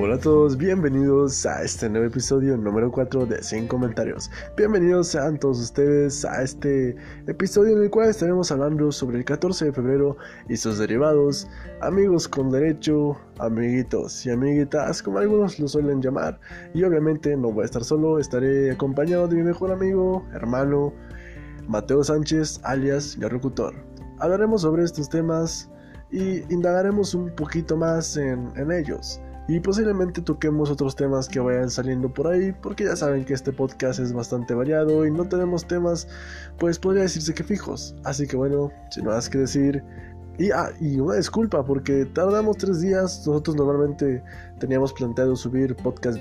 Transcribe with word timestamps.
Hola 0.00 0.14
a 0.14 0.18
todos, 0.20 0.56
bienvenidos 0.56 1.44
a 1.44 1.64
este 1.64 1.88
nuevo 1.88 2.06
episodio 2.06 2.56
número 2.56 2.88
4 2.92 3.26
de 3.26 3.42
Sin 3.42 3.66
Comentarios. 3.66 4.30
Bienvenidos 4.56 5.08
sean 5.08 5.40
todos 5.40 5.58
ustedes 5.58 6.24
a 6.24 6.40
este 6.40 6.94
episodio 7.26 7.76
en 7.76 7.82
el 7.82 7.90
cual 7.90 8.08
estaremos 8.08 8.52
hablando 8.52 8.92
sobre 8.92 9.18
el 9.18 9.24
14 9.24 9.64
de 9.64 9.72
febrero 9.72 10.16
y 10.48 10.56
sus 10.56 10.78
derivados, 10.78 11.48
amigos 11.80 12.28
con 12.28 12.48
derecho, 12.52 13.18
amiguitos 13.40 14.24
y 14.24 14.30
amiguitas, 14.30 15.02
como 15.02 15.18
algunos 15.18 15.58
lo 15.58 15.66
suelen 15.66 16.00
llamar. 16.00 16.38
Y 16.74 16.84
obviamente 16.84 17.36
no 17.36 17.50
voy 17.50 17.62
a 17.62 17.64
estar 17.64 17.82
solo, 17.82 18.20
estaré 18.20 18.70
acompañado 18.70 19.26
de 19.26 19.34
mi 19.34 19.42
mejor 19.42 19.72
amigo, 19.72 20.24
hermano, 20.32 20.92
Mateo 21.66 22.04
Sánchez, 22.04 22.60
alias 22.62 23.16
Garrocutor. 23.18 23.74
Hablaremos 24.20 24.62
sobre 24.62 24.84
estos 24.84 25.08
temas 25.08 25.68
y 26.12 26.44
indagaremos 26.54 27.14
un 27.14 27.34
poquito 27.34 27.76
más 27.76 28.16
en, 28.16 28.48
en 28.54 28.70
ellos 28.70 29.20
y 29.48 29.60
posiblemente 29.60 30.20
toquemos 30.20 30.70
otros 30.70 30.94
temas 30.94 31.26
que 31.26 31.40
vayan 31.40 31.70
saliendo 31.70 32.12
por 32.12 32.26
ahí, 32.28 32.52
porque 32.52 32.84
ya 32.84 32.94
saben 32.94 33.24
que 33.24 33.32
este 33.32 33.50
podcast 33.50 33.98
es 33.98 34.12
bastante 34.12 34.54
variado 34.54 35.06
y 35.06 35.10
no 35.10 35.26
tenemos 35.26 35.66
temas, 35.66 36.06
pues 36.58 36.78
podría 36.78 37.02
decirse 37.02 37.32
que 37.32 37.42
fijos. 37.42 37.96
Así 38.04 38.26
que 38.26 38.36
bueno, 38.36 38.70
sin 38.90 39.06
más 39.06 39.30
que 39.30 39.38
decir, 39.38 39.82
y, 40.38 40.50
ah, 40.50 40.70
y 40.80 41.00
una 41.00 41.14
disculpa, 41.14 41.64
porque 41.64 42.04
tardamos 42.04 42.58
tres 42.58 42.82
días, 42.82 43.26
nosotros 43.26 43.56
normalmente 43.56 44.22
teníamos 44.60 44.92
planteado 44.92 45.34
subir 45.34 45.74
podcast 45.76 46.18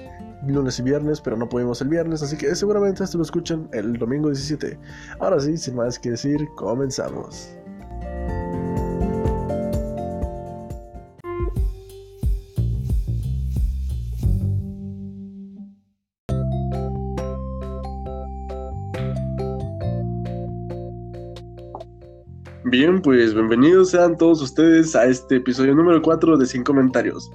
lunes 0.47 0.79
y 0.79 0.83
viernes, 0.83 1.19
pero 1.19 1.35
no 1.35 1.49
pudimos 1.49 1.81
el 1.81 1.89
viernes, 1.89 2.23
así 2.23 2.37
que 2.37 2.55
seguramente 2.55 3.03
esto 3.03 3.17
lo 3.17 3.23
escuchan 3.23 3.67
el 3.73 3.93
domingo 3.97 4.29
17. 4.29 4.79
Ahora 5.19 5.39
sí, 5.41 5.57
sin 5.57 5.75
más 5.75 5.99
que 5.99 6.11
decir, 6.11 6.47
comenzamos. 6.55 7.57
Bien, 22.69 23.01
pues 23.01 23.33
bienvenidos 23.33 23.91
sean 23.91 24.17
todos 24.17 24.41
ustedes 24.41 24.93
a 24.93 25.05
este 25.05 25.37
episodio 25.37 25.73
número 25.73 26.01
4 26.01 26.35
de 26.35 26.45
Sin 26.45 26.65
Comentarios. 26.65 27.31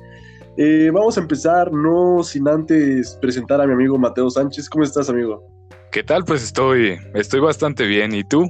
Eh, 0.58 0.91
vamos 0.92 1.16
a 1.16 1.22
empezar, 1.22 1.72
no 1.72 2.22
sin 2.22 2.47
antes 2.47 3.16
presentar 3.22 3.58
a 3.58 3.66
mi 3.66 3.72
amigo 3.72 3.97
Mateo 3.97 4.28
Sánchez. 4.28 4.69
¿Cómo 4.69 4.84
estás, 4.84 5.08
amigo? 5.08 5.42
¿Qué 5.91 6.03
tal? 6.03 6.27
Pues 6.27 6.44
estoy, 6.44 6.98
estoy 7.14 7.41
bastante 7.41 7.86
bien. 7.86 8.12
¿Y 8.14 8.25
tú? 8.25 8.47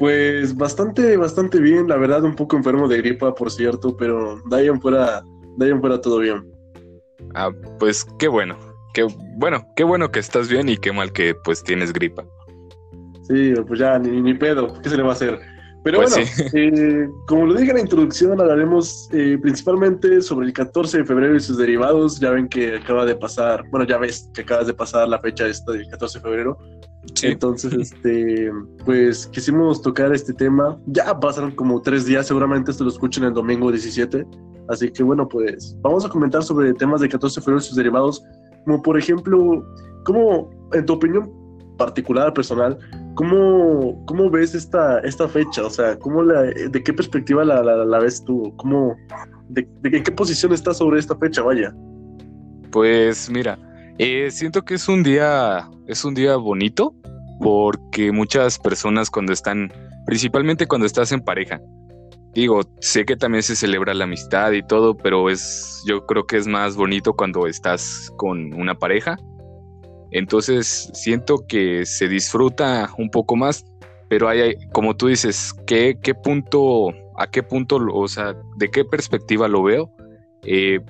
Pues 0.00 0.56
bastante, 0.56 1.16
bastante 1.16 1.60
bien. 1.60 1.86
La 1.86 1.96
verdad, 1.96 2.24
un 2.24 2.34
poco 2.34 2.56
enfermo 2.56 2.88
de 2.88 2.96
gripa, 2.96 3.32
por 3.32 3.48
cierto, 3.48 3.96
pero 3.96 4.42
de 4.50 4.56
ahí 4.56 4.66
en 4.66 4.80
fuera, 4.80 5.22
de 5.58 5.64
ahí 5.64 5.70
en 5.70 5.80
fuera 5.80 6.00
todo 6.00 6.18
bien. 6.18 6.44
Ah, 7.36 7.52
pues 7.78 8.04
qué 8.18 8.26
bueno. 8.26 8.58
Qué 8.94 9.06
bueno, 9.36 9.64
qué 9.76 9.84
bueno 9.84 10.10
que 10.10 10.18
estás 10.18 10.48
bien 10.48 10.68
y 10.68 10.76
qué 10.76 10.90
mal 10.90 11.12
que 11.12 11.36
pues 11.36 11.62
tienes 11.62 11.92
gripa. 11.92 12.24
Sí, 13.28 13.52
pues 13.64 13.78
ya, 13.78 13.96
ni, 14.00 14.20
ni 14.20 14.34
pedo. 14.34 14.74
¿Qué 14.82 14.90
se 14.90 14.96
le 14.96 15.04
va 15.04 15.10
a 15.10 15.12
hacer? 15.12 15.57
Pero 15.88 16.02
pues 16.02 16.14
bueno, 16.14 16.50
eh, 16.52 17.08
como 17.26 17.46
lo 17.46 17.54
dije 17.54 17.70
en 17.70 17.76
la 17.76 17.80
introducción, 17.80 18.38
hablaremos 18.38 19.08
eh, 19.10 19.38
principalmente 19.40 20.20
sobre 20.20 20.48
el 20.48 20.52
14 20.52 20.98
de 20.98 21.04
febrero 21.06 21.34
y 21.34 21.40
sus 21.40 21.56
derivados. 21.56 22.20
Ya 22.20 22.30
ven 22.30 22.46
que 22.46 22.76
acaba 22.76 23.06
de 23.06 23.16
pasar, 23.16 23.64
bueno, 23.70 23.86
ya 23.86 23.96
ves 23.96 24.30
que 24.34 24.42
acabas 24.42 24.66
de 24.66 24.74
pasar 24.74 25.08
la 25.08 25.18
fecha 25.18 25.46
esta 25.46 25.72
del 25.72 25.88
14 25.88 26.18
de 26.18 26.22
febrero. 26.22 26.58
Entonces, 27.22 27.72
este, 27.72 28.52
pues 28.84 29.28
quisimos 29.28 29.80
tocar 29.80 30.12
este 30.12 30.34
tema. 30.34 30.78
Ya 30.88 31.18
pasaron 31.18 31.52
como 31.52 31.80
tres 31.80 32.04
días, 32.04 32.26
seguramente 32.26 32.70
esto 32.70 32.84
lo 32.84 32.90
escuchen 32.90 33.24
el 33.24 33.32
domingo 33.32 33.70
17. 33.70 34.26
Así 34.68 34.90
que 34.90 35.02
bueno, 35.02 35.26
pues 35.26 35.74
vamos 35.80 36.04
a 36.04 36.10
comentar 36.10 36.42
sobre 36.42 36.74
temas 36.74 37.00
del 37.00 37.08
14 37.08 37.40
de 37.40 37.44
febrero 37.44 37.60
y 37.60 37.64
sus 37.64 37.76
derivados. 37.76 38.22
Como 38.66 38.82
por 38.82 38.98
ejemplo, 38.98 39.64
¿cómo, 40.04 40.50
en 40.74 40.84
tu 40.84 40.92
opinión 40.92 41.32
particular, 41.78 42.34
personal, 42.34 42.78
¿Cómo, 43.18 44.00
¿Cómo, 44.06 44.30
ves 44.30 44.54
esta, 44.54 45.00
esta 45.00 45.26
fecha? 45.26 45.66
O 45.66 45.70
sea, 45.70 45.98
¿cómo 45.98 46.22
la, 46.22 46.42
¿de 46.42 46.82
qué 46.84 46.92
perspectiva 46.92 47.44
la, 47.44 47.64
la, 47.64 47.98
ves 47.98 48.24
tú? 48.24 48.54
¿Cómo, 48.58 48.94
de, 49.48 49.68
¿En 49.82 50.04
qué 50.04 50.12
posición 50.12 50.52
estás 50.52 50.78
sobre 50.78 51.00
esta 51.00 51.16
fecha? 51.16 51.42
Vaya. 51.42 51.74
Pues 52.70 53.28
mira, 53.28 53.58
eh, 53.98 54.30
siento 54.30 54.64
que 54.64 54.74
es 54.74 54.88
un 54.88 55.02
día, 55.02 55.68
es 55.88 56.04
un 56.04 56.14
día 56.14 56.36
bonito 56.36 56.94
porque 57.40 58.12
muchas 58.12 58.56
personas 58.56 59.10
cuando 59.10 59.32
están, 59.32 59.72
principalmente 60.06 60.68
cuando 60.68 60.86
estás 60.86 61.10
en 61.10 61.20
pareja, 61.20 61.60
digo, 62.34 62.60
sé 62.80 63.04
que 63.04 63.16
también 63.16 63.42
se 63.42 63.56
celebra 63.56 63.94
la 63.94 64.04
amistad 64.04 64.52
y 64.52 64.62
todo, 64.62 64.96
pero 64.96 65.28
es, 65.28 65.82
yo 65.88 66.06
creo 66.06 66.24
que 66.24 66.36
es 66.36 66.46
más 66.46 66.76
bonito 66.76 67.14
cuando 67.14 67.48
estás 67.48 68.12
con 68.16 68.54
una 68.54 68.76
pareja 68.76 69.16
entonces 70.10 70.90
siento 70.94 71.46
que 71.46 71.84
se 71.86 72.08
disfruta 72.08 72.90
un 72.98 73.10
poco 73.10 73.36
más, 73.36 73.64
pero 74.08 74.28
hay, 74.28 74.54
como 74.72 74.96
tú 74.96 75.08
dices, 75.08 75.52
¿qué, 75.66 75.96
punto, 76.22 76.88
a 77.16 77.30
qué 77.30 77.42
punto, 77.42 77.76
o 77.92 78.08
sea, 78.08 78.34
de 78.56 78.70
qué 78.70 78.84
perspectiva 78.84 79.48
lo 79.48 79.62
veo? 79.62 79.90
Eh, 80.44 80.80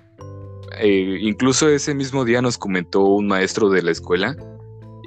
eh, 0.81 1.19
incluso 1.21 1.69
ese 1.69 1.95
mismo 1.95 2.25
día 2.25 2.43
nos 2.43 2.59
comentó 2.59 3.03
un 3.03 3.27
maestro 3.27 3.71
de 3.71 3.83
la 3.83 3.91
escuela 3.91 4.37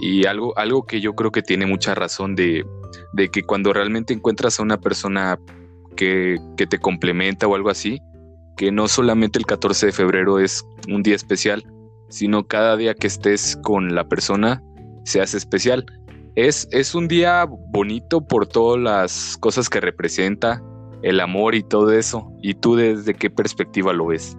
y 0.02 0.26
algo, 0.26 0.58
algo 0.58 0.86
que 0.86 1.00
yo 1.00 1.14
creo 1.14 1.32
que 1.32 1.42
tiene 1.42 1.66
mucha 1.66 1.96
razón 1.96 2.36
de, 2.36 2.66
de 3.14 3.30
que 3.30 3.44
cuando 3.44 3.72
realmente 3.72 4.14
encuentras 4.14 4.60
a 4.60 4.64
una 4.64 4.78
persona 4.80 5.40
que, 5.96 6.38
que 6.58 6.68
te 6.68 6.80
complementa 6.80 7.48
o 7.48 7.56
algo 7.56 7.70
así, 7.70 8.02
que 8.58 8.72
no 8.72 8.88
solamente 8.88 9.40
el 9.40 9.46
14 9.46 9.88
de 9.88 9.92
febrero 9.92 10.40
es 10.40 10.66
un 10.88 11.04
día 11.04 11.16
especial, 11.16 11.64
sino 12.12 12.46
cada 12.46 12.78
día 12.78 12.94
que 12.94 13.08
estés 13.08 13.58
con 13.64 13.96
la 13.96 14.08
persona 14.08 14.62
se 15.06 15.22
hace 15.22 15.38
especial. 15.38 15.86
Es, 16.36 16.68
es 16.72 16.94
un 16.94 17.08
día 17.08 17.46
bonito 17.46 18.22
por 18.22 18.46
todas 18.46 18.80
las 18.80 19.38
cosas 19.40 19.70
que 19.70 19.80
representa, 19.80 20.62
el 21.02 21.20
amor 21.20 21.56
y 21.56 21.64
todo 21.64 21.92
eso. 21.92 22.32
¿Y 22.42 22.54
tú 22.54 22.76
desde 22.76 23.14
qué 23.14 23.30
perspectiva 23.30 23.94
lo 23.94 24.08
ves? 24.08 24.38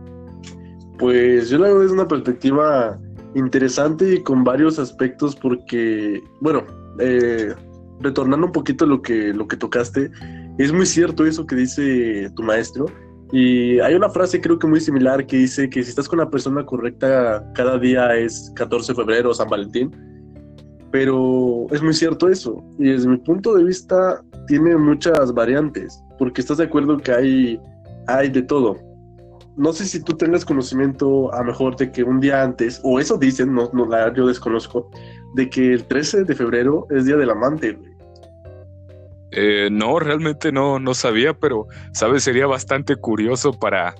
Pues 0.98 1.50
yo 1.50 1.58
lo 1.58 1.64
veo 1.64 1.80
desde 1.80 1.94
una 1.94 2.06
perspectiva 2.06 2.98
interesante 3.34 4.14
y 4.14 4.22
con 4.22 4.44
varios 4.44 4.78
aspectos 4.78 5.34
porque, 5.34 6.22
bueno, 6.40 6.64
eh, 7.00 7.54
retornando 8.00 8.46
un 8.46 8.52
poquito 8.52 8.86
lo 8.86 9.02
que, 9.02 9.32
lo 9.32 9.48
que 9.48 9.56
tocaste, 9.56 10.10
es 10.58 10.72
muy 10.72 10.86
cierto 10.86 11.26
eso 11.26 11.46
que 11.46 11.56
dice 11.56 12.30
tu 12.36 12.42
maestro, 12.42 12.86
y 13.32 13.80
hay 13.80 13.94
una 13.94 14.10
frase 14.10 14.42
creo 14.42 14.58
que 14.58 14.66
muy 14.66 14.78
similar 14.78 15.26
que 15.26 15.38
dice 15.38 15.70
que 15.70 15.82
si 15.82 15.88
estás 15.88 16.06
con 16.06 16.18
la 16.18 16.28
persona 16.28 16.66
correcta, 16.66 17.42
cada 17.54 17.78
día 17.78 18.14
es 18.14 18.52
14 18.56 18.92
de 18.92 18.96
febrero 18.96 19.32
San 19.32 19.48
Valentín. 19.48 19.90
Pero 20.90 21.66
es 21.70 21.82
muy 21.82 21.94
cierto 21.94 22.28
eso. 22.28 22.62
Y 22.78 22.90
desde 22.90 23.08
mi 23.08 23.16
punto 23.16 23.54
de 23.54 23.64
vista 23.64 24.22
tiene 24.46 24.76
muchas 24.76 25.32
variantes, 25.32 25.98
porque 26.18 26.42
estás 26.42 26.58
de 26.58 26.64
acuerdo 26.64 26.98
que 26.98 27.10
hay, 27.10 27.60
hay 28.06 28.28
de 28.28 28.42
todo. 28.42 28.76
No 29.56 29.72
sé 29.72 29.86
si 29.86 30.02
tú 30.02 30.12
tengas 30.14 30.44
conocimiento 30.44 31.32
a 31.32 31.42
mejor 31.42 31.76
de 31.76 31.90
que 31.90 32.02
un 32.02 32.20
día 32.20 32.42
antes, 32.42 32.82
o 32.84 33.00
eso 33.00 33.16
dicen, 33.16 33.54
no, 33.54 33.70
no 33.72 34.14
yo 34.14 34.26
desconozco, 34.26 34.90
de 35.36 35.48
que 35.48 35.72
el 35.72 35.84
13 35.86 36.24
de 36.24 36.34
febrero 36.34 36.86
es 36.90 37.06
Día 37.06 37.16
del 37.16 37.30
Amante. 37.30 37.78
Eh, 39.32 39.68
no, 39.70 39.98
realmente 39.98 40.52
no, 40.52 40.78
no 40.78 40.94
sabía, 40.94 41.34
pero, 41.34 41.66
¿sabes? 41.92 42.24
Sería 42.24 42.46
bastante 42.46 42.96
curioso 42.96 43.52
para, 43.52 43.94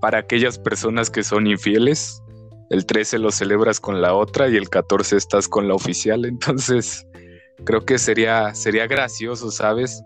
para 0.00 0.18
aquellas 0.18 0.58
personas 0.58 1.10
que 1.10 1.24
son 1.24 1.46
infieles. 1.46 2.22
El 2.70 2.86
13 2.86 3.18
lo 3.18 3.32
celebras 3.32 3.80
con 3.80 4.00
la 4.00 4.14
otra 4.14 4.48
y 4.48 4.56
el 4.56 4.68
14 4.68 5.16
estás 5.16 5.48
con 5.48 5.68
la 5.68 5.74
oficial, 5.74 6.24
entonces 6.24 7.06
creo 7.64 7.84
que 7.84 7.98
sería, 7.98 8.54
sería 8.54 8.86
gracioso, 8.86 9.50
¿sabes? 9.50 10.04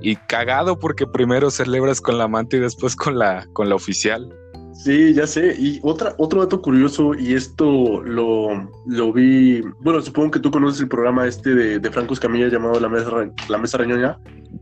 Y 0.00 0.16
cagado 0.16 0.78
porque 0.78 1.06
primero 1.06 1.50
celebras 1.50 2.00
con 2.00 2.18
la 2.18 2.24
amante 2.24 2.56
y 2.56 2.60
después 2.60 2.96
con 2.96 3.18
la, 3.18 3.46
con 3.52 3.68
la 3.68 3.74
oficial. 3.74 4.28
Sí, 4.74 5.14
ya 5.14 5.26
sé. 5.26 5.54
Y 5.58 5.80
otra, 5.82 6.14
otro 6.18 6.40
dato 6.40 6.60
curioso, 6.60 7.14
y 7.14 7.34
esto 7.34 8.02
lo, 8.02 8.70
lo 8.86 9.12
vi, 9.12 9.62
bueno, 9.80 10.00
supongo 10.02 10.32
que 10.32 10.40
tú 10.40 10.50
conoces 10.50 10.80
el 10.80 10.88
programa 10.88 11.26
este 11.26 11.54
de, 11.54 11.78
de 11.78 11.90
Franco 11.90 12.14
Escamilla 12.14 12.48
llamado 12.48 12.78
La 12.80 12.88
Mesa, 12.88 13.30
La 13.48 13.58
Mesa 13.58 13.78
Reñoña. 13.78 14.18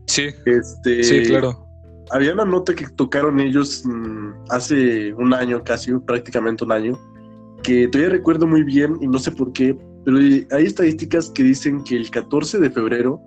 Sí. 0.07 0.27
Este, 0.45 1.03
sí, 1.03 1.23
claro. 1.25 1.67
Había 2.11 2.33
una 2.33 2.45
nota 2.45 2.75
que 2.75 2.87
tocaron 2.89 3.39
ellos 3.39 3.83
mm, 3.85 4.31
hace 4.49 5.13
un 5.13 5.33
año, 5.33 5.63
casi 5.63 5.93
prácticamente 5.99 6.63
un 6.63 6.71
año, 6.71 6.99
que 7.63 7.87
todavía 7.87 8.11
recuerdo 8.11 8.45
muy 8.45 8.63
bien 8.63 8.97
y 9.01 9.07
no 9.07 9.17
sé 9.17 9.31
por 9.31 9.51
qué, 9.53 9.75
pero 10.05 10.17
hay 10.17 10.65
estadísticas 10.65 11.29
que 11.31 11.43
dicen 11.43 11.83
que 11.83 11.95
el 11.95 12.09
14 12.11 12.59
de 12.59 12.69
febrero 12.69 13.21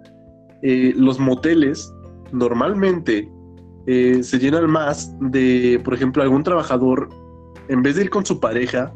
eh, 0.62 0.92
los 0.96 1.18
moteles 1.18 1.92
normalmente 2.32 3.28
eh, 3.86 4.22
se 4.22 4.38
llenan 4.38 4.70
más 4.70 5.14
de, 5.20 5.80
por 5.84 5.94
ejemplo, 5.94 6.22
algún 6.22 6.42
trabajador, 6.42 7.08
en 7.68 7.82
vez 7.82 7.96
de 7.96 8.02
ir 8.02 8.10
con 8.10 8.26
su 8.26 8.40
pareja, 8.40 8.92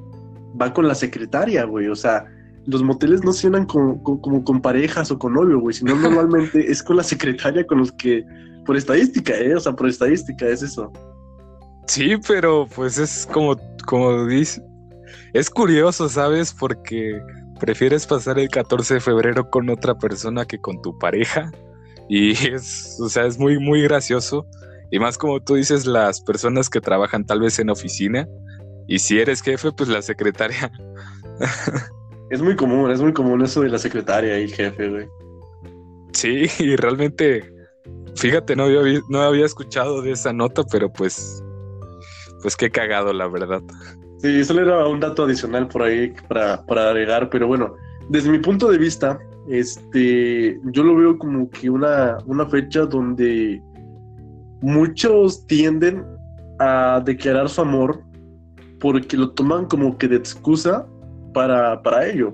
va 0.61 0.73
con 0.73 0.89
la 0.89 0.95
secretaria, 0.95 1.65
güey. 1.65 1.89
O 1.89 1.97
sea, 1.97 2.25
los 2.67 2.83
moteles 2.83 3.25
no 3.25 3.33
se 3.33 3.49
llenan 3.49 3.67
con, 3.67 3.99
como 4.03 4.45
con 4.45 4.61
parejas 4.61 5.11
o 5.11 5.19
con 5.19 5.35
novio, 5.35 5.61
güey, 5.61 5.75
sino 5.75 5.95
normalmente 5.97 6.71
es 6.71 6.83
con 6.83 6.97
la 6.97 7.03
secretaria 7.03 7.67
con 7.67 7.79
los 7.79 7.93
que, 7.93 8.25
por 8.67 8.77
estadística, 8.77 9.35
¿eh? 9.35 9.55
O 9.55 9.61
sea, 9.61 9.73
por 9.73 9.89
estadística 9.89 10.47
es 10.47 10.63
eso. 10.63 10.93
Sí, 11.87 12.17
pero 12.29 12.69
pues 12.75 12.99
es 12.99 13.27
como, 13.33 13.57
como 13.87 14.27
dice, 14.27 14.63
es 15.33 15.51
curioso, 15.51 16.09
¿sabes? 16.09 16.53
Porque 16.53 17.21
prefieres 17.59 18.07
pasar 18.07 18.39
el 18.39 18.49
14 18.49 18.95
de 18.95 19.01
febrero 19.01 19.51
con 19.51 19.69
otra 19.71 19.97
persona 19.97 20.45
que 20.45 20.61
con 20.61 20.81
tu 20.83 20.99
pareja. 20.99 21.51
Y 22.09 22.33
es, 22.53 22.99
o 23.01 23.09
sea, 23.09 23.27
es 23.27 23.39
muy, 23.39 23.59
muy 23.59 23.83
gracioso. 23.83 24.47
Y 24.91 24.99
más 24.99 25.17
como 25.19 25.41
tú 25.41 25.55
dices, 25.55 25.87
las 25.87 26.21
personas 26.21 26.69
que 26.69 26.81
trabajan 26.81 27.25
tal 27.25 27.41
vez 27.41 27.59
en 27.59 27.71
oficina. 27.71 28.29
Y 28.89 28.99
si 28.99 29.21
eres 29.21 29.43
jefe, 29.43 29.71
pues 29.73 29.89
la 29.89 30.03
secretaria. 30.03 30.71
Es 32.31 32.41
muy 32.41 32.55
común, 32.55 32.93
es 32.93 33.01
muy 33.01 33.13
común 33.13 33.43
eso 33.43 33.63
de 33.63 33.71
la 33.71 33.79
secretaria 33.79 34.39
y 34.39 34.45
el 34.45 34.55
jefe, 34.55 34.89
güey. 34.89 35.09
Sí, 36.13 36.47
y 36.61 36.77
realmente, 36.77 37.53
fíjate, 38.15 38.55
no 38.55 38.65
había, 38.65 39.01
no 39.09 39.21
había 39.21 39.45
escuchado 39.45 40.01
de 40.01 40.13
esa 40.13 40.33
nota, 40.33 40.63
pero 40.71 40.93
pues, 40.93 41.43
pues 42.41 42.57
qué 42.57 42.71
cagado, 42.71 43.13
la 43.13 43.27
verdad. 43.27 43.61
Sí, 44.19 44.45
solo 44.45 44.63
era 44.63 44.87
un 44.87 45.01
dato 45.01 45.25
adicional 45.25 45.67
por 45.67 45.83
ahí 45.83 46.15
para, 46.29 46.65
para 46.67 46.91
agregar, 46.91 47.31
pero 47.31 47.49
bueno, 47.49 47.75
desde 48.09 48.31
mi 48.31 48.39
punto 48.39 48.71
de 48.71 48.79
vista, 48.79 49.19
este, 49.49 50.57
yo 50.67 50.85
lo 50.85 50.95
veo 50.95 51.19
como 51.19 51.51
que 51.51 51.69
una, 51.69 52.19
una 52.27 52.47
fecha 52.47 52.87
donde 52.87 53.61
muchos 54.61 55.47
tienden 55.47 56.05
a 56.59 57.03
declarar 57.05 57.49
su 57.49 57.61
amor 57.61 58.03
porque 58.81 59.17
lo 59.17 59.31
toman 59.31 59.67
como 59.67 59.97
que 59.99 60.09
de 60.09 60.17
excusa 60.17 60.87
para, 61.33 61.83
para 61.83 62.07
ello. 62.07 62.33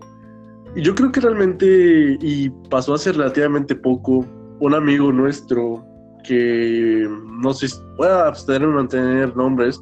Y 0.75 0.83
yo 0.83 0.95
creo 0.95 1.11
que 1.11 1.21
realmente, 1.21 2.19
y 2.21 2.51
pasó 2.71 2.95
hace 2.95 3.13
relativamente 3.13 3.75
poco, 3.75 4.25
un 4.61 4.75
amigo 4.75 5.13
nuestro 5.13 5.85
que 6.25 7.09
no 7.41 7.53
sé 7.53 7.69
si 7.69 7.77
pueda 7.97 8.29
abstener 8.29 8.65
o 8.69 8.73
mantener 8.73 9.37
nombres, 9.37 9.81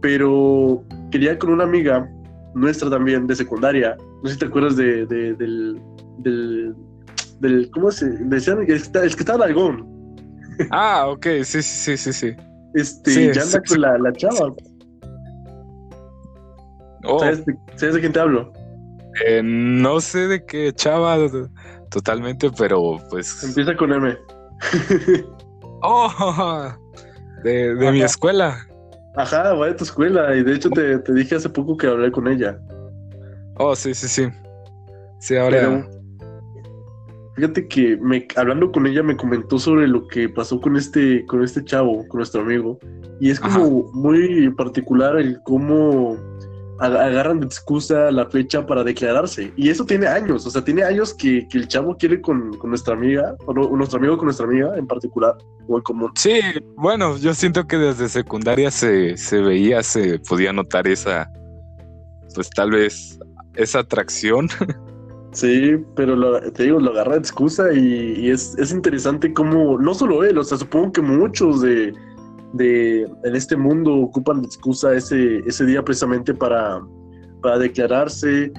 pero 0.00 0.82
quería 1.10 1.38
con 1.38 1.50
una 1.50 1.64
amiga 1.64 2.08
nuestra 2.54 2.90
también 2.90 3.26
de 3.26 3.36
secundaria, 3.36 3.96
no 4.22 4.28
sé 4.28 4.34
si 4.34 4.40
te 4.40 4.46
acuerdas 4.46 4.76
de, 4.76 5.06
del, 5.06 5.80
del, 6.18 7.70
¿cómo 7.72 7.90
se 7.90 8.10
decían? 8.10 8.60
El, 8.60 8.66
que 8.66 8.74
estaba 8.74 9.48
en. 9.48 9.91
Ah, 10.70 11.06
ok, 11.08 11.26
sí, 11.44 11.62
sí, 11.62 11.96
sí, 11.96 12.12
sí. 12.12 12.36
Este, 12.74 13.34
ya 13.34 13.42
anda 13.42 13.62
con 13.66 13.80
la, 13.80 13.98
la, 13.98 14.12
chava. 14.12 14.54
Oh. 17.04 17.18
¿Sabes, 17.18 17.44
de, 17.44 18.00
quién 18.00 18.12
te 18.12 18.20
hablo? 18.20 18.52
Eh, 19.26 19.42
no 19.42 20.00
sé 20.00 20.28
de 20.28 20.44
qué 20.44 20.72
chava 20.72 21.18
totalmente, 21.90 22.50
pero 22.56 22.98
pues. 23.10 23.42
Empieza 23.44 23.76
con 23.76 23.92
M. 23.92 24.16
oh, 25.82 26.72
de, 27.42 27.74
de 27.74 27.92
mi 27.92 28.02
escuela. 28.02 28.66
Ajá, 29.16 29.52
va 29.54 29.66
de 29.66 29.74
tu 29.74 29.84
escuela. 29.84 30.34
Y 30.34 30.42
de 30.42 30.54
hecho 30.54 30.70
te, 30.70 30.98
dije 31.12 31.34
hace 31.34 31.48
poco 31.48 31.76
que 31.76 31.86
hablé 31.86 32.10
con 32.10 32.28
ella. 32.28 32.58
Oh, 33.56 33.76
sí, 33.76 33.94
sí, 33.94 34.08
sí. 34.08 34.28
Sí, 35.18 35.36
ahora. 35.36 35.86
Fíjate 37.34 37.66
que 37.68 37.96
me, 37.96 38.26
hablando 38.36 38.70
con 38.72 38.86
ella 38.86 39.02
me 39.02 39.16
comentó 39.16 39.58
sobre 39.58 39.88
lo 39.88 40.06
que 40.06 40.28
pasó 40.28 40.60
con 40.60 40.76
este, 40.76 41.24
con 41.26 41.42
este 41.42 41.64
chavo, 41.64 42.06
con 42.08 42.18
nuestro 42.18 42.42
amigo. 42.42 42.78
Y 43.20 43.30
es 43.30 43.38
como 43.38 43.90
muy 43.92 44.50
particular 44.50 45.16
el 45.16 45.40
cómo 45.44 46.16
agarran 46.78 47.40
de 47.40 47.46
excusa 47.46 48.10
la 48.10 48.26
fecha 48.26 48.66
para 48.66 48.82
declararse. 48.82 49.52
Y 49.56 49.68
eso 49.68 49.84
tiene 49.84 50.06
años, 50.06 50.46
o 50.46 50.50
sea, 50.50 50.64
tiene 50.64 50.82
años 50.82 51.14
que, 51.14 51.46
el 51.52 51.68
chavo 51.68 51.96
quiere 51.96 52.20
con, 52.20 52.50
nuestra 52.64 52.94
amiga, 52.94 53.36
o 53.46 53.76
nuestro 53.76 53.98
amigo 53.98 54.16
con 54.16 54.26
nuestra 54.26 54.46
amiga 54.46 54.76
en 54.76 54.86
particular, 54.86 55.36
o 55.68 55.76
en 55.76 55.82
común. 55.82 56.12
Sí, 56.16 56.40
bueno, 56.76 57.16
yo 57.18 57.34
siento 57.34 57.66
que 57.66 57.78
desde 57.78 58.08
secundaria 58.08 58.70
se, 58.70 59.14
veía, 59.40 59.82
se 59.82 60.18
podía 60.18 60.52
notar 60.52 60.88
esa, 60.88 61.30
pues 62.34 62.50
tal 62.50 62.72
vez, 62.72 63.18
esa 63.54 63.80
atracción. 63.80 64.48
Sí, 65.32 65.76
pero 65.96 66.40
te 66.52 66.64
digo, 66.64 66.78
lo 66.78 66.90
agarra 66.90 67.12
de 67.12 67.20
excusa 67.20 67.72
y, 67.72 68.28
es, 68.28 68.54
es 68.58 68.70
interesante 68.70 69.32
como, 69.32 69.78
no 69.78 69.94
solo 69.94 70.24
él, 70.24 70.38
o 70.38 70.44
sea, 70.44 70.58
supongo 70.58 70.92
que 70.92 71.00
muchos 71.00 71.62
de 71.62 71.94
de, 72.52 73.02
en 73.24 73.36
este 73.36 73.56
mundo 73.56 73.94
ocupan 73.94 74.40
de 74.40 74.46
excusa 74.46 74.94
ese, 74.94 75.38
ese 75.46 75.64
día 75.64 75.82
precisamente 75.82 76.34
para, 76.34 76.80
para 77.42 77.58
declararse, 77.58 78.52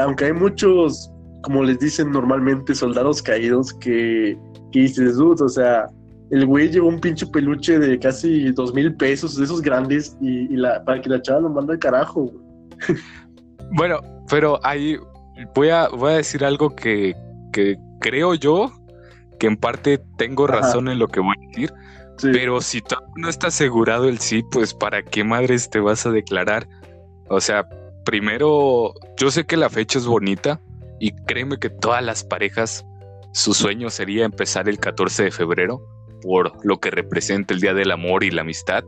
aunque 0.00 0.26
hay 0.26 0.32
muchos, 0.32 1.10
como 1.42 1.62
les 1.62 1.78
dicen 1.78 2.10
normalmente, 2.10 2.74
soldados 2.74 3.22
caídos 3.22 3.72
que, 3.74 4.38
que 4.72 4.80
dices, 4.80 5.18
o 5.18 5.48
sea, 5.48 5.86
el 6.30 6.46
güey 6.46 6.70
llevó 6.70 6.88
un 6.88 7.00
pinche 7.00 7.26
peluche 7.26 7.78
de 7.78 7.98
casi 7.98 8.50
dos 8.52 8.74
mil 8.74 8.94
pesos, 8.96 9.36
de 9.36 9.44
esos 9.44 9.60
grandes, 9.60 10.16
y, 10.20 10.48
la, 10.56 10.82
para 10.84 11.00
que 11.00 11.10
la 11.10 11.22
chava 11.22 11.40
lo 11.40 11.50
manda 11.50 11.74
al 11.74 11.78
carajo. 11.78 12.30
Bueno, 13.76 14.00
pero 14.30 14.60
ahí 14.62 14.96
voy 15.54 15.70
a, 15.70 15.88
voy 15.88 16.12
a 16.12 16.16
decir 16.16 16.44
algo 16.44 16.74
que, 16.74 17.14
que 17.52 17.76
creo 18.00 18.34
yo 18.34 18.72
que 19.38 19.46
en 19.46 19.56
parte 19.56 19.98
tengo 20.16 20.46
razón 20.46 20.88
en 20.88 20.98
lo 20.98 21.08
que 21.08 21.20
voy 21.20 21.34
a 21.36 21.48
decir. 21.48 21.72
Pero 22.22 22.60
si 22.60 22.80
tú 22.80 22.94
no 23.16 23.28
está 23.28 23.48
asegurado 23.48 24.08
el 24.08 24.18
sí, 24.18 24.44
pues 24.52 24.72
¿para 24.72 25.02
qué 25.02 25.24
madres 25.24 25.68
te 25.68 25.80
vas 25.80 26.06
a 26.06 26.10
declarar? 26.10 26.68
O 27.28 27.40
sea, 27.40 27.66
primero, 28.04 28.94
yo 29.16 29.30
sé 29.30 29.44
que 29.44 29.56
la 29.56 29.68
fecha 29.68 29.98
es 29.98 30.06
bonita 30.06 30.60
y 31.00 31.12
créeme 31.26 31.58
que 31.58 31.70
todas 31.70 32.04
las 32.04 32.22
parejas, 32.22 32.84
su 33.32 33.52
sueño 33.52 33.90
sería 33.90 34.24
empezar 34.24 34.68
el 34.68 34.78
14 34.78 35.24
de 35.24 35.30
febrero 35.32 35.82
por 36.22 36.52
lo 36.64 36.78
que 36.78 36.90
representa 36.90 37.52
el 37.52 37.60
Día 37.60 37.74
del 37.74 37.90
Amor 37.90 38.22
y 38.22 38.30
la 38.30 38.42
Amistad. 38.42 38.84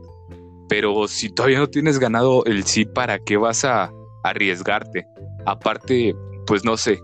Pero 0.69 1.07
si 1.07 1.29
todavía 1.29 1.59
no 1.59 1.67
tienes 1.67 1.99
ganado 1.99 2.45
el 2.45 2.63
sí, 2.63 2.85
¿para 2.85 3.19
qué 3.19 3.37
vas 3.37 3.65
a 3.65 3.91
arriesgarte? 4.23 5.05
Aparte, 5.45 6.15
pues 6.47 6.65
no 6.65 6.77
sé, 6.77 7.01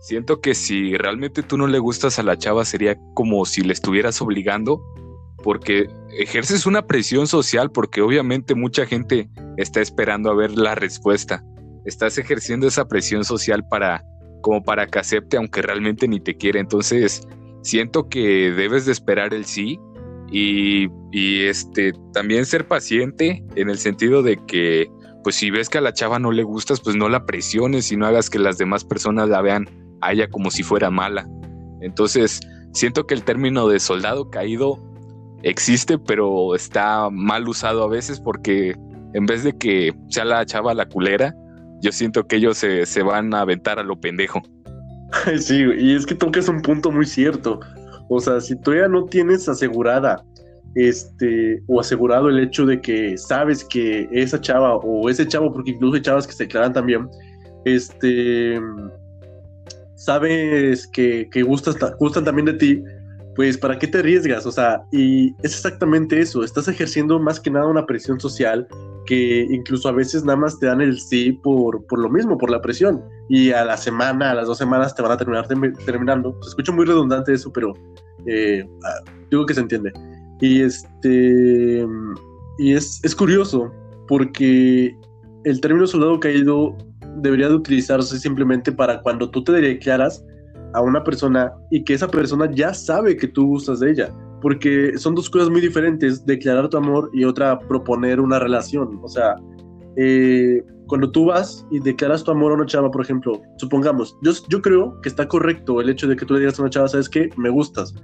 siento 0.00 0.40
que 0.40 0.54
si 0.54 0.96
realmente 0.96 1.42
tú 1.42 1.58
no 1.58 1.66
le 1.66 1.80
gustas 1.80 2.18
a 2.20 2.22
la 2.22 2.38
chava 2.38 2.64
sería 2.64 2.96
como 3.14 3.44
si 3.44 3.62
le 3.62 3.72
estuvieras 3.72 4.22
obligando 4.22 4.80
porque 5.42 5.88
ejerces 6.18 6.66
una 6.66 6.86
presión 6.86 7.26
social 7.26 7.70
porque 7.70 8.02
obviamente 8.02 8.54
mucha 8.54 8.86
gente 8.86 9.28
está 9.56 9.80
esperando 9.80 10.30
a 10.30 10.34
ver 10.34 10.52
la 10.52 10.74
respuesta. 10.74 11.44
Estás 11.84 12.18
ejerciendo 12.18 12.66
esa 12.66 12.86
presión 12.86 13.24
social 13.24 13.66
para 13.68 14.04
como 14.42 14.62
para 14.62 14.86
que 14.86 14.98
acepte 14.98 15.36
aunque 15.36 15.62
realmente 15.62 16.08
ni 16.08 16.20
te 16.20 16.36
quiere. 16.36 16.60
Entonces, 16.60 17.26
siento 17.62 18.08
que 18.08 18.52
debes 18.52 18.86
de 18.86 18.92
esperar 18.92 19.34
el 19.34 19.44
sí 19.44 19.78
y, 20.30 20.88
y 21.12 21.44
este 21.44 21.92
también 22.12 22.44
ser 22.46 22.66
paciente 22.66 23.44
en 23.54 23.70
el 23.70 23.78
sentido 23.78 24.22
de 24.22 24.38
que 24.46 24.90
pues 25.26 25.34
si 25.34 25.50
ves 25.50 25.68
que 25.68 25.78
a 25.78 25.80
la 25.80 25.92
chava 25.92 26.20
no 26.20 26.30
le 26.30 26.44
gustas, 26.44 26.80
pues 26.80 26.94
no 26.94 27.08
la 27.08 27.26
presiones 27.26 27.90
y 27.90 27.96
no 27.96 28.06
hagas 28.06 28.30
que 28.30 28.38
las 28.38 28.58
demás 28.58 28.84
personas 28.84 29.28
la 29.28 29.42
vean 29.42 29.68
a 30.00 30.12
ella 30.12 30.28
como 30.30 30.52
si 30.52 30.62
fuera 30.62 30.88
mala. 30.88 31.26
Entonces, 31.80 32.38
siento 32.72 33.08
que 33.08 33.14
el 33.14 33.24
término 33.24 33.66
de 33.66 33.80
soldado 33.80 34.30
caído 34.30 34.78
existe, 35.42 35.98
pero 35.98 36.54
está 36.54 37.10
mal 37.10 37.48
usado 37.48 37.82
a 37.82 37.88
veces 37.88 38.20
porque 38.20 38.76
en 39.14 39.26
vez 39.26 39.42
de 39.42 39.52
que 39.58 39.92
sea 40.10 40.24
la 40.24 40.46
chava 40.46 40.74
la 40.74 40.88
culera, 40.88 41.34
yo 41.82 41.90
siento 41.90 42.28
que 42.28 42.36
ellos 42.36 42.58
se, 42.58 43.02
van 43.02 43.34
a 43.34 43.40
aventar 43.40 43.80
a 43.80 43.82
lo 43.82 44.00
pendejo. 44.00 44.42
Sí, 45.40 45.64
y 45.76 45.96
es 45.96 46.06
que 46.06 46.14
tocas 46.14 46.48
un 46.48 46.62
punto 46.62 46.92
muy 46.92 47.04
cierto. 47.04 47.58
O 48.08 48.20
sea, 48.20 48.40
si 48.40 48.54
todavía 48.60 48.86
no 48.86 49.06
tienes 49.06 49.48
asegurada 49.48 50.24
este, 50.74 51.62
o 51.66 51.80
asegurado 51.80 52.28
el 52.28 52.38
hecho 52.38 52.66
de 52.66 52.80
que 52.80 53.16
sabes 53.16 53.64
que 53.64 54.08
esa 54.12 54.40
chava 54.40 54.76
o 54.76 55.08
ese 55.08 55.26
chavo, 55.26 55.52
porque 55.52 55.70
incluso 55.70 55.96
hay 55.96 56.02
chavas 56.02 56.26
que 56.26 56.32
se 56.32 56.44
declaran 56.44 56.72
también, 56.72 57.08
este, 57.64 58.60
sabes 59.94 60.86
que, 60.88 61.28
que 61.30 61.42
gustas, 61.42 61.76
gustan 61.98 62.24
también 62.24 62.46
de 62.46 62.54
ti, 62.54 62.82
pues 63.34 63.58
¿para 63.58 63.78
qué 63.78 63.86
te 63.86 63.98
arriesgas? 63.98 64.46
O 64.46 64.52
sea, 64.52 64.82
y 64.92 65.28
es 65.42 65.54
exactamente 65.54 66.20
eso, 66.20 66.44
estás 66.44 66.68
ejerciendo 66.68 67.18
más 67.18 67.40
que 67.40 67.50
nada 67.50 67.66
una 67.66 67.86
presión 67.86 68.18
social 68.20 68.66
que 69.06 69.46
incluso 69.50 69.88
a 69.88 69.92
veces 69.92 70.24
nada 70.24 70.36
más 70.36 70.58
te 70.58 70.66
dan 70.66 70.80
el 70.80 70.98
sí 71.00 71.32
por, 71.32 71.86
por 71.86 71.98
lo 71.98 72.10
mismo, 72.10 72.36
por 72.36 72.50
la 72.50 72.60
presión, 72.60 73.02
y 73.28 73.52
a 73.52 73.64
la 73.64 73.76
semana, 73.76 74.32
a 74.32 74.34
las 74.34 74.48
dos 74.48 74.58
semanas 74.58 74.94
te 74.94 75.02
van 75.02 75.12
a 75.12 75.16
terminar 75.16 75.46
terminando. 75.46 76.36
Se 76.42 76.50
escucha 76.50 76.72
muy 76.72 76.84
redundante 76.84 77.32
eso, 77.32 77.50
pero 77.52 77.72
eh, 78.26 78.68
ah, 78.84 79.10
digo 79.30 79.46
que 79.46 79.54
se 79.54 79.60
entiende. 79.60 79.92
Y 80.40 80.62
este 80.62 81.86
y 82.58 82.72
es, 82.72 83.00
es 83.04 83.14
curioso 83.14 83.72
porque 84.08 84.96
el 85.44 85.60
término 85.60 85.86
soldado 85.86 86.18
caído 86.20 86.76
debería 87.16 87.48
de 87.48 87.54
utilizarse 87.54 88.18
simplemente 88.18 88.72
para 88.72 89.00
cuando 89.02 89.30
tú 89.30 89.42
te 89.44 89.52
declaras 89.52 90.24
a 90.74 90.80
una 90.80 91.02
persona 91.02 91.52
y 91.70 91.84
que 91.84 91.94
esa 91.94 92.08
persona 92.08 92.50
ya 92.52 92.74
sabe 92.74 93.16
que 93.16 93.28
tú 93.28 93.46
gustas 93.46 93.80
de 93.80 93.90
ella. 93.90 94.14
Porque 94.42 94.98
son 94.98 95.14
dos 95.14 95.30
cosas 95.30 95.48
muy 95.48 95.60
diferentes, 95.60 96.24
declarar 96.26 96.68
tu 96.68 96.76
amor 96.76 97.10
y 97.14 97.24
otra 97.24 97.58
proponer 97.58 98.20
una 98.20 98.38
relación. 98.38 99.00
O 99.02 99.08
sea, 99.08 99.36
eh, 99.96 100.62
cuando 100.86 101.10
tú 101.10 101.26
vas 101.26 101.66
y 101.70 101.80
declaras 101.80 102.22
tu 102.22 102.30
amor 102.30 102.52
a 102.52 102.56
una 102.56 102.66
chava, 102.66 102.90
por 102.90 103.02
ejemplo, 103.02 103.40
supongamos, 103.56 104.16
yo, 104.22 104.32
yo 104.48 104.60
creo 104.60 105.00
que 105.00 105.08
está 105.08 105.26
correcto 105.26 105.80
el 105.80 105.88
hecho 105.88 106.06
de 106.06 106.16
que 106.16 106.26
tú 106.26 106.34
le 106.34 106.40
digas 106.40 106.58
a 106.58 106.62
una 106.62 106.70
chava, 106.70 106.88
sabes 106.88 107.08
que 107.08 107.30
me 107.36 107.48
gustas, 107.48 107.94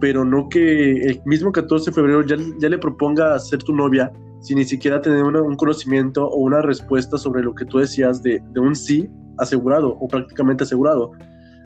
pero 0.00 0.24
no 0.24 0.48
que 0.48 0.92
el 0.92 1.20
mismo 1.24 1.52
14 1.52 1.90
de 1.90 1.94
febrero 1.94 2.24
ya, 2.24 2.36
ya 2.58 2.68
le 2.68 2.78
proponga 2.78 3.38
ser 3.38 3.62
tu 3.62 3.74
novia 3.74 4.10
sin 4.40 4.56
ni 4.58 4.64
siquiera 4.64 5.00
tener 5.00 5.22
un 5.22 5.56
conocimiento 5.56 6.26
o 6.26 6.36
una 6.36 6.62
respuesta 6.62 7.18
sobre 7.18 7.42
lo 7.42 7.54
que 7.54 7.66
tú 7.66 7.78
decías 7.78 8.22
de, 8.22 8.42
de, 8.52 8.60
un 8.60 8.74
sí 8.74 9.08
asegurado 9.38 9.96
o 10.00 10.08
prácticamente 10.08 10.64
asegurado. 10.64 11.12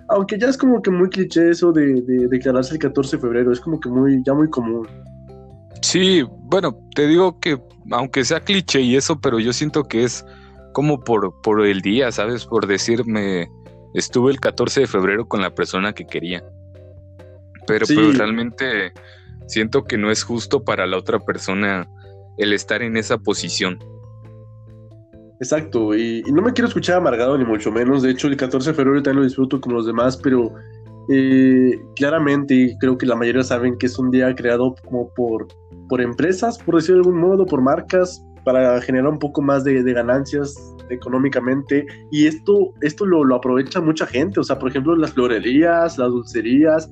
Aunque 0.08 0.38
ya 0.38 0.48
es 0.48 0.58
como 0.58 0.82
que 0.82 0.90
muy 0.90 1.08
cliché 1.08 1.50
eso 1.50 1.72
de, 1.72 2.02
de, 2.02 2.28
declararse 2.28 2.74
el 2.74 2.80
14 2.80 3.16
de 3.16 3.20
febrero, 3.20 3.52
es 3.52 3.60
como 3.60 3.78
que 3.78 3.88
muy, 3.88 4.22
ya 4.26 4.34
muy 4.34 4.50
común. 4.50 4.86
Sí, 5.82 6.22
bueno, 6.42 6.76
te 6.94 7.06
digo 7.06 7.38
que 7.38 7.60
aunque 7.90 8.24
sea 8.24 8.40
cliché 8.40 8.80
y 8.80 8.96
eso, 8.96 9.20
pero 9.20 9.38
yo 9.38 9.52
siento 9.52 9.84
que 9.84 10.04
es 10.04 10.26
como 10.72 11.00
por, 11.00 11.40
por 11.42 11.64
el 11.64 11.80
día, 11.80 12.10
¿sabes? 12.10 12.44
Por 12.44 12.66
decirme, 12.66 13.48
estuve 13.94 14.32
el 14.32 14.40
14 14.40 14.80
de 14.80 14.86
febrero 14.86 15.28
con 15.28 15.40
la 15.40 15.54
persona 15.54 15.92
que 15.92 16.06
quería. 16.06 16.42
Pero, 17.66 17.86
pero 17.86 18.12
realmente 18.12 18.92
siento 19.46 19.84
que 19.84 19.98
no 19.98 20.10
es 20.10 20.22
justo 20.22 20.64
para 20.64 20.86
la 20.86 20.98
otra 20.98 21.18
persona 21.18 21.88
el 22.38 22.52
estar 22.52 22.82
en 22.82 22.96
esa 22.96 23.18
posición. 23.18 23.78
Exacto, 25.40 25.94
y, 25.94 26.22
no 26.32 26.42
me 26.42 26.52
quiero 26.52 26.68
escuchar 26.68 26.96
amargado 26.96 27.36
ni 27.36 27.44
mucho 27.44 27.70
menos, 27.70 28.02
de 28.02 28.10
hecho 28.10 28.28
el 28.28 28.36
14 28.36 28.70
de 28.70 28.74
febrero 28.74 29.02
también 29.02 29.22
lo 29.22 29.24
disfruto 29.24 29.60
como 29.60 29.76
los 29.76 29.86
demás, 29.86 30.16
pero 30.16 30.54
eh, 31.10 31.78
claramente 31.96 32.76
creo 32.80 32.96
que 32.96 33.04
la 33.04 33.16
mayoría 33.16 33.42
saben 33.42 33.76
que 33.76 33.86
es 33.86 33.98
un 33.98 34.10
día 34.10 34.34
creado 34.34 34.74
como 34.84 35.12
por, 35.14 35.48
por 35.88 36.00
empresas, 36.00 36.58
por 36.58 36.76
decirlo 36.76 37.02
de 37.02 37.08
algún 37.08 37.20
modo, 37.20 37.44
por 37.44 37.60
marcas, 37.60 38.24
para 38.44 38.80
generar 38.80 39.08
un 39.08 39.18
poco 39.18 39.42
más 39.42 39.64
de, 39.64 39.82
ganancias 39.82 40.56
económicamente. 40.88 41.84
Y 42.10 42.26
esto, 42.26 42.72
esto 42.80 43.04
lo, 43.04 43.24
lo, 43.24 43.34
aprovecha 43.34 43.80
mucha 43.80 44.06
gente, 44.06 44.40
o 44.40 44.44
sea, 44.44 44.58
por 44.58 44.70
ejemplo, 44.70 44.94
las 44.96 45.12
florerías, 45.12 45.98
las 45.98 46.08
dulcerías, 46.08 46.90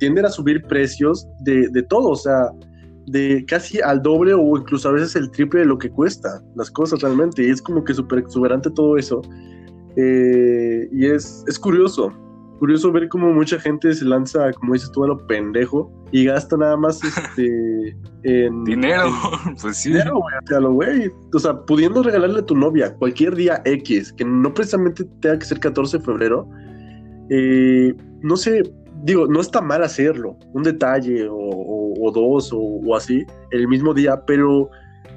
tienden 0.00 0.24
a 0.26 0.30
subir 0.30 0.62
precios 0.62 1.28
de, 1.40 1.68
de 1.68 1.82
todo, 1.84 2.08
o 2.08 2.16
sea, 2.16 2.50
de 3.06 3.44
casi 3.46 3.80
al 3.80 4.02
doble 4.02 4.34
o 4.34 4.56
incluso 4.56 4.88
a 4.88 4.92
veces 4.92 5.14
el 5.16 5.30
triple 5.30 5.60
de 5.60 5.66
lo 5.66 5.78
que 5.78 5.90
cuesta 5.90 6.42
las 6.56 6.70
cosas 6.70 7.00
realmente. 7.02 7.46
Y 7.46 7.50
es 7.50 7.62
como 7.62 7.84
que 7.84 7.94
súper 7.94 8.20
exuberante 8.20 8.70
todo 8.70 8.96
eso. 8.96 9.20
Eh, 9.96 10.88
y 10.92 11.06
es, 11.06 11.44
es 11.48 11.58
curioso, 11.58 12.12
curioso 12.60 12.92
ver 12.92 13.08
cómo 13.08 13.32
mucha 13.32 13.58
gente 13.58 13.92
se 13.92 14.04
lanza, 14.04 14.52
como 14.52 14.74
dices 14.74 14.90
tú, 14.92 15.02
a 15.02 15.08
lo 15.08 15.26
pendejo 15.26 15.90
y 16.12 16.24
gasta 16.26 16.56
nada 16.56 16.76
más 16.76 17.02
este, 17.04 17.96
en 18.22 18.64
dinero. 18.64 19.10
pues 19.60 19.76
sí. 19.76 19.90
Dinero, 19.90 20.18
güey, 20.20 20.34
o 20.36 20.46
sea, 20.46 20.60
lo 20.60 20.72
güey. 20.72 21.10
O 21.34 21.38
sea, 21.38 21.60
pudiendo 21.64 22.02
regalarle 22.02 22.40
a 22.40 22.46
tu 22.46 22.54
novia 22.54 22.94
cualquier 22.96 23.34
día 23.34 23.60
X, 23.64 24.12
que 24.12 24.24
no 24.24 24.54
precisamente 24.54 25.04
tenga 25.20 25.38
que 25.38 25.46
ser 25.46 25.58
14 25.58 25.98
de 25.98 26.04
febrero, 26.04 26.48
eh, 27.30 27.94
no 28.22 28.36
sé, 28.36 28.62
digo, 29.02 29.26
no 29.26 29.40
está 29.40 29.60
mal 29.60 29.82
hacerlo, 29.82 30.36
un 30.52 30.62
detalle 30.62 31.26
o, 31.30 32.10
dos 32.12 32.50
o, 32.52 32.96
así, 32.96 33.24
el 33.50 33.68
mismo 33.68 33.94
día, 33.94 34.20
pero 34.26 34.70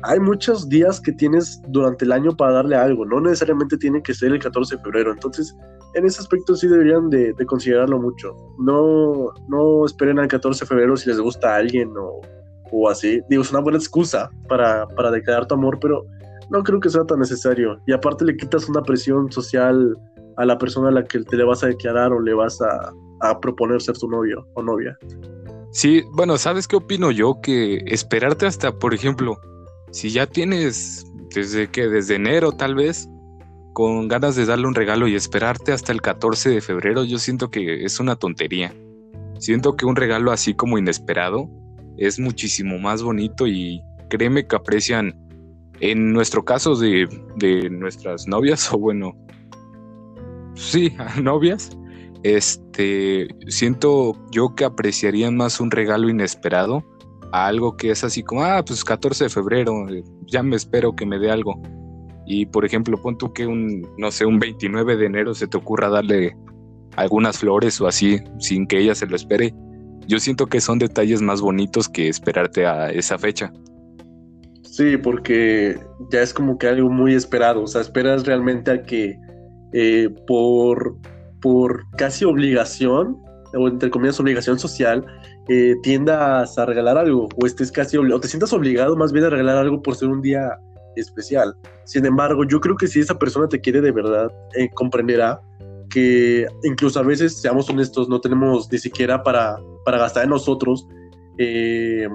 hay 0.03 0.19
muchos 0.19 0.67
días 0.69 0.99
que 0.99 1.11
tienes 1.11 1.61
durante 1.69 2.05
el 2.05 2.11
año 2.11 2.35
para 2.35 2.53
darle 2.53 2.75
algo, 2.75 3.05
no 3.05 3.21
necesariamente 3.21 3.77
tiene 3.77 4.01
que 4.01 4.13
ser 4.13 4.31
el 4.31 4.39
14 4.39 4.75
de 4.75 4.81
febrero, 4.81 5.11
entonces 5.11 5.55
en 5.95 6.05
ese 6.05 6.19
aspecto 6.19 6.55
sí 6.55 6.67
deberían 6.67 7.09
de, 7.09 7.33
considerarlo 7.45 7.99
mucho, 7.99 8.35
no, 8.59 9.31
no 9.47 9.85
esperen 9.85 10.19
al 10.19 10.27
14 10.27 10.65
de 10.65 10.67
febrero 10.67 10.97
si 10.97 11.09
les 11.09 11.19
gusta 11.19 11.53
a 11.53 11.57
alguien 11.57 11.91
o, 11.97 12.21
o 12.71 12.89
así, 12.89 13.21
digo, 13.29 13.43
es 13.43 13.51
una 13.51 13.61
buena 13.61 13.77
excusa 13.77 14.29
para, 14.47 14.87
para 14.87 15.11
declarar 15.11 15.47
tu 15.47 15.55
amor, 15.55 15.79
pero 15.79 16.03
no 16.49 16.63
creo 16.63 16.79
que 16.79 16.89
sea 16.89 17.05
tan 17.05 17.19
necesario, 17.19 17.79
y 17.87 17.93
aparte 17.93 18.25
le 18.25 18.37
quitas 18.37 18.69
una 18.69 18.83
presión 18.83 19.31
social 19.31 19.97
a 20.37 20.45
la 20.45 20.57
persona 20.57 20.89
a 20.89 20.91
la 20.91 21.03
que 21.03 21.19
te 21.19 21.37
le 21.37 21.43
vas 21.43 21.63
a 21.63 21.67
declarar 21.67 22.11
o 22.11 22.19
le 22.19 22.33
vas 22.33 22.61
a, 22.61 22.93
a 23.21 23.39
proponer 23.39 23.81
ser 23.81 23.97
tu 23.97 24.09
novio 24.09 24.47
o 24.53 24.63
novia. 24.63 24.97
Sí, 25.71 26.03
bueno, 26.13 26.37
¿sabes 26.37 26.67
qué 26.67 26.75
opino 26.75 27.11
yo? 27.11 27.41
Que 27.41 27.77
esperarte 27.87 28.45
hasta, 28.45 28.77
por 28.77 28.93
ejemplo, 28.93 29.39
si 29.91 30.11
ya 30.11 30.27
tienes 30.27 31.05
desde 31.33 31.67
que, 31.69 31.87
desde 31.87 32.15
enero 32.15 32.51
tal 32.51 32.75
vez, 32.75 33.09
con 33.73 34.07
ganas 34.07 34.35
de 34.35 34.45
darle 34.45 34.67
un 34.67 34.75
regalo 34.75 35.07
y 35.07 35.15
esperarte 35.15 35.71
hasta 35.71 35.91
el 35.91 36.01
14 36.01 36.49
de 36.49 36.61
febrero, 36.61 37.03
yo 37.03 37.17
siento 37.17 37.49
que 37.49 37.83
es 37.83 37.99
una 37.99 38.15
tontería. 38.15 38.73
Siento 39.39 39.75
que 39.75 39.85
un 39.85 39.95
regalo 39.95 40.31
así 40.31 40.53
como 40.53 40.77
inesperado 40.77 41.49
es 41.97 42.19
muchísimo 42.19 42.77
más 42.77 43.01
bonito 43.01 43.47
y 43.47 43.81
créeme 44.09 44.45
que 44.45 44.55
aprecian, 44.55 45.19
en 45.79 46.13
nuestro 46.13 46.45
caso 46.45 46.75
de, 46.75 47.07
de 47.37 47.69
nuestras 47.69 48.27
novias, 48.27 48.71
o 48.73 48.77
bueno, 48.77 49.13
sí, 50.55 50.95
novias, 51.21 51.69
este, 52.23 53.27
siento 53.47 54.13
yo 54.31 54.55
que 54.55 54.65
apreciarían 54.65 55.35
más 55.35 55.59
un 55.59 55.71
regalo 55.71 56.09
inesperado 56.09 56.83
a 57.31 57.47
algo 57.47 57.75
que 57.75 57.91
es 57.91 58.03
así 58.03 58.23
como, 58.23 58.43
ah, 58.43 58.63
pues 58.65 58.83
14 58.83 59.25
de 59.25 59.29
febrero, 59.29 59.89
eh, 59.89 60.03
ya 60.27 60.41
me 60.43 60.55
espero 60.55 60.95
que 60.95 61.05
me 61.05 61.19
dé 61.19 61.31
algo. 61.31 61.61
Y 62.25 62.45
por 62.45 62.63
ejemplo, 62.63 63.01
pon 63.01 63.17
tú 63.17 63.33
que 63.33 63.45
un, 63.45 63.85
no 63.97 64.11
sé, 64.11 64.25
un 64.25 64.39
29 64.39 64.95
de 64.95 65.05
enero 65.05 65.33
se 65.33 65.47
te 65.47 65.57
ocurra 65.57 65.89
darle 65.89 66.35
algunas 66.95 67.39
flores 67.39 67.81
o 67.81 67.87
así, 67.87 68.19
sin 68.39 68.67
que 68.67 68.79
ella 68.79 68.95
se 68.95 69.07
lo 69.07 69.15
espere. 69.15 69.53
Yo 70.07 70.19
siento 70.19 70.47
que 70.47 70.61
son 70.61 70.79
detalles 70.79 71.21
más 71.21 71.41
bonitos 71.41 71.89
que 71.89 72.07
esperarte 72.07 72.65
a 72.65 72.91
esa 72.91 73.17
fecha. 73.17 73.51
Sí, 74.61 74.97
porque 74.97 75.77
ya 76.11 76.21
es 76.21 76.33
como 76.33 76.57
que 76.57 76.67
algo 76.67 76.89
muy 76.89 77.13
esperado, 77.13 77.63
o 77.63 77.67
sea, 77.67 77.81
esperas 77.81 78.25
realmente 78.25 78.71
a 78.71 78.81
que 78.83 79.17
eh, 79.73 80.09
por 80.27 80.95
por 81.43 81.83
casi 81.97 82.23
obligación, 82.23 83.21
o 83.53 83.67
entre 83.67 83.91
comillas 83.91 84.19
obligación 84.19 84.57
social, 84.57 85.05
eh, 85.49 85.75
tiendas 85.83 86.57
a 86.57 86.65
regalar 86.65 86.97
algo, 86.97 87.27
o 87.35 87.45
estés 87.45 87.69
casi, 87.69 87.97
o 87.97 88.19
te 88.19 88.29
sientas 88.29 88.53
obligado 88.53 88.95
más 88.95 89.11
bien 89.11 89.25
a 89.25 89.29
regalar 89.29 89.57
algo 89.57 89.81
por 89.81 89.95
ser 89.95 90.07
un 90.07 90.21
día 90.21 90.57
especial. 90.95 91.53
Sin 91.83 92.05
embargo, 92.05 92.45
yo 92.45 92.61
creo 92.61 92.77
que 92.77 92.87
si 92.87 93.01
esa 93.01 93.19
persona 93.19 93.49
te 93.49 93.59
quiere 93.59 93.81
de 93.81 93.91
verdad, 93.91 94.31
eh, 94.55 94.69
comprenderá 94.73 95.41
que 95.89 96.47
incluso 96.63 96.99
a 96.99 97.03
veces, 97.03 97.41
seamos 97.41 97.69
honestos, 97.69 98.07
no 98.07 98.21
tenemos 98.21 98.71
ni 98.71 98.79
siquiera 98.79 99.21
para, 99.21 99.57
para 99.83 99.97
gastar 99.97 100.23
en 100.23 100.29
nosotros 100.29 100.87
eh, 101.39 102.07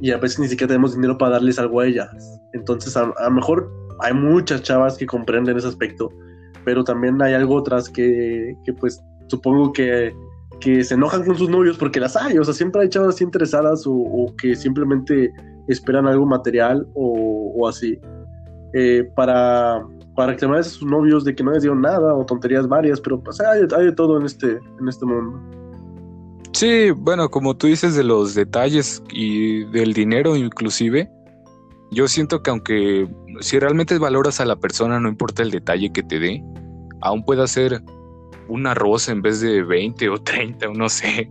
y 0.00 0.12
a 0.12 0.16
veces 0.18 0.38
ni 0.38 0.46
siquiera 0.46 0.68
tenemos 0.68 0.94
dinero 0.94 1.18
para 1.18 1.32
darles 1.32 1.58
algo 1.58 1.80
a 1.80 1.86
ellas. 1.86 2.08
Entonces, 2.52 2.96
a 2.96 3.06
lo 3.06 3.30
mejor 3.32 3.70
hay 3.98 4.14
muchas 4.14 4.62
chavas 4.62 4.96
que 4.96 5.06
comprenden 5.06 5.58
ese 5.58 5.66
aspecto 5.66 6.08
pero 6.64 6.84
también 6.84 7.20
hay 7.22 7.34
algo 7.34 7.56
otras 7.56 7.88
que, 7.88 8.56
que 8.64 8.72
pues 8.72 9.02
supongo 9.28 9.72
que, 9.72 10.14
que, 10.60 10.84
se 10.84 10.94
enojan 10.94 11.24
con 11.24 11.36
sus 11.36 11.48
novios 11.48 11.78
porque 11.78 12.00
las 12.00 12.16
hay, 12.16 12.38
o 12.38 12.44
sea, 12.44 12.54
siempre 12.54 12.82
hay 12.82 12.88
chavas 12.88 13.14
así 13.14 13.24
interesadas 13.24 13.84
o, 13.86 14.34
que 14.40 14.54
simplemente 14.54 15.32
esperan 15.68 16.06
algo 16.06 16.26
material 16.26 16.86
o, 16.94 17.54
o 17.56 17.68
así, 17.68 17.98
eh, 18.74 19.08
para, 19.14 19.84
para 20.14 20.32
reclamar 20.32 20.60
a 20.60 20.62
sus 20.62 20.88
novios 20.88 21.24
de 21.24 21.34
que 21.34 21.42
no 21.42 21.52
les 21.52 21.62
dieron 21.62 21.80
nada 21.80 22.14
o 22.14 22.24
tonterías 22.26 22.68
varias, 22.68 23.00
pero 23.00 23.20
pues 23.20 23.40
hay, 23.40 23.60
de 23.60 23.92
todo 23.92 24.18
en 24.18 24.26
este, 24.26 24.58
en 24.80 24.88
este 24.88 25.06
mundo. 25.06 25.40
Sí, 26.52 26.90
bueno, 26.90 27.30
como 27.30 27.56
tú 27.56 27.68
dices 27.68 27.94
de 27.94 28.04
los 28.04 28.34
detalles 28.34 29.02
y 29.10 29.64
del 29.66 29.92
dinero 29.92 30.36
inclusive, 30.36 31.10
yo 31.92 32.06
siento 32.06 32.42
que 32.42 32.50
aunque 32.50 33.08
si 33.40 33.58
realmente 33.58 33.98
valoras 33.98 34.40
a 34.40 34.44
la 34.44 34.56
persona, 34.56 35.00
no 35.00 35.08
importa 35.08 35.42
el 35.42 35.50
detalle 35.50 35.92
que 35.92 36.02
te 36.02 36.18
dé, 36.18 36.42
aún 37.00 37.24
puede 37.24 37.46
ser 37.46 37.82
una 38.48 38.74
rosa 38.74 39.12
en 39.12 39.22
vez 39.22 39.40
de 39.40 39.62
20 39.62 40.08
o 40.08 40.18
30 40.18 40.68
o 40.68 40.74
no 40.74 40.88
sé. 40.88 41.30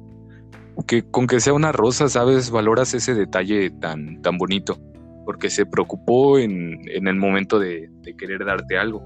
Que 0.88 1.03
con 1.03 1.27
que 1.27 1.41
sea 1.41 1.51
una 1.51 1.74
rosa, 1.74 2.08
sabes, 2.08 2.51
valoras 2.51 2.94
ese 2.94 3.13
detalle 3.13 3.70
tan, 3.70 4.22
tan 4.22 4.38
bonito, 4.38 4.79
porque 5.25 5.50
se 5.50 5.65
preocupó 5.65 6.39
en, 6.39 6.79
el 6.88 7.15
momento 7.15 7.60
de, 7.60 7.89
querer 8.18 8.46
darte 8.46 8.77
algo. 8.77 9.03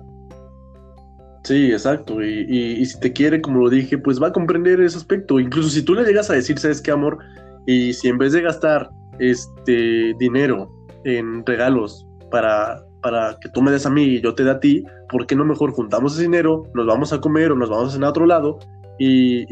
Sí, 1.43 1.71
exacto. 1.71 2.23
Y, 2.23 2.45
y, 2.47 2.85
si 2.85 2.99
te 2.99 3.11
quiere, 3.11 3.41
como 3.41 3.61
lo 3.61 3.69
dije, 3.69 3.97
pues 3.97 4.21
va 4.21 4.27
a 4.27 4.31
comprender 4.31 4.79
ese 4.81 4.97
aspecto. 4.97 5.39
Incluso 5.39 5.69
si 5.69 5.83
tú 5.83 5.95
le 5.95 6.03
llegas 6.03 6.29
a 6.29 6.33
decir, 6.33 6.59
¿sabes 6.59 6.79
qué, 6.79 6.91
amor? 6.91 7.17
Y 7.65 7.93
si 7.93 8.07
en 8.07 8.19
vez 8.19 8.33
de 8.33 8.41
gastar 8.41 8.89
este 9.19 10.13
dinero 10.19 10.71
en 11.05 11.45
regalos 11.45 12.07
para, 12.33 12.83
para 13.03 13.37
que 13.39 13.47
tú 13.49 13.61
me 13.61 13.69
des 13.69 13.85
a 13.85 13.91
mí 13.91 14.01
y 14.01 14.21
yo 14.21 14.33
te 14.33 14.43
dé 14.43 14.49
a 14.49 14.59
ti, 14.59 14.83
¿por 15.07 15.27
qué 15.27 15.35
no 15.35 15.45
mejor 15.45 15.71
juntamos 15.71 16.13
ese 16.13 16.23
dinero, 16.23 16.63
nos 16.73 16.87
vamos 16.87 17.13
a 17.13 17.21
comer 17.21 17.51
o 17.51 17.55
nos 17.55 17.69
vamos 17.69 17.89
a 17.89 17.91
cenar 17.91 18.07
a 18.07 18.09
otro 18.09 18.25
lado 18.25 18.57
y, 18.97 19.45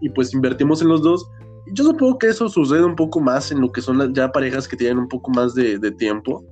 y, 0.00 0.08
pues 0.08 0.34
invertimos 0.34 0.82
en 0.82 0.88
los 0.88 1.02
dos? 1.02 1.24
Yo 1.72 1.84
supongo 1.84 2.18
que 2.18 2.26
eso 2.26 2.48
sucede 2.48 2.84
un 2.84 2.96
poco 2.96 3.20
más 3.20 3.52
en 3.52 3.60
lo 3.60 3.70
que 3.70 3.80
son 3.80 4.12
ya 4.12 4.32
parejas 4.32 4.66
que 4.66 4.76
tienen 4.76 4.98
un 4.98 5.06
poco 5.06 5.30
más 5.30 5.54
de, 5.54 5.78
de 5.78 5.92
tiempo 5.92 6.44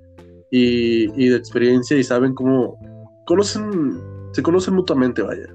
y, 0.52 1.10
y, 1.20 1.28
de 1.28 1.36
experiencia 1.36 1.96
y 1.96 2.04
saben 2.04 2.34
cómo 2.34 2.78
conocen, 3.26 4.00
se 4.30 4.44
conocen 4.44 4.74
mutuamente, 4.74 5.22
vaya. 5.22 5.48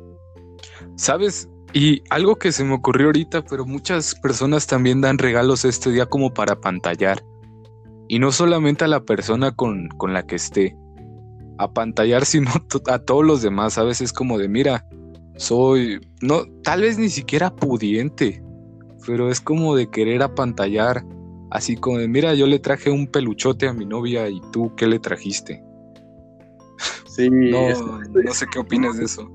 ¿Sabes? 0.97 1.47
Y 1.71 2.03
algo 2.09 2.35
que 2.35 2.51
se 2.51 2.65
me 2.65 2.73
ocurrió 2.73 3.05
ahorita, 3.07 3.41
pero 3.45 3.65
muchas 3.65 4.15
personas 4.15 4.67
también 4.67 4.99
dan 4.99 5.17
regalos 5.17 5.63
este 5.63 5.91
día 5.91 6.05
como 6.05 6.33
para 6.33 6.59
pantallar. 6.59 7.23
Y 8.09 8.19
no 8.19 8.33
solamente 8.33 8.83
a 8.83 8.89
la 8.89 9.05
persona 9.05 9.53
con, 9.53 9.87
con 9.87 10.13
la 10.13 10.23
que 10.23 10.35
esté, 10.35 10.75
a 11.57 11.71
pantallar, 11.71 12.25
sino 12.25 12.51
a 12.87 12.99
todos 12.99 13.25
los 13.25 13.41
demás. 13.41 13.77
A 13.77 13.83
veces 13.83 14.11
como 14.11 14.37
de, 14.37 14.49
mira, 14.49 14.85
soy, 15.37 16.01
no, 16.21 16.43
tal 16.63 16.81
vez 16.81 16.97
ni 16.97 17.07
siquiera 17.07 17.55
pudiente, 17.55 18.43
pero 19.07 19.31
es 19.31 19.39
como 19.39 19.77
de 19.77 19.89
querer 19.89 20.21
apantallar 20.21 21.05
Así 21.51 21.75
como, 21.75 21.97
mira, 22.07 22.35
yo 22.35 22.45
le 22.45 22.59
traje 22.59 22.91
un 22.91 23.07
peluchote 23.07 23.67
a 23.67 23.73
mi 23.73 23.85
novia 23.85 24.29
y 24.29 24.39
tú, 24.51 24.73
¿qué 24.75 24.85
le 24.85 24.99
trajiste? 24.99 25.63
Sí, 27.07 27.29
no, 27.31 27.69
no 28.23 28.33
sé 28.33 28.45
qué 28.51 28.59
opinas 28.59 28.97
de 28.97 29.05
eso. 29.05 29.29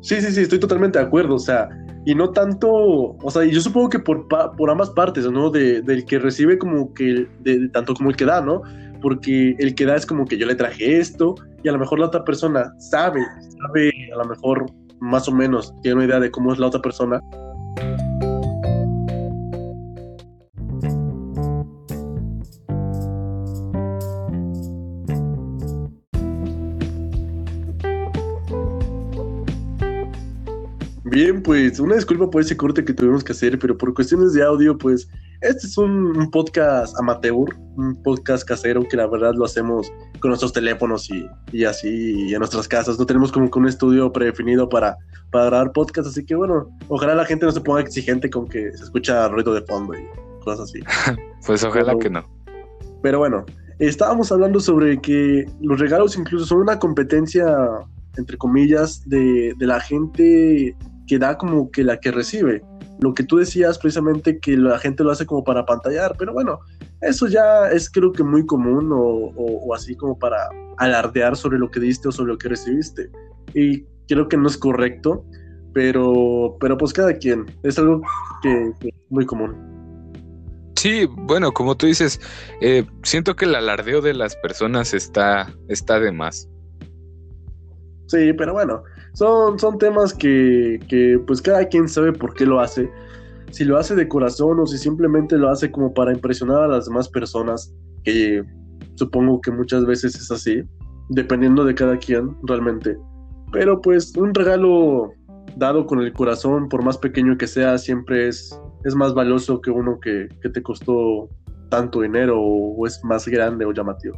Sí, 0.00 0.20
sí, 0.20 0.32
sí, 0.32 0.42
estoy 0.42 0.58
totalmente 0.58 0.98
de 0.98 1.04
acuerdo. 1.04 1.34
O 1.34 1.38
sea, 1.38 1.68
y 2.04 2.14
no 2.14 2.30
tanto, 2.30 2.68
o 2.70 3.30
sea, 3.30 3.44
yo 3.44 3.60
supongo 3.60 3.90
que 3.90 3.98
por, 3.98 4.26
por 4.28 4.70
ambas 4.70 4.90
partes, 4.90 5.30
¿no? 5.30 5.50
De, 5.50 5.82
del 5.82 6.04
que 6.04 6.18
recibe 6.18 6.58
como 6.58 6.92
que, 6.94 7.26
de, 7.40 7.68
tanto 7.68 7.94
como 7.94 8.10
el 8.10 8.16
que 8.16 8.24
da, 8.24 8.40
¿no? 8.40 8.62
Porque 9.02 9.54
el 9.58 9.74
que 9.74 9.84
da 9.84 9.96
es 9.96 10.06
como 10.06 10.24
que 10.24 10.38
yo 10.38 10.46
le 10.46 10.54
traje 10.54 10.98
esto 10.98 11.34
y 11.62 11.68
a 11.68 11.72
lo 11.72 11.78
mejor 11.78 11.98
la 11.98 12.06
otra 12.06 12.24
persona 12.24 12.72
sabe, 12.78 13.20
sabe 13.60 13.92
a 14.14 14.18
lo 14.18 14.24
mejor 14.24 14.66
más 15.00 15.28
o 15.28 15.32
menos, 15.32 15.74
tiene 15.82 15.96
una 15.96 16.06
idea 16.06 16.20
de 16.20 16.30
cómo 16.30 16.52
es 16.52 16.58
la 16.58 16.68
otra 16.68 16.80
persona. 16.80 17.20
Bien, 31.18 31.42
pues 31.42 31.80
una 31.80 31.96
disculpa 31.96 32.30
por 32.30 32.42
ese 32.42 32.56
corte 32.56 32.84
que 32.84 32.94
tuvimos 32.94 33.24
que 33.24 33.32
hacer, 33.32 33.58
pero 33.58 33.76
por 33.76 33.92
cuestiones 33.92 34.34
de 34.34 34.44
audio, 34.44 34.78
pues 34.78 35.08
este 35.40 35.66
es 35.66 35.76
un, 35.76 36.30
podcast 36.30 36.96
amateur, 36.96 37.56
un 37.74 38.00
podcast 38.04 38.46
casero 38.46 38.86
que 38.88 38.96
la 38.96 39.08
verdad 39.08 39.32
lo 39.34 39.44
hacemos 39.44 39.90
con 40.20 40.28
nuestros 40.28 40.52
teléfonos 40.52 41.10
y, 41.10 41.26
y 41.50 41.64
así 41.64 42.32
en 42.32 42.38
nuestras 42.38 42.68
casas. 42.68 43.00
No 43.00 43.04
tenemos 43.04 43.32
como 43.32 43.50
que 43.50 43.58
un 43.58 43.66
estudio 43.66 44.12
predefinido 44.12 44.68
para, 44.68 44.96
para 45.32 45.46
grabar 45.46 45.72
podcast, 45.72 46.06
así 46.06 46.24
que 46.24 46.36
bueno, 46.36 46.68
ojalá 46.86 47.16
la 47.16 47.24
gente 47.24 47.46
no 47.46 47.50
se 47.50 47.62
ponga 47.62 47.80
exigente 47.80 48.30
con 48.30 48.46
que 48.46 48.70
se 48.76 48.84
escucha 48.84 49.26
ruido 49.26 49.52
de 49.52 49.62
fondo 49.62 49.94
y 49.94 50.06
cosas 50.44 50.70
así. 50.70 50.78
pues 51.44 51.64
ojalá 51.64 51.98
que 51.98 52.10
no. 52.10 52.22
Pero 53.02 53.18
bueno, 53.18 53.44
estábamos 53.80 54.30
hablando 54.30 54.60
sobre 54.60 55.00
que 55.00 55.50
los 55.62 55.80
regalos 55.80 56.16
incluso 56.16 56.46
son 56.46 56.60
una 56.60 56.78
competencia 56.78 57.44
entre 58.18 58.36
comillas, 58.36 59.08
de, 59.08 59.54
de 59.56 59.66
la 59.66 59.80
gente 59.80 60.76
que 61.08 61.18
da 61.18 61.36
como 61.36 61.70
que 61.70 61.82
la 61.82 61.98
que 61.98 62.12
recibe. 62.12 62.62
Lo 63.00 63.14
que 63.14 63.24
tú 63.24 63.38
decías 63.38 63.78
precisamente 63.78 64.38
que 64.38 64.56
la 64.56 64.78
gente 64.78 65.02
lo 65.02 65.10
hace 65.10 65.26
como 65.26 65.42
para 65.42 65.64
pantallar, 65.64 66.14
pero 66.18 66.32
bueno, 66.32 66.60
eso 67.00 67.26
ya 67.26 67.68
es 67.70 67.90
creo 67.90 68.12
que 68.12 68.22
muy 68.22 68.44
común 68.44 68.90
o, 68.92 69.74
así 69.74 69.96
como 69.96 70.18
para 70.18 70.48
alardear 70.76 71.36
sobre 71.36 71.58
lo 71.58 71.70
que 71.70 71.80
diste 71.80 72.08
o 72.08 72.12
sobre 72.12 72.32
lo 72.32 72.38
que 72.38 72.50
recibiste. 72.50 73.10
Y 73.54 73.84
creo 74.06 74.28
que 74.28 74.36
no 74.36 74.48
es 74.48 74.58
correcto, 74.58 75.24
pero, 75.72 76.56
pero 76.60 76.76
pues 76.76 76.92
cada 76.92 77.14
quien, 77.14 77.46
es 77.62 77.78
algo 77.78 78.02
que, 78.42 78.72
es 78.80 78.94
muy 79.08 79.24
común. 79.24 79.56
Sí, 80.76 81.08
bueno, 81.10 81.50
como 81.52 81.76
tú 81.76 81.86
dices, 81.86 82.20
eh, 82.60 82.84
siento 83.02 83.34
que 83.34 83.46
el 83.46 83.54
alardeo 83.54 84.00
de 84.00 84.14
las 84.14 84.36
personas 84.36 84.94
está, 84.94 85.52
está 85.68 85.98
de 85.98 86.12
más. 86.12 86.48
Sí, 88.06 88.32
pero 88.32 88.52
bueno, 88.52 88.82
son, 89.12 89.58
son 89.58 89.78
temas 89.78 90.14
que, 90.14 90.80
que 90.88 91.20
pues 91.26 91.42
cada 91.42 91.66
quien 91.66 91.88
sabe 91.88 92.12
por 92.12 92.34
qué 92.34 92.46
lo 92.46 92.60
hace. 92.60 92.90
Si 93.50 93.64
lo 93.64 93.78
hace 93.78 93.94
de 93.94 94.08
corazón 94.08 94.60
o 94.60 94.66
si 94.66 94.78
simplemente 94.78 95.36
lo 95.36 95.48
hace 95.48 95.70
como 95.70 95.92
para 95.92 96.12
impresionar 96.12 96.62
a 96.62 96.68
las 96.68 96.86
demás 96.86 97.08
personas, 97.08 97.74
que 98.04 98.42
supongo 98.96 99.40
que 99.40 99.50
muchas 99.50 99.86
veces 99.86 100.14
es 100.16 100.30
así, 100.30 100.62
dependiendo 101.08 101.64
de 101.64 101.74
cada 101.74 101.96
quien 101.96 102.36
realmente. 102.42 102.96
Pero 103.52 103.80
pues 103.80 104.14
un 104.16 104.34
regalo 104.34 105.12
dado 105.56 105.86
con 105.86 106.00
el 106.00 106.12
corazón, 106.12 106.68
por 106.68 106.84
más 106.84 106.98
pequeño 106.98 107.36
que 107.38 107.46
sea, 107.46 107.78
siempre 107.78 108.28
es, 108.28 108.60
es 108.84 108.94
más 108.94 109.14
valioso 109.14 109.60
que 109.60 109.70
uno 109.70 109.98
que, 110.00 110.28
que 110.42 110.50
te 110.50 110.62
costó 110.62 111.28
tanto 111.70 112.02
dinero 112.02 112.40
o 112.40 112.86
es 112.86 113.02
más 113.04 113.26
grande 113.26 113.64
o 113.64 113.72
llamativo. 113.72 114.16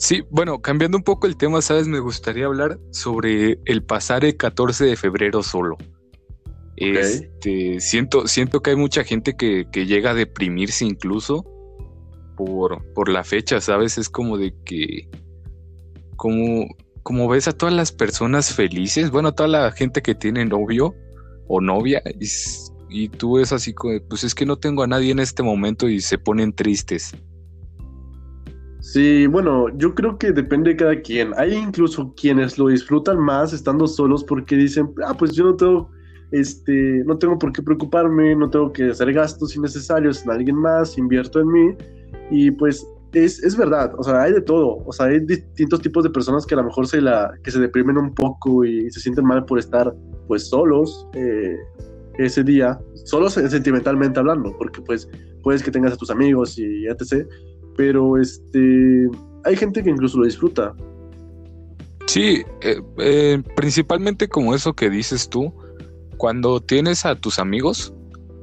Sí, 0.00 0.22
bueno, 0.30 0.62
cambiando 0.62 0.96
un 0.96 1.04
poco 1.04 1.26
el 1.26 1.36
tema, 1.36 1.60
sabes, 1.60 1.86
me 1.86 2.00
gustaría 2.00 2.46
hablar 2.46 2.78
sobre 2.90 3.58
el 3.66 3.82
pasar 3.84 4.24
el 4.24 4.34
14 4.34 4.86
de 4.86 4.96
febrero 4.96 5.42
solo. 5.42 5.76
Este, 6.76 7.78
siento, 7.80 8.26
siento 8.26 8.62
que 8.62 8.70
hay 8.70 8.76
mucha 8.76 9.04
gente 9.04 9.36
que, 9.36 9.66
llega 9.74 10.12
a 10.12 10.14
deprimirse 10.14 10.86
incluso 10.86 11.44
por, 12.34 12.82
por 12.94 13.10
la 13.10 13.24
fecha, 13.24 13.60
¿sabes? 13.60 13.98
Es 13.98 14.08
como 14.08 14.38
de 14.38 14.54
que, 14.64 15.06
como, 16.16 16.74
como 17.02 17.28
ves 17.28 17.46
a 17.46 17.52
todas 17.52 17.74
las 17.74 17.92
personas 17.92 18.54
felices, 18.54 19.10
bueno, 19.10 19.28
a 19.28 19.32
toda 19.32 19.50
la 19.50 19.70
gente 19.70 20.00
que 20.00 20.14
tiene 20.14 20.46
novio 20.46 20.94
o 21.46 21.60
novia, 21.60 22.02
y, 22.18 22.26
y 22.88 23.08
tú 23.10 23.38
es 23.38 23.52
así 23.52 23.74
como, 23.74 24.00
pues 24.08 24.24
es 24.24 24.34
que 24.34 24.46
no 24.46 24.56
tengo 24.56 24.82
a 24.82 24.86
nadie 24.86 25.12
en 25.12 25.18
este 25.18 25.42
momento 25.42 25.90
y 25.90 26.00
se 26.00 26.16
ponen 26.16 26.54
tristes. 26.54 27.12
Sí, 28.80 29.26
bueno, 29.26 29.68
yo 29.76 29.94
creo 29.94 30.16
que 30.16 30.32
depende 30.32 30.70
de 30.70 30.76
cada 30.76 31.00
quien. 31.00 31.32
Hay 31.36 31.54
incluso 31.54 32.14
quienes 32.16 32.58
lo 32.58 32.68
disfrutan 32.68 33.18
más 33.18 33.52
estando 33.52 33.86
solos 33.86 34.24
porque 34.24 34.56
dicen, 34.56 34.90
ah, 35.06 35.14
pues 35.16 35.32
yo 35.32 35.44
no 35.44 35.54
tengo, 35.54 35.90
este, 36.32 37.02
no 37.04 37.18
tengo 37.18 37.38
por 37.38 37.52
qué 37.52 37.62
preocuparme, 37.62 38.34
no 38.34 38.48
tengo 38.48 38.72
que 38.72 38.90
hacer 38.90 39.12
gastos 39.12 39.54
innecesarios 39.54 40.24
en 40.24 40.30
alguien 40.30 40.56
más, 40.56 40.96
invierto 40.96 41.40
en 41.40 41.48
mí. 41.48 41.76
Y 42.30 42.50
pues 42.52 42.86
es, 43.12 43.42
es 43.42 43.54
verdad, 43.56 43.92
o 43.98 44.02
sea, 44.02 44.22
hay 44.22 44.32
de 44.32 44.40
todo. 44.40 44.82
O 44.86 44.92
sea, 44.92 45.06
hay 45.06 45.20
distintos 45.20 45.82
tipos 45.82 46.02
de 46.02 46.10
personas 46.10 46.46
que 46.46 46.54
a 46.54 46.58
lo 46.58 46.64
mejor 46.64 46.86
se, 46.86 47.02
la, 47.02 47.32
que 47.44 47.50
se 47.50 47.60
deprimen 47.60 47.98
un 47.98 48.14
poco 48.14 48.64
y 48.64 48.90
se 48.90 49.00
sienten 49.00 49.26
mal 49.26 49.44
por 49.44 49.58
estar 49.58 49.94
pues 50.26 50.48
solos 50.48 51.06
eh, 51.12 51.56
ese 52.16 52.42
día, 52.44 52.80
solos 53.04 53.34
sentimentalmente 53.34 54.18
hablando, 54.20 54.56
porque 54.56 54.80
pues 54.80 55.08
puedes 55.42 55.62
que 55.62 55.70
tengas 55.70 55.92
a 55.92 55.96
tus 55.96 56.10
amigos 56.10 56.58
y 56.58 56.86
etc 56.86 57.26
pero 57.80 58.18
este 58.18 59.08
hay 59.42 59.56
gente 59.56 59.82
que 59.82 59.88
incluso 59.88 60.18
lo 60.18 60.26
disfruta. 60.26 60.74
Sí, 62.06 62.44
eh, 62.60 62.82
eh, 62.98 63.42
principalmente 63.56 64.28
como 64.28 64.54
eso 64.54 64.74
que 64.74 64.90
dices 64.90 65.30
tú, 65.30 65.54
cuando 66.18 66.60
tienes 66.60 67.06
a 67.06 67.14
tus 67.14 67.38
amigos, 67.38 67.94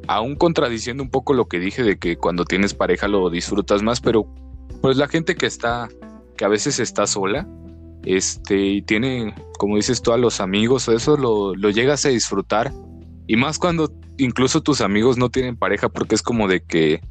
aún 0.08 0.38
contradiciendo 0.38 1.04
un 1.04 1.12
poco 1.12 1.36
lo 1.36 1.48
que 1.48 1.60
dije 1.60 1.84
de 1.84 2.00
que 2.00 2.18
cuando 2.18 2.46
tienes 2.46 2.74
pareja 2.74 3.08
lo 3.08 3.30
disfrutas 3.30 3.84
más, 3.84 4.02
pero 4.02 4.26
pues 4.82 4.98
la 4.98 5.08
gente 5.08 5.36
que 5.36 5.46
está, 5.46 5.88
que 6.36 6.44
a 6.44 6.48
veces 6.48 6.80
está 6.80 7.06
sola, 7.06 7.48
este, 8.06 8.60
y 8.60 8.82
tiene, 8.82 9.36
como 9.60 9.76
dices 9.76 10.02
tú, 10.02 10.14
a 10.14 10.18
los 10.18 10.42
amigos, 10.42 10.88
eso 10.88 11.16
lo, 11.16 11.54
lo 11.54 11.70
llegas 11.70 12.04
a 12.08 12.10
disfrutar, 12.10 12.74
y 13.28 13.36
más 13.36 13.60
cuando 13.60 13.94
incluso 14.18 14.62
tus 14.62 14.82
amigos 14.82 15.20
no 15.20 15.30
tienen 15.30 15.58
pareja, 15.58 15.90
porque 15.90 16.16
es 16.16 16.24
como 16.24 16.48
de 16.48 16.64
que 16.64 17.02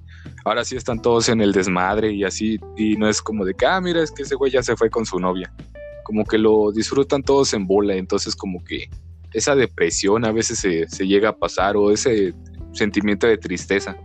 ahora 0.44 0.64
sí 0.64 0.76
están 0.76 1.00
todos 1.00 1.28
en 1.28 1.40
el 1.40 1.52
desmadre 1.52 2.12
y 2.12 2.24
así, 2.24 2.58
y 2.76 2.96
no 2.96 3.08
es 3.08 3.20
como 3.20 3.44
de 3.44 3.54
que, 3.54 3.66
ah, 3.66 3.80
mira, 3.80 4.02
es 4.02 4.10
que 4.10 4.22
ese 4.22 4.34
güey 4.34 4.52
ya 4.52 4.62
se 4.62 4.76
fue 4.76 4.90
con 4.90 5.04
su 5.04 5.18
novia. 5.18 5.52
Como 6.04 6.24
que 6.24 6.38
lo 6.38 6.70
disfrutan 6.72 7.22
todos 7.22 7.52
en 7.52 7.66
bola, 7.66 7.94
entonces 7.94 8.36
como 8.36 8.62
que 8.64 8.88
esa 9.32 9.54
depresión 9.54 10.24
a 10.24 10.32
veces 10.32 10.58
se, 10.58 11.06
llega 11.06 11.30
a 11.30 11.36
pasar 11.36 11.76
o 11.76 11.90
ese 11.90 12.32
sentimiento 12.72 13.26
de 13.26 13.36
tristeza. 13.36 13.96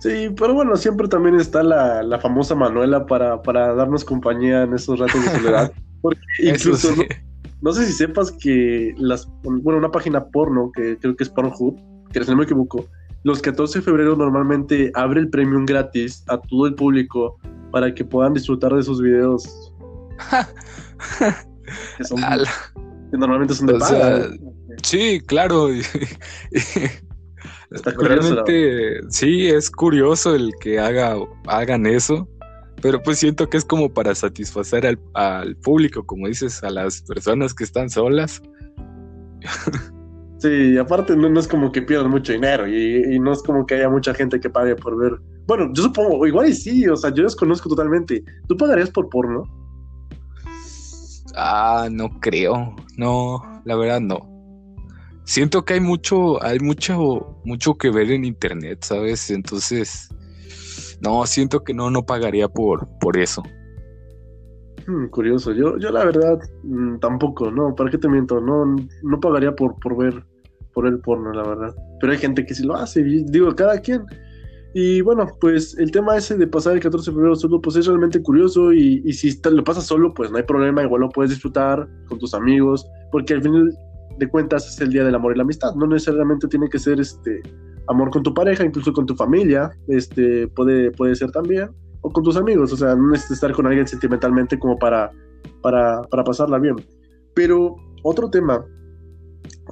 Sí, 0.00 0.30
pero 0.36 0.54
bueno, 0.54 0.76
siempre 0.76 1.08
también 1.08 1.36
está 1.36 1.62
la, 1.62 2.18
famosa 2.20 2.54
Manuela 2.54 3.06
para, 3.06 3.40
para, 3.42 3.74
darnos 3.74 4.04
compañía 4.04 4.62
en 4.62 4.74
esos 4.74 4.98
ratos 4.98 5.24
de 5.24 5.30
soledad. 5.30 5.72
Porque 6.02 6.20
incluso, 6.42 6.94
no, 7.60 7.72
sé 7.72 7.86
si 7.86 7.92
sepas 7.92 8.30
que 8.30 8.94
las, 8.98 9.28
bueno, 9.42 9.78
una 9.78 9.90
página 9.90 10.26
porno, 10.26 10.70
que 10.72 10.96
creo 10.98 11.16
que 11.16 11.24
es 11.24 11.30
Pornhub, 11.30 11.76
que 12.12 12.22
si 12.22 12.30
no 12.30 12.36
me 12.36 12.44
equivoco, 12.44 12.86
los 13.24 13.42
14 13.42 13.78
de 13.80 13.84
febrero 13.84 14.16
normalmente 14.16 14.90
abre 14.94 15.20
el 15.20 15.28
premium 15.28 15.66
gratis 15.66 16.24
a 16.28 16.38
todo 16.38 16.66
el 16.66 16.74
público 16.74 17.38
para 17.70 17.94
que 17.94 18.04
puedan 18.04 18.34
disfrutar 18.34 18.74
de 18.74 18.82
sus 18.82 19.00
videos. 19.02 19.72
que, 21.98 22.04
son, 22.04 22.20
normalmente 23.12 23.54
son 23.54 23.66
de 23.66 24.38
Sí, 24.82 25.20
claro. 25.26 25.68
Está 27.70 27.90
Realmente, 27.90 29.00
sí, 29.10 29.48
es 29.48 29.70
curioso 29.70 30.34
el 30.34 30.52
que 30.60 30.78
haga, 30.78 31.16
hagan 31.46 31.84
eso, 31.84 32.26
pero 32.80 33.02
pues 33.02 33.18
siento 33.18 33.50
que 33.50 33.58
es 33.58 33.64
como 33.64 33.92
para 33.92 34.14
satisfacer 34.14 34.86
al, 34.86 34.98
al 35.12 35.54
público, 35.56 36.02
como 36.06 36.28
dices, 36.28 36.64
a 36.64 36.70
las 36.70 37.02
personas 37.02 37.52
que 37.52 37.64
están 37.64 37.90
solas. 37.90 38.40
Sí, 40.38 40.78
aparte 40.78 41.16
no, 41.16 41.38
es 41.38 41.48
como 41.48 41.72
que 41.72 41.82
pierdan 41.82 42.10
mucho 42.10 42.32
dinero 42.32 42.68
y, 42.68 43.18
no 43.18 43.32
es 43.32 43.42
como 43.42 43.66
que 43.66 43.74
haya 43.74 43.88
mucha 43.88 44.14
gente 44.14 44.38
que 44.38 44.48
pague 44.48 44.76
por 44.76 44.96
ver. 44.96 45.18
Bueno, 45.46 45.70
yo 45.72 45.82
supongo, 45.82 46.26
igual 46.26 46.48
y 46.48 46.54
sí, 46.54 46.86
o 46.86 46.96
sea, 46.96 47.12
yo 47.12 47.24
desconozco 47.24 47.68
totalmente. 47.68 48.22
¿Tú 48.46 48.56
pagarías 48.56 48.90
por 48.90 49.08
porno? 49.08 49.42
Ah, 51.34 51.88
no 51.90 52.08
creo. 52.20 52.76
No, 52.96 53.42
la 53.64 53.74
verdad 53.76 54.00
no. 54.00 54.28
Siento 55.24 55.64
que 55.64 55.74
hay 55.74 55.80
mucho, 55.80 56.42
hay 56.42 56.60
mucho, 56.60 57.40
mucho 57.44 57.74
que 57.74 57.90
ver 57.90 58.10
en 58.12 58.24
internet, 58.24 58.78
¿sabes? 58.82 59.30
Entonces, 59.30 60.08
no, 61.00 61.26
siento 61.26 61.64
que 61.64 61.74
no, 61.74 61.90
no 61.90 62.06
pagaría 62.06 62.48
por, 62.48 62.88
por 62.98 63.18
eso. 63.18 63.42
Curioso, 65.10 65.52
yo, 65.52 65.78
yo 65.78 65.90
la 65.90 66.04
verdad 66.04 66.38
mm, 66.62 66.98
tampoco, 66.98 67.50
no, 67.50 67.74
¿para 67.74 67.90
qué 67.90 67.98
te 67.98 68.08
miento? 68.08 68.40
No, 68.40 68.76
no 69.02 69.20
pagaría 69.20 69.54
por, 69.54 69.78
por 69.80 69.96
ver 69.96 70.24
por 70.74 70.86
el 70.86 71.00
porno, 71.00 71.32
la 71.32 71.42
verdad. 71.42 71.74
Pero 72.00 72.12
hay 72.12 72.18
gente 72.18 72.46
que 72.46 72.54
sí 72.54 72.64
lo 72.64 72.76
hace, 72.76 73.02
digo, 73.02 73.54
cada 73.56 73.80
quien. 73.80 74.04
Y 74.74 75.00
bueno, 75.00 75.26
pues 75.40 75.76
el 75.78 75.90
tema 75.90 76.16
ese 76.16 76.36
de 76.36 76.46
pasar 76.46 76.74
el 76.74 76.80
14 76.80 77.10
de 77.10 77.14
febrero 77.14 77.34
solo, 77.34 77.60
pues 77.60 77.74
es 77.76 77.86
realmente 77.86 78.22
curioso 78.22 78.72
y, 78.72 79.02
y 79.04 79.12
si 79.12 79.40
lo 79.50 79.64
pasas 79.64 79.86
solo, 79.86 80.14
pues 80.14 80.30
no 80.30 80.36
hay 80.36 80.44
problema, 80.44 80.82
igual 80.82 81.00
lo 81.00 81.08
puedes 81.08 81.30
disfrutar 81.30 81.88
con 82.06 82.18
tus 82.18 82.34
amigos, 82.34 82.86
porque 83.10 83.34
al 83.34 83.42
final 83.42 83.76
de 84.18 84.28
cuentas 84.28 84.68
es 84.68 84.80
el 84.80 84.90
día 84.90 85.04
del 85.04 85.14
amor 85.14 85.32
y 85.32 85.38
la 85.38 85.42
amistad, 85.42 85.74
no 85.74 85.86
necesariamente 85.86 86.46
tiene 86.46 86.68
que 86.68 86.78
ser 86.78 87.00
este 87.00 87.42
amor 87.88 88.10
con 88.10 88.22
tu 88.22 88.32
pareja, 88.34 88.64
incluso 88.64 88.92
con 88.92 89.06
tu 89.06 89.16
familia, 89.16 89.70
este 89.88 90.46
puede, 90.48 90.92
puede 90.92 91.16
ser 91.16 91.32
también, 91.32 91.70
o 92.02 92.10
con 92.10 92.22
tus 92.22 92.36
amigos, 92.36 92.72
o 92.72 92.76
sea, 92.76 92.94
no 92.94 93.10
necesitas 93.10 93.36
estar 93.36 93.52
con 93.52 93.66
alguien 93.66 93.86
sentimentalmente 93.86 94.58
como 94.58 94.78
para, 94.78 95.10
para, 95.62 96.02
para 96.02 96.24
pasarla 96.24 96.58
bien. 96.58 96.76
Pero 97.34 97.76
otro 98.02 98.30
tema, 98.30 98.64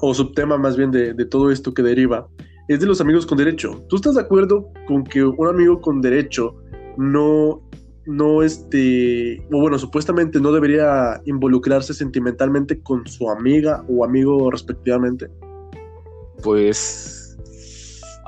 o 0.01 0.15
subtema 0.15 0.57
más 0.59 0.77
bien 0.77 0.91
de, 0.91 1.15
de 1.15 1.25
todo 1.25 1.51
esto 1.51 1.73
que 1.73 1.83
deriva, 1.83 2.27
es 2.69 2.81
de 2.81 2.87
los 2.87 3.01
amigos 3.01 3.27
con 3.27 3.39
derecho. 3.39 3.85
¿Tú 3.89 3.97
estás 3.97 4.15
de 4.17 4.23
acuerdo 4.23 4.69
con 4.87 5.05
que 5.05 5.23
un 5.25 5.49
amigo 5.49 5.81
con 5.81 6.01
derecho 6.01 6.55
no, 6.97 7.63
no 8.07 8.43
este, 8.43 9.41
o 9.53 9.61
bueno, 9.61 9.79
supuestamente 9.79 10.41
no 10.41 10.53
debería 10.53 11.21
involucrarse 11.27 11.95
sentimentalmente 11.95 12.81
con 12.83 13.07
su 13.07 13.31
amiga 13.31 13.85
o 13.89 14.05
amigo 14.05 14.51
respectivamente? 14.51 15.29
Pues, 16.43 17.37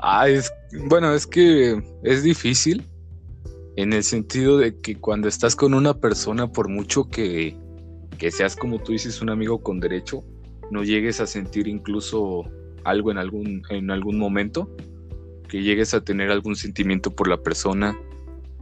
ah, 0.01 0.29
es, 0.29 0.51
bueno, 0.87 1.13
es 1.13 1.27
que 1.27 1.81
es 2.03 2.23
difícil 2.23 2.87
en 3.81 3.93
el 3.93 4.03
sentido 4.03 4.57
de 4.57 4.77
que 4.77 4.95
cuando 4.95 5.29
estás 5.29 5.55
con 5.55 5.73
una 5.73 5.93
persona, 5.93 6.51
por 6.51 6.67
mucho 6.67 7.09
que, 7.09 7.55
que 8.17 8.29
seas 8.29 8.57
como 8.57 8.79
tú 8.79 8.91
dices, 8.91 9.21
un 9.21 9.29
amigo 9.29 9.63
con 9.63 9.79
derecho, 9.79 10.21
no 10.69 10.83
llegues 10.83 11.21
a 11.21 11.27
sentir 11.27 11.69
incluso 11.69 12.43
algo 12.83 13.09
en 13.09 13.17
algún, 13.17 13.61
en 13.69 13.89
algún 13.89 14.19
momento, 14.19 14.69
que 15.47 15.63
llegues 15.63 15.93
a 15.93 16.01
tener 16.01 16.29
algún 16.29 16.57
sentimiento 16.57 17.15
por 17.15 17.29
la 17.29 17.37
persona. 17.37 17.97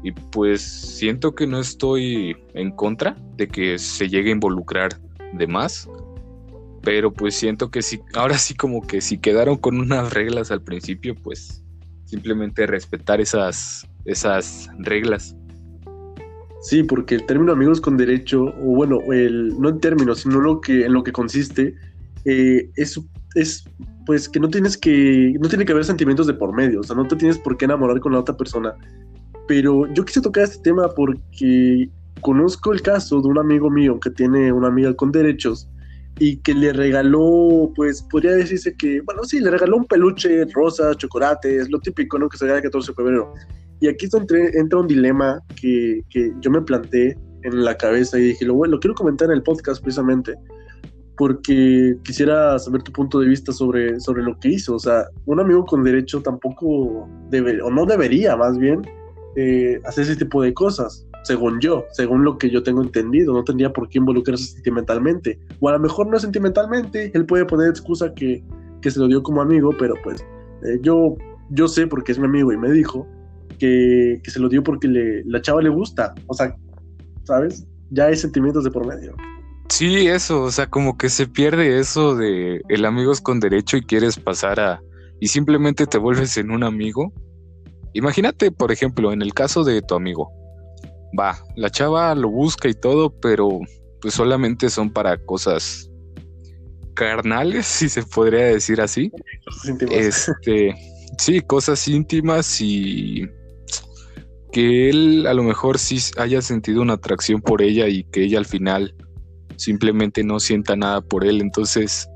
Y 0.04 0.12
pues 0.12 0.62
siento 0.62 1.34
que 1.34 1.48
no 1.48 1.60
estoy 1.60 2.38
en 2.54 2.70
contra 2.70 3.18
de 3.38 3.48
que 3.48 3.80
se 3.80 4.10
llegue 4.10 4.30
a 4.30 4.34
involucrar 4.34 5.02
de 5.34 5.48
más. 5.48 5.90
Pero 6.84 7.12
pues 7.12 7.34
siento 7.36 7.72
que 7.72 7.82
si, 7.82 8.00
ahora 8.14 8.38
sí 8.38 8.54
como 8.54 8.86
que 8.86 9.02
si 9.02 9.18
quedaron 9.18 9.58
con 9.58 9.80
unas 9.80 10.14
reglas 10.14 10.52
al 10.52 10.62
principio, 10.62 11.16
pues 11.16 11.64
simplemente 12.08 12.66
respetar 12.66 13.22
esas, 13.22 13.88
esas 14.06 14.70
reglas. 14.80 15.36
Sí, 16.62 16.84
porque 16.84 17.16
el 17.16 17.26
término 17.26 17.52
amigos 17.52 17.80
con 17.80 17.98
derecho, 17.98 18.46
o 18.46 18.76
bueno, 18.76 19.00
el, 19.14 19.60
no 19.60 19.70
en 19.70 19.80
términos, 19.80 20.22
sino 20.22 20.40
lo 20.40 20.60
que, 20.60 20.86
en 20.86 20.94
lo 20.94 21.04
que 21.04 21.12
consiste, 21.12 21.76
eh, 22.26 22.70
es, 22.76 23.00
es 23.36 23.64
pues 24.06 24.28
que 24.28 24.40
no 24.40 24.50
tienes 24.50 24.78
que, 24.78 25.36
no 25.40 25.50
tiene 25.50 25.66
que 25.66 25.74
haber 25.74 25.86
sentimientos 25.86 26.28
de 26.28 26.34
por 26.34 26.54
medio, 26.54 26.80
o 26.80 26.84
sea, 26.84 26.96
no 26.96 27.08
te 27.08 27.16
tienes 27.16 27.38
por 27.38 27.58
qué 27.58 27.66
enamorar 27.66 28.00
con 28.00 28.14
la 28.14 28.20
otra 28.20 28.36
persona. 28.36 28.74
Pero 29.48 29.92
yo 29.94 30.04
quise 30.04 30.22
tocar 30.22 30.46
este 30.46 30.62
tema 30.64 30.90
porque 30.96 31.90
conozco 32.22 32.74
el 32.74 32.82
caso 32.82 33.22
de 33.22 33.28
un 33.28 33.38
amigo 33.38 33.70
mío 33.70 34.00
que 34.00 34.10
tiene 34.10 34.52
una 34.52 34.70
amiga 34.70 34.94
con 34.94 35.12
derechos 35.12 35.70
y 36.20 36.38
que 36.38 36.54
le 36.54 36.74
regaló, 36.74 37.72
pues 37.76 38.02
podría 38.04 38.32
decirse 38.32 38.76
que, 38.76 39.02
bueno, 39.02 39.24
sí, 39.24 39.40
le 39.40 39.52
regaló 39.52 39.78
un 39.78 39.86
peluche, 39.86 40.46
rosas, 40.54 40.98
chocolates, 40.98 41.70
lo 41.70 41.80
típico, 41.80 42.18
¿no? 42.18 42.28
Que 42.30 42.38
se 42.38 42.46
el 42.46 42.62
14 42.62 42.92
de 42.92 42.96
febrero. 42.96 43.34
Y 43.80 43.88
aquí 43.88 44.08
entra 44.54 44.80
un 44.80 44.88
dilema 44.88 45.40
que, 45.62 46.02
que, 46.10 46.34
yo 46.42 46.50
me 46.50 46.62
planteé 46.62 47.16
en 47.44 47.64
la 47.64 47.78
cabeza 47.78 48.18
y 48.18 48.30
dije, 48.30 48.46
lo, 48.46 48.56
bueno, 48.56 48.74
lo 48.74 48.80
quiero 48.80 48.96
comentar 48.96 49.30
en 49.30 49.36
el 49.36 49.44
podcast 49.44 49.82
precisamente 49.82 50.34
porque 51.18 51.98
quisiera 52.04 52.58
saber 52.60 52.84
tu 52.84 52.92
punto 52.92 53.20
de 53.20 53.28
vista 53.28 53.52
sobre, 53.52 54.00
sobre 54.00 54.24
lo 54.24 54.40
que 54.40 54.50
hizo. 54.50 54.76
O 54.76 54.80
sea, 54.80 55.06
un 55.26 55.40
amigo 55.40 55.66
con 55.66 55.84
derecho 55.84 56.22
tampoco 56.22 57.10
debe, 57.30 57.60
o 57.62 57.72
no 57.72 57.86
debería 57.86 58.36
más 58.38 58.58
bien, 58.58 58.82
eh, 59.36 59.80
hacer 59.86 60.04
ese 60.04 60.16
tipo 60.16 60.42
de 60.44 60.54
cosas, 60.54 61.07
según 61.28 61.60
yo, 61.60 61.86
según 61.92 62.24
lo 62.24 62.38
que 62.38 62.50
yo 62.50 62.64
tengo 62.64 62.82
entendido. 62.82 63.34
No 63.34 63.44
tendría 63.44 63.74
por 63.74 63.90
qué 63.90 64.00
involucrarse 64.00 64.54
sentimentalmente. 64.54 65.40
O 65.60 65.68
a 65.68 65.74
lo 65.74 65.80
mejor 65.80 66.08
no 66.08 66.18
sentimentalmente, 66.18 67.12
él 67.14 67.26
puede 67.26 67.46
poner 67.46 67.70
excusa 67.70 68.14
que, 68.14 68.44
que 68.82 68.90
se 68.90 69.00
lo 69.00 69.08
dio 69.08 69.22
como 69.22 69.42
amigo, 69.42 69.72
pero 69.78 69.94
pues 70.04 70.22
eh, 70.64 70.80
yo, 70.82 71.16
yo 71.50 71.68
sé 71.68 71.86
porque 71.86 72.14
es 72.14 72.20
mi 72.20 72.26
amigo 72.26 72.54
y 72.54 72.58
me 72.58 72.72
dijo 72.72 73.06
que, 73.60 74.22
que 74.24 74.32
se 74.32 74.40
lo 74.40 74.48
dio 74.48 74.64
porque 74.64 74.88
le, 74.88 75.24
la 75.26 75.42
chava 75.42 75.62
le 75.62 75.70
gusta. 75.70 76.16
O 76.28 76.34
sea, 76.34 76.56
¿sabes? 77.24 77.68
Ya 77.90 78.06
hay 78.06 78.16
sentimientos 78.16 78.64
de 78.64 78.72
por 78.72 78.88
medio. 78.88 79.16
Sí, 79.70 80.08
eso, 80.08 80.44
o 80.44 80.52
sea, 80.52 80.70
como 80.70 80.98
que 80.98 81.10
se 81.10 81.28
pierde 81.28 81.80
eso 81.80 82.16
de 82.16 82.62
el 82.70 82.86
amigos 82.86 83.20
con 83.20 83.42
derecho 83.42 83.76
y 83.76 83.82
quieres 83.82 84.18
pasar 84.18 84.62
a 84.62 84.82
y 85.20 85.28
simplemente 85.28 85.88
te 85.88 85.98
vuelves 85.98 86.38
en 86.38 86.52
un 86.52 86.64
amigo. 86.64 87.12
Imagínate, 87.94 88.52
por 88.52 88.72
ejemplo, 88.72 89.12
en 89.12 89.22
el 89.22 89.34
caso 89.34 89.64
de 89.64 89.82
tu 89.82 89.96
amigo. 89.96 90.32
Va, 91.18 91.38
la 91.56 91.70
chava 91.70 92.14
lo 92.16 92.30
busca 92.30 92.68
y 92.68 92.74
todo, 92.74 93.10
pero 93.20 93.60
pues 94.02 94.14
solamente 94.14 94.70
son 94.70 94.92
para 94.92 95.18
cosas 95.18 95.90
carnales, 96.94 97.66
si 97.68 97.90
se 97.90 98.04
podría 98.04 98.46
decir 98.46 98.82
así. 98.82 99.12
Este, 99.92 100.76
sí, 101.18 101.42
cosas 101.42 101.88
íntimas 101.88 102.60
y 102.60 103.28
que 104.52 104.90
él 104.90 105.28
a 105.28 105.34
lo 105.34 105.44
mejor 105.44 105.78
sí 105.78 106.00
haya 106.18 106.42
sentido 106.42 106.82
una 106.82 106.94
atracción 106.94 107.42
por 107.42 107.62
ella 107.62 107.88
y 107.88 108.04
que 108.06 108.24
ella 108.24 108.40
al 108.40 108.46
final 108.46 108.96
simplemente 109.58 110.24
no 110.24 110.40
sienta 110.40 110.76
nada 110.76 111.02
por 111.02 111.26
él, 111.26 111.42
entonces 111.42 112.10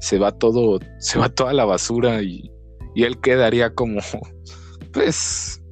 se 0.00 0.18
va 0.18 0.32
todo, 0.32 0.78
se 0.98 1.18
va 1.18 1.28
toda 1.28 1.52
la 1.52 1.64
basura 1.64 2.22
y, 2.22 2.50
y 2.94 3.04
él 3.04 3.20
quedaría 3.20 3.74
como, 3.74 4.00
pues, 4.92 5.62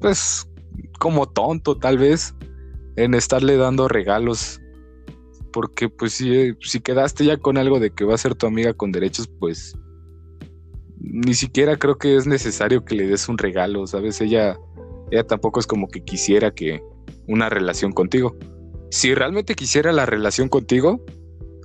pues, 0.00 0.47
como 0.98 1.28
tonto 1.28 1.76
tal 1.76 1.98
vez 1.98 2.34
en 2.96 3.14
estarle 3.14 3.56
dando 3.56 3.88
regalos, 3.88 4.60
porque 5.52 5.88
pues 5.88 6.12
si, 6.14 6.54
si 6.60 6.80
quedaste 6.80 7.24
ya 7.24 7.36
con 7.36 7.56
algo 7.56 7.80
de 7.80 7.90
que 7.90 8.04
va 8.04 8.14
a 8.14 8.18
ser 8.18 8.34
tu 8.34 8.46
amiga 8.46 8.74
con 8.74 8.92
derechos, 8.92 9.28
pues 9.38 9.76
ni 11.00 11.34
siquiera 11.34 11.76
creo 11.76 11.96
que 11.96 12.16
es 12.16 12.26
necesario 12.26 12.84
que 12.84 12.96
le 12.96 13.06
des 13.06 13.28
un 13.28 13.38
regalo, 13.38 13.86
¿sabes? 13.86 14.20
Ella, 14.20 14.58
ella 15.10 15.24
tampoco 15.24 15.60
es 15.60 15.66
como 15.66 15.88
que 15.88 16.02
quisiera 16.02 16.50
que 16.50 16.82
una 17.26 17.48
relación 17.48 17.92
contigo 17.92 18.36
si 18.90 19.14
realmente 19.14 19.54
quisiera 19.54 19.92
la 19.92 20.06
relación 20.06 20.48
contigo, 20.48 21.04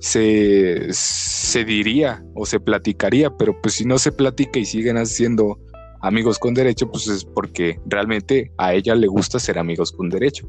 se, 0.00 0.88
se 0.92 1.64
diría 1.64 2.24
o 2.34 2.44
se 2.44 2.60
platicaría, 2.60 3.30
pero 3.36 3.60
pues 3.60 3.74
si 3.74 3.84
no 3.84 3.98
se 3.98 4.12
platica 4.12 4.58
y 4.58 4.66
siguen 4.66 4.98
haciendo 4.98 5.58
amigos 6.04 6.38
con 6.38 6.54
derecho, 6.54 6.90
pues 6.90 7.08
es 7.08 7.24
porque 7.24 7.80
realmente 7.86 8.52
a 8.58 8.74
ella 8.74 8.94
le 8.94 9.06
gusta 9.06 9.38
ser 9.38 9.58
amigos 9.58 9.90
con 9.90 10.10
derecho. 10.10 10.46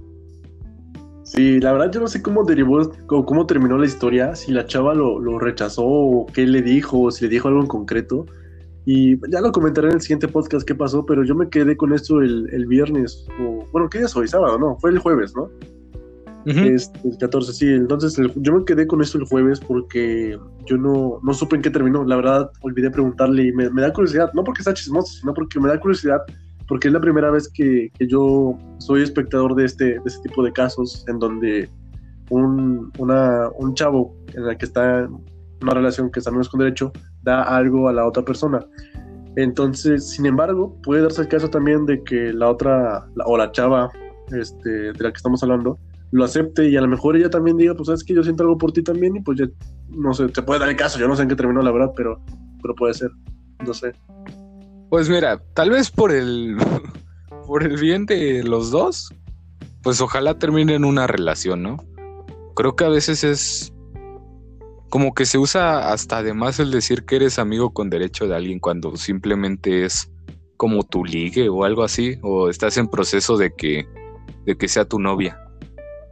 Sí, 1.23 1.59
la 1.59 1.71
verdad 1.71 1.91
yo 1.91 2.01
no 2.01 2.07
sé 2.07 2.21
cómo 2.21 2.43
derivó, 2.43 2.91
cómo 3.07 3.45
terminó 3.47 3.77
la 3.77 3.85
historia, 3.85 4.35
si 4.35 4.51
la 4.51 4.67
chava 4.67 4.93
lo, 4.93 5.19
lo, 5.19 5.39
rechazó 5.39 5.83
o 5.83 6.25
qué 6.27 6.45
le 6.45 6.61
dijo, 6.61 7.01
o 7.01 7.11
si 7.11 7.25
le 7.25 7.29
dijo 7.29 7.47
algo 7.47 7.61
en 7.61 7.67
concreto. 7.67 8.25
Y 8.85 9.17
ya 9.31 9.41
lo 9.41 9.51
comentaré 9.51 9.87
en 9.87 9.95
el 9.95 10.01
siguiente 10.01 10.27
podcast 10.27 10.67
qué 10.67 10.75
pasó, 10.75 11.05
pero 11.05 11.23
yo 11.23 11.33
me 11.33 11.49
quedé 11.49 11.75
con 11.75 11.93
esto 11.93 12.21
el, 12.21 12.47
el 12.51 12.67
viernes, 12.67 13.25
o 13.41 13.65
bueno, 13.71 13.89
¿qué 13.89 13.97
día 13.97 14.05
es 14.05 14.15
hoy? 14.15 14.27
Sábado, 14.27 14.59
¿no? 14.59 14.77
Fue 14.77 14.91
el 14.91 14.99
jueves, 14.99 15.33
¿no? 15.35 15.49
Este, 16.45 17.07
el 17.07 17.17
14, 17.17 17.53
sí. 17.53 17.67
Entonces 17.67 18.17
yo 18.35 18.53
me 18.53 18.65
quedé 18.65 18.87
con 18.87 19.01
esto 19.01 19.17
el 19.17 19.25
jueves 19.25 19.59
porque 19.59 20.37
yo 20.65 20.77
no, 20.77 21.19
no 21.23 21.33
supe 21.33 21.55
en 21.55 21.61
qué 21.61 21.69
terminó. 21.69 22.03
La 22.03 22.15
verdad, 22.15 22.51
olvidé 22.61 22.91
preguntarle 22.91 23.47
y 23.47 23.51
me, 23.51 23.69
da 23.69 23.91
curiosidad, 23.91 24.31
no 24.33 24.43
porque 24.43 24.61
está 24.61 24.73
chismoso, 24.73 25.13
sino 25.13 25.33
porque 25.33 25.59
me 25.59 25.69
da 25.69 25.79
curiosidad, 25.79 26.21
porque 26.67 26.87
es 26.87 26.93
la 26.93 27.01
primera 27.01 27.31
vez 27.31 27.49
que, 27.49 27.89
que 27.97 28.07
yo 28.07 28.57
soy 28.77 29.01
espectador 29.01 29.55
de 29.55 29.65
este, 29.65 29.85
de 29.85 30.01
este 30.05 30.29
tipo 30.29 30.43
de 30.43 30.51
casos 30.51 31.03
en 31.07 31.19
donde 31.19 31.69
un, 32.29 32.91
una, 32.97 33.49
un 33.57 33.73
chavo 33.73 34.15
en 34.33 34.43
el 34.43 34.57
que 34.57 34.65
está 34.65 35.01
en 35.01 35.17
una 35.61 35.73
relación 35.73 36.11
que 36.11 36.19
está 36.19 36.31
menos 36.31 36.49
con 36.49 36.59
derecho 36.59 36.91
da 37.23 37.43
algo 37.43 37.89
a 37.89 37.93
la 37.93 38.05
otra 38.05 38.23
persona. 38.23 38.65
Entonces, 39.35 40.09
sin 40.09 40.25
embargo, 40.25 40.77
puede 40.83 41.01
darse 41.01 41.21
el 41.21 41.27
caso 41.27 41.49
también 41.49 41.85
de 41.85 42.03
que 42.03 42.31
la 42.31 42.49
otra, 42.49 43.05
o 43.25 43.37
la 43.37 43.51
chava 43.51 43.91
este, 44.31 44.69
de 44.69 45.03
la 45.03 45.11
que 45.11 45.17
estamos 45.17 45.43
hablando, 45.43 45.77
lo 46.11 46.23
acepte 46.23 46.69
y 46.69 46.77
a 46.77 46.81
lo 46.81 46.87
mejor 46.87 47.15
ella 47.15 47.29
también 47.29 47.57
diga, 47.57 47.73
pues 47.73 47.87
sabes 47.87 48.03
que 48.03 48.13
yo 48.13 48.23
siento 48.23 48.43
algo 48.43 48.57
por 48.57 48.71
ti 48.71 48.83
también 48.83 49.15
y 49.15 49.21
pues 49.21 49.37
ya, 49.37 49.45
no 49.89 50.13
sé, 50.13 50.27
te 50.29 50.41
puede 50.41 50.59
dar 50.59 50.69
el 50.69 50.75
caso, 50.75 50.99
yo 50.99 51.07
no 51.07 51.15
sé 51.15 51.23
en 51.23 51.29
qué 51.29 51.35
terminó 51.35 51.61
la 51.61 51.71
verdad, 51.71 51.91
pero, 51.95 52.21
pero 52.61 52.75
puede 52.75 52.93
ser, 52.93 53.11
no 53.65 53.73
sé. 53.73 53.93
Pues 54.89 55.09
mira, 55.09 55.41
tal 55.53 55.71
vez 55.71 55.91
por 55.91 56.11
el, 56.11 56.57
por 57.47 57.63
el 57.63 57.77
bien 57.77 58.05
de 58.05 58.43
los 58.43 58.71
dos, 58.71 59.13
pues 59.81 59.99
ojalá 60.01 60.37
terminen 60.37 60.85
una 60.85 61.07
relación, 61.07 61.63
¿no? 61.63 61.77
Creo 62.55 62.75
que 62.75 62.85
a 62.85 62.89
veces 62.89 63.23
es 63.23 63.73
como 64.89 65.13
que 65.13 65.25
se 65.25 65.37
usa 65.37 65.91
hasta 65.91 66.19
además 66.19 66.59
el 66.59 66.71
decir 66.71 67.03
que 67.03 67.17
eres 67.17 67.39
amigo 67.39 67.71
con 67.71 67.89
derecho 67.89 68.27
de 68.27 68.35
alguien 68.35 68.59
cuando 68.59 68.95
simplemente 68.95 69.83
es 69.83 70.09
como 70.55 70.83
tu 70.83 71.03
ligue 71.03 71.49
o 71.49 71.65
algo 71.65 71.83
así, 71.83 72.17
o 72.21 72.49
estás 72.49 72.77
en 72.77 72.87
proceso 72.87 73.35
de 73.35 73.53
que, 73.53 73.85
de 74.45 74.55
que 74.55 74.69
sea 74.69 74.85
tu 74.85 74.99
novia 74.99 75.44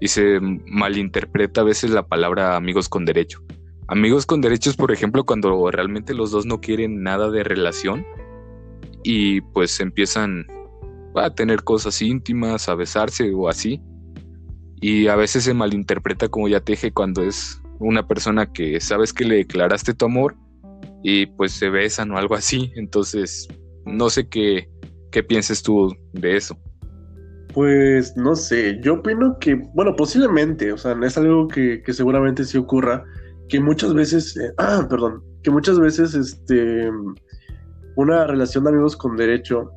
y 0.03 0.09
se 0.09 0.41
malinterpreta 0.41 1.61
a 1.61 1.63
veces 1.63 1.91
la 1.91 2.05
palabra 2.05 2.57
amigos 2.57 2.89
con 2.89 3.05
derecho. 3.05 3.41
Amigos 3.87 4.25
con 4.25 4.41
derechos, 4.41 4.75
por 4.75 4.91
ejemplo, 4.91 5.23
cuando 5.23 5.71
realmente 5.71 6.13
los 6.13 6.29
dos 6.29 6.45
no 6.45 6.59
quieren 6.59 7.03
nada 7.03 7.31
de 7.31 7.41
relación 7.45 8.05
y 9.01 9.39
pues 9.39 9.79
empiezan 9.79 10.45
a 11.15 11.33
tener 11.33 11.63
cosas 11.63 12.01
íntimas, 12.01 12.67
a 12.67 12.75
besarse 12.75 13.31
o 13.33 13.47
así. 13.47 13.81
Y 14.81 15.07
a 15.07 15.15
veces 15.15 15.45
se 15.45 15.53
malinterpreta 15.53 16.27
como 16.27 16.49
ya 16.49 16.59
te 16.59 16.91
cuando 16.91 17.23
es 17.23 17.61
una 17.79 18.05
persona 18.05 18.51
que 18.51 18.81
sabes 18.81 19.13
que 19.13 19.23
le 19.23 19.35
declaraste 19.35 19.93
tu 19.93 20.03
amor 20.03 20.35
y 21.01 21.27
pues 21.27 21.53
se 21.53 21.69
besan 21.69 22.11
o 22.11 22.17
algo 22.17 22.35
así. 22.35 22.73
Entonces, 22.75 23.47
no 23.85 24.09
sé 24.09 24.27
qué, 24.27 24.67
qué 25.13 25.23
pienses 25.23 25.63
tú 25.63 25.95
de 26.11 26.35
eso. 26.35 26.57
Pues 27.53 28.17
no 28.17 28.35
sé, 28.35 28.79
yo 28.81 28.95
opino 28.95 29.37
que, 29.39 29.55
bueno, 29.73 29.95
posiblemente, 29.95 30.71
o 30.71 30.77
sea, 30.77 30.97
es 31.03 31.17
algo 31.17 31.47
que, 31.47 31.81
seguramente 31.89 32.43
sí 32.43 32.57
ocurra, 32.57 33.03
que 33.49 33.59
muchas 33.59 33.93
veces, 33.93 34.35
ah, 34.57 34.85
perdón, 34.89 35.23
que 35.43 35.51
muchas 35.51 35.79
veces 35.79 36.15
este, 36.15 36.89
una 37.95 38.25
relación 38.25 38.63
de 38.63 38.71
amigos 38.71 38.97
con 38.97 39.15
derecho 39.15 39.69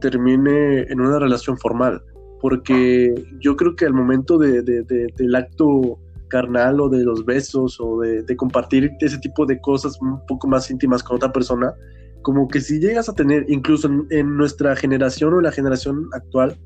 termine 0.00 0.82
en 0.82 1.00
una 1.00 1.18
relación 1.18 1.58
formal 1.58 2.02
porque 2.40 3.14
yo 3.40 3.56
creo 3.56 3.76
que 3.76 3.84
al 3.84 3.92
momento 3.92 4.38
de, 4.38 4.62
del 4.62 5.34
acto 5.34 5.98
carnal 6.28 6.80
o 6.80 6.88
de 6.88 7.04
los 7.04 7.24
besos 7.24 7.78
o 7.80 8.00
de, 8.00 8.36
compartir 8.36 8.92
ese 9.00 9.18
tipo 9.18 9.44
de 9.46 9.60
cosas 9.60 10.00
un 10.00 10.24
poco 10.26 10.48
más 10.48 10.70
íntimas 10.70 11.02
con 11.02 11.16
otra 11.16 11.32
persona, 11.32 11.74
como 12.22 12.48
que 12.48 12.60
si 12.60 12.80
llegas 12.80 13.08
a 13.08 13.14
tener, 13.14 13.44
incluso 13.48 13.90
en, 14.10 14.36
nuestra 14.36 14.74
generación 14.76 15.34
o 15.34 15.38
en 15.38 15.44
la 15.44 15.52
generación 15.52 16.08
actual, 16.12 16.58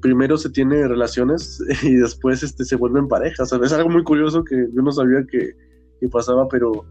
primero 0.00 0.36
se 0.36 0.50
tiene 0.50 0.86
relaciones 0.88 1.62
y 1.82 1.94
después 1.94 2.42
este, 2.42 2.64
se 2.64 2.76
vuelven 2.76 3.08
parejas. 3.08 3.52
es 3.52 3.72
algo 3.72 3.88
muy 3.88 4.02
curioso 4.02 4.42
que 4.44 4.68
yo 4.74 4.82
no 4.82 4.90
sabía 4.90 5.24
que, 5.30 5.52
que, 6.00 6.08
pasaba, 6.08 6.48
pero 6.48 6.84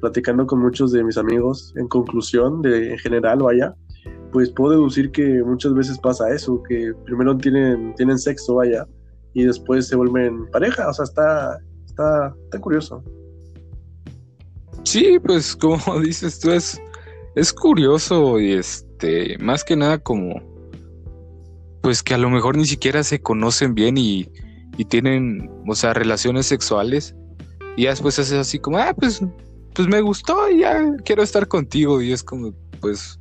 platicando 0.00 0.46
con 0.46 0.60
muchos 0.60 0.92
de 0.92 1.02
mis 1.02 1.16
amigos, 1.16 1.72
en 1.76 1.88
conclusión, 1.88 2.62
de, 2.62 2.92
en 2.92 2.98
general, 2.98 3.38
vaya, 3.40 3.74
pues 4.32 4.50
puedo 4.50 4.72
deducir 4.72 5.10
que 5.10 5.42
muchas 5.42 5.74
veces 5.74 5.98
pasa 5.98 6.30
eso, 6.30 6.62
que 6.68 6.92
primero 7.04 7.36
tienen, 7.36 7.94
tienen 7.94 8.18
sexo, 8.18 8.56
vaya, 8.56 8.86
y 9.34 9.44
después 9.44 9.88
se 9.88 9.96
vuelven 9.96 10.46
pareja, 10.50 10.88
o 10.88 10.92
sea, 10.92 11.04
está, 11.04 11.58
está, 11.86 12.34
está 12.44 12.60
curioso. 12.60 13.02
Sí, 14.84 15.18
pues 15.24 15.54
como 15.60 16.00
dices 16.00 16.38
tú, 16.38 16.50
es, 16.50 16.80
es 17.34 17.52
curioso 17.52 18.40
y 18.40 18.52
este, 18.52 19.36
más 19.38 19.64
que 19.64 19.76
nada 19.76 19.98
como, 19.98 20.49
pues 21.82 22.02
que 22.02 22.14
a 22.14 22.18
lo 22.18 22.30
mejor 22.30 22.56
ni 22.56 22.66
siquiera 22.66 23.02
se 23.02 23.20
conocen 23.20 23.74
bien 23.74 23.96
y, 23.96 24.28
y 24.76 24.84
tienen, 24.84 25.50
o 25.66 25.74
sea, 25.74 25.94
relaciones 25.94 26.46
sexuales 26.46 27.14
y 27.76 27.86
después 27.86 28.18
es 28.18 28.32
así 28.32 28.58
como, 28.58 28.78
ah, 28.78 28.94
pues, 28.94 29.22
pues 29.74 29.88
me 29.88 30.00
gustó 30.00 30.50
y 30.50 30.60
ya 30.60 30.96
quiero 31.04 31.22
estar 31.22 31.48
contigo 31.48 32.02
y 32.02 32.12
es 32.12 32.22
como, 32.22 32.52
pues, 32.80 33.18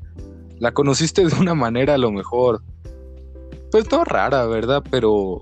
la 0.60 0.72
conociste 0.72 1.26
de 1.26 1.36
una 1.36 1.56
manera 1.56 1.93
a 1.93 1.98
lo 1.98 2.12
mejor, 2.12 2.62
pues 3.72 3.89
no 3.91 4.04
rara, 4.04 4.45
¿verdad? 4.45 4.84
Pero, 4.89 5.41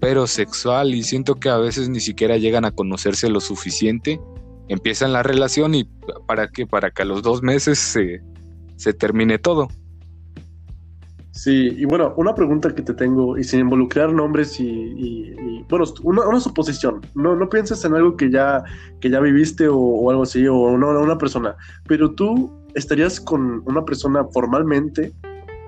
pero 0.00 0.26
sexual 0.26 0.94
y 0.94 1.02
siento 1.02 1.36
que 1.36 1.48
a 1.48 1.58
veces 1.58 1.88
ni 1.88 2.00
siquiera 2.00 2.36
llegan 2.36 2.64
a 2.64 2.72
conocerse 2.72 3.28
lo 3.28 3.40
suficiente. 3.40 4.20
Empiezan 4.68 5.12
la 5.12 5.22
relación 5.22 5.74
y 5.74 5.88
para 6.26 6.48
que, 6.48 6.66
para 6.66 6.90
que 6.90 7.02
a 7.02 7.04
los 7.04 7.22
dos 7.22 7.42
meses 7.42 7.78
se, 7.78 8.22
se 8.76 8.92
termine 8.92 9.38
todo. 9.38 9.68
Sí, 11.32 11.74
y 11.76 11.84
bueno, 11.84 12.12
una 12.16 12.34
pregunta 12.34 12.74
que 12.74 12.82
te 12.82 12.92
tengo, 12.92 13.38
y 13.38 13.44
sin 13.44 13.60
involucrar 13.60 14.12
nombres 14.12 14.58
y, 14.58 15.32
bueno, 15.68 15.84
una, 16.02 16.40
suposición, 16.40 17.00
no, 17.14 17.36
no 17.36 17.48
pienses 17.48 17.84
en 17.84 17.94
algo 17.94 18.16
que 18.16 18.30
ya, 18.30 18.64
que 19.00 19.10
ya 19.10 19.20
viviste 19.20 19.68
o, 19.68 20.10
algo 20.10 20.24
así, 20.24 20.46
o 20.48 20.56
una, 20.56 20.88
una 20.88 21.18
persona, 21.18 21.56
pero 21.86 22.10
tú 22.10 22.52
estarías 22.74 23.20
con 23.20 23.62
una 23.66 23.84
persona 23.84 24.24
formalmente 24.32 25.12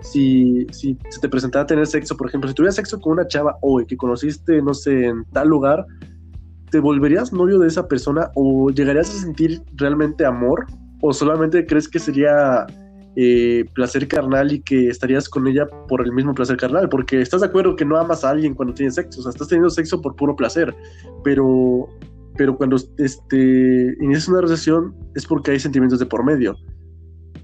si, 0.03 0.67
si 0.73 0.99
se 1.09 1.21
te 1.21 1.29
presentara 1.29 1.67
tener 1.67 1.87
sexo, 1.87 2.17
por 2.17 2.29
ejemplo, 2.29 2.49
si 2.49 2.55
tuvieras 2.55 2.75
sexo 2.75 3.01
con 3.01 3.13
una 3.13 3.27
chava 3.27 3.57
hoy 3.61 3.87
que 3.87 3.97
conociste, 3.97 4.61
no 4.61 4.75
sé, 4.75 5.07
en 5.07 5.25
tal 5.27 5.49
lugar, 5.49 5.87
¿te 6.71 6.81
volverías 6.81 7.33
novio 7.33 7.59
de 7.59 7.69
esa 7.69 7.87
persona 7.87 8.31
o 8.35 8.71
llegarías 8.71 9.11
a 9.11 9.21
sentir 9.21 9.63
realmente 9.75 10.25
amor? 10.25 10.67
¿O 11.01 11.13
solamente 11.13 11.67
crees 11.67 11.89
que 11.89 11.99
sería 11.99 12.67
eh, 13.17 13.65
placer 13.75 14.09
carnal 14.09 14.53
y 14.53 14.61
que 14.61 14.89
estarías 14.89 15.29
con 15.29 15.47
ella 15.47 15.67
por 15.89 16.01
el 16.03 16.13
mismo 16.13 16.35
placer 16.35 16.57
carnal? 16.57 16.89
Porque 16.89 17.21
estás 17.21 17.41
de 17.41 17.49
acuerdo 17.49 17.77
que 17.77 17.85
no 17.85 17.97
amas 17.97 18.25
a 18.25 18.31
alguien 18.31 18.55
cuando 18.55 18.75
tienes 18.75 18.95
sexo, 18.95 19.21
o 19.21 19.23
sea, 19.23 19.31
estás 19.31 19.49
teniendo 19.49 19.71
sexo 19.71 20.01
por 20.01 20.17
puro 20.17 20.35
placer, 20.37 20.75
pero, 21.25 21.89
pero 22.37 22.57
cuando 22.57 22.77
este, 22.99 23.97
inicias 24.01 24.29
una 24.29 24.41
relación 24.41 24.95
es 25.15 25.27
porque 25.27 25.53
hay 25.53 25.61
sentimientos 25.61 25.99
de 25.99 26.07
por 26.07 26.25
medio. 26.25 26.57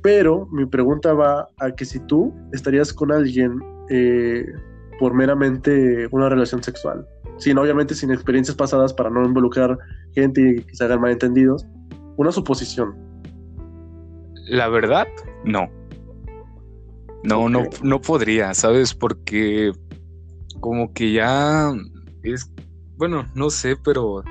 Pero 0.02 0.46
mi 0.52 0.64
pregunta 0.64 1.12
va 1.12 1.48
a 1.58 1.70
que 1.72 1.84
si 1.84 1.98
tú 2.00 2.32
estarías 2.52 2.92
con 2.92 3.10
alguien 3.10 3.58
eh, 3.90 4.46
por 4.98 5.14
meramente 5.14 6.08
una 6.12 6.28
relación 6.28 6.62
sexual, 6.62 7.06
sin 7.38 7.58
obviamente 7.58 7.94
sin 7.94 8.10
experiencias 8.10 8.56
pasadas 8.56 8.92
para 8.92 9.10
no 9.10 9.24
involucrar 9.24 9.78
gente 10.14 10.40
y 10.40 10.62
que 10.62 10.74
se 10.74 10.84
hagan 10.84 11.00
malentendidos, 11.00 11.66
una 12.16 12.32
suposición. 12.32 13.07
La 14.48 14.68
verdad, 14.68 15.06
no. 15.44 15.70
No, 17.24 17.48
no, 17.48 17.64
no 17.82 18.00
podría, 18.00 18.54
¿sabes? 18.54 18.94
Porque 18.94 19.72
como 20.60 20.92
que 20.92 21.12
ya 21.12 21.72
es, 22.22 22.50
bueno, 22.96 23.28
no 23.34 23.50
sé, 23.50 23.76
pero, 23.76 24.22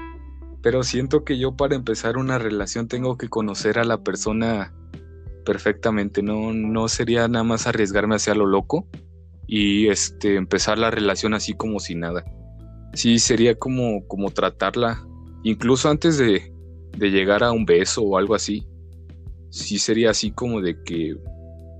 pero 0.61 0.83
siento 0.83 1.23
que 1.23 1.37
yo 1.37 1.55
para 1.55 1.75
empezar 1.75 2.17
una 2.17 2.37
relación 2.37 2.87
tengo 2.87 3.17
que 3.17 3.29
conocer 3.29 3.77
a 3.77 3.83
la 3.83 4.03
persona 4.03 4.73
perfectamente, 5.45 6.23
no, 6.23 6.53
no 6.53 6.87
sería 6.87 7.27
nada 7.27 7.43
más 7.43 7.67
arriesgarme 7.67 8.15
hacia 8.15 8.35
lo 8.35 8.45
loco 8.45 8.87
y 9.47 9.87
este, 9.87 10.35
empezar 10.35 10.77
la 10.77 10.91
relación 10.91 11.33
así 11.33 11.53
como 11.53 11.79
si 11.79 11.95
nada. 11.95 12.25
Sí, 12.93 13.19
sería 13.19 13.55
como, 13.55 14.05
como 14.07 14.31
tratarla, 14.31 15.05
incluso 15.43 15.89
antes 15.89 16.17
de, 16.17 16.51
de 16.97 17.11
llegar 17.11 17.43
a 17.43 17.51
un 17.51 17.65
beso 17.65 18.01
o 18.01 18.17
algo 18.17 18.35
así. 18.35 18.67
Sí 19.49 19.79
sería 19.79 20.11
así 20.11 20.31
como 20.31 20.61
de 20.61 20.81
que 20.83 21.15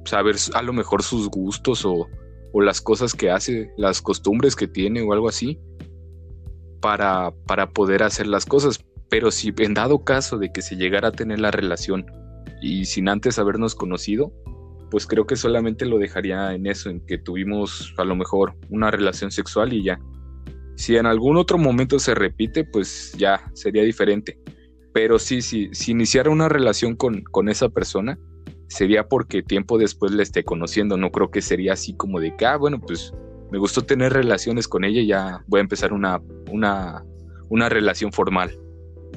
saber 0.06 0.36
a 0.54 0.62
lo 0.62 0.74
mejor 0.74 1.04
sus 1.04 1.30
gustos 1.30 1.86
o, 1.86 2.08
o 2.54 2.62
las 2.62 2.82
cosas 2.82 3.14
que 3.14 3.30
hace, 3.30 3.72
las 3.78 4.02
costumbres 4.02 4.56
que 4.56 4.68
tiene 4.68 5.02
o 5.02 5.14
algo 5.14 5.28
así, 5.28 5.60
para, 6.82 7.32
para 7.46 7.70
poder 7.70 8.04
hacer 8.04 8.28
las 8.28 8.46
cosas. 8.46 8.80
Pero 9.10 9.32
si 9.32 9.54
en 9.58 9.74
dado 9.74 10.04
caso 10.04 10.38
de 10.38 10.52
que 10.52 10.62
se 10.62 10.76
llegara 10.76 11.10
a 11.10 11.12
tener 11.12 11.40
la 11.40 11.52
relación 11.52 12.06
y 12.62 12.86
sin 12.86 13.10
antes 13.10 13.40
habernos 13.40 13.76
conocido, 13.76 14.34
pues 14.90 15.06
creo 15.06 15.26
que 15.26 15.36
solamente 15.36 15.86
lo 15.86 15.98
dejaría 15.98 16.54
en 16.54 16.66
eso, 16.66 16.90
en 16.90 17.06
que 17.06 17.18
tuvimos 17.18 17.94
a 17.98 18.04
lo 18.04 18.16
mejor 18.16 18.56
una 18.70 18.92
relación 18.92 19.32
sexual 19.32 19.74
y 19.74 19.84
ya. 19.84 20.00
Si 20.76 20.96
en 20.96 21.06
algún 21.06 21.38
otro 21.38 21.58
momento 21.58 22.00
se 22.00 22.14
repite, 22.14 22.64
pues 22.64 23.14
ya 23.18 23.52
sería 23.54 23.84
diferente. 23.84 24.40
Pero 24.98 25.20
sí, 25.20 25.44
sí, 25.44 25.70
si 25.74 25.92
iniciara 25.92 26.32
una 26.32 26.50
relación 26.50 26.96
con, 26.96 27.22
con 27.22 27.50
esa 27.50 27.70
persona, 27.70 28.18
sería 28.68 29.08
porque 29.08 29.44
tiempo 29.44 29.78
después 29.78 30.12
la 30.12 30.24
esté 30.24 30.44
conociendo. 30.44 30.98
No 30.98 31.12
creo 31.12 31.30
que 31.30 31.44
sería 31.44 31.74
así 31.74 31.94
como 31.96 32.20
de 32.20 32.36
que, 32.36 32.48
ah, 32.48 32.58
bueno, 32.58 32.82
pues 32.82 33.14
me 33.52 33.60
gustó 33.60 33.84
tener 33.84 34.12
relaciones 34.12 34.68
con 34.68 34.84
ella 34.84 35.02
y 35.02 35.06
ya 35.06 35.44
voy 35.46 35.60
a 35.60 35.62
empezar 35.62 35.94
una, 35.94 36.20
una, 36.52 37.06
una 37.50 37.70
relación 37.70 38.12
formal. 38.12 38.58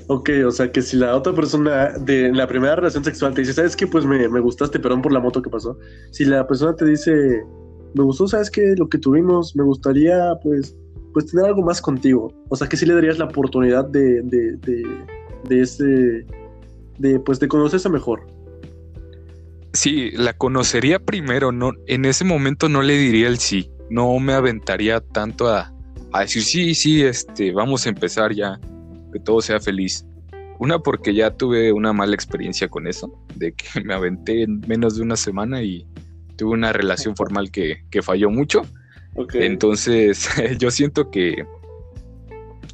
Ok, 0.09 0.29
o 0.47 0.51
sea 0.51 0.71
que 0.71 0.83
si 0.83 0.99
la 0.99 1.17
otra 1.17 1.33
persona 1.33 1.95
de 1.99 2.31
la 2.31 2.47
primera 2.47 2.77
relación 2.77 3.03
sexual 3.03 3.33
te 3.33 3.41
dice, 3.41 3.55
¿sabes 3.55 3.75
qué? 3.75 3.87
Pues 3.87 4.05
me, 4.05 4.29
gustaste, 4.39 4.81
perdón 4.81 5.01
por 5.01 5.13
la 5.13 5.21
moto 5.21 5.41
que 5.41 5.49
pasó. 5.49 5.79
Si 6.11 6.27
la 6.27 6.47
persona 6.47 6.77
te 6.77 6.85
dice, 6.85 7.43
me 7.95 8.05
gustó, 8.05 8.29
¿sabes 8.29 8.51
qué? 8.51 8.75
Lo 8.77 8.87
que 8.87 8.99
tuvimos, 8.99 9.57
me 9.57 9.65
gustaría, 9.65 10.35
pues, 10.43 10.77
pues 11.15 11.25
tener 11.25 11.47
algo 11.47 11.63
más 11.63 11.81
contigo. 11.81 12.31
O 12.51 12.57
sea 12.57 12.69
que 12.69 12.77
sí 12.77 12.85
le 12.85 12.93
darías 12.93 13.19
la 13.19 13.25
oportunidad 13.25 13.87
de, 13.87 14.21
de 15.49 15.63
ese, 15.63 16.27
de, 16.99 17.21
pues, 17.21 17.41
de 17.41 17.49
conocerse 17.49 17.89
mejor. 17.89 18.27
Sí, 19.73 20.11
la 20.13 20.33
conocería 20.33 20.99
primero, 20.99 21.53
no, 21.53 21.73
en 21.87 22.05
ese 22.05 22.25
momento 22.25 22.69
no 22.69 22.83
le 22.83 22.97
diría 22.97 23.29
el 23.29 23.39
sí, 23.39 23.71
no 23.89 24.19
me 24.19 24.33
aventaría 24.33 25.01
tanto 25.01 25.49
a, 25.49 25.73
a 26.13 26.21
decir 26.21 26.43
sí, 26.43 26.75
sí, 26.75 27.03
este, 27.03 27.53
vamos 27.53 27.87
a 27.87 27.91
empezar 27.91 28.33
ya 28.33 28.59
que 29.13 29.21
todo 29.21 29.41
sea 29.41 29.61
feliz. 29.61 30.05
Una 30.59 30.79
porque 30.79 31.15
ya 31.15 31.31
tuve 31.31 31.73
una 31.73 31.93
mala 31.93 32.15
experiencia 32.15 32.69
con 32.69 32.87
eso, 32.87 33.13
de 33.37 33.53
que 33.53 33.81
me 33.85 33.95
aventé 33.95 34.43
en 34.43 34.61
menos 34.67 34.97
de 34.97 35.03
una 35.03 35.17
semana 35.17 35.63
y 35.63 35.87
tuve 36.37 36.53
una 36.53 36.73
relación 36.73 37.17
formal 37.17 37.51
que, 37.51 37.83
falló 38.03 38.31
mucho. 38.31 38.63
Entonces 39.35 40.29
yo 40.59 40.71
siento 40.71 41.11
que, 41.11 41.45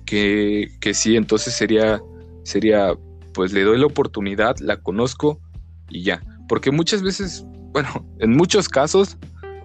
que, 0.05 0.71
que 0.81 0.95
sí, 0.95 1.17
entonces 1.17 1.55
sería, 1.55 2.01
sería, 2.47 2.95
pues 3.35 3.53
le 3.53 3.63
doy 3.63 3.79
la 3.79 3.87
oportunidad, 3.87 4.57
la 4.59 4.79
conozco 4.79 5.41
y 5.89 6.03
ya. 6.03 6.23
Porque 6.49 6.71
muchas 6.71 7.03
veces, 7.03 7.45
bueno, 7.73 8.07
en 8.19 8.37
muchos 8.37 8.69
casos, 8.69 9.17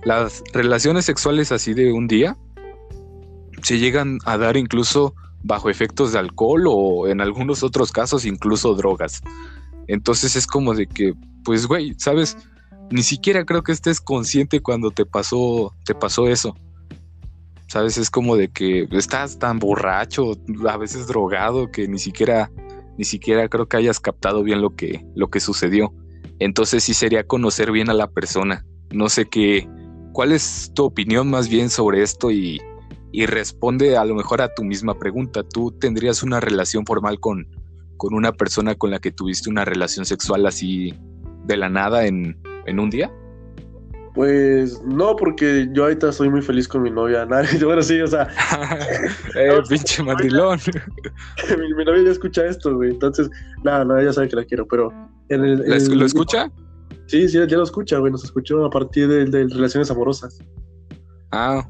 las 0.04 0.44
relaciones 0.54 1.06
sexuales 1.06 1.52
así 1.52 1.74
de 1.74 1.94
un 1.94 2.08
día 2.08 2.38
se 3.62 3.78
llegan 3.78 4.18
a 4.26 4.38
dar 4.38 4.58
incluso 4.58 5.14
bajo 5.44 5.70
efectos 5.70 6.12
de 6.12 6.20
alcohol 6.20 6.66
o 6.68 7.08
en 7.08 7.22
algunos 7.22 7.64
otros 7.64 7.92
casos 7.92 8.26
incluso 8.26 8.74
drogas. 8.74 9.22
Entonces 9.88 10.36
es 10.36 10.48
como 10.48 10.74
de 10.74 10.88
que, 10.88 11.14
pues, 11.44 11.68
güey, 11.68 11.96
¿sabes? 11.98 12.38
ni 12.92 13.04
siquiera 13.04 13.46
creo 13.46 13.64
que 13.64 13.72
estés 13.72 14.02
consciente 14.02 14.62
cuando 14.62 14.92
te 14.92 15.06
pasó, 15.06 15.74
te 15.86 15.96
pasó 15.96 16.28
eso. 16.28 16.56
¿Sabes? 17.68 17.98
Es 17.98 18.10
como 18.10 18.36
de 18.36 18.50
que 18.50 18.88
estás 18.92 19.40
tan 19.40 19.58
borracho, 19.58 20.34
a 20.68 20.78
veces 20.78 21.08
drogado, 21.08 21.72
que 21.72 21.88
ni 21.88 22.00
siquiera, 22.00 22.52
ni 22.98 23.06
siquiera 23.06 23.48
creo 23.50 23.68
que 23.68 23.78
hayas 23.78 24.00
captado 24.00 24.44
bien 24.44 24.62
lo 24.62 24.76
que, 24.76 25.06
lo 25.16 25.30
que 25.30 25.40
sucedió. 25.40 25.94
Entonces 26.40 26.84
sí 26.84 26.94
sería 26.94 27.26
conocer 27.26 27.72
bien 27.72 27.90
a 27.90 27.94
la 27.94 28.08
persona. 28.08 28.66
No 28.92 29.10
sé 29.10 29.26
qué, 29.26 29.68
cuál 30.12 30.32
es 30.32 30.72
tu 30.74 30.86
opinión 30.86 31.30
más 31.30 31.50
bien 31.50 31.70
sobre 31.70 32.02
esto 32.02 32.32
y, 32.32 32.60
y 33.12 33.26
responde 33.26 33.98
a 33.98 34.06
lo 34.06 34.16
mejor 34.16 34.42
a 34.42 34.54
tu 34.54 34.64
misma 34.64 34.98
pregunta. 34.98 35.44
¿Tú 35.44 35.72
tendrías 35.72 36.24
una 36.24 36.40
relación 36.40 36.86
formal 36.86 37.20
con, 37.20 37.48
con 37.98 38.14
una 38.14 38.32
persona 38.32 38.76
con 38.76 38.92
la 38.92 39.00
que 39.00 39.12
tuviste 39.12 39.50
una 39.50 39.66
relación 39.66 40.06
sexual 40.06 40.46
así 40.46 40.94
de 41.46 41.58
la 41.58 41.70
nada 41.70 42.08
en, 42.08 42.42
en 42.66 42.80
un 42.80 42.90
día? 42.90 43.12
Pues 44.14 44.82
no, 44.84 45.16
porque 45.16 45.70
yo 45.72 45.84
ahorita 45.84 46.10
estoy 46.10 46.30
muy 46.30 46.42
feliz 46.42 46.68
con 46.68 46.82
mi 46.82 46.92
novia. 46.92 47.26
Bueno, 47.64 47.82
sí, 47.82 48.02
o 48.02 48.08
sea. 48.08 48.28
eh, 49.36 49.62
pinche 49.70 50.04
mandilón. 50.04 50.60
mi, 51.58 51.74
mi, 51.74 51.86
novia 51.86 52.04
ya 52.04 52.12
escucha 52.12 52.46
esto, 52.46 52.76
güey. 52.76 52.92
Entonces, 52.92 53.30
nada, 53.64 53.86
nada, 53.86 54.02
ella 54.02 54.14
sabe 54.14 54.28
que 54.28 54.36
la 54.36 54.46
quiero, 54.46 54.68
pero. 54.68 54.92
En 55.30 55.46
el, 55.46 55.98
¿Lo 55.98 56.06
escucha? 56.06 56.52
Sí, 57.08 57.30
sí, 57.30 57.38
ya 57.48 57.58
lo 57.58 57.64
escucha, 57.64 58.00
güey. 58.00 58.12
Nos 58.12 58.24
escuchó 58.24 58.66
a 58.66 58.70
partir 58.70 59.08
de, 59.08 59.26
de 59.26 59.48
relaciones 59.48 59.90
amorosas. 59.90 60.40
Ah. 61.32 61.66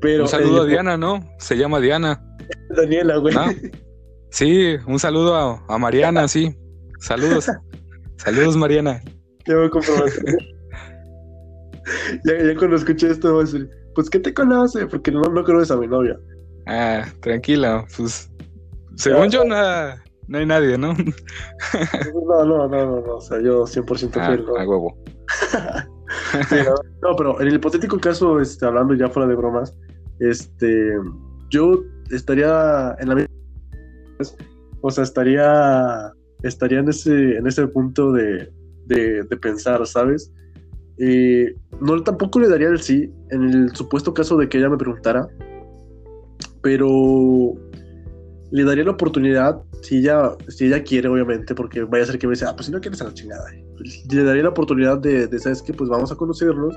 Pero, 0.00 0.22
un 0.22 0.28
saludo 0.28 0.62
a 0.62 0.66
Diana, 0.66 0.96
¿no? 0.96 1.20
Se 1.38 1.56
llama 1.58 1.78
Diana. 1.78 2.24
Daniela, 2.70 3.16
güey. 3.16 3.34
Ah, 3.36 3.52
sí, 4.30 4.76
un 4.86 4.98
saludo 4.98 5.34
a, 5.34 5.62
a 5.68 5.78
Mariana, 5.78 6.26
sí. 6.26 6.56
Saludos. 7.00 7.50
Saludos, 8.16 8.56
Mariana. 8.56 9.02
Ya 9.46 9.56
voy 9.56 9.66
a 9.66 9.70
comprobar. 9.70 10.10
ya, 12.24 12.38
ya, 12.44 12.56
cuando 12.56 12.76
escuché 12.76 13.10
esto 13.10 13.32
voy 13.32 13.42
a 13.42 13.44
decir, 13.44 13.70
pues 13.94 14.10
¿qué 14.10 14.18
te 14.18 14.32
conoce? 14.34 14.86
Porque 14.86 15.10
no, 15.10 15.22
no 15.22 15.44
conoces 15.44 15.70
a 15.70 15.76
mi 15.76 15.86
novia. 15.86 16.18
Ah, 16.66 17.04
tranquila, 17.20 17.84
pues 17.96 18.30
según 18.96 19.30
yo 19.30 19.44
nada, 19.44 20.02
no 20.28 20.38
hay 20.38 20.46
nadie, 20.46 20.76
¿no? 20.76 20.92
no, 20.94 22.44
no, 22.44 22.68
no, 22.68 22.68
no, 22.68 23.00
no, 23.00 23.16
o 23.16 23.20
sea, 23.20 23.40
yo 23.40 23.64
100% 23.64 24.10
ah, 24.14 24.26
fiel. 24.26 24.44
¿no? 24.44 24.56
A 24.56 24.68
huevo. 24.68 24.96
sí, 26.48 26.56
no, 26.64 26.74
no, 27.02 27.16
pero 27.16 27.40
en 27.40 27.48
el 27.48 27.54
hipotético 27.54 27.98
caso, 27.98 28.40
este, 28.40 28.66
hablando 28.66 28.94
ya 28.94 29.08
fuera 29.08 29.28
de 29.28 29.34
bromas, 29.34 29.76
este, 30.18 30.92
yo 31.48 31.82
estaría 32.10 32.94
en 32.98 33.08
la 33.08 33.14
misma, 33.14 33.30
o 34.82 34.90
sea, 34.90 35.04
estaría, 35.04 36.12
estaría 36.42 36.80
en 36.80 36.88
ese, 36.88 37.36
en 37.36 37.46
ese 37.46 37.66
punto 37.68 38.12
de, 38.12 38.52
de, 38.86 39.22
de 39.22 39.36
pensar, 39.36 39.86
¿sabes? 39.86 40.32
Eh, 41.02 41.56
no 41.80 42.02
tampoco 42.02 42.40
le 42.40 42.48
daría 42.48 42.68
el 42.68 42.82
sí 42.82 43.10
en 43.30 43.44
el 43.44 43.74
supuesto 43.74 44.12
caso 44.12 44.36
de 44.36 44.50
que 44.50 44.58
ella 44.58 44.68
me 44.68 44.76
preguntara, 44.76 45.26
pero 46.62 47.54
le 48.50 48.64
daría 48.64 48.84
la 48.84 48.90
oportunidad 48.90 49.62
si 49.80 49.98
ella, 49.98 50.36
si 50.48 50.66
ella 50.66 50.82
quiere, 50.82 51.08
obviamente, 51.08 51.54
porque 51.54 51.84
vaya 51.84 52.04
a 52.04 52.06
ser 52.06 52.18
que 52.18 52.26
me 52.26 52.34
diga, 52.34 52.50
ah, 52.50 52.54
pues 52.54 52.66
si 52.66 52.72
no 52.72 52.80
quieres 52.82 53.00
a 53.00 53.04
la 53.04 53.14
chingada. 53.14 53.44
Le 54.10 54.24
daría 54.24 54.42
la 54.42 54.50
oportunidad 54.50 54.98
de, 54.98 55.26
de, 55.26 55.38
¿sabes 55.38 55.62
qué? 55.62 55.72
Pues 55.72 55.88
vamos 55.88 56.12
a 56.12 56.16
conocernos, 56.16 56.76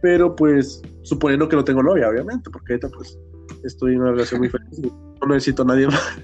pero 0.00 0.34
pues 0.34 0.80
suponiendo 1.02 1.46
que 1.46 1.56
no 1.56 1.64
tengo 1.64 1.82
novia, 1.82 2.08
obviamente, 2.08 2.48
porque 2.48 2.72
ahorita 2.72 2.88
pues 2.96 3.18
estoy 3.62 3.92
en 3.92 4.00
una 4.00 4.12
relación 4.12 4.40
muy 4.40 4.48
feliz, 4.48 4.80
no 5.20 5.26
necesito 5.26 5.64
a 5.64 5.66
nadie 5.66 5.86
más. 5.86 6.18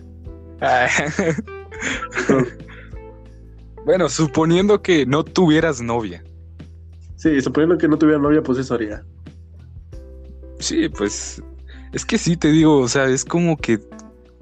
bueno, 3.85 4.09
suponiendo 4.09 4.81
que 4.81 5.05
no 5.05 5.23
tuvieras 5.23 5.83
novia. 5.83 6.25
Sí, 7.21 7.39
suponiendo 7.43 7.77
que 7.77 7.87
no 7.87 7.99
tuviera 7.99 8.19
novia, 8.19 8.43
pues 8.43 8.59
eso 8.59 8.73
haría. 8.73 9.05
Sí, 10.59 10.89
pues 10.89 11.43
es 11.93 12.07
que 12.07 12.17
sí, 12.17 12.35
te 12.39 12.51
digo, 12.51 12.79
o 12.79 12.89
sea, 12.89 13.09
es 13.09 13.27
como 13.27 13.59
que 13.59 13.79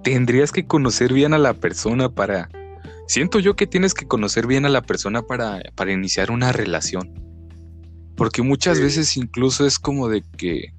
tendrías 0.05 0.53
que 0.53 0.65
conocer 0.65 1.13
bien 1.13 1.35
a 1.35 1.39
la 1.39 1.55
persona 1.55 2.09
para... 2.09 2.49
Siento 3.09 3.41
yo 3.41 3.57
que 3.57 3.67
tienes 3.67 3.95
que 3.95 4.07
conocer 4.07 4.47
bien 4.47 4.65
a 4.65 4.69
la 4.69 4.83
persona 4.83 5.23
para, 5.23 5.61
para 5.75 5.91
iniciar 5.91 6.31
una 6.31 6.53
relación. 6.53 7.13
Porque 8.17 8.43
muchas 8.43 8.77
sí. 8.77 8.85
veces 8.85 9.17
incluso 9.17 9.67
es 9.67 9.81
como 9.81 10.09
de 10.09 10.23
que, 10.37 10.73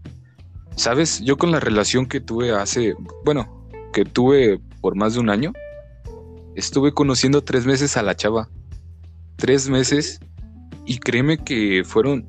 ¿sabes? 0.78 1.20
Yo 1.20 1.36
con 1.38 1.52
la 1.52 1.60
relación 1.60 2.06
que 2.06 2.22
tuve 2.22 2.52
hace, 2.54 2.96
bueno, 3.26 3.68
que 3.92 4.06
tuve 4.06 4.62
por 4.80 4.96
más 4.96 5.16
de 5.16 5.20
un 5.20 5.30
año, 5.30 5.52
estuve 6.56 6.94
conociendo 6.94 7.44
tres 7.44 7.66
meses 7.66 7.98
a 7.98 8.04
la 8.04 8.16
chava. 8.16 8.48
Tres 9.36 9.68
meses 9.68 10.22
y 10.90 10.98
créeme 10.98 11.38
que 11.38 11.84
fueron, 11.86 12.26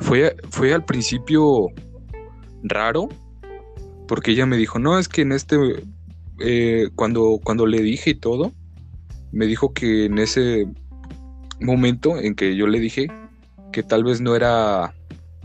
fue, 0.00 0.34
fue 0.50 0.74
al 0.74 0.84
principio 0.84 1.68
raro, 2.64 3.08
porque 4.08 4.32
ella 4.32 4.46
me 4.46 4.56
dijo, 4.56 4.80
no, 4.80 4.98
es 4.98 5.08
que 5.08 5.22
en 5.22 5.30
este, 5.30 5.56
eh, 6.40 6.88
cuando, 6.96 7.38
cuando 7.44 7.66
le 7.66 7.80
dije 7.82 8.10
y 8.10 8.14
todo, 8.16 8.52
me 9.30 9.46
dijo 9.46 9.72
que 9.72 10.06
en 10.06 10.18
ese 10.18 10.66
momento 11.60 12.18
en 12.18 12.34
que 12.34 12.56
yo 12.56 12.66
le 12.66 12.80
dije 12.80 13.06
que 13.72 13.84
tal 13.84 14.02
vez 14.02 14.20
no 14.20 14.34
era 14.34 14.92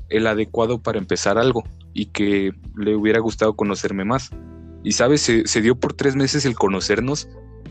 el 0.09 0.25
adecuado 0.25 0.81
para 0.81 0.97
empezar 0.97 1.37
algo 1.37 1.63
y 1.93 2.07
que 2.07 2.51
le 2.75 2.95
hubiera 2.95 3.19
gustado 3.19 3.55
conocerme 3.55 4.05
más. 4.05 4.31
Y 4.83 4.93
sabes, 4.93 5.21
se, 5.21 5.45
se 5.45 5.61
dio 5.61 5.79
por 5.79 5.93
tres 5.93 6.15
meses 6.15 6.45
el 6.45 6.55
conocernos 6.55 7.29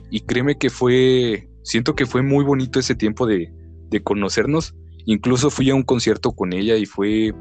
y 0.09 0.21
créeme 0.21 0.57
que 0.57 0.71
fue, 0.71 1.49
siento 1.65 1.97
que 1.97 2.07
fue 2.07 2.23
muy 2.23 2.45
bonito 2.45 2.79
ese 2.79 2.95
tiempo 2.95 3.27
de, 3.27 3.53
de 3.91 4.03
conocernos. 4.03 4.75
Incluso 5.07 5.51
fui 5.51 5.71
a 5.71 5.75
un 5.75 5.83
concierto 5.83 6.33
con 6.33 6.53
ella 6.53 6.77
y 6.77 6.87
fue, 6.87 7.33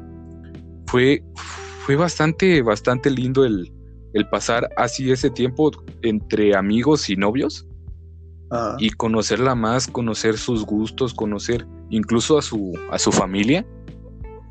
fue, 0.86 1.22
fue 1.84 1.96
bastante, 1.96 2.62
bastante 2.62 3.10
lindo 3.10 3.44
el, 3.44 3.72
el 4.14 4.28
pasar 4.28 4.70
así 4.76 5.10
ese 5.10 5.30
tiempo 5.30 5.70
entre 6.02 6.56
amigos 6.56 7.10
y 7.10 7.16
novios. 7.16 7.66
Ah. 8.50 8.76
Y 8.78 8.90
conocerla 8.90 9.54
más, 9.54 9.86
conocer 9.86 10.38
sus 10.38 10.64
gustos, 10.64 11.12
conocer 11.12 11.66
incluso 11.90 12.38
a 12.38 12.42
su, 12.42 12.72
a 12.90 12.98
su 12.98 13.12
familia. 13.12 13.66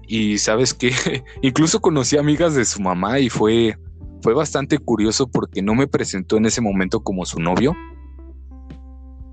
Y 0.07 0.37
sabes 0.37 0.73
que 0.73 0.91
incluso 1.41 1.81
conocí 1.81 2.17
amigas 2.17 2.55
de 2.55 2.65
su 2.65 2.81
mamá 2.81 3.19
y 3.19 3.29
fue, 3.29 3.77
fue 4.21 4.33
bastante 4.33 4.77
curioso 4.77 5.27
porque 5.27 5.61
no 5.61 5.73
me 5.73 5.87
presentó 5.87 6.37
en 6.37 6.45
ese 6.45 6.61
momento 6.61 7.01
como 7.01 7.25
su 7.25 7.39
novio. 7.39 7.75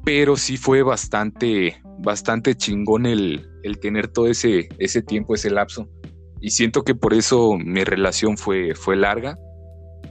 Pero 0.04 0.36
sí 0.36 0.56
fue 0.56 0.82
bastante, 0.82 1.80
bastante 1.98 2.54
chingón 2.54 3.06
el, 3.06 3.48
el 3.62 3.78
tener 3.78 4.08
todo 4.08 4.26
ese, 4.26 4.68
ese 4.78 5.02
tiempo, 5.02 5.34
ese 5.34 5.50
lapso. 5.50 5.88
Y 6.40 6.50
siento 6.50 6.82
que 6.84 6.94
por 6.94 7.14
eso 7.14 7.56
mi 7.56 7.84
relación 7.84 8.36
fue, 8.36 8.74
fue 8.74 8.96
larga, 8.96 9.38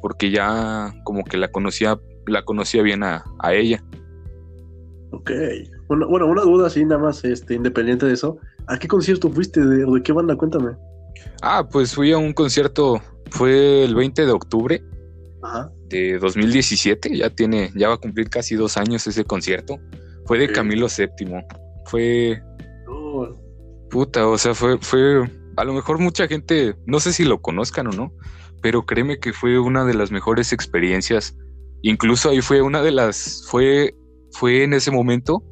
porque 0.01 0.31
ya 0.31 0.93
como 1.03 1.23
que 1.23 1.37
la 1.37 1.51
conocía, 1.51 1.99
la 2.25 2.43
conocía 2.43 2.81
bien 2.81 3.03
a, 3.03 3.23
a 3.39 3.53
ella. 3.53 3.83
Ok. 5.11 5.31
Bueno, 5.87 6.07
bueno, 6.09 6.25
una 6.25 6.41
duda 6.41 6.67
así 6.67 6.83
nada 6.83 7.01
más, 7.01 7.23
este, 7.23 7.53
independiente 7.53 8.07
de 8.07 8.13
eso. 8.13 8.37
¿A 8.67 8.79
qué 8.79 8.87
concierto 8.87 9.29
fuiste 9.29 9.63
de, 9.63 9.85
o 9.85 9.93
de 9.93 10.01
qué 10.01 10.11
banda? 10.11 10.35
Cuéntame. 10.35 10.75
Ah, 11.43 11.67
pues 11.69 11.93
fui 11.93 12.11
a 12.11 12.17
un 12.17 12.33
concierto, 12.33 12.99
fue 13.29 13.83
el 13.83 13.93
20 13.93 14.25
de 14.25 14.31
octubre 14.31 14.83
Ajá. 15.43 15.71
De 15.93 16.17
2017, 16.17 17.15
ya 17.15 17.29
tiene, 17.29 17.71
ya 17.75 17.87
va 17.87 17.95
a 17.95 17.97
cumplir 17.97 18.29
casi 18.29 18.55
dos 18.55 18.77
años 18.77 19.05
ese 19.05 19.23
concierto. 19.23 19.77
Fue 20.25 20.39
de 20.39 20.45
Ok. 20.45 20.53
Camilo 20.53 20.87
VII. 20.87 21.43
Fue, 21.85 22.41
Oh, 22.87 23.27
puta, 23.89 24.27
o 24.27 24.37
sea, 24.37 24.55
fue, 24.55 24.77
fue, 24.79 25.29
a 25.55 25.63
lo 25.63 25.73
mejor 25.73 25.99
mucha 25.99 26.27
gente, 26.27 26.75
no 26.85 26.99
sé 26.99 27.13
si 27.13 27.23
lo 27.23 27.41
conozcan 27.41 27.87
o 27.87 27.91
no, 27.91 28.11
pero 28.61 28.85
créeme 28.85 29.19
que 29.19 29.33
fue 29.33 29.59
una 29.59 29.85
de 29.85 29.93
las 29.93 30.11
mejores 30.11 30.51
experiencias. 30.51 31.35
Incluso 31.81 32.29
ahí 32.29 32.41
fue 32.41 32.61
una 32.61 32.81
de 32.81 32.91
las, 32.91 33.45
fue, 33.49 33.93
fue 34.31 34.63
en 34.63 34.73
ese 34.73 34.89
momento, 34.89 35.43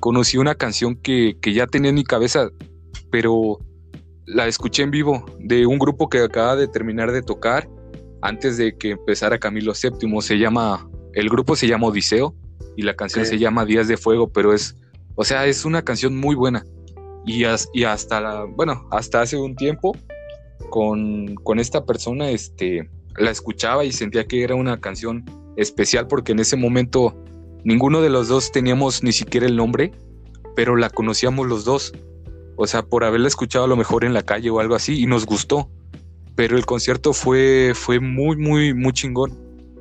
conocí 0.00 0.38
una 0.38 0.54
canción 0.54 0.96
que, 0.96 1.36
que 1.40 1.52
ya 1.52 1.66
tenía 1.66 1.90
en 1.90 1.94
mi 1.96 2.04
cabeza, 2.04 2.48
pero 3.10 3.58
la 4.26 4.46
escuché 4.48 4.82
en 4.82 4.90
vivo 4.90 5.24
de 5.38 5.66
un 5.66 5.78
grupo 5.78 6.08
que 6.08 6.18
acaba 6.18 6.56
de 6.56 6.66
terminar 6.66 7.12
de 7.12 7.22
tocar 7.22 7.68
antes 8.24 8.56
de 8.56 8.76
que 8.76 8.92
empezara 8.92 9.38
Camilo 9.38 9.72
VII. 9.72 10.20
Se 10.22 10.38
llama, 10.38 10.88
el 11.12 11.28
grupo 11.28 11.54
se 11.56 11.66
llama 11.68 11.86
Odiseo 11.88 12.34
y 12.76 12.82
la 12.82 12.94
canción 12.96 13.22
Ok. 13.24 13.28
se 13.30 13.38
llama 13.38 13.64
Días 13.66 13.86
de 13.86 13.96
Fuego, 13.98 14.32
pero 14.32 14.52
es, 14.52 14.76
o 15.14 15.24
sea, 15.24 15.46
es 15.46 15.64
una 15.64 15.82
canción 15.82 16.16
muy 16.16 16.34
buena. 16.34 16.64
Y, 17.26 17.44
as- 17.44 17.68
y 17.72 17.84
hasta, 17.84 18.20
la, 18.20 18.44
bueno, 18.44 18.86
hasta 18.90 19.20
hace 19.20 19.36
un 19.36 19.54
tiempo 19.56 19.96
con, 20.70 21.34
con 21.36 21.58
esta 21.58 21.84
persona, 21.84 22.30
este, 22.30 22.88
la 23.16 23.30
escuchaba 23.30 23.84
y 23.84 23.92
sentía 23.92 24.26
que 24.26 24.42
era 24.42 24.54
una 24.54 24.80
canción 24.80 25.24
especial 25.56 26.06
porque 26.08 26.32
en 26.32 26.40
ese 26.40 26.56
momento 26.56 27.14
ninguno 27.64 28.00
de 28.00 28.10
los 28.10 28.28
dos 28.28 28.50
teníamos 28.52 29.02
ni 29.02 29.12
siquiera 29.12 29.46
el 29.46 29.56
nombre, 29.56 29.92
pero 30.56 30.76
la 30.76 30.90
conocíamos 30.90 31.46
los 31.46 31.64
dos. 31.64 31.92
O 32.56 32.66
sea, 32.66 32.82
por 32.84 33.04
haberla 33.04 33.28
escuchado 33.28 33.64
a 33.64 33.68
lo 33.68 33.76
mejor 33.76 34.04
en 34.04 34.14
la 34.14 34.22
calle 34.22 34.48
o 34.50 34.60
algo 34.60 34.74
así 34.76 35.00
y 35.00 35.06
nos 35.06 35.26
gustó. 35.26 35.70
Pero 36.36 36.56
el 36.56 36.66
concierto 36.66 37.12
fue, 37.12 37.72
fue 37.74 38.00
muy, 38.00 38.36
muy, 38.36 38.74
muy 38.74 38.92
chingón. 38.92 39.38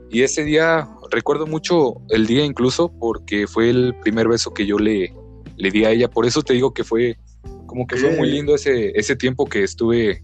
Y 0.10 0.22
ese 0.22 0.44
día, 0.44 0.88
recuerdo 1.10 1.48
mucho 1.48 1.96
el 2.10 2.28
día 2.28 2.46
incluso 2.46 2.92
porque 3.00 3.48
fue 3.48 3.70
el 3.70 3.96
primer 4.02 4.28
beso 4.28 4.54
que 4.54 4.66
yo 4.66 4.78
le, 4.78 5.14
le 5.58 5.72
di 5.72 5.86
a 5.86 5.92
ella. 5.92 6.08
Por 6.10 6.26
eso 6.26 6.44
te 6.44 6.54
digo 6.54 6.74
que 6.74 6.84
fue 6.84 7.18
Como 7.66 7.88
que 7.88 7.98
fue 7.98 8.16
muy 8.16 8.30
lindo 8.30 8.54
ese, 8.54 8.92
ese 8.98 9.16
tiempo 9.16 9.46
que 9.46 9.64
estuve, 9.64 10.24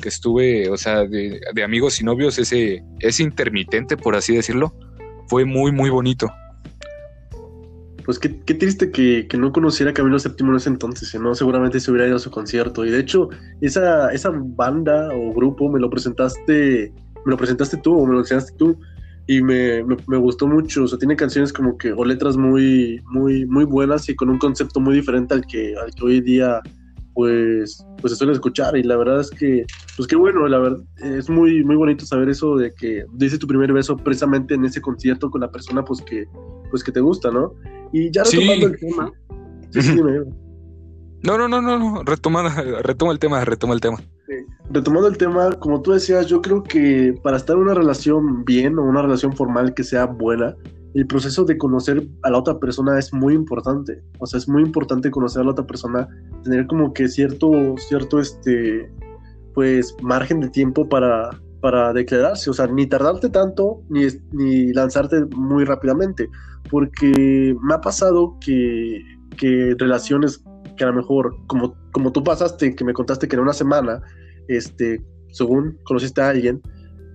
que 0.00 0.08
estuve, 0.08 0.68
o 0.68 0.76
sea, 0.76 1.04
de, 1.04 1.40
de 1.54 1.64
amigos 1.64 2.00
y 2.00 2.04
novios, 2.04 2.38
ese, 2.38 2.84
ese 3.00 3.22
intermitente, 3.22 3.96
por 3.96 4.14
así 4.14 4.34
decirlo, 4.34 4.74
fue 5.28 5.46
muy, 5.46 5.72
muy 5.72 5.88
bonito. 5.88 6.30
Pues 8.04 8.18
qué, 8.18 8.40
qué 8.40 8.54
triste 8.54 8.90
que, 8.90 9.26
que, 9.28 9.38
no 9.38 9.52
conociera 9.52 9.92
Camilo 9.92 10.18
VII 10.18 10.34
en 10.48 10.54
ese 10.56 10.68
entonces, 10.68 11.14
¿no? 11.20 11.34
Seguramente 11.34 11.80
se 11.80 11.90
hubiera 11.90 12.06
ido 12.06 12.16
a 12.16 12.20
su 12.20 12.30
concierto. 12.30 12.84
Y 12.84 12.90
de 12.90 13.00
hecho, 13.00 13.28
esa, 13.60 14.12
esa 14.12 14.30
banda 14.32 15.08
o 15.14 15.32
grupo 15.32 15.70
me 15.70 15.80
lo 15.80 15.88
presentaste, 15.88 16.92
me 17.24 17.30
lo 17.30 17.36
presentaste 17.36 17.76
tú 17.78 17.96
o 17.96 18.06
me 18.06 18.14
lo 18.14 18.20
enseñaste 18.20 18.52
tú. 18.56 18.76
Y 19.28 19.40
me, 19.40 19.84
me, 19.84 20.16
gustó 20.16 20.48
mucho. 20.48 20.84
O 20.84 20.88
sea, 20.88 20.98
tiene 20.98 21.14
canciones 21.14 21.52
como 21.52 21.78
que, 21.78 21.92
o 21.92 22.04
letras 22.04 22.36
muy, 22.36 23.00
muy, 23.06 23.46
muy 23.46 23.64
buenas 23.64 24.08
y 24.08 24.16
con 24.16 24.30
un 24.30 24.38
concepto 24.38 24.80
muy 24.80 24.94
diferente 24.96 25.34
al 25.34 25.46
que, 25.46 25.76
al 25.76 25.94
que 25.94 26.04
hoy 26.04 26.20
día 26.20 26.60
pues, 27.14 27.84
pues 28.00 28.12
se 28.12 28.16
suele 28.16 28.32
escuchar. 28.32 28.76
Y 28.76 28.82
la 28.82 28.96
verdad 28.96 29.20
es 29.20 29.30
que, 29.30 29.64
pues 29.96 30.08
qué 30.08 30.16
bueno, 30.16 30.46
la 30.48 30.58
verdad, 30.58 30.80
es 31.02 31.28
muy, 31.30 31.64
muy 31.64 31.76
bonito 31.76 32.04
saber 32.04 32.28
eso 32.28 32.56
de 32.56 32.74
que 32.74 33.04
dice 33.12 33.38
tu 33.38 33.46
primer 33.46 33.72
beso 33.72 33.96
precisamente 33.96 34.54
en 34.54 34.64
ese 34.64 34.80
concierto 34.80 35.30
con 35.30 35.40
la 35.40 35.50
persona 35.50 35.84
pues 35.84 36.00
que, 36.02 36.26
pues 36.72 36.82
que 36.82 36.90
te 36.90 37.00
gusta, 37.00 37.30
¿no? 37.30 37.54
Y 37.92 38.10
ya 38.10 38.24
retomando 38.24 38.66
el 38.66 38.80
tema. 38.80 39.12
Sí, 39.70 39.82
sí, 39.82 40.00
No, 41.24 41.38
no, 41.38 41.46
no, 41.46 41.60
no, 41.60 41.78
no. 41.78 42.02
Retoma, 42.02 42.48
retoma 42.82 43.12
el 43.12 43.20
tema, 43.20 43.44
retoma 43.44 43.74
el 43.74 43.80
tema. 43.80 43.98
Sí. 44.26 44.34
Retomando 44.70 45.06
el 45.06 45.16
tema, 45.16 45.52
como 45.52 45.80
tú 45.80 45.92
decías, 45.92 46.26
yo 46.26 46.42
creo 46.42 46.64
que 46.64 47.14
para 47.22 47.36
estar 47.36 47.54
en 47.54 47.62
una 47.62 47.74
relación 47.74 48.44
bien 48.44 48.76
o 48.78 48.82
una 48.82 49.02
relación 49.02 49.32
formal 49.36 49.72
que 49.72 49.84
sea 49.84 50.06
buena, 50.06 50.56
el 50.94 51.06
proceso 51.06 51.44
de 51.44 51.56
conocer 51.56 52.08
a 52.22 52.30
la 52.30 52.38
otra 52.38 52.58
persona 52.58 52.98
es 52.98 53.12
muy 53.12 53.34
importante. 53.34 54.02
O 54.18 54.26
sea, 54.26 54.38
es 54.38 54.48
muy 54.48 54.62
importante 54.62 55.12
conocer 55.12 55.42
a 55.42 55.44
la 55.44 55.52
otra 55.52 55.66
persona, 55.66 56.08
tener 56.42 56.66
como 56.66 56.92
que 56.92 57.06
cierto, 57.06 57.50
cierto, 57.76 58.18
este, 58.18 58.90
pues, 59.54 59.94
margen 60.02 60.40
de 60.40 60.48
tiempo 60.48 60.88
para, 60.88 61.30
para 61.62 61.94
declararse. 61.94 62.50
O 62.50 62.52
sea, 62.52 62.66
ni 62.66 62.86
tardarte 62.86 63.30
tanto, 63.30 63.82
ni, 63.88 64.06
ni 64.32 64.72
lanzarte 64.74 65.24
muy 65.34 65.64
rápidamente 65.64 66.28
porque 66.70 67.54
me 67.62 67.74
ha 67.74 67.80
pasado 67.80 68.36
que, 68.40 69.00
que 69.36 69.74
relaciones 69.78 70.42
que 70.76 70.84
a 70.84 70.88
lo 70.88 70.94
mejor, 70.94 71.36
como, 71.46 71.74
como 71.92 72.12
tú 72.12 72.22
pasaste, 72.24 72.74
que 72.74 72.84
me 72.84 72.92
contaste 72.92 73.28
que 73.28 73.36
en 73.36 73.42
una 73.42 73.52
semana, 73.52 74.02
este, 74.48 75.04
según 75.30 75.78
conociste 75.84 76.20
a 76.20 76.30
alguien, 76.30 76.60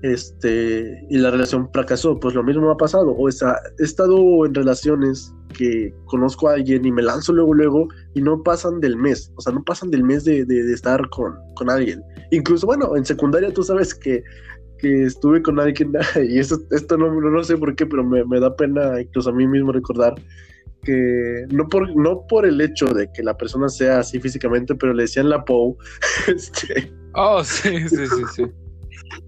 este, 0.02 1.06
y 1.10 1.18
la 1.18 1.32
relación 1.32 1.70
fracasó, 1.74 2.20
pues 2.20 2.36
lo 2.36 2.44
mismo 2.44 2.70
ha 2.70 2.78
pasado. 2.78 3.16
O 3.18 3.32
sea, 3.32 3.60
he 3.80 3.84
estado 3.84 4.46
en 4.46 4.54
relaciones 4.54 5.34
que 5.58 5.94
conozco 6.06 6.50
a 6.50 6.54
alguien 6.54 6.86
y 6.86 6.92
me 6.92 7.02
lanzo 7.02 7.34
luego, 7.34 7.54
luego, 7.54 7.88
y 8.14 8.22
no 8.22 8.44
pasan 8.44 8.80
del 8.80 8.96
mes, 8.98 9.32
o 9.36 9.42
sea, 9.42 9.54
no 9.54 9.64
pasan 9.64 9.90
del 9.90 10.04
mes 10.04 10.24
de, 10.24 10.46
de, 10.46 10.74
estar 10.74 11.10
con, 11.10 11.36
con 11.56 11.70
alguien. 11.70 12.04
Incluso, 12.32 12.68
bueno, 12.68 12.96
en 12.96 13.06
secundaria 13.06 13.54
tú 13.54 13.64
sabes 13.64 13.94
que 13.94 14.24
que 14.80 15.06
estuve 15.06 15.42
con 15.42 15.60
alguien, 15.60 15.92
y 16.30 16.38
esto, 16.38 16.60
esto 16.70 16.98
no, 16.98 17.12
no, 17.12 17.44
sé 17.44 17.58
por 17.58 17.76
qué, 17.76 17.88
pero 17.88 18.04
me, 18.04 18.24
me, 18.26 18.40
da 18.40 18.56
pena 18.56 19.02
incluso 19.02 19.32
a 19.32 19.34
mí 19.34 19.48
mismo 19.48 19.72
recordar 19.72 20.14
que 20.84 21.46
no 21.50 21.68
por, 21.68 21.96
no 21.96 22.26
por 22.28 22.46
el 22.46 22.62
hecho 22.62 22.86
de 22.86 23.12
que 23.12 23.24
la 23.24 23.36
persona 23.36 23.70
sea 23.70 24.00
así 24.00 24.20
físicamente, 24.20 24.76
pero 24.76 24.94
le 24.94 25.04
decían 25.04 25.30
la 25.30 25.44
POU. 25.44 25.78
Este, 26.28 26.92
oh, 27.14 27.44
sí, 27.44 27.90
sí, 27.90 28.08
sí, 28.08 28.24
sí. 28.36 28.44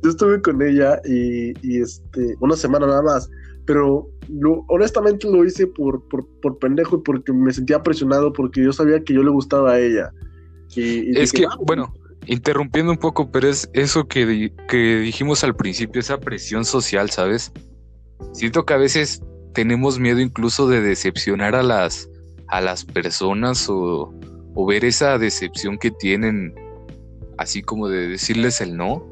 Yo 0.04 0.10
estuve 0.10 0.42
con 0.42 0.62
ella 0.62 1.02
y, 1.06 1.54
y, 1.62 1.82
este, 1.82 2.36
una 2.40 2.56
semana 2.56 2.88
nada 2.88 3.02
más, 3.02 3.30
pero 3.66 4.10
lo, 4.30 4.66
honestamente 4.68 5.30
lo 5.30 5.46
hice 5.46 5.68
por, 5.68 6.08
por, 6.10 6.28
por, 6.42 6.58
pendejo 6.60 6.98
y 6.98 7.02
porque 7.02 7.32
me 7.32 7.54
sentía 7.54 7.82
presionado 7.84 8.34
porque 8.34 8.64
yo 8.64 8.74
sabía 8.74 9.04
que 9.04 9.14
yo 9.14 9.24
le 9.24 9.30
gustaba 9.30 9.74
a 9.74 9.80
ella. 9.80 10.12
Y, 10.76 10.82
y 10.82 11.10
es 11.12 11.32
dije, 11.32 11.44
que, 11.44 11.46
ah, 11.46 11.58
bueno, 11.66 11.94
interrumpiendo 12.26 12.92
un 12.92 12.98
poco, 12.98 13.32
pero 13.32 13.48
es 13.48 13.70
eso 13.74 14.08
que, 14.08 14.54
que 14.68 15.00
dijimos 15.00 15.44
al 15.44 15.56
principio, 15.56 16.00
esa 16.00 16.20
presión 16.20 16.66
social, 16.66 17.10
¿sabes? 17.10 17.52
Siento 18.34 18.66
que 18.66 18.74
a 18.74 18.78
veces 18.78 19.22
tenemos 19.54 20.00
miedo 20.00 20.20
incluso 20.20 20.68
de 20.68 20.82
decepcionar 20.82 21.56
a 21.56 21.64
las, 21.64 22.10
a 22.48 22.62
las 22.62 22.86
personas 22.86 23.68
o, 23.70 24.14
o 24.54 24.66
ver 24.66 24.86
esa 24.86 25.18
decepción 25.18 25.78
que 25.78 25.92
tienen, 25.92 26.54
así 27.38 27.62
como 27.62 27.88
de 27.88 28.08
decirles 28.08 28.62
el 28.62 28.78
no, 28.78 29.06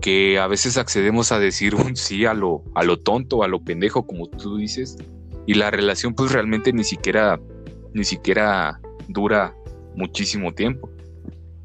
que 0.00 0.38
a 0.38 0.46
veces 0.46 0.76
accedemos 0.76 1.32
a 1.32 1.38
decir 1.38 1.74
un 1.74 1.96
sí 1.96 2.24
a 2.24 2.34
lo, 2.34 2.64
a 2.74 2.84
lo 2.84 2.98
tonto, 2.98 3.42
a 3.42 3.48
lo 3.48 3.62
pendejo, 3.62 4.06
como 4.06 4.28
tú 4.28 4.56
dices, 4.56 4.96
y 5.46 5.54
la 5.54 5.70
relación 5.70 6.14
pues 6.14 6.32
realmente 6.32 6.72
ni 6.72 6.84
siquiera, 6.84 7.40
ni 7.92 8.04
siquiera 8.04 8.80
dura 9.08 9.54
muchísimo 9.94 10.52
tiempo. 10.54 10.90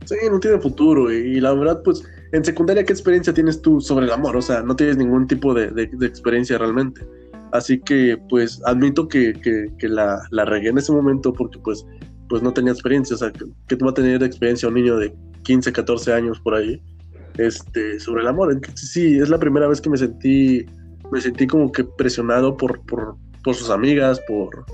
Sí, 0.05 0.15
no 0.29 0.39
tiene 0.39 0.59
futuro. 0.59 1.11
Y, 1.11 1.39
la 1.39 1.53
verdad, 1.53 1.81
pues, 1.83 2.03
en 2.31 2.45
secundaria, 2.45 2.83
¿qué 2.83 2.93
experiencia 2.93 3.33
tienes 3.33 3.61
tú 3.61 3.81
sobre 3.81 4.05
el 4.05 4.11
amor? 4.11 4.36
O 4.38 4.41
sea, 4.41 4.61
no 4.61 4.75
tienes 4.75 4.97
ningún 4.97 5.25
tipo 5.25 5.53
de, 5.53 5.71
de, 5.71 5.88
de 5.88 6.05
experiencia 6.05 6.57
realmente. 6.57 7.01
Así 7.51 7.79
que, 7.79 8.17
pues, 8.29 8.61
admito 8.65 9.07
que, 9.07 9.33
que, 9.33 9.67
que 9.79 9.88
la, 9.88 10.21
la, 10.29 10.45
regué 10.45 10.69
en 10.69 10.77
ese 10.77 10.91
momento 10.91 11.33
porque, 11.33 11.57
pues, 11.59 11.86
pues 12.29 12.43
no 12.43 12.53
tenía 12.53 12.71
experiencia. 12.71 13.15
O 13.15 13.19
sea, 13.19 13.31
que, 13.67 13.75
tú 13.75 13.86
va 13.86 13.91
a 13.91 13.93
tener 13.95 14.21
experiencia 14.21 14.67
un 14.67 14.75
niño 14.75 14.97
de 14.97 15.15
15, 15.43 15.71
14 15.73 16.13
años 16.13 16.39
por 16.39 16.53
ahí 16.53 16.79
este, 17.38 17.99
sobre 17.99 18.21
el 18.21 18.27
amor. 18.27 18.51
Entonces, 18.51 18.89
sí, 18.89 19.17
es 19.17 19.29
la 19.29 19.39
primera 19.39 19.67
vez 19.67 19.81
que 19.81 19.89
me 19.89 19.97
sentí, 19.97 20.65
me 21.11 21.21
sentí 21.21 21.47
como 21.47 21.71
que 21.71 21.83
presionado 21.83 22.55
por, 22.57 22.81
por, 22.86 23.15
por 23.43 23.55
sus 23.55 23.69
amigas, 23.69 24.19
por, 24.27 24.65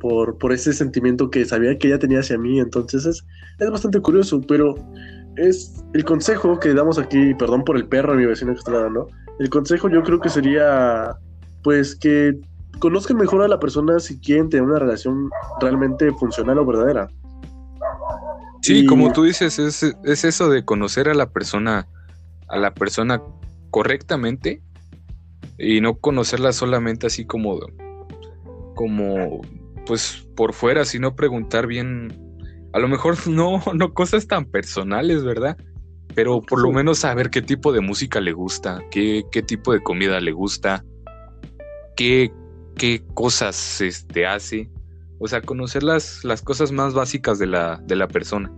por, 0.00 0.38
por 0.38 0.52
ese 0.52 0.72
sentimiento 0.72 1.30
que 1.30 1.44
sabía 1.44 1.76
que 1.78 1.88
ella 1.88 1.98
tenía 1.98 2.20
hacia 2.20 2.38
mí. 2.38 2.60
Entonces 2.60 3.06
es, 3.06 3.24
es 3.58 3.70
bastante 3.70 4.00
curioso, 4.00 4.40
pero 4.46 4.74
es 5.36 5.82
el 5.94 6.04
consejo 6.04 6.58
que 6.58 6.74
damos 6.74 6.98
aquí, 6.98 7.34
perdón 7.34 7.64
por 7.64 7.76
el 7.76 7.86
perro 7.86 8.12
a 8.12 8.16
mi 8.16 8.26
vecino 8.26 8.52
que 8.52 8.58
está 8.58 8.72
dando, 8.72 9.08
el 9.38 9.48
consejo 9.48 9.88
yo 9.88 10.02
creo 10.02 10.20
que 10.20 10.28
sería 10.28 11.16
pues 11.62 11.94
que 11.94 12.38
conozcan 12.78 13.16
mejor 13.16 13.42
a 13.42 13.48
la 13.48 13.58
persona 13.58 13.98
si 14.00 14.18
quieren 14.18 14.48
tener 14.48 14.64
una 14.64 14.78
relación 14.78 15.30
realmente 15.60 16.10
funcional 16.12 16.58
o 16.58 16.66
verdadera. 16.66 17.08
Sí, 18.62 18.80
y... 18.80 18.86
como 18.86 19.12
tú 19.12 19.24
dices, 19.24 19.58
es, 19.58 19.82
es, 20.04 20.24
eso 20.24 20.50
de 20.50 20.64
conocer 20.64 21.08
a 21.08 21.14
la 21.14 21.30
persona, 21.30 21.86
a 22.50 22.58
la 22.58 22.74
persona 22.74 23.22
correctamente 23.70 24.62
y 25.58 25.80
no 25.80 25.98
conocerla 25.98 26.52
solamente 26.52 27.06
así 27.06 27.24
como, 27.24 27.58
como 28.74 29.40
pues 29.86 30.26
por 30.36 30.52
fuera, 30.52 30.84
sino 30.84 31.14
preguntar 31.14 31.66
bien, 31.66 32.12
a 32.72 32.78
lo 32.78 32.88
mejor 32.88 33.16
no, 33.28 33.62
no 33.74 33.94
cosas 33.94 34.26
tan 34.26 34.44
personales, 34.44 35.24
¿verdad? 35.24 35.56
Pero 36.14 36.40
por 36.40 36.60
lo 36.60 36.72
menos 36.72 36.98
saber 36.98 37.30
qué 37.30 37.40
tipo 37.40 37.72
de 37.72 37.80
música 37.80 38.20
le 38.20 38.32
gusta, 38.32 38.82
qué, 38.90 39.22
qué 39.30 39.42
tipo 39.42 39.72
de 39.72 39.82
comida 39.82 40.20
le 40.20 40.32
gusta, 40.32 40.84
qué, 41.96 42.32
qué 42.76 43.02
cosas 43.14 43.80
este, 43.80 44.26
hace. 44.26 44.68
O 45.20 45.28
sea, 45.28 45.42
conocer 45.42 45.82
las, 45.82 46.24
las 46.24 46.42
cosas 46.42 46.72
más 46.72 46.94
básicas 46.94 47.38
de 47.38 47.46
la, 47.46 47.80
de 47.84 47.94
la 47.94 48.08
persona. 48.08 48.50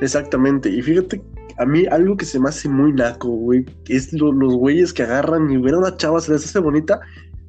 Exactamente. 0.00 0.70
Y 0.70 0.82
fíjate, 0.82 1.22
a 1.58 1.66
mí 1.66 1.86
algo 1.86 2.16
que 2.16 2.24
se 2.24 2.40
me 2.40 2.48
hace 2.48 2.68
muy 2.68 2.92
naco, 2.92 3.28
güey, 3.28 3.64
es 3.88 4.12
lo, 4.12 4.32
los 4.32 4.54
güeyes 4.54 4.92
que 4.92 5.02
agarran 5.02 5.50
y 5.50 5.56
ven 5.56 5.74
a 5.74 5.78
una 5.78 5.96
chava, 5.96 6.20
se 6.20 6.32
les 6.32 6.44
hace 6.44 6.58
bonita 6.58 7.00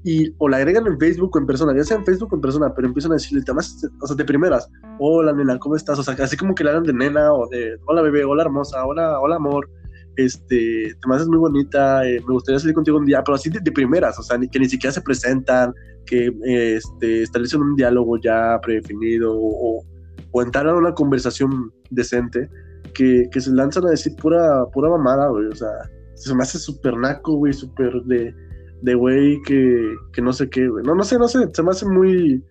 y 0.03 0.32
o 0.38 0.47
la 0.47 0.58
agregan 0.58 0.86
en 0.86 0.99
Facebook 0.99 1.36
o 1.36 1.39
en 1.39 1.47
persona, 1.47 1.76
ya 1.76 1.84
sea 1.84 1.97
en 1.97 2.06
Facebook 2.06 2.32
o 2.32 2.36
en 2.36 2.41
persona, 2.41 2.72
pero 2.76 2.88
empiezan 2.88 3.12
a 3.12 3.16
decirle, 3.16 3.43
o 3.47 4.08
sea, 4.08 4.16
de 4.16 4.24
primeras, 4.24 4.70
hola 4.99 5.34
nena, 5.34 5.58
¿cómo 5.58 5.76
estás? 5.76 5.97
O 5.97 6.03
sea, 6.03 6.14
así 6.24 6.38
como 6.38 6.53
que 6.53 6.64
le 6.64 6.70
hagan 6.70 6.84
de 6.84 6.93
nena 6.93 7.34
o 7.34 7.47
de, 7.49 7.78
hola 7.86 8.03
bebé, 8.03 8.24
hola 8.24 8.43
hermosa, 8.43 8.86
hola, 8.86 9.20
hola 9.20 9.38
amor, 9.38 9.68
este, 10.16 10.93
te 10.93 11.10
me 11.10 11.16
haces 11.16 11.28
muy 11.28 11.39
bonita, 11.39 12.08
eh, 12.08 12.22
me 12.28 12.34
gustaría 12.34 12.60
salir 12.60 12.76
contigo 12.76 12.99
un 12.99 13.06
día, 13.06 13.24
pero 13.24 13.36
así 13.36 13.49
de, 13.49 13.72
primeras, 13.72 14.20
o 14.20 14.24
sea, 14.24 14.38
ni, 14.38 14.47
que 14.47 14.60
ni 14.60 14.70
siquiera 14.70 14.93
se 14.93 15.01
presentan, 15.01 15.74
que 16.06 16.32
este, 16.43 17.24
establecen 17.24 17.62
un 17.62 17.76
diálogo 17.76 18.18
ya 18.20 18.60
predefinido 18.62 19.34
o, 19.36 19.84
o 20.32 20.41
entrar 20.43 20.68
a 20.68 20.76
una 20.76 20.93
conversación 20.93 21.72
decente, 21.89 22.47
que, 22.95 23.29
que 23.31 23.41
se 23.41 23.51
lanzan 23.51 23.85
a 23.85 23.91
decir 23.91 24.15
pura, 24.15 24.65
pura 24.73 24.89
mamada, 24.89 25.27
güey, 25.27 25.45
o 25.47 25.55
sea, 25.55 25.69
se 26.15 26.33
me 26.33 26.41
hace 26.41 26.57
súper 26.57 26.97
naco, 26.97 27.35
güey, 27.35 27.53
súper 27.53 27.93
de 28.05 28.33
de 28.81 28.93
güey 28.93 29.41
que, 29.41 29.95
que 30.13 30.21
no 30.21 30.31
sé 30.31 30.49
qué, 30.49 30.67
güey. 30.67 30.85
No, 30.85 30.95
no 30.95 31.03
sé, 31.03 31.17
no 31.17 31.27
sé, 31.27 31.39
se 31.51 31.63
me 31.63 31.71
hace 31.71 31.85
muy, 31.85 32.43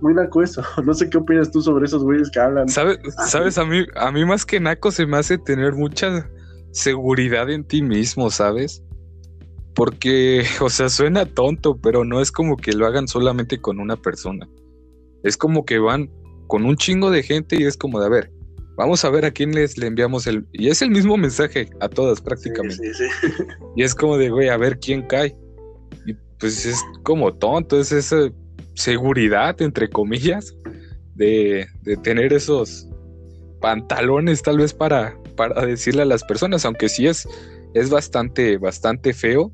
muy 0.00 0.14
naco 0.14 0.42
eso. 0.42 0.62
No 0.84 0.94
sé 0.94 1.08
qué 1.08 1.18
opinas 1.18 1.50
tú 1.50 1.60
sobre 1.60 1.84
esos 1.84 2.02
güeyes 2.02 2.30
que 2.30 2.40
hablan. 2.40 2.68
¿Sabes? 2.68 2.98
¿Sabes? 3.26 3.58
A 3.58 3.64
mí, 3.64 3.84
a 3.96 4.10
mí 4.10 4.24
más 4.24 4.44
que 4.44 4.58
naco 4.58 4.90
se 4.90 5.06
me 5.06 5.18
hace 5.18 5.38
tener 5.38 5.74
mucha 5.74 6.28
seguridad 6.70 7.50
en 7.50 7.64
ti 7.64 7.82
mismo, 7.82 8.30
¿sabes? 8.30 8.82
Porque, 9.74 10.44
o 10.60 10.70
sea, 10.70 10.88
suena 10.88 11.26
tonto, 11.26 11.78
pero 11.78 12.04
no 12.04 12.20
es 12.20 12.32
como 12.32 12.56
que 12.56 12.72
lo 12.72 12.86
hagan 12.86 13.06
solamente 13.06 13.60
con 13.60 13.78
una 13.78 13.96
persona. 13.96 14.48
Es 15.22 15.36
como 15.36 15.64
que 15.64 15.78
van 15.78 16.10
con 16.48 16.64
un 16.64 16.76
chingo 16.76 17.10
de 17.10 17.22
gente 17.22 17.56
y 17.56 17.64
es 17.64 17.76
como 17.76 18.00
de, 18.00 18.06
a 18.06 18.10
ver, 18.10 18.32
vamos 18.76 19.04
a 19.04 19.10
ver 19.10 19.24
a 19.24 19.30
quién 19.30 19.54
les 19.54 19.78
le 19.78 19.86
enviamos 19.86 20.26
el... 20.26 20.46
Y 20.52 20.68
es 20.68 20.82
el 20.82 20.90
mismo 20.90 21.16
mensaje 21.16 21.68
a 21.80 21.88
todas 21.88 22.20
prácticamente. 22.20 22.92
Sí, 22.94 23.08
sí, 23.20 23.28
sí. 23.36 23.44
Y 23.76 23.82
es 23.82 23.94
como 23.94 24.16
de, 24.18 24.30
güey, 24.30 24.48
a 24.48 24.56
ver 24.56 24.78
quién 24.78 25.06
cae 25.06 25.36
pues 26.38 26.66
es 26.66 26.82
como 27.04 27.32
tonto, 27.32 27.78
es 27.78 27.92
esa 27.92 28.28
seguridad, 28.74 29.62
entre 29.62 29.88
comillas, 29.88 30.56
de, 31.14 31.68
de 31.82 31.96
tener 31.98 32.32
esos, 32.32 32.88
pantalones 33.62 34.42
tal 34.42 34.58
vez 34.58 34.74
para, 34.74 35.16
para 35.36 35.64
decirle 35.64 36.02
a 36.02 36.04
las 36.04 36.22
personas, 36.24 36.66
aunque 36.66 36.90
sí 36.90 37.06
es, 37.06 37.26
es 37.72 37.88
bastante, 37.88 38.58
bastante 38.58 39.14
feo. 39.14 39.50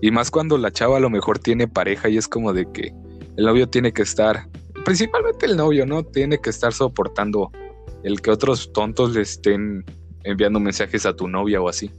Y 0.00 0.10
más 0.10 0.30
cuando 0.30 0.56
la 0.56 0.70
chava 0.70 0.96
a 0.96 1.00
lo 1.00 1.10
mejor 1.10 1.38
tiene 1.38 1.68
pareja 1.68 2.08
y 2.08 2.16
es 2.16 2.28
como 2.28 2.52
de 2.54 2.70
que 2.72 2.92
el 3.36 3.44
novio 3.44 3.68
tiene 3.68 3.92
que 3.92 4.02
estar, 4.02 4.48
principalmente 4.84 5.46
el 5.46 5.56
novio, 5.56 5.84
¿no? 5.84 6.04
Tiene 6.04 6.38
que 6.38 6.50
estar 6.50 6.72
soportando 6.72 7.50
el 8.02 8.20
que 8.20 8.30
otros 8.30 8.72
tontos 8.72 9.14
le 9.14 9.22
estén 9.22 9.84
enviando 10.24 10.60
mensajes 10.60 11.06
a 11.06 11.14
tu 11.14 11.28
novia 11.28 11.60
o 11.60 11.68
así. 11.68 11.90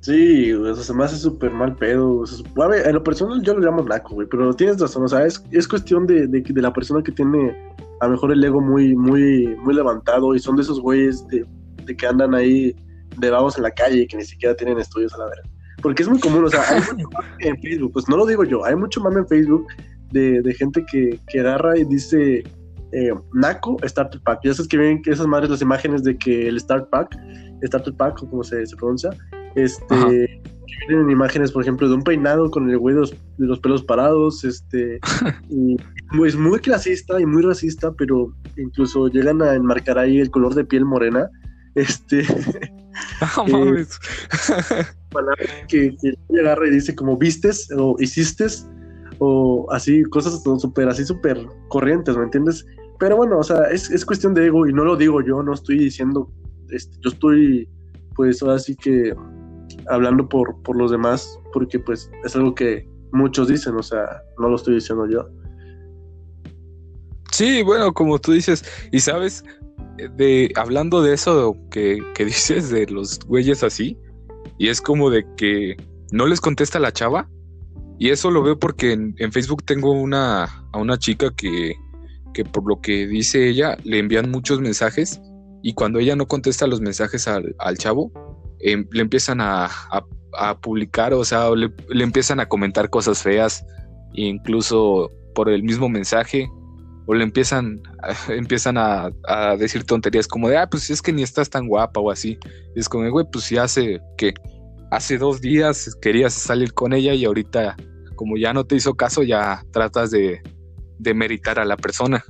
Sí, 0.00 0.50
eso 0.50 0.82
se 0.82 0.92
me 0.94 1.04
hace 1.04 1.16
súper 1.16 1.52
mal 1.52 1.76
pedo. 1.76 2.24
A 2.56 2.66
ver, 2.66 2.88
en 2.88 2.94
lo 2.94 3.04
personal 3.04 3.40
yo 3.42 3.54
lo 3.54 3.60
llamo 3.60 3.84
naco, 3.84 4.14
güey, 4.14 4.26
pero 4.28 4.52
tienes 4.52 4.80
razón, 4.80 5.04
o 5.04 5.08
sea, 5.08 5.24
es, 5.24 5.44
es 5.52 5.68
cuestión 5.68 6.08
de, 6.08 6.26
de, 6.26 6.40
de, 6.40 6.62
la 6.62 6.72
persona 6.72 7.04
que 7.04 7.12
tiene 7.12 7.56
a 8.00 8.06
lo 8.06 8.12
mejor 8.12 8.32
el 8.32 8.42
ego 8.42 8.60
muy, 8.60 8.96
muy, 8.96 9.54
muy 9.62 9.74
levantado 9.74 10.34
y 10.34 10.40
son 10.40 10.56
de 10.56 10.62
esos 10.62 10.80
güeyes 10.80 11.24
de, 11.28 11.46
de 11.84 11.96
que 11.96 12.04
andan 12.04 12.34
ahí 12.34 12.74
de 13.16 13.30
vagos 13.30 13.56
en 13.58 13.62
la 13.62 13.70
calle 13.70 14.02
y 14.02 14.06
que 14.08 14.16
ni 14.16 14.24
siquiera 14.24 14.56
tienen 14.56 14.80
estudios 14.80 15.14
a 15.14 15.18
la 15.18 15.26
verga. 15.26 15.48
Porque 15.80 16.02
es 16.02 16.08
muy 16.08 16.18
común, 16.18 16.46
o 16.46 16.48
sea, 16.48 16.62
hay 16.68 16.80
mucho 16.80 17.08
mame 17.12 17.28
en 17.38 17.60
Facebook, 17.60 17.92
pues 17.92 18.08
no 18.08 18.16
lo 18.16 18.26
digo 18.26 18.42
yo, 18.42 18.64
hay 18.64 18.74
mucho 18.74 19.00
mame 19.00 19.20
en 19.20 19.28
Facebook 19.28 19.66
de, 20.10 20.42
de 20.42 20.54
gente 20.54 20.84
que, 20.90 21.20
que 21.28 21.40
agarra 21.40 21.78
y 21.78 21.84
dice 21.84 22.42
eh, 22.92 23.12
Naco 23.32 23.76
Starter 23.84 24.20
Pack. 24.22 24.40
Ya 24.44 24.54
sabes 24.54 24.68
que 24.68 25.00
que 25.02 25.10
esas 25.10 25.26
madres 25.26 25.50
las 25.50 25.62
imágenes 25.62 26.02
de 26.04 26.16
que 26.16 26.48
el 26.48 26.60
Start 26.60 26.88
Pack, 26.90 27.16
Starter 27.64 27.94
Pack, 27.94 28.22
o 28.22 28.30
como 28.30 28.44
se, 28.44 28.66
se 28.66 28.76
pronuncia, 28.76 29.10
este, 29.54 30.42
vienen 30.88 31.10
imágenes, 31.10 31.52
por 31.52 31.62
ejemplo, 31.62 31.88
de 31.88 31.94
un 31.94 32.02
peinado 32.02 32.50
con 32.50 32.68
el 32.68 32.78
güey 32.78 32.94
de 32.94 33.08
los, 33.38 33.60
pelos 33.60 33.82
parados, 33.82 34.44
este, 34.44 35.00
y 35.50 35.76
es 36.26 36.36
muy 36.36 36.58
clasista 36.60 37.20
y 37.20 37.26
muy 37.26 37.42
racista, 37.42 37.92
pero 37.92 38.32
incluso 38.56 39.08
llegan 39.08 39.42
a 39.42 39.54
enmarcar 39.54 39.98
ahí 39.98 40.20
el 40.20 40.30
color 40.30 40.54
de 40.54 40.64
piel 40.64 40.84
morena, 40.84 41.28
este, 41.74 42.22
ah, 43.20 43.44
eh, 43.48 43.86
que, 45.68 45.96
que 46.00 46.40
agarra 46.40 46.68
y 46.68 46.70
dice 46.70 46.94
como 46.94 47.16
vistes 47.16 47.68
o 47.76 47.96
hiciste 47.98 48.46
o 49.18 49.66
así, 49.70 50.02
cosas 50.04 50.42
súper, 50.42 50.88
así 50.88 51.04
súper 51.04 51.46
corrientes, 51.68 52.16
¿me 52.16 52.24
entiendes? 52.24 52.66
Pero 53.02 53.16
bueno, 53.16 53.40
o 53.40 53.42
sea, 53.42 53.64
es, 53.64 53.90
es, 53.90 54.06
cuestión 54.06 54.32
de 54.32 54.46
ego 54.46 54.68
y 54.68 54.72
no 54.72 54.84
lo 54.84 54.94
digo 54.94 55.20
yo, 55.22 55.42
no 55.42 55.54
estoy 55.54 55.76
diciendo, 55.76 56.30
yo 56.68 57.10
estoy, 57.10 57.68
pues 58.14 58.40
ahora 58.40 58.60
sí 58.60 58.76
que 58.76 59.12
hablando 59.88 60.28
por, 60.28 60.62
por 60.62 60.76
los 60.76 60.92
demás, 60.92 61.36
porque 61.52 61.80
pues 61.80 62.08
es 62.24 62.36
algo 62.36 62.54
que 62.54 62.88
muchos 63.10 63.48
dicen, 63.48 63.74
o 63.74 63.82
sea, 63.82 64.22
no 64.38 64.50
lo 64.50 64.54
estoy 64.54 64.76
diciendo 64.76 65.08
yo. 65.08 65.28
Sí, 67.32 67.64
bueno, 67.64 67.92
como 67.92 68.20
tú 68.20 68.30
dices, 68.30 68.64
y 68.92 69.00
sabes, 69.00 69.42
de 70.16 70.52
hablando 70.54 71.02
de 71.02 71.14
eso 71.14 71.56
que, 71.72 71.98
que 72.14 72.24
dices, 72.26 72.70
de 72.70 72.86
los 72.86 73.18
güeyes 73.26 73.64
así, 73.64 73.98
y 74.58 74.68
es 74.68 74.80
como 74.80 75.10
de 75.10 75.26
que 75.36 75.74
no 76.12 76.28
les 76.28 76.40
contesta 76.40 76.78
la 76.78 76.92
chava, 76.92 77.28
y 77.98 78.10
eso 78.10 78.30
lo 78.30 78.44
veo 78.44 78.60
porque 78.60 78.92
en, 78.92 79.16
en 79.18 79.32
Facebook 79.32 79.64
tengo 79.64 79.90
una, 79.90 80.44
a 80.44 80.78
una 80.78 80.96
chica 80.98 81.32
que, 81.36 81.74
que 82.32 82.44
por 82.44 82.68
lo 82.68 82.80
que 82.80 83.06
dice 83.06 83.48
ella, 83.48 83.76
le 83.84 83.98
envían 83.98 84.30
muchos 84.30 84.60
mensajes, 84.60 85.20
y 85.62 85.74
cuando 85.74 85.98
ella 85.98 86.16
no 86.16 86.26
contesta 86.26 86.66
los 86.66 86.80
mensajes 86.80 87.28
al, 87.28 87.54
al 87.58 87.78
chavo, 87.78 88.10
Em, 88.62 88.86
le 88.92 89.02
empiezan 89.02 89.40
a, 89.40 89.68
publicar, 90.62 91.12
o 91.12 91.24
sea, 91.24 91.50
le, 91.50 91.70
empiezan 92.02 92.40
a 92.40 92.46
comentar 92.46 92.88
cosas 92.88 93.22
feas, 93.22 93.66
incluso 94.14 95.10
por 95.34 95.50
el 95.50 95.62
mismo 95.62 95.88
mensaje, 95.88 96.48
o 97.06 97.14
le 97.14 97.24
empiezan, 97.24 97.82
empiezan 98.28 98.78
a, 98.78 99.10
decir 99.58 99.84
tonterías 99.84 100.28
como 100.28 100.48
de, 100.48 100.58
ah, 100.58 100.70
pues 100.70 100.88
es 100.90 101.02
que 101.02 101.12
ni 101.12 101.22
estás 101.22 101.50
tan 101.50 101.66
guapa 101.66 102.00
o 102.00 102.10
así. 102.10 102.38
es 102.76 102.88
como, 102.88 103.10
güey, 103.10 103.26
pues 103.30 103.44
si 103.44 103.58
hace 103.58 104.00
que 104.16 104.32
hace 104.92 105.18
dos 105.18 105.40
días 105.40 105.96
querías 106.00 106.32
salir 106.32 106.72
con 106.72 106.92
ella 106.92 107.14
y 107.14 107.24
ahorita, 107.24 107.76
como 108.14 108.36
ya 108.36 108.52
no 108.52 108.64
te 108.64 108.76
hizo 108.76 108.94
caso, 108.94 109.24
ya 109.24 109.64
tratas 109.72 110.12
de, 110.12 110.40
de 110.98 111.14
meritar 111.14 111.58
a 111.58 111.64
la 111.64 111.76
persona. 111.76 112.24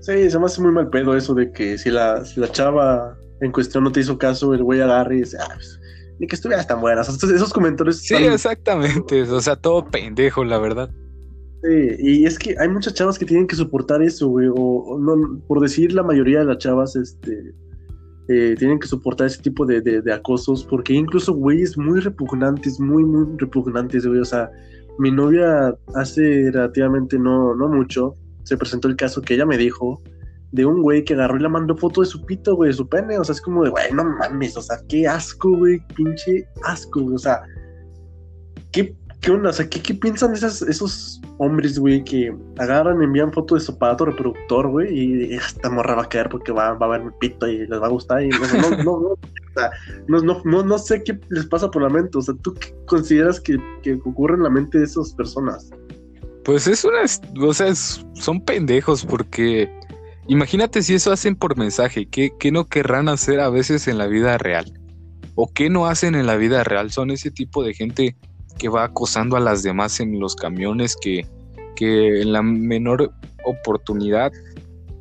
Sí, 0.00 0.30
se 0.30 0.38
me 0.38 0.46
hace 0.46 0.62
muy 0.62 0.72
mal 0.72 0.88
pedo 0.88 1.16
eso 1.16 1.34
de 1.34 1.52
que 1.52 1.76
si 1.76 1.90
la, 1.90 2.24
si 2.24 2.40
la 2.40 2.50
chava 2.50 3.18
en 3.40 3.52
cuestión 3.52 3.84
no 3.84 3.92
te 3.92 4.00
hizo 4.00 4.18
caso, 4.18 4.54
el 4.54 4.62
güey 4.62 4.80
agarra 4.80 5.14
y 5.14 5.18
dice, 5.18 5.36
ah, 5.40 5.52
pues, 5.54 5.80
ni 6.18 6.26
que 6.26 6.36
estuvieras 6.36 6.66
tan 6.66 6.80
buenas. 6.80 7.08
esos 7.08 7.52
comentarios. 7.52 7.98
Sí, 7.98 8.14
exactamente. 8.14 9.22
O 9.22 9.40
sea, 9.40 9.56
todo 9.56 9.86
pendejo, 9.88 10.44
la 10.44 10.58
verdad. 10.58 10.90
Sí, 11.62 11.96
y 11.98 12.26
es 12.26 12.38
que 12.38 12.54
hay 12.58 12.68
muchas 12.68 12.94
chavas 12.94 13.18
que 13.18 13.24
tienen 13.24 13.46
que 13.46 13.56
soportar 13.56 14.02
eso, 14.02 14.28
güey. 14.28 14.48
O, 14.54 14.98
no, 14.98 15.40
por 15.46 15.60
decir 15.60 15.92
la 15.92 16.02
mayoría 16.02 16.40
de 16.40 16.44
las 16.46 16.58
chavas, 16.58 16.96
este. 16.96 17.54
Eh, 18.28 18.54
tienen 18.56 18.78
que 18.78 18.86
soportar 18.86 19.26
ese 19.26 19.42
tipo 19.42 19.66
de, 19.66 19.80
de, 19.80 20.12
acosos, 20.12 20.64
porque 20.64 20.92
incluso 20.92 21.34
güeyes 21.34 21.76
muy 21.76 21.98
repugnantes, 21.98 22.78
muy, 22.78 23.02
muy 23.02 23.26
repugnantes, 23.38 24.06
güey. 24.06 24.20
O 24.20 24.24
sea, 24.24 24.48
mi 25.00 25.10
novia 25.10 25.74
hace 25.94 26.50
relativamente 26.52 27.18
no, 27.18 27.54
no 27.54 27.68
mucho, 27.68 28.14
se 28.44 28.58
presentó 28.58 28.86
el 28.86 28.96
caso 28.96 29.22
que 29.22 29.32
ella 29.32 29.46
me 29.46 29.56
dijo 29.56 30.02
de 30.52 30.66
un 30.66 30.82
güey 30.82 31.04
que 31.04 31.14
agarró 31.14 31.38
y 31.38 31.42
le 31.42 31.48
mandó 31.48 31.74
foto 31.74 32.02
de 32.02 32.06
su 32.06 32.22
pito, 32.26 32.54
güey, 32.54 32.68
de 32.68 32.76
su 32.76 32.86
pene. 32.86 33.18
O 33.18 33.24
sea, 33.24 33.34
es 33.34 33.40
como 33.40 33.64
de, 33.64 33.70
güey, 33.70 33.90
no 33.94 34.04
mames, 34.04 34.58
o 34.58 34.62
sea, 34.62 34.76
qué 34.88 35.08
asco, 35.08 35.56
güey, 35.56 35.80
pinche 35.94 36.46
asco, 36.64 37.00
güey. 37.00 37.14
O 37.14 37.18
sea, 37.18 37.40
¿qué, 38.72 38.94
qué 39.20 39.30
onda? 39.30 39.50
O 39.50 39.52
sea, 39.52 39.68
¿qué, 39.68 39.80
qué 39.82 39.94
piensan 39.94 40.32
esas, 40.32 40.62
esos 40.62 41.20
hombres, 41.38 41.78
güey, 41.78 42.02
que 42.04 42.34
agarran, 42.58 43.02
envían 43.02 43.32
foto 43.32 43.54
de 43.54 43.60
su 43.60 43.72
aparato 43.72 44.06
reproductor, 44.06 44.68
güey, 44.68 44.92
y 44.92 45.34
esta 45.34 45.70
morra 45.70 45.94
va 45.94 46.02
a 46.02 46.08
caer 46.08 46.28
porque 46.28 46.52
va, 46.52 46.74
va 46.74 46.86
a 46.86 46.90
ver 46.90 47.04
mi 47.04 47.10
pito 47.20 47.46
y 47.46 47.66
les 47.66 47.80
va 47.80 47.86
a 47.86 47.90
gustar? 47.90 48.22
Y 48.22 48.30
no, 48.30 48.38
no, 48.38 49.16
no, 50.08 50.22
no, 50.22 50.42
no, 50.44 50.62
no, 50.62 50.78
sé 50.78 51.02
qué 51.02 51.18
les 51.28 51.46
pasa 51.46 51.70
por 51.70 51.82
la 51.82 51.88
mente. 51.88 52.18
O 52.18 52.22
sea, 52.22 52.34
¿tú 52.42 52.54
qué 52.54 52.74
consideras 52.86 53.40
que, 53.40 53.58
que 53.82 53.94
ocurre 54.04 54.36
en 54.36 54.42
la 54.42 54.50
mente 54.50 54.78
de 54.78 54.84
esas 54.84 55.12
personas? 55.14 55.70
Pues 56.44 56.66
es 56.66 56.84
una, 56.84 57.02
o 57.46 57.54
sea, 57.54 57.74
son 57.74 58.42
pendejos 58.44 59.04
porque 59.04 59.70
Imagínate 60.30 60.82
si 60.82 60.94
eso 60.94 61.10
hacen 61.10 61.34
por 61.34 61.58
mensaje, 61.58 62.06
¿qué, 62.06 62.30
no 62.52 62.68
querrán 62.68 63.08
hacer 63.08 63.40
a 63.40 63.50
veces 63.50 63.88
en 63.88 63.98
la 63.98 64.06
vida 64.06 64.38
real? 64.38 64.72
¿O 65.34 65.52
qué 65.52 65.68
no 65.68 65.86
hacen 65.86 66.14
en 66.14 66.26
la 66.26 66.36
vida 66.36 66.62
real? 66.62 66.92
Son 66.92 67.10
ese 67.10 67.32
tipo 67.32 67.64
de 67.64 67.74
gente 67.74 68.14
que 68.60 68.68
va 68.68 68.84
acosando 68.84 69.38
a 69.38 69.40
las 69.40 69.62
demás 69.62 70.00
en 70.00 70.20
los 70.20 70.36
camiones, 70.36 70.94
que, 71.00 71.26
que 71.74 72.20
en 72.20 72.34
la 72.34 72.42
menor 72.42 73.10
oportunidad 73.42 74.32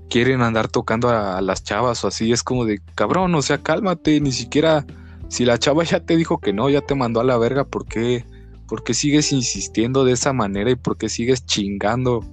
quieren 0.10 0.42
andar 0.42 0.70
tocando 0.70 1.10
a, 1.10 1.42
las 1.42 1.62
chavas 1.62 2.04
o 2.06 2.08
así. 2.08 2.32
Es 2.32 2.42
como 2.42 2.64
de, 2.64 2.80
cabrón, 2.96 3.36
o 3.36 3.42
sea, 3.42 3.58
cálmate, 3.58 4.22
ni 4.22 4.32
siquiera, 4.32 4.86
si 5.28 5.44
la 5.44 5.58
chava 5.58 5.84
ya 5.84 6.00
te 6.00 6.16
dijo 6.16 6.40
que 6.40 6.54
no, 6.54 6.70
ya 6.70 6.80
te 6.80 6.96
mandó 6.96 7.20
a 7.20 7.26
la 7.26 7.38
verga, 7.38 7.66
¿por 7.66 7.86
qué, 7.86 8.24
¿por 8.66 8.86
qué 8.86 8.94
sigues 8.94 9.34
insistiendo 9.34 10.06
de 10.06 10.14
esa 10.14 10.32
manera 10.32 10.72
y 10.72 10.76
por 10.76 10.98
qué 10.98 11.10
sigues 11.10 11.46
chingando 11.46 12.24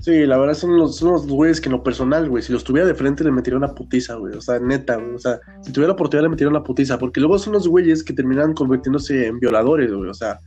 Sí, 0.00 0.24
la 0.24 0.38
verdad 0.38 0.54
son 0.54 0.78
los, 0.78 0.96
son 0.96 1.12
los 1.12 1.26
güeyes 1.26 1.60
que 1.60 1.68
en 1.68 1.72
lo 1.72 1.82
personal, 1.82 2.28
güey, 2.28 2.42
si 2.42 2.52
los 2.52 2.64
tuviera 2.64 2.88
de 2.88 2.94
frente 2.94 3.22
le 3.22 3.30
metiría 3.30 3.58
una 3.58 3.74
putiza, 3.74 4.14
güey. 4.14 4.34
O 4.34 4.40
sea, 4.40 4.58
neta, 4.58 4.96
güey. 4.96 5.14
O 5.14 5.18
sea, 5.18 5.38
si 5.60 5.72
tuviera 5.72 5.88
la 5.88 5.94
oportunidad 5.94 6.22
le 6.24 6.30
metiría 6.30 6.50
una 6.50 6.64
putiza. 6.64 6.98
Porque 6.98 7.20
luego 7.20 7.38
son 7.38 7.52
los 7.52 7.68
güeyes 7.68 8.02
que 8.02 8.14
terminan 8.14 8.54
convirtiéndose 8.54 9.26
en 9.26 9.38
violadores, 9.38 9.92
güey. 9.92 10.08
O 10.08 10.14
sea, 10.14 10.40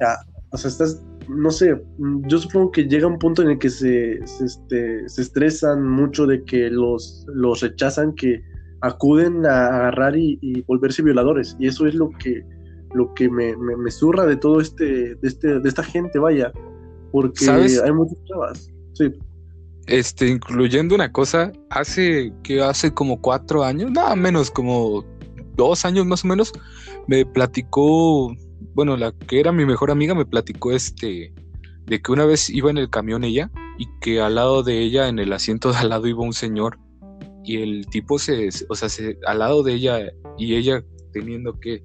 ya, 0.00 0.16
o 0.50 0.56
sea, 0.56 0.70
estás, 0.70 1.02
no 1.28 1.50
sé, 1.50 1.78
yo 1.98 2.38
supongo 2.38 2.70
que 2.70 2.84
llega 2.84 3.06
un 3.06 3.18
punto 3.18 3.42
en 3.42 3.50
el 3.50 3.58
que 3.58 3.68
se, 3.68 4.26
se, 4.26 4.44
este, 4.46 5.06
se 5.06 5.20
estresan 5.20 5.86
mucho 5.86 6.26
de 6.26 6.42
que 6.44 6.70
los, 6.70 7.26
los 7.34 7.60
rechazan, 7.60 8.14
que 8.14 8.40
acuden 8.80 9.44
a 9.44 9.66
agarrar 9.66 10.16
y, 10.16 10.64
volverse 10.66 11.02
violadores. 11.02 11.56
Y 11.58 11.66
eso 11.66 11.86
es 11.86 11.94
lo 11.94 12.08
que, 12.18 12.42
lo 12.94 13.12
que 13.12 13.28
me, 13.28 13.54
me, 13.54 13.76
me 13.76 13.90
zurra 13.90 14.24
de 14.24 14.36
todo 14.36 14.62
este, 14.62 15.14
de 15.14 15.28
este, 15.28 15.60
de 15.60 15.68
esta 15.68 15.82
gente, 15.82 16.18
vaya. 16.18 16.50
Porque 17.12 17.50
hay 17.50 17.92
muchas 17.92 18.18
chavas. 18.24 18.70
Este, 19.86 20.28
incluyendo 20.28 20.94
una 20.94 21.10
cosa, 21.10 21.52
hace 21.70 22.32
que 22.42 22.60
hace 22.60 22.92
como 22.92 23.20
cuatro 23.20 23.64
años, 23.64 23.90
nada 23.90 24.14
menos, 24.16 24.50
como 24.50 25.04
dos 25.56 25.84
años 25.84 26.04
más 26.06 26.24
o 26.24 26.28
menos, 26.28 26.52
me 27.06 27.24
platicó, 27.24 28.34
bueno, 28.74 28.96
la 28.96 29.12
que 29.12 29.40
era 29.40 29.50
mi 29.50 29.64
mejor 29.64 29.90
amiga 29.90 30.14
me 30.14 30.26
platicó 30.26 30.72
este, 30.72 31.32
de 31.86 32.02
que 32.02 32.12
una 32.12 32.26
vez 32.26 32.50
iba 32.50 32.70
en 32.70 32.78
el 32.78 32.90
camión 32.90 33.24
ella 33.24 33.50
y 33.78 33.86
que 34.00 34.20
al 34.20 34.34
lado 34.34 34.62
de 34.62 34.78
ella, 34.78 35.08
en 35.08 35.18
el 35.18 35.32
asiento 35.32 35.72
de 35.72 35.78
al 35.78 35.88
lado 35.88 36.06
iba 36.06 36.20
un 36.22 36.34
señor 36.34 36.78
y 37.44 37.62
el 37.62 37.86
tipo 37.86 38.18
se, 38.18 38.50
o 38.68 38.74
sea, 38.74 38.90
se, 38.90 39.18
al 39.26 39.38
lado 39.38 39.62
de 39.62 39.72
ella 39.72 40.12
y 40.36 40.54
ella 40.54 40.84
teniendo 41.12 41.58
que 41.58 41.82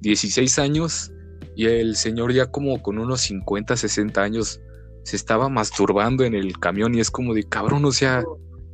16 0.00 0.58
años 0.60 1.12
y 1.56 1.66
el 1.66 1.96
señor 1.96 2.32
ya 2.32 2.46
como 2.46 2.80
con 2.82 2.98
unos 2.98 3.22
50, 3.22 3.76
60 3.76 4.22
años 4.22 4.60
se 5.04 5.16
estaba 5.16 5.48
masturbando 5.48 6.24
en 6.24 6.34
el 6.34 6.58
camión 6.58 6.94
y 6.94 7.00
es 7.00 7.10
como 7.10 7.34
de 7.34 7.44
cabrón, 7.44 7.84
o 7.84 7.92
sea, 7.92 8.24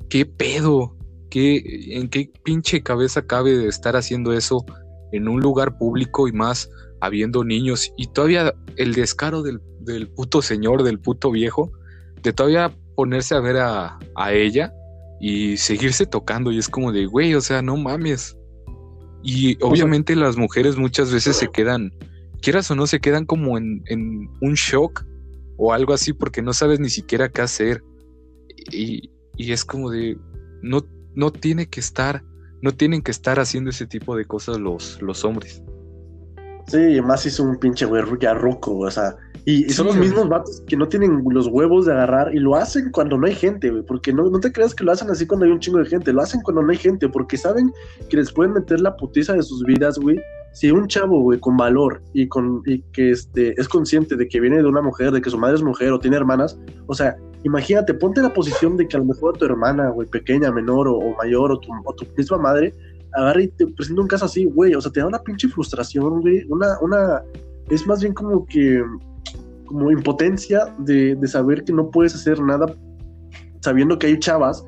¿qué 0.08 0.26
pedo? 0.26 0.94
¿Qué, 1.30 1.62
¿En 1.96 2.08
qué 2.08 2.30
pinche 2.42 2.82
cabeza 2.82 3.22
cabe 3.22 3.56
de 3.56 3.68
estar 3.68 3.96
haciendo 3.96 4.32
eso 4.32 4.64
en 5.12 5.28
un 5.28 5.40
lugar 5.40 5.76
público 5.78 6.28
y 6.28 6.32
más 6.32 6.70
habiendo 7.00 7.44
niños? 7.44 7.92
Y 7.96 8.08
todavía 8.08 8.54
el 8.76 8.94
descaro 8.94 9.42
del, 9.42 9.60
puto 10.14 10.42
señor, 10.42 10.82
del 10.82 10.98
puto 10.98 11.30
viejo, 11.30 11.72
de 12.22 12.32
todavía 12.32 12.74
ponerse 12.94 13.34
a 13.34 13.40
ver 13.40 13.56
a, 13.58 13.98
ella 14.32 14.72
y 15.20 15.56
seguirse 15.56 16.06
tocando 16.06 16.52
y 16.52 16.58
es 16.58 16.68
como 16.68 16.92
de, 16.92 17.06
güey, 17.06 17.34
o 17.34 17.40
sea, 17.40 17.62
no 17.62 17.76
mames. 17.76 18.36
Y 19.22 19.62
obviamente 19.62 20.14
las 20.14 20.36
mujeres 20.36 20.76
muchas 20.76 21.12
veces 21.12 21.36
se 21.36 21.48
quedan, 21.48 21.92
quieras 22.40 22.70
o 22.70 22.74
no, 22.74 22.86
se 22.86 23.00
quedan 23.00 23.24
como 23.26 23.58
en, 23.58 23.82
en 23.86 24.30
un 24.40 24.54
shock 24.54 25.04
o 25.58 25.72
algo 25.72 25.92
así 25.92 26.14
porque 26.14 26.40
no 26.40 26.54
sabes 26.54 26.80
ni 26.80 26.88
siquiera 26.88 27.28
qué 27.28 27.42
hacer. 27.42 27.82
Y, 28.72 29.10
y 29.36 29.52
es 29.52 29.64
como 29.64 29.90
de, 29.90 30.16
no, 30.62 30.80
no 31.14 31.30
tiene 31.30 31.68
que 31.68 31.80
estar, 31.80 32.22
no 32.62 32.72
tienen 32.72 33.02
que 33.02 33.10
estar 33.10 33.38
haciendo 33.38 33.70
ese 33.70 33.86
tipo 33.86 34.16
de 34.16 34.24
cosas 34.24 34.58
los, 34.58 35.02
los 35.02 35.24
hombres. 35.24 35.62
Sí, 36.68 37.00
más 37.02 37.24
hizo 37.24 37.44
un 37.44 37.58
pinche 37.58 37.86
güey 37.86 38.02
ya 38.20 38.34
ruco, 38.34 38.76
o 38.78 38.90
sea, 38.90 39.16
y, 39.46 39.70
son 39.70 39.86
los 39.86 39.96
mismos 39.96 40.28
vatos 40.28 40.62
que 40.66 40.76
no 40.76 40.86
tienen 40.86 41.24
los 41.30 41.46
huevos 41.46 41.86
de 41.86 41.92
agarrar 41.92 42.34
y 42.34 42.38
lo 42.38 42.54
hacen 42.54 42.90
cuando 42.90 43.16
no 43.16 43.26
hay 43.26 43.34
gente, 43.34 43.70
güey, 43.70 43.82
porque 43.82 44.12
no, 44.12 44.28
no 44.28 44.38
te 44.38 44.52
creas 44.52 44.74
que 44.74 44.84
lo 44.84 44.92
hacen 44.92 45.08
así 45.08 45.26
cuando 45.26 45.46
hay 45.46 45.52
un 45.52 45.60
chingo 45.60 45.78
de 45.78 45.86
gente, 45.86 46.12
lo 46.12 46.20
hacen 46.20 46.42
cuando 46.42 46.60
no 46.60 46.70
hay 46.70 46.76
gente, 46.76 47.08
porque 47.08 47.38
saben 47.38 47.72
que 48.10 48.18
les 48.18 48.30
pueden 48.30 48.52
meter 48.52 48.80
la 48.80 48.94
putiza 48.94 49.32
de 49.32 49.42
sus 49.42 49.64
vidas, 49.64 49.98
güey. 49.98 50.20
Si 50.52 50.70
un 50.70 50.88
chavo, 50.88 51.20
güey, 51.20 51.38
con 51.38 51.56
valor 51.56 52.02
y 52.12 52.26
con 52.26 52.62
y 52.66 52.80
que 52.92 53.10
este, 53.10 53.58
es 53.60 53.68
consciente 53.68 54.16
de 54.16 54.28
que 54.28 54.40
viene 54.40 54.56
de 54.56 54.64
una 54.64 54.82
mujer, 54.82 55.12
de 55.12 55.20
que 55.20 55.30
su 55.30 55.38
madre 55.38 55.56
es 55.56 55.62
mujer 55.62 55.92
o 55.92 56.00
tiene 56.00 56.16
hermanas, 56.16 56.58
o 56.86 56.94
sea, 56.94 57.16
imagínate, 57.44 57.94
ponte 57.94 58.20
la 58.20 58.32
posición 58.32 58.76
de 58.76 58.88
que 58.88 58.96
a 58.96 59.00
lo 59.00 59.06
mejor 59.06 59.36
tu 59.36 59.44
hermana, 59.44 59.90
güey, 59.90 60.08
pequeña, 60.08 60.50
menor 60.50 60.88
o, 60.88 61.14
mayor, 61.16 61.52
o 61.52 61.60
tu, 61.60 61.70
o 61.84 61.94
tu 61.94 62.06
misma 62.16 62.38
madre, 62.38 62.72
agarra 63.14 63.42
y 63.42 63.48
te 63.48 63.66
presenta 63.66 64.02
un 64.02 64.08
caso 64.08 64.24
así, 64.24 64.44
güey, 64.46 64.74
o 64.74 64.80
sea, 64.80 64.90
te 64.90 65.00
da 65.00 65.06
una 65.06 65.22
pinche 65.22 65.48
frustración, 65.48 66.20
güey, 66.20 66.44
una, 66.48 66.78
una, 66.80 67.22
es 67.70 67.86
más 67.86 68.00
bien 68.00 68.14
como 68.14 68.44
que, 68.46 68.82
como 69.66 69.90
impotencia 69.90 70.74
de, 70.78 71.14
de 71.14 71.28
saber 71.28 71.62
que 71.62 71.72
no 71.72 71.90
puedes 71.90 72.14
hacer 72.14 72.40
nada 72.40 72.66
sabiendo 73.60 73.98
que 73.98 74.06
hay 74.06 74.18
chavas 74.18 74.64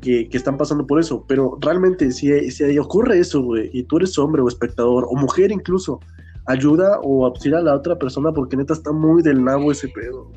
que, 0.00 0.28
que, 0.28 0.36
están 0.36 0.56
pasando 0.56 0.86
por 0.86 1.00
eso. 1.00 1.24
Pero 1.26 1.58
realmente, 1.60 2.10
si, 2.12 2.50
si 2.50 2.78
ocurre 2.78 3.18
eso, 3.18 3.42
güey, 3.42 3.70
y 3.72 3.84
tú 3.84 3.98
eres 3.98 4.18
hombre 4.18 4.42
o 4.42 4.48
espectador, 4.48 5.06
o 5.08 5.16
mujer 5.16 5.52
incluso, 5.52 6.00
ayuda 6.46 7.00
o 7.02 7.26
auxilia 7.26 7.58
a 7.58 7.62
la 7.62 7.74
otra 7.74 7.98
persona 7.98 8.32
porque 8.32 8.56
neta 8.56 8.72
está 8.72 8.92
muy 8.92 9.22
del 9.22 9.44
nabo 9.44 9.72
ese 9.72 9.88
pedo. 9.88 10.30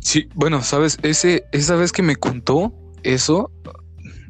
Sí, 0.00 0.28
bueno, 0.34 0.62
sabes, 0.62 0.98
ese, 1.02 1.44
esa 1.52 1.76
vez 1.76 1.92
que 1.92 2.02
me 2.02 2.16
contó 2.16 2.72
eso, 3.02 3.50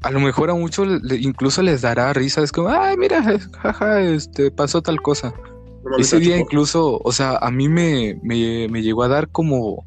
a 0.02 0.10
lo 0.10 0.20
mejor 0.20 0.50
a 0.50 0.54
muchos 0.54 0.86
incluso 1.20 1.62
les 1.62 1.82
dará 1.82 2.12
risa, 2.12 2.42
es 2.42 2.52
como, 2.52 2.68
ay, 2.68 2.96
mira, 2.96 3.22
jaja, 3.22 4.00
este, 4.00 4.50
pasó 4.50 4.82
tal 4.82 5.00
cosa. 5.00 5.32
Ese 5.98 6.20
día 6.20 6.38
incluso, 6.38 7.00
o 7.02 7.12
sea, 7.12 7.36
a 7.38 7.50
mí 7.50 7.68
me, 7.68 8.18
me, 8.22 8.68
me, 8.68 8.82
llegó 8.82 9.02
a 9.02 9.08
dar 9.08 9.28
como, 9.28 9.84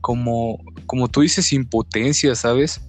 como, 0.00 0.58
como 0.86 1.08
tú 1.08 1.22
dices, 1.22 1.52
impotencia, 1.52 2.34
¿sabes? 2.34 2.80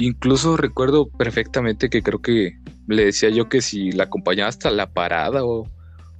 Incluso 0.00 0.56
recuerdo 0.56 1.10
perfectamente 1.10 1.90
que 1.90 2.02
creo 2.02 2.22
que 2.22 2.58
le 2.88 3.04
decía 3.04 3.28
yo 3.28 3.50
que 3.50 3.60
si 3.60 3.92
la 3.92 4.04
acompañaba 4.04 4.48
hasta 4.48 4.70
la 4.70 4.90
parada 4.90 5.44
o, 5.44 5.68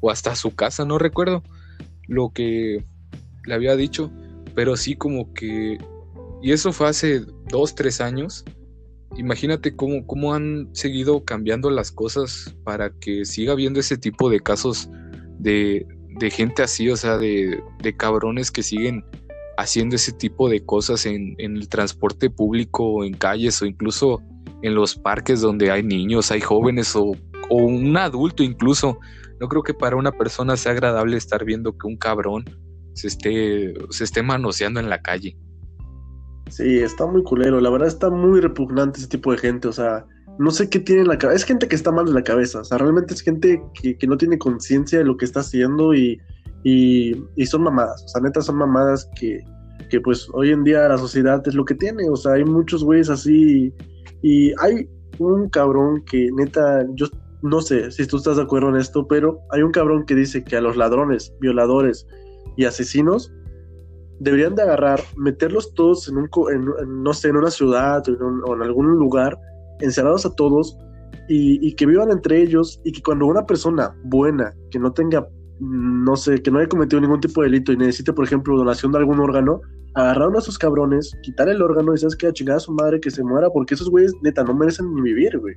o 0.00 0.10
hasta 0.10 0.36
su 0.36 0.54
casa, 0.54 0.84
no 0.84 0.98
recuerdo 0.98 1.42
lo 2.06 2.30
que 2.30 2.84
le 3.46 3.54
había 3.54 3.76
dicho, 3.76 4.12
pero 4.54 4.76
sí 4.76 4.96
como 4.96 5.32
que, 5.32 5.78
y 6.42 6.52
eso 6.52 6.72
fue 6.72 6.88
hace 6.88 7.22
dos, 7.48 7.74
tres 7.74 8.02
años, 8.02 8.44
imagínate 9.16 9.74
cómo, 9.74 10.06
cómo 10.06 10.34
han 10.34 10.68
seguido 10.72 11.24
cambiando 11.24 11.70
las 11.70 11.90
cosas 11.90 12.54
para 12.64 12.90
que 12.90 13.24
siga 13.24 13.52
habiendo 13.52 13.80
ese 13.80 13.96
tipo 13.96 14.28
de 14.28 14.40
casos 14.40 14.90
de, 15.38 15.86
de 16.18 16.30
gente 16.30 16.62
así, 16.62 16.90
o 16.90 16.96
sea, 16.96 17.16
de, 17.16 17.62
de, 17.82 17.96
cabrones 17.96 18.50
que 18.50 18.62
siguen 18.62 19.04
haciendo 19.60 19.96
ese 19.96 20.12
tipo 20.12 20.48
de 20.48 20.64
cosas 20.64 21.06
en, 21.06 21.36
el 21.38 21.68
transporte 21.68 22.30
público, 22.30 23.04
en 23.04 23.14
calles 23.14 23.60
o 23.62 23.66
incluso 23.66 24.22
en 24.62 24.74
los 24.74 24.94
parques 24.94 25.40
donde 25.40 25.70
hay 25.70 25.82
niños, 25.82 26.30
hay 26.30 26.40
jóvenes 26.40 26.96
o, 26.96 27.12
o 27.48 27.56
un 27.56 27.96
adulto 27.96 28.42
incluso. 28.42 28.98
No 29.38 29.48
creo 29.48 29.62
que 29.62 29.74
para 29.74 29.96
una 29.96 30.12
persona 30.12 30.56
sea 30.56 30.72
agradable 30.72 31.16
estar 31.16 31.44
viendo 31.44 31.76
que 31.76 31.86
un 31.86 31.96
cabrón 31.96 32.44
se 32.94 33.08
esté, 33.08 33.74
se 33.90 34.04
esté 34.04 34.22
manoseando 34.22 34.80
en 34.80 34.90
la 34.90 35.00
calle. 35.00 35.36
Sí, 36.48 36.78
está 36.78 37.06
muy 37.06 37.22
culero. 37.22 37.60
La 37.60 37.70
verdad 37.70 37.88
está 37.88 38.10
muy 38.10 38.40
repugnante 38.40 38.98
ese 38.98 39.08
tipo 39.08 39.30
de 39.30 39.38
gente. 39.38 39.68
O 39.68 39.72
sea, 39.72 40.04
no 40.38 40.50
sé 40.50 40.68
qué 40.68 40.80
tiene 40.80 41.02
en 41.02 41.08
la 41.08 41.18
cabeza. 41.18 41.36
Es 41.36 41.44
gente 41.44 41.68
que 41.68 41.76
está 41.76 41.92
mal 41.92 42.06
de 42.06 42.12
la 42.12 42.24
cabeza. 42.24 42.60
O 42.60 42.64
sea, 42.64 42.78
realmente 42.78 43.14
es 43.14 43.20
gente 43.20 43.62
que, 43.74 43.96
que 43.96 44.06
no 44.06 44.16
tiene 44.16 44.38
conciencia 44.38 44.98
de 44.98 45.04
lo 45.04 45.16
que 45.16 45.24
está 45.24 45.40
haciendo 45.40 45.94
y, 45.94 46.20
y, 46.64 47.14
son 47.46 47.62
mamadas. 47.62 48.04
O 48.04 48.08
sea, 48.08 48.20
neta 48.20 48.40
son 48.40 48.56
mamadas 48.56 49.08
que, 49.16 49.44
que 49.88 50.00
pues 50.00 50.28
hoy 50.32 50.50
en 50.50 50.64
día 50.64 50.88
la 50.88 50.98
sociedad 50.98 51.42
es 51.46 51.54
lo 51.54 51.64
que 51.64 51.74
tiene. 51.74 52.08
O 52.08 52.16
sea, 52.16 52.32
hay 52.32 52.44
muchos 52.44 52.84
güeyes 52.84 53.10
así. 53.10 53.72
Y 54.22 54.52
hay 54.60 54.88
un 55.18 55.48
cabrón 55.48 56.02
que 56.04 56.30
neta, 56.32 56.86
yo 56.94 57.06
no 57.42 57.60
sé 57.60 57.90
si 57.90 58.06
tú 58.06 58.18
estás 58.18 58.36
de 58.36 58.42
acuerdo 58.42 58.68
en 58.68 58.76
esto, 58.76 59.06
pero 59.06 59.40
hay 59.50 59.62
un 59.62 59.72
cabrón 59.72 60.04
que 60.04 60.14
dice 60.14 60.44
que 60.44 60.56
a 60.56 60.60
los 60.60 60.76
ladrones, 60.76 61.34
violadores 61.40 62.06
y 62.56 62.64
asesinos 62.64 63.32
deberían 64.20 64.54
de 64.54 64.62
agarrar, 64.62 65.00
meterlos 65.16 65.72
todos 65.74 66.08
en 66.08 66.18
un, 66.18 66.28
no 67.02 67.14
sé, 67.14 67.28
en 67.28 67.36
una 67.36 67.50
ciudad 67.50 68.02
o 68.06 68.54
en, 68.54 68.62
algún 68.62 68.98
lugar, 68.98 69.38
encerrados 69.80 70.26
a 70.26 70.34
todos 70.34 70.76
y, 71.28 71.74
que 71.74 71.86
vivan 71.86 72.10
entre 72.10 72.42
ellos 72.42 72.80
y 72.84 72.92
que 72.92 73.02
cuando 73.02 73.26
una 73.26 73.46
persona 73.46 73.96
buena, 74.04 74.52
que 74.70 74.78
no 74.78 74.92
tenga, 74.92 75.26
no 75.60 76.16
sé, 76.16 76.42
que 76.42 76.50
no 76.50 76.58
haya 76.58 76.68
cometido 76.68 77.00
ningún 77.00 77.20
tipo 77.20 77.42
de 77.42 77.48
delito 77.48 77.72
y 77.72 77.76
necesite, 77.76 78.12
por 78.12 78.24
ejemplo, 78.24 78.56
donación 78.56 78.92
de 78.92 78.98
algún 78.98 79.20
órgano, 79.20 79.60
agarrar 79.94 80.34
a 80.34 80.38
esos 80.38 80.58
cabrones, 80.58 81.12
quitar 81.22 81.48
el 81.48 81.62
órgano 81.62 81.94
y 81.94 81.98
sabes 81.98 82.16
que 82.16 82.26
a 82.26 82.32
chingar 82.32 82.56
a 82.56 82.60
su 82.60 82.72
madre 82.72 83.00
que 83.00 83.10
se 83.10 83.22
muera 83.22 83.50
porque 83.50 83.74
esos 83.74 83.90
güeyes 83.90 84.14
neta 84.22 84.42
no 84.44 84.54
merecen 84.54 84.94
ni 84.94 85.02
vivir, 85.02 85.38
güey. 85.38 85.54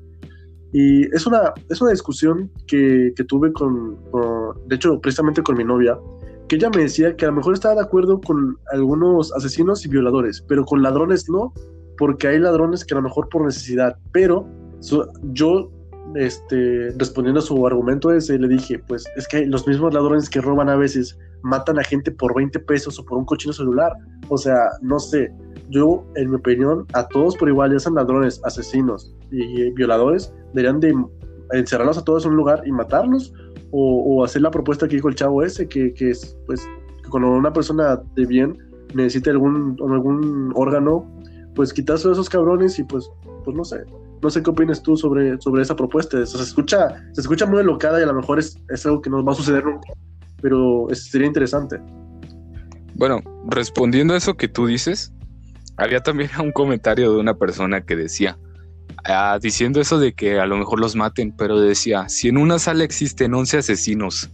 Y 0.73 1.03
es 1.15 1.27
una, 1.27 1.53
es 1.69 1.81
una 1.81 1.91
discusión 1.91 2.51
que, 2.67 3.13
que 3.15 3.23
tuve 3.23 3.53
con, 3.53 3.97
de 4.67 4.75
hecho, 4.75 4.99
precisamente 4.99 5.43
con 5.43 5.55
mi 5.55 5.63
novia, 5.63 5.97
que 6.47 6.55
ella 6.55 6.69
me 6.71 6.81
decía 6.81 7.15
que 7.15 7.25
a 7.25 7.29
lo 7.29 7.35
mejor 7.35 7.53
estaba 7.53 7.75
de 7.75 7.81
acuerdo 7.81 8.19
con 8.19 8.57
algunos 8.71 9.31
asesinos 9.33 9.85
y 9.85 9.89
violadores, 9.89 10.43
pero 10.47 10.65
con 10.65 10.81
ladrones 10.81 11.29
no, 11.29 11.53
porque 11.97 12.27
hay 12.27 12.39
ladrones 12.39 12.83
que 12.83 12.95
a 12.95 12.97
lo 12.97 13.03
mejor 13.03 13.29
por 13.29 13.45
necesidad, 13.45 13.97
pero 14.11 14.47
yo 15.31 15.71
este, 16.15 16.91
respondiendo 16.97 17.39
a 17.39 17.43
su 17.43 17.65
argumento 17.65 18.11
ese, 18.11 18.37
le 18.37 18.47
dije, 18.47 18.79
pues 18.79 19.05
es 19.15 19.27
que 19.27 19.45
los 19.45 19.67
mismos 19.67 19.93
ladrones 19.93 20.29
que 20.29 20.41
roban 20.41 20.69
a 20.69 20.75
veces 20.75 21.17
matan 21.43 21.79
a 21.79 21.83
gente 21.83 22.11
por 22.11 22.35
20 22.35 22.59
pesos 22.59 22.99
o 22.99 23.05
por 23.05 23.17
un 23.17 23.25
cochino 23.25 23.53
celular. 23.53 23.93
O 24.29 24.37
sea, 24.37 24.69
no 24.81 24.99
sé, 24.99 25.31
yo 25.69 26.05
en 26.15 26.29
mi 26.29 26.37
opinión, 26.37 26.85
a 26.93 27.07
todos 27.07 27.35
por 27.37 27.49
igual, 27.49 27.71
ya 27.71 27.79
sean 27.79 27.95
ladrones, 27.95 28.41
asesinos 28.43 29.13
y 29.31 29.71
violadores, 29.71 30.33
deberían 30.53 30.79
de 30.79 30.93
encerrarlos 31.51 31.97
a 31.97 32.03
todos 32.03 32.25
en 32.25 32.31
un 32.31 32.37
lugar 32.37 32.63
y 32.65 32.71
matarlos 32.71 33.33
o, 33.71 34.23
hacer 34.23 34.43
la 34.43 34.51
propuesta 34.51 34.87
que 34.87 34.95
dijo 34.95 35.09
el 35.09 35.15
chavo 35.15 35.41
ese, 35.43 35.67
que, 35.67 35.93
que 35.93 36.11
es, 36.11 36.37
pues, 36.45 36.61
que 37.03 37.09
cuando 37.09 37.31
una 37.31 37.51
persona 37.51 37.99
de 38.15 38.25
bien 38.25 38.57
necesita 38.93 39.31
algún, 39.31 39.75
algún 39.81 40.51
órgano, 40.55 41.09
pues 41.55 41.73
quitarse 41.73 42.11
esos 42.11 42.29
cabrones 42.29 42.77
y 42.77 42.83
pues, 42.83 43.09
pues 43.43 43.57
no 43.57 43.63
sé. 43.63 43.83
No 44.23 44.29
sé 44.29 44.41
qué 44.41 44.49
opinas 44.49 44.81
tú 44.81 44.97
sobre, 44.97 45.39
sobre 45.39 45.61
esa 45.61 45.75
propuesta. 45.75 46.25
se, 46.25 46.41
escucha, 46.41 47.03
se 47.11 47.21
escucha 47.21 47.45
muy 47.45 47.63
locada 47.63 47.99
y 47.99 48.03
a 48.03 48.07
lo 48.07 48.13
mejor 48.13 48.39
es, 48.39 48.57
es 48.69 48.85
algo 48.85 49.01
que 49.01 49.09
nos 49.09 49.25
va 49.25 49.33
a 49.33 49.35
suceder 49.35 49.63
pero 50.41 50.87
sería 50.91 51.27
interesante. 51.27 51.79
Bueno, 52.95 53.21
respondiendo 53.47 54.13
a 54.13 54.17
eso 54.17 54.33
que 54.33 54.49
tú 54.49 54.65
dices, 54.65 55.13
había 55.77 56.01
también 56.01 56.29
un 56.39 56.51
comentario 56.51 57.13
de 57.13 57.19
una 57.19 57.35
persona 57.35 57.81
que 57.81 57.95
decía, 57.95 58.37
Ah, 59.05 59.37
diciendo 59.41 59.81
eso 59.81 59.99
de 59.99 60.13
que 60.13 60.39
a 60.39 60.45
lo 60.45 60.55
mejor 60.55 60.79
los 60.79 60.95
maten, 60.95 61.33
pero 61.35 61.59
decía, 61.59 62.07
si 62.07 62.29
en 62.29 62.37
una 62.37 62.57
sala 62.57 62.85
existen 62.85 63.33
11 63.33 63.57
asesinos 63.57 64.29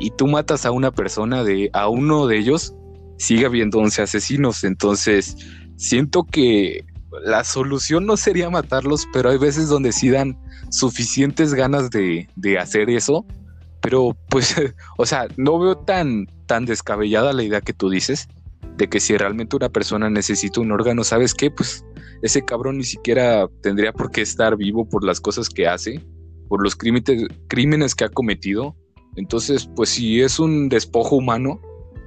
y 0.00 0.10
tú 0.10 0.26
matas 0.26 0.66
a 0.66 0.72
una 0.72 0.90
persona 0.90 1.44
de 1.44 1.70
a 1.72 1.88
uno 1.88 2.26
de 2.26 2.38
ellos, 2.38 2.74
sigue 3.18 3.46
habiendo 3.46 3.78
11 3.78 4.02
asesinos, 4.02 4.64
entonces 4.64 5.36
siento 5.76 6.24
que 6.24 6.84
la 7.24 7.44
solución 7.44 8.06
no 8.06 8.16
sería 8.16 8.50
matarlos, 8.50 9.06
pero 9.12 9.30
hay 9.30 9.38
veces 9.38 9.68
donde 9.68 9.92
sí 9.92 10.10
dan 10.10 10.38
suficientes 10.70 11.54
ganas 11.54 11.90
de, 11.90 12.28
de 12.36 12.58
hacer 12.58 12.90
eso, 12.90 13.26
pero 13.80 14.16
pues, 14.28 14.54
o 14.98 15.06
sea, 15.06 15.26
no 15.36 15.58
veo 15.58 15.76
tan, 15.76 16.26
tan 16.46 16.66
descabellada 16.66 17.32
la 17.32 17.42
idea 17.42 17.60
que 17.60 17.72
tú 17.72 17.90
dices, 17.90 18.28
de 18.76 18.88
que 18.88 19.00
si 19.00 19.16
realmente 19.16 19.56
una 19.56 19.68
persona 19.68 20.08
necesita 20.08 20.60
un 20.60 20.72
órgano, 20.72 21.04
¿sabes 21.04 21.34
qué? 21.34 21.50
Pues 21.50 21.84
ese 22.22 22.44
cabrón 22.44 22.78
ni 22.78 22.84
siquiera 22.84 23.48
tendría 23.62 23.92
por 23.92 24.10
qué 24.10 24.22
estar 24.22 24.56
vivo 24.56 24.88
por 24.88 25.04
las 25.04 25.20
cosas 25.20 25.48
que 25.48 25.66
hace, 25.66 26.04
por 26.48 26.62
los 26.62 26.76
crímenes, 26.76 27.26
crímenes 27.48 27.94
que 27.94 28.04
ha 28.04 28.08
cometido. 28.08 28.76
Entonces, 29.16 29.68
pues 29.76 29.90
si 29.90 30.20
es 30.20 30.38
un 30.38 30.68
despojo 30.68 31.16
humano, 31.16 31.60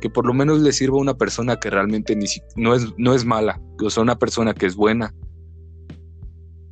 que 0.04 0.10
por 0.10 0.26
lo 0.26 0.34
menos 0.34 0.60
le 0.60 0.74
sirva 0.74 0.98
a 0.98 1.00
una 1.00 1.14
persona 1.14 1.56
que 1.56 1.70
realmente 1.70 2.14
ni 2.14 2.26
no, 2.58 2.76
es, 2.76 2.86
no 2.98 3.14
es 3.14 3.24
mala, 3.24 3.62
o 3.82 3.90
sea, 3.90 4.04
una 4.04 4.20
persona 4.20 4.54
que 4.54 4.66
es 4.66 4.76
buena. 4.76 5.16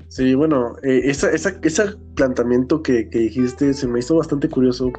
Sí, 0.10 0.36
bueno, 0.36 0.76
eh, 0.84 1.04
esa, 1.06 1.32
esa, 1.32 1.58
ese 1.62 1.96
planteamiento 2.18 2.84
que, 2.84 3.08
que 3.10 3.20
dijiste 3.20 3.74
se 3.74 3.88
me 3.88 4.00
hizo 4.00 4.18
bastante 4.18 4.50
curioso, 4.50 4.92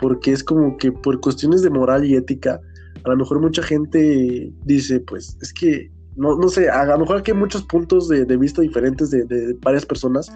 porque 0.00 0.32
es 0.32 0.42
como 0.42 0.78
que 0.78 0.90
por 0.90 1.20
cuestiones 1.20 1.60
de 1.60 1.68
moral 1.68 2.06
y 2.06 2.16
ética, 2.16 2.58
a 3.04 3.10
lo 3.10 3.16
mejor 3.18 3.42
mucha 3.42 3.62
gente 3.62 4.50
dice, 4.64 5.00
pues 5.00 5.36
es 5.42 5.52
que 5.52 5.92
no, 6.16 6.38
no 6.38 6.48
sé, 6.48 6.70
a 6.70 6.86
lo 6.86 7.00
mejor 7.00 7.18
aquí 7.18 7.32
hay 7.32 7.36
muchos 7.36 7.62
puntos 7.64 8.08
de, 8.08 8.24
vista 8.38 8.62
diferentes 8.62 9.10
de, 9.10 9.54
varias 9.60 9.84
personas, 9.84 10.32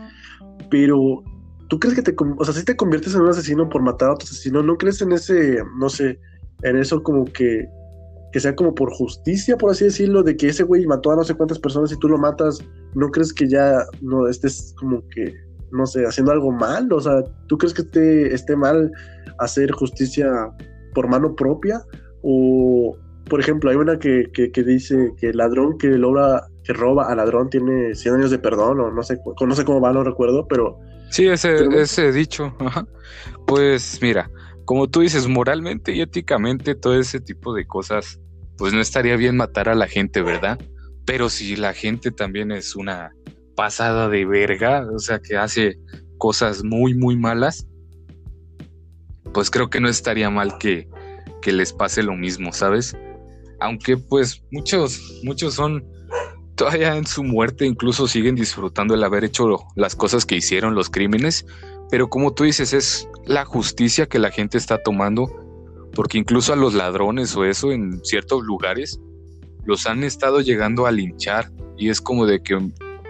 pero 0.70 1.24
¿tú 1.70 1.80
crees 1.80 1.97
que 1.97 2.03
te, 2.03 2.14
o 2.36 2.45
sea, 2.45 2.53
si 2.53 2.66
te 2.66 2.76
conviertes 2.76 3.14
en 3.14 3.22
un 3.22 3.30
asesino 3.30 3.66
por 3.66 3.80
matar 3.80 4.11
a 4.11 4.12
otro 4.12 4.26
asesino, 4.26 4.62
no 4.62 4.76
crees 4.76 5.01
en 5.01 5.12
ese, 5.12 5.62
no 5.78 5.88
sé, 5.88 6.20
en 6.62 6.76
eso 6.76 7.02
como 7.02 7.24
que, 7.24 7.68
que 8.32 8.40
sea 8.40 8.54
como 8.54 8.74
por 8.74 8.92
justicia, 8.92 9.56
por 9.56 9.70
así 9.70 9.84
decirlo, 9.84 10.22
de 10.22 10.36
que 10.36 10.48
ese 10.48 10.62
güey 10.62 10.86
mató 10.86 11.11
a 11.11 11.16
no 11.16 11.24
sé 11.24 11.34
cuántas 11.34 11.58
personas 11.58 11.92
y 11.92 11.98
tú 11.98 12.08
lo 12.08 12.18
matas, 12.18 12.61
¿no 12.94 13.11
crees 13.11 13.32
que 13.32 13.48
ya 13.48 13.84
no 14.00 14.28
estés 14.28 14.74
como 14.78 15.02
que, 15.08 15.34
no 15.72 15.86
sé, 15.86 16.04
haciendo 16.06 16.32
algo 16.32 16.52
mal? 16.52 16.92
O 16.92 17.00
sea, 17.00 17.24
¿tú 17.48 17.58
crees 17.58 17.74
que 17.74 17.82
esté, 17.82 18.34
esté 18.34 18.56
mal 18.56 18.90
hacer 19.38 19.70
justicia 19.72 20.28
por 20.94 21.08
mano 21.08 21.34
propia? 21.34 21.82
O, 22.22 22.96
por 23.28 23.40
ejemplo, 23.40 23.70
hay 23.70 23.76
una 23.76 23.98
que, 23.98 24.30
que, 24.32 24.62
dice 24.62 25.12
que 25.18 25.30
el 25.30 25.38
ladrón 25.38 25.78
que 25.78 25.88
logra, 25.88 26.46
que 26.64 26.72
roba 26.72 27.11
al 27.11 27.16
ladrón 27.16 27.50
tiene 27.50 27.94
100 27.94 28.14
años 28.14 28.30
de 28.30 28.38
perdón, 28.38 28.80
o 28.80 28.90
no 28.90 29.02
sé, 29.02 29.18
no 29.40 29.54
sé 29.54 29.64
cómo 29.64 29.80
va, 29.80 29.92
no 29.92 30.04
recuerdo, 30.04 30.46
pero... 30.48 30.78
Sí, 31.11 31.26
ese, 31.26 31.66
ese 31.76 32.12
dicho. 32.12 32.54
Pues 33.46 33.98
mira, 34.00 34.30
como 34.70 34.88
tú 34.88 35.00
dices, 35.00 35.26
moralmente 35.26 35.92
y 35.92 36.00
éticamente 36.00 36.76
todo 36.76 36.96
ese 36.96 37.18
tipo 37.18 37.52
de 37.52 37.66
cosas, 37.66 38.20
pues 38.56 38.72
no 38.72 38.80
estaría 38.80 39.16
bien 39.16 39.36
matar 39.36 39.68
a 39.68 39.74
la 39.74 39.88
gente, 39.88 40.22
¿verdad? 40.22 40.60
Pero 41.04 41.28
si 41.28 41.56
la 41.56 41.72
gente 41.72 42.12
también 42.12 42.52
es 42.52 42.76
una 42.76 43.10
pasada 43.56 44.08
de 44.08 44.24
verga, 44.24 44.86
o 44.94 45.00
sea, 45.00 45.18
que 45.18 45.36
hace 45.36 45.76
cosas 46.18 46.62
muy, 46.62 46.94
muy 46.94 47.16
malas, 47.16 47.66
pues 49.34 49.50
creo 49.50 49.70
que 49.70 49.80
no 49.80 49.88
estaría 49.88 50.30
mal 50.30 50.56
que, 50.58 50.88
que 51.42 51.50
les 51.50 51.72
pase 51.72 52.04
lo 52.04 52.14
mismo, 52.14 52.52
¿sabes? 52.52 52.96
Aunque 53.58 53.96
pues 53.96 54.44
muchos, 54.52 55.20
muchos 55.24 55.54
son 55.54 55.84
todavía 56.54 56.96
en 56.96 57.08
su 57.08 57.24
muerte, 57.24 57.66
incluso 57.66 58.06
siguen 58.06 58.36
disfrutando 58.36 58.94
el 58.94 59.02
haber 59.02 59.24
hecho 59.24 59.48
las 59.74 59.96
cosas 59.96 60.24
que 60.24 60.36
hicieron, 60.36 60.76
los 60.76 60.90
crímenes, 60.90 61.44
pero 61.91 62.09
como 62.09 62.32
tú 62.32 62.45
dices, 62.45 62.72
es 62.72 63.09
la 63.26 63.45
justicia 63.45 64.07
que 64.07 64.18
la 64.18 64.30
gente 64.30 64.59
está 64.59 64.82
tomando, 64.82 65.28
porque 65.95 66.18
incluso 66.18 66.53
a 66.53 66.57
los 66.57 66.74
ladrones 66.74 67.34
o 67.36 67.45
eso 67.45 67.72
en 67.72 68.05
ciertos 68.05 68.43
lugares 68.43 69.01
los 69.64 69.86
han 69.86 70.05
estado 70.05 70.41
llegando 70.41 70.86
a 70.86 70.93
linchar 70.93 71.51
y 71.76 71.91
es 71.91 72.01
como 72.01 72.26
de 72.26 72.43
que 72.43 72.59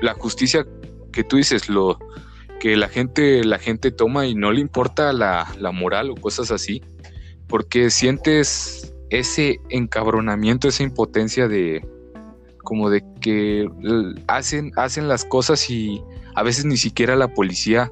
la 0.01 0.15
justicia 0.15 0.67
que 1.13 1.25
tú 1.25 1.37
dices, 1.37 1.69
lo 1.69 1.99
que 2.59 2.77
la 2.77 2.89
gente, 2.89 3.45
la 3.45 3.59
gente 3.59 3.91
toma 3.91 4.27
y 4.27 4.35
no 4.35 4.53
le 4.53 4.61
importa 4.61 5.13
la, 5.13 5.53
la 5.59 5.73
moral 5.73 6.11
o 6.11 6.15
cosas 6.15 6.51
así, 6.51 6.83
porque 7.49 7.91
sientes 7.91 8.95
ese 9.11 9.61
encabronamiento, 9.69 10.69
esa 10.69 10.83
impotencia 10.83 11.49
de 11.49 11.87
como 12.63 12.91
de 12.91 13.03
que 13.21 13.69
hacen, 14.29 14.73
hacen 14.77 15.09
las 15.09 15.25
cosas 15.25 15.69
y 15.71 16.03
a 16.35 16.43
veces 16.43 16.65
ni 16.65 16.77
siquiera 16.77 17.17
la 17.17 17.29
policía 17.29 17.91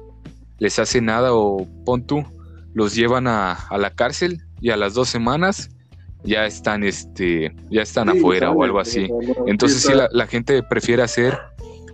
les 0.59 0.79
hace 0.79 1.01
nada 1.01 1.33
o 1.33 1.67
pon 1.85 2.05
tú, 2.05 2.23
los 2.73 2.95
llevan 2.95 3.27
a, 3.27 3.53
a 3.53 3.77
la 3.77 3.91
cárcel 3.91 4.41
y 4.61 4.69
a 4.69 4.77
las 4.77 4.93
dos 4.93 5.09
semanas 5.09 5.69
ya 6.23 6.45
están 6.45 6.83
este 6.83 7.55
ya 7.71 7.81
están 7.81 8.09
afuera 8.09 8.51
o 8.51 8.63
algo 8.63 8.79
así. 8.79 9.09
entonces 9.47 9.81
sí 9.81 9.93
la, 9.93 10.09
la, 10.11 10.27
gente 10.27 10.61
prefiere 10.63 11.01
hacer 11.01 11.37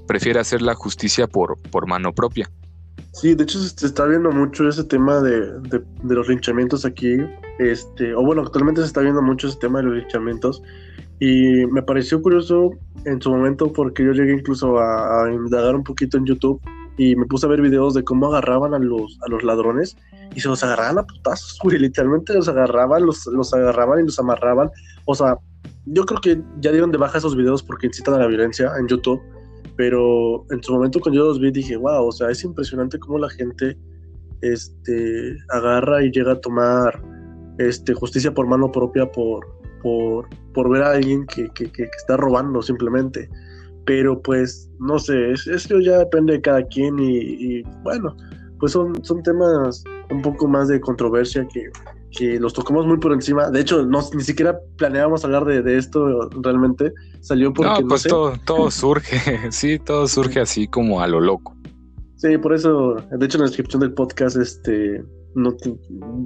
prefiere 0.08 0.40
hacer 0.40 0.62
la 0.64 0.74
justicia 0.74 1.28
por 1.28 1.60
por 1.70 1.88
mano 1.88 2.12
propia. 2.12 2.50
Sí, 3.16 3.34
de 3.34 3.44
hecho 3.44 3.60
se 3.60 3.86
está 3.86 4.06
viendo 4.06 4.30
mucho 4.30 4.68
ese 4.68 4.84
tema 4.84 5.22
de, 5.22 5.58
de, 5.62 5.82
los 6.04 6.28
linchamientos 6.28 6.84
aquí, 6.84 7.16
este, 7.60 8.14
o 8.14 8.22
bueno, 8.22 8.42
actualmente 8.42 8.82
se 8.82 8.88
está 8.88 9.00
viendo 9.00 9.22
mucho 9.22 9.48
ese 9.48 9.58
tema 9.58 9.80
de 9.80 9.86
los 9.86 9.96
linchamientos. 9.96 10.62
Y 11.22 11.66
me 11.68 11.82
pareció 11.82 12.22
curioso 12.22 12.72
en 13.06 13.22
su 13.22 13.32
momento 13.32 13.72
porque 13.72 14.04
yo 14.04 14.12
llegué 14.12 14.34
incluso 14.34 14.78
a, 14.80 15.32
indagar 15.32 15.78
un 15.78 15.84
poquito 15.86 16.18
en 16.18 16.26
YouTube 16.26 16.60
y 16.98 17.16
me 17.16 17.26
puse 17.26 17.46
a 17.46 17.50
ver 17.50 17.62
videos 17.62 17.94
de 17.94 18.04
cómo 18.04 18.28
agarraban 18.28 18.74
a 18.74 18.80
los, 18.80 19.18
a 19.26 19.30
los 19.30 19.44
ladrones 19.44 19.98
y 20.34 20.40
se 20.40 20.48
los 20.48 20.64
agarraban 20.64 20.98
a 21.00 21.04
putazos, 21.04 21.58
güey, 21.64 21.80
literalmente 21.80 22.34
los 22.34 22.48
agarraban, 22.48 23.06
los, 23.06 23.26
los 23.28 23.54
agarraban 23.54 24.00
y 24.00 24.04
los 24.04 24.20
amarraban, 24.20 24.70
o 25.06 25.16
sea, 25.16 25.38
yo 25.86 26.06
creo 26.06 26.22
que 26.22 26.42
ya 26.62 26.72
dieron 26.72 26.92
de 26.92 26.98
baja 26.98 27.18
esos 27.18 27.36
videos 27.36 27.62
porque 27.62 27.88
incitan 27.88 28.16
a 28.16 28.20
la 28.20 28.28
violencia 28.28 28.72
en 28.80 28.88
YouTube 28.88 29.22
pero 29.76 30.46
en 30.52 30.64
su 30.64 30.74
momento 30.74 31.00
cuando 31.00 31.20
yo 31.20 31.28
los 31.28 31.40
vi 31.40 31.52
dije, 31.52 31.76
wow, 31.76 32.08
o 32.08 32.12
sea, 32.12 32.30
es 32.30 32.44
impresionante 32.44 33.00
cómo 33.00 33.18
la 33.20 33.30
gente 33.30 33.78
este, 34.42 35.38
agarra 35.50 36.04
y 36.04 36.12
llega 36.12 36.34
a 36.34 36.42
tomar 36.42 37.02
este, 37.58 37.94
justicia 37.94 38.34
por 38.34 38.48
mano 38.48 38.72
propia 38.72 39.12
por, 39.12 39.46
por, 39.82 40.28
por 40.54 40.70
ver 40.70 40.84
a 40.84 40.92
alguien 40.92 41.26
que, 41.26 41.50
que, 41.50 41.72
que, 41.72 41.84
está 41.84 42.16
robando 42.18 42.62
simplemente. 42.62 43.30
Pero 43.86 44.22
pues, 44.22 44.70
no 44.80 44.98
sé, 45.00 45.32
eso 45.32 45.80
ya 45.80 46.00
depende 46.00 46.34
de 46.34 46.42
cada 46.42 46.64
quien 46.64 46.98
y, 47.00 47.18
y 47.18 47.64
bueno, 47.84 48.16
pues 48.60 48.72
son, 48.72 49.04
son 49.04 49.22
temas 49.22 49.84
un 50.10 50.22
poco 50.22 50.48
más 50.48 50.68
de 50.68 50.80
controversia 50.80 51.48
que, 51.54 51.70
que 52.16 52.40
los 52.40 52.54
tocamos 52.54 52.86
muy 52.86 52.98
por 52.98 53.14
encima. 53.14 53.50
De 53.50 53.62
hecho, 53.62 53.86
no, 53.86 54.00
ni 54.14 54.24
siquiera 54.24 54.58
planeábamos 54.78 55.24
hablar 55.26 55.46
de, 55.46 55.78
esto 55.78 56.30
realmente. 56.42 56.94
Salió 57.22 57.54
porque. 57.54 57.82
No, 57.82 57.88
pues 57.88 58.04
todo, 58.04 58.34
todo 58.46 58.72
surge, 58.72 59.40
sí, 59.52 59.80
todo 59.80 60.08
surge 60.08 60.40
así 60.40 60.68
como 60.68 61.02
a 61.02 61.08
lo 61.08 61.20
loco. 61.20 61.56
Sí, 62.16 62.38
por 62.38 62.54
eso, 62.54 62.96
de 63.12 63.26
hecho, 63.26 63.38
en 63.38 63.42
la 63.42 63.48
descripción 63.48 63.82
del 63.82 63.94
podcast, 63.94 64.38
este 64.38 65.04
no 65.36 65.56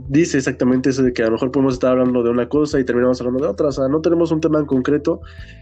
dice 0.07 0.37
exactamente 0.37 0.91
eso 0.91 1.03
de 1.03 1.11
que 1.11 1.23
a 1.23 1.25
lo 1.25 1.33
mejor 1.33 1.51
podemos 1.51 1.73
estar 1.73 1.91
hablando 1.91 2.23
de 2.23 2.29
una 2.29 2.47
cosa 2.47 2.79
y 2.79 2.85
terminamos 2.85 3.19
hablando 3.19 3.43
de 3.43 3.49
otra. 3.49 3.67
O 3.67 3.71
sea, 3.71 3.87
no 3.87 4.01
tenemos 4.01 4.31
un 4.31 4.39
tema 4.39 4.59
en 4.59 4.65
concreto. 4.65 5.19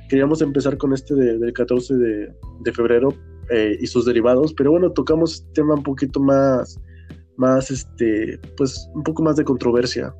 Queríamos 0.09 0.41
empezar 0.41 0.77
con 0.77 0.93
este 0.93 1.15
del 1.15 1.53
14 1.53 1.95
de, 1.95 2.33
de 2.61 2.73
febrero 2.73 3.13
eh, 3.49 3.77
y 3.79 3.87
sus 3.87 4.05
derivados, 4.05 4.53
pero 4.53 4.71
bueno, 4.71 4.91
tocamos 4.91 5.35
este 5.35 5.53
tema 5.53 5.75
un 5.75 5.83
poquito 5.83 6.19
más 6.19 6.79
más, 7.37 7.71
este, 7.71 8.39
pues 8.57 8.89
un 8.93 9.03
poco 9.03 9.23
más 9.23 9.37
de 9.37 9.45
controversia. 9.45 10.13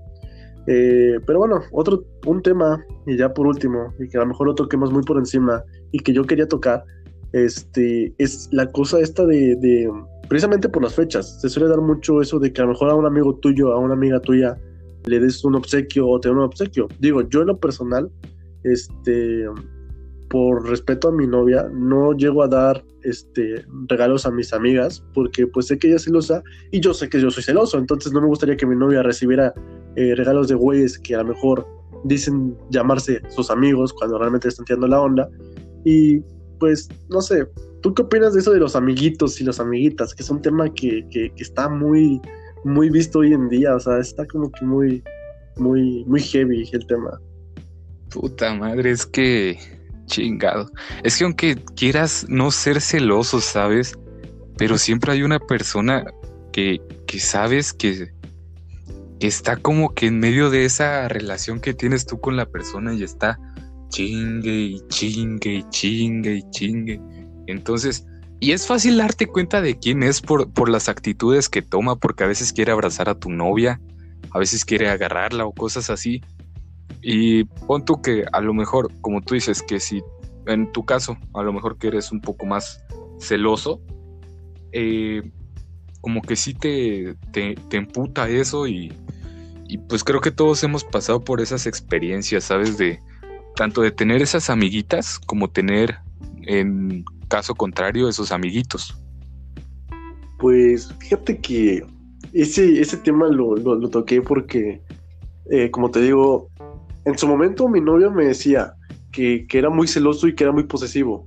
Eh, 0.68 1.20
pero 1.26 1.40
bueno, 1.40 1.62
otro, 1.72 2.04
un 2.26 2.42
tema, 2.42 2.84
y 3.06 3.18
ya 3.18 3.34
por 3.34 3.48
último, 3.48 3.94
y 4.00 4.08
que 4.08 4.18
a 4.18 4.22
lo 4.22 4.28
mejor 4.28 4.48
lo 4.48 4.56
toquemos 4.56 4.92
muy 4.92 5.04
por 5.04 5.18
encima, 5.18 5.64
y 5.92 6.00
que 6.00 6.14
yo 6.14 6.24
quería 6.24 6.48
tocar, 6.48 6.84
este, 7.34 8.14
es 8.18 8.48
la 8.52 8.72
cosa 8.72 9.00
esta 9.00 9.26
de, 9.26 9.56
de, 9.56 9.92
precisamente 10.28 10.70
por 10.70 10.84
las 10.84 10.96
fechas, 10.96 11.42
se 11.42 11.50
suele 11.50 11.70
dar 11.70 11.82
mucho 11.82 12.22
eso 12.22 12.40
de 12.40 12.52
que 12.52 12.62
a 12.62 12.66
lo 12.66 12.72
mejor 12.72 12.90
a 12.90 12.96
un 12.96 13.06
amigo 13.06 13.36
tuyo, 13.36 13.74
a 13.74 13.80
una 13.80 13.94
amiga 13.94 14.20
tuya, 14.20 14.58
le 15.06 15.20
des 15.20 15.44
un 15.44 15.56
obsequio 15.56 16.08
o 16.08 16.20
te 16.20 16.30
un 16.30 16.40
obsequio. 16.40 16.88
Digo, 17.00 17.22
yo 17.30 17.42
en 17.42 17.48
lo 17.48 17.58
personal, 17.58 18.12
este, 18.64 19.46
por 20.30 20.68
respeto 20.68 21.10
a 21.10 21.12
mi 21.12 21.28
novia, 21.28 21.70
no 21.74 22.14
llego 22.14 22.44
a 22.44 22.48
dar 22.48 22.84
este, 23.04 23.66
regalos 23.88 24.26
a 24.26 24.32
mis 24.32 24.54
amigas 24.54 25.04
porque 25.14 25.48
pues 25.48 25.68
sé 25.68 25.78
que 25.78 25.88
ella 25.88 25.96
es 25.96 26.04
celosa 26.04 26.44
y 26.72 26.82
yo 26.82 26.94
sé 26.94 27.10
que 27.10 27.22
yo 27.22 27.32
soy 27.32 27.44
celoso, 27.44 27.78
entonces 27.78 28.12
no 28.12 28.22
me 28.22 28.28
gustaría 28.28 28.58
que 28.58 28.66
mi 28.66 28.76
novia 28.76 29.02
recibiera 29.02 29.54
eh, 29.96 30.14
regalos 30.16 30.50
de 30.50 30.56
güeyes 30.56 31.00
que 31.00 31.16
a 31.16 31.20
lo 31.20 31.30
mejor 31.30 31.66
dicen 32.04 32.56
llamarse 32.70 33.22
sus 33.30 33.50
amigos 33.50 33.94
cuando 33.94 34.18
realmente 34.18 34.48
están 34.48 34.66
tirando 34.66 34.88
la 34.88 35.02
onda. 35.02 35.30
Y 35.86 36.22
pues, 36.60 36.90
no 37.10 37.22
sé, 37.22 37.48
¿tú 37.82 37.94
qué 37.94 38.02
opinas 38.04 38.34
de 38.34 38.42
eso 38.42 38.52
de 38.52 38.60
los 38.60 38.76
amiguitos 38.76 39.40
y 39.42 39.44
las 39.44 39.60
amiguitas? 39.60 40.14
Que 40.14 40.24
es 40.24 40.30
un 40.30 40.42
tema 40.42 40.74
que, 40.74 41.06
que, 41.10 41.32
que 41.36 41.44
está 41.44 41.70
muy, 41.70 42.22
muy 42.64 42.90
visto 42.90 43.20
hoy 43.20 43.34
en 43.34 43.50
día, 43.50 43.76
o 43.76 43.80
sea, 43.80 44.00
está 44.00 44.26
como 44.26 44.52
que 44.52 44.66
muy, 44.66 45.04
muy, 45.58 46.04
muy 46.06 46.22
heavy 46.22 46.70
el 46.72 46.86
tema. 46.88 47.20
Puta 48.10 48.54
madre, 48.56 48.92
es 48.92 49.06
que 49.06 49.58
Chingado. 50.08 50.72
Es 51.04 51.18
que 51.18 51.26
aunque 51.26 51.56
quieras 51.76 52.26
no 52.28 52.50
ser 52.50 52.82
celoso, 52.82 53.40
¿sabes? 53.42 53.94
Pero 54.58 54.78
siempre 54.78 55.12
hay 55.12 55.22
una 55.22 55.40
persona 55.40 56.06
que, 56.52 56.82
que 57.06 57.20
sabes 57.20 57.74
que, 57.74 58.12
está 59.20 59.58
como 59.58 59.94
que 59.94 60.08
en 60.08 60.20
medio 60.20 60.50
de 60.50 60.66
esa 60.66 61.08
relación 61.08 61.60
que 61.60 61.74
tienes 61.74 62.06
tú 62.06 62.20
con 62.20 62.38
la 62.38 62.46
persona 62.46 62.94
y 62.94 63.04
está 63.04 63.40
chingue 63.90 64.54
y 64.54 64.82
chingue 64.90 65.56
y 65.56 65.70
chingue 65.70 66.36
y 66.36 66.50
chingue. 66.52 67.02
Entonces, 67.48 68.06
y 68.40 68.52
es 68.52 68.68
fácil 68.68 68.98
darte 68.98 69.28
cuenta 69.28 69.62
de 69.62 69.78
quién 69.78 70.04
es 70.04 70.22
por, 70.22 70.52
por 70.52 70.70
las 70.70 70.90
actitudes 70.90 71.50
que 71.50 71.62
toma, 71.62 71.96
porque 71.96 72.24
a 72.24 72.28
veces 72.28 72.54
quiere 72.54 72.72
abrazar 72.72 73.10
a 73.10 73.16
tu 73.16 73.30
novia, 73.30 73.82
a 74.32 74.40
veces 74.40 74.64
quiere 74.64 74.90
agarrarla 74.90 75.46
o 75.46 75.54
cosas 75.54 75.90
así. 75.90 76.22
Y 77.02 77.46
pon 77.46 77.86
tú 77.86 78.02
que 78.02 78.26
a 78.32 78.42
lo 78.42 78.54
mejor, 78.54 78.92
como 79.02 79.22
tú 79.22 79.34
dices, 79.34 79.64
que 79.64 79.80
si 79.80 80.02
en 80.46 80.72
tu 80.72 80.86
caso, 80.86 81.18
a 81.34 81.44
lo 81.44 81.54
mejor 81.54 81.78
que 81.78 81.88
eres 81.88 82.12
un 82.12 82.22
poco 82.22 82.46
más 82.46 82.84
celoso, 83.20 83.82
eh, 84.72 85.32
como 86.02 86.22
que 86.22 86.36
sí 86.36 86.54
te, 86.54 87.16
te, 87.32 87.56
emputa 87.72 88.30
eso 88.30 88.68
y, 88.68 88.94
y, 89.68 89.78
pues 89.78 90.04
creo 90.04 90.22
que 90.22 90.32
todos 90.32 90.64
hemos 90.64 90.84
pasado 90.84 91.24
por 91.24 91.42
esas 91.42 91.66
experiencias, 91.66 92.46
¿sabes? 92.46 92.78
De 92.78 93.00
tanto 93.58 93.82
de 93.82 93.92
tener 93.92 94.22
esas 94.22 94.50
amiguitas 94.50 95.20
como 95.20 95.50
tener, 95.50 95.98
en 96.44 97.04
caso 97.28 97.56
contrario, 97.56 98.08
esos 98.08 98.32
amiguitos. 98.32 98.96
Pues 100.38 100.94
fíjate 101.00 101.40
que 101.40 101.84
ese, 102.34 102.80
ese 102.80 102.98
tema 102.98 103.28
lo, 103.28 103.56
lo, 103.56 103.90
toqué 103.90 104.22
porque, 104.22 104.82
eh, 105.50 105.72
como 105.72 105.90
te 105.90 106.02
digo, 106.02 106.50
en 107.04 107.18
su 107.18 107.28
momento 107.28 107.68
mi 107.68 107.82
novia 107.82 108.12
me 108.12 108.26
decía 108.26 108.76
que, 109.12 109.48
que 109.48 109.58
era 109.58 109.72
muy 109.72 109.88
celoso 109.88 110.28
y 110.28 110.36
que 110.36 110.44
era 110.44 110.54
muy 110.54 110.64
posesivo. 110.64 111.26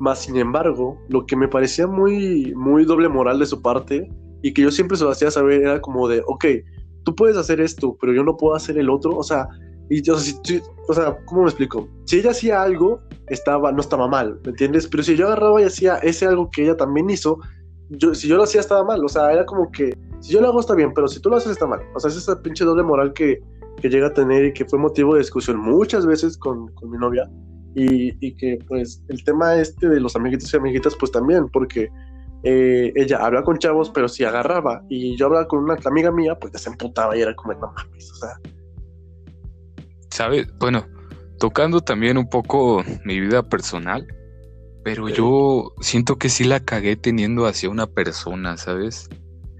Más 0.00 0.22
sin 0.22 0.36
embargo, 0.36 1.00
lo 1.08 1.26
que 1.26 1.36
me 1.36 1.46
parecía 1.46 1.86
muy, 1.86 2.52
muy 2.56 2.84
doble 2.84 3.08
moral 3.08 3.38
de 3.38 3.46
su 3.46 3.62
parte 3.62 4.10
y 4.42 4.52
que 4.52 4.62
yo 4.62 4.72
siempre 4.72 4.96
se 4.96 5.04
lo 5.04 5.10
hacía 5.10 5.30
saber 5.30 5.62
era 5.62 5.80
como 5.80 6.08
de, 6.08 6.22
ok, 6.26 6.44
tú 7.04 7.14
puedes 7.14 7.36
hacer 7.36 7.60
esto, 7.60 7.96
pero 8.00 8.12
yo 8.12 8.24
no 8.24 8.36
puedo 8.36 8.56
hacer 8.56 8.78
el 8.78 8.90
otro. 8.90 9.16
O 9.16 9.22
sea, 9.22 9.46
y 9.90 10.02
yo, 10.02 10.16
o 10.88 10.94
sea, 10.94 11.18
¿cómo 11.24 11.42
me 11.42 11.48
explico? 11.48 11.88
Si 12.04 12.18
ella 12.18 12.30
hacía 12.30 12.62
algo, 12.62 13.00
estaba, 13.28 13.72
no 13.72 13.80
estaba 13.80 14.08
mal, 14.08 14.38
¿me 14.44 14.50
entiendes? 14.50 14.86
Pero 14.86 15.02
si 15.02 15.16
yo 15.16 15.26
agarraba 15.26 15.60
y 15.60 15.64
hacía 15.64 15.96
ese 15.98 16.26
algo 16.26 16.50
que 16.50 16.64
ella 16.64 16.76
también 16.76 17.08
hizo, 17.10 17.38
yo, 17.90 18.14
si 18.14 18.28
yo 18.28 18.36
lo 18.36 18.42
hacía 18.42 18.60
estaba 18.60 18.84
mal. 18.84 19.04
O 19.04 19.08
sea, 19.08 19.32
era 19.32 19.46
como 19.46 19.70
que, 19.70 19.96
si 20.20 20.32
yo 20.32 20.40
lo 20.40 20.48
hago 20.48 20.60
está 20.60 20.74
bien, 20.74 20.92
pero 20.94 21.08
si 21.08 21.20
tú 21.20 21.30
lo 21.30 21.36
haces 21.36 21.52
está 21.52 21.66
mal. 21.66 21.80
O 21.94 22.00
sea, 22.00 22.10
es 22.10 22.16
esa 22.16 22.40
pinche 22.42 22.64
doble 22.64 22.82
moral 22.82 23.12
que, 23.12 23.40
que 23.80 23.88
llega 23.88 24.08
a 24.08 24.12
tener 24.12 24.46
y 24.46 24.52
que 24.52 24.64
fue 24.64 24.78
motivo 24.78 25.14
de 25.14 25.20
discusión 25.20 25.58
muchas 25.58 26.06
veces 26.06 26.36
con, 26.36 26.68
con 26.74 26.90
mi 26.90 26.98
novia. 26.98 27.28
Y, 27.74 28.12
y, 28.26 28.34
que 28.34 28.58
pues 28.66 29.02
el 29.08 29.22
tema 29.22 29.54
este 29.56 29.88
de 29.88 30.00
los 30.00 30.16
amiguitos 30.16 30.52
y 30.52 30.56
amiguitas 30.56 30.96
pues 30.98 31.12
también, 31.12 31.48
porque 31.48 31.88
eh, 32.42 32.92
ella 32.96 33.18
habla 33.18 33.44
con 33.44 33.58
chavos, 33.58 33.90
pero 33.90 34.08
si 34.08 34.24
agarraba 34.24 34.82
y 34.88 35.16
yo 35.16 35.26
hablaba 35.26 35.46
con 35.46 35.62
una 35.62 35.76
amiga 35.84 36.10
mía, 36.10 36.36
pues 36.38 36.60
se 36.60 36.70
emputaba 36.70 37.16
y 37.16 37.20
era 37.20 37.34
como, 37.36 37.54
no 37.54 37.72
mames, 37.72 38.10
o 38.12 38.14
sea. 38.16 38.30
¿Sabes? 40.10 40.46
Bueno, 40.58 40.86
tocando 41.38 41.80
también 41.80 42.18
un 42.18 42.28
poco 42.28 42.84
mi 43.04 43.20
vida 43.20 43.42
personal, 43.42 44.06
pero 44.84 45.08
yo 45.08 45.72
siento 45.80 46.16
que 46.16 46.28
sí 46.28 46.44
la 46.44 46.60
cagué 46.60 46.96
teniendo 46.96 47.46
hacia 47.46 47.70
una 47.70 47.86
persona, 47.86 48.56
¿sabes? 48.56 49.08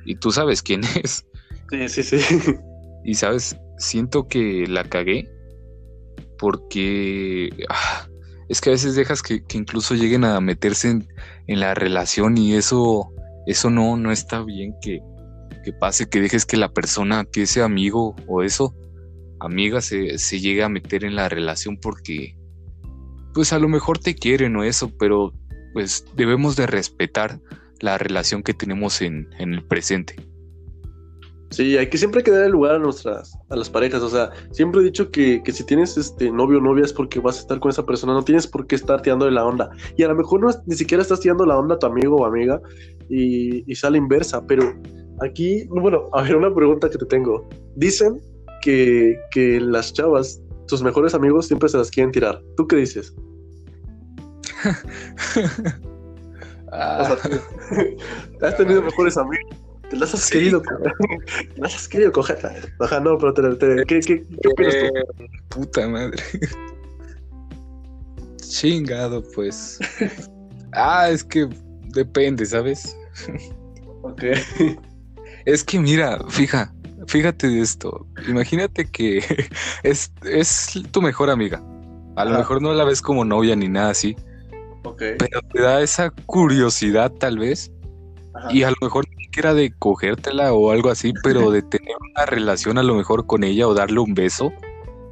Y 0.05 0.17
tú 0.17 0.31
sabes 0.31 0.63
quién 0.63 0.83
es. 1.03 1.27
Sí, 1.71 1.89
sí, 1.89 2.03
sí. 2.03 2.55
Y 3.05 3.15
sabes, 3.15 3.57
siento 3.79 4.27
que 4.27 4.67
la 4.67 4.85
cagué 4.85 5.29
porque 6.39 7.51
ah, 7.69 8.09
es 8.49 8.61
que 8.61 8.71
a 8.71 8.73
veces 8.73 8.95
dejas 8.95 9.23
que, 9.23 9.43
incluso 9.53 9.95
lleguen 9.95 10.25
a 10.25 10.41
meterse 10.41 10.91
en, 10.91 11.61
la 11.61 11.75
relación 11.75 12.39
y 12.39 12.55
eso, 12.55 13.13
eso 13.47 13.71
no, 13.71 13.97
no 13.97 14.13
está 14.13 14.43
bien 14.43 14.75
que, 14.81 15.01
que, 15.65 15.73
pase, 15.73 16.09
que 16.09 16.21
dejes 16.21 16.47
que 16.47 16.57
la 16.57 16.73
persona, 16.73 17.25
que 17.25 17.43
ese 17.43 17.63
amigo 17.63 18.17
o 18.27 18.43
eso, 18.43 18.75
amiga, 19.41 19.81
se, 19.81 20.19
se 20.19 20.41
llegue 20.41 20.63
a 20.63 20.69
meter 20.69 21.05
en 21.05 21.17
la 21.17 21.29
relación 21.29 21.79
porque, 21.79 22.37
pues 23.35 23.53
a 23.53 23.59
lo 23.59 23.69
mejor 23.69 23.99
te 23.99 24.15
quieren 24.15 24.57
o 24.57 24.65
eso, 24.65 24.93
pero 24.99 25.33
pues 25.73 26.05
debemos 26.17 26.57
de 26.57 26.67
respetar 26.67 27.41
la 27.81 27.99
relación 27.99 28.43
que 28.43 28.55
tenemos 28.55 29.01
en, 29.03 29.29
en 29.39 29.55
el 29.55 29.65
presente. 29.65 30.17
Sí, 31.51 31.79
hay 31.79 31.89
que 31.89 31.97
siempre 31.97 32.23
que 32.23 32.31
dar 32.31 32.45
el 32.45 32.53
lugar 32.53 32.75
a 32.75 32.79
nuestras, 32.79 33.35
a 33.49 33.57
las 33.57 33.71
parejas. 33.71 34.03
O 34.03 34.11
sea, 34.11 34.31
siempre 34.51 34.83
he 34.83 34.85
dicho 34.85 35.11
que, 35.11 35.43
que, 35.43 35.53
si 35.53 35.65
tienes 35.65 35.97
este 35.97 36.31
novio 36.31 36.59
o 36.59 36.61
novia 36.61 36.85
es 36.85 36.93
porque 36.93 37.21
vas 37.21 37.39
a 37.39 37.41
estar 37.41 37.59
con 37.59 37.71
esa 37.71 37.87
persona, 37.87 38.13
no 38.13 38.23
tienes 38.23 38.47
por 38.47 38.67
qué 38.67 38.75
estar 38.75 39.01
tirando 39.01 39.31
la 39.31 39.47
onda. 39.47 39.71
Y 39.97 40.03
a 40.03 40.09
lo 40.09 40.15
mejor 40.15 40.41
no 40.41 40.51
ni 40.67 40.77
siquiera 40.77 41.03
estás 41.03 41.21
tirando 41.21 41.47
la 41.47 41.59
onda 41.59 41.77
a 41.77 41.79
tu 41.79 41.87
amigo 41.87 42.17
o 42.17 42.27
amiga 42.27 42.61
y, 43.09 43.71
y 43.71 43.75
sale 43.75 43.97
inversa. 43.97 44.47
Pero 44.47 44.75
aquí, 45.23 45.65
bueno, 45.69 46.11
a 46.13 46.23
ver, 46.23 46.37
una 46.37 46.55
pregunta 46.55 46.91
que 46.91 46.99
te 46.99 47.07
tengo. 47.07 47.49
Dicen 47.77 48.21
que, 48.69 49.19
que 49.31 49.59
las 49.61 49.95
chavas, 49.95 50.43
tus 50.67 50.83
mejores 50.83 51.15
amigos, 51.15 51.47
siempre 51.47 51.71
se 51.71 51.79
las 51.79 51.91
quieren 51.91 52.13
tirar. 52.13 52.43
¿Tú 52.55 52.67
qué 52.69 52.77
dices? 52.77 53.15
¿Has 56.71 58.57
tenido 58.59 58.83
mejores 58.83 59.17
amigos? 59.17 59.57
Te 59.89 59.97
las 59.97 60.13
has 60.13 60.29
querido, 60.29 60.61
Te 60.61 61.61
las 61.63 61.75
has 61.77 61.89
querido 61.89 62.13
coger. 62.13 62.39
Ajá, 62.79 63.01
no, 63.01 63.17
pero 63.17 63.33
te, 63.33 63.43
te, 63.55 63.85
¿qué, 63.87 64.01
qué, 64.01 64.23
qué 64.23 64.49
opinas 64.49 64.75
tú? 64.75 64.85
Eh, 64.85 65.29
puta 65.49 65.89
madre. 65.89 66.23
Chingado, 68.37 69.23
pues. 69.35 69.79
ah, 70.73 71.09
es 71.09 71.25
que 71.25 71.49
depende, 71.95 72.45
¿sabes? 72.45 72.95
ok. 74.03 74.25
Es 75.47 75.65
que 75.65 75.79
mira, 75.79 76.19
fija, 76.29 76.75
fíjate 77.09 77.49
de 77.49 77.61
esto. 77.61 78.07
Imagínate 78.29 78.89
que 78.89 79.23
es, 79.83 80.13
es 80.25 80.81
tu 80.93 81.03
mejor 81.03 81.31
amiga. 81.31 81.63
A 82.17 82.25
lo 82.25 82.39
mejor 82.39 82.63
no 82.63 82.73
la 82.73 82.85
ves 82.85 83.03
como 83.03 83.25
novia 83.25 83.55
ni 83.57 83.69
nada 83.69 83.91
así. 83.91 84.17
Okay. 84.85 85.17
Pero 85.19 85.41
te 85.53 85.63
da 85.63 85.83
esa 85.83 86.11
curiosidad, 86.11 87.13
tal 87.13 87.39
vez. 87.39 87.71
Y 88.51 88.63
a 88.63 88.71
lo 88.71 88.77
mejor 88.81 89.07
era 89.39 89.55
de 89.55 89.71
cogértela 89.71 90.53
o 90.53 90.71
algo 90.71 90.91
así, 90.91 91.13
pero 91.23 91.51
de 91.51 91.63
tener 91.63 91.95
una 92.13 92.27
relación 92.27 92.79
a 92.79 92.83
lo 92.83 92.95
mejor 92.95 93.27
con 93.27 93.45
ella 93.45 93.69
o 93.69 93.75
darle 93.75 94.01
un 94.01 94.15
beso, 94.15 94.53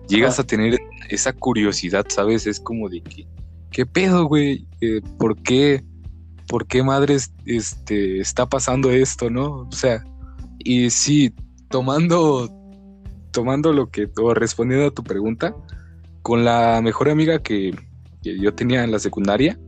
llegas 0.09 0.39
a 0.39 0.45
tener 0.45 0.79
esa 1.09 1.33
curiosidad, 1.33 2.07
¿sabes? 2.09 2.47
Es 2.47 2.61
como 2.61 2.89
de 2.89 3.03
que, 3.03 3.27
¿qué 3.71 3.87
pedo, 3.87 4.27
güey? 4.27 4.67
Eh, 4.81 5.01
¿Por 5.19 5.41
qué? 5.43 5.85
¿Por 6.49 6.67
qué 6.67 6.83
madres 6.83 7.33
este, 7.45 8.21
está 8.21 8.47
pasando 8.47 8.91
esto, 8.91 9.31
no? 9.31 9.69
O 9.69 9.73
sea, 9.73 10.05
y 10.59 10.91
sí, 10.91 11.33
tomando, 11.69 12.49
tomando 13.33 13.73
lo 13.73 13.91
que, 13.91 14.09
o 14.21 14.35
respondiendo 14.35 14.89
a 14.89 14.91
tu 14.91 15.03
pregunta, 15.03 15.55
con 16.23 16.45
la 16.45 16.81
mejor 16.83 17.09
amiga 17.09 17.43
que, 17.43 17.75
que 18.23 18.39
yo 18.41 18.55
tenía 18.55 18.85
en 18.85 18.91
la 18.91 18.99
secundaria, 18.99 19.59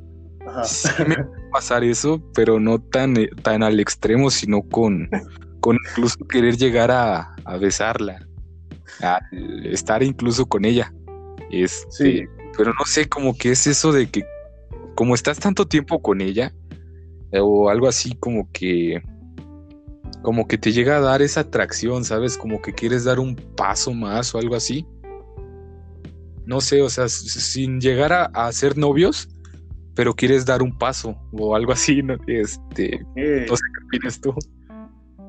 Sí 0.64 0.88
me 1.06 1.16
pasar 1.52 1.84
eso, 1.84 2.22
pero 2.34 2.60
no 2.60 2.78
tan, 2.80 3.16
eh, 3.16 3.30
tan 3.42 3.62
al 3.62 3.80
extremo, 3.80 4.30
sino 4.30 4.62
con, 4.62 5.08
con 5.60 5.76
incluso 5.76 6.18
querer 6.26 6.56
llegar 6.56 6.90
a, 6.90 7.34
besarla, 7.60 8.26
a 9.02 9.20
estar 9.64 10.02
incluso 10.02 10.46
con 10.46 10.64
ella. 10.64 10.92
Este, 11.50 12.28
Pero 12.56 12.72
no 12.78 12.84
sé, 12.84 13.08
como 13.08 13.36
que 13.36 13.52
es 13.52 13.66
eso 13.66 13.92
de 13.92 14.10
que, 14.10 14.24
como 14.94 15.14
estás 15.14 15.38
tanto 15.38 15.66
tiempo 15.66 16.00
con 16.00 16.20
ella, 16.20 16.52
o 17.32 17.68
algo 17.68 17.88
así 17.88 18.14
como 18.16 18.50
que 18.52 19.02
como 20.22 20.46
que 20.46 20.58
te 20.58 20.72
llega 20.72 20.96
a 20.96 21.00
dar 21.00 21.22
esa 21.22 21.40
atracción, 21.40 22.04
¿sabes? 22.04 22.36
Como 22.36 22.60
que 22.60 22.72
quieres 22.72 23.04
dar 23.04 23.18
un 23.18 23.36
paso 23.36 23.92
más 23.92 24.34
o 24.34 24.38
algo 24.38 24.54
así. 24.54 24.86
No 26.44 26.60
sé, 26.60 26.82
o 26.82 26.88
sea, 26.88 27.08
sin 27.08 27.80
llegar 27.80 28.12
a, 28.12 28.24
a 28.26 28.50
ser 28.52 28.78
novios, 28.78 29.28
pero 29.98 30.14
quieres 30.14 30.46
dar 30.46 30.62
un 30.62 30.78
paso 30.78 31.16
o 31.32 31.56
algo 31.56 31.72
así, 31.72 32.02
¿no? 32.04 32.14
Este, 32.28 33.00
no 33.16 33.56
sé 33.56 33.62
qué 33.74 33.84
opinas 33.86 34.20
tú. 34.20 34.32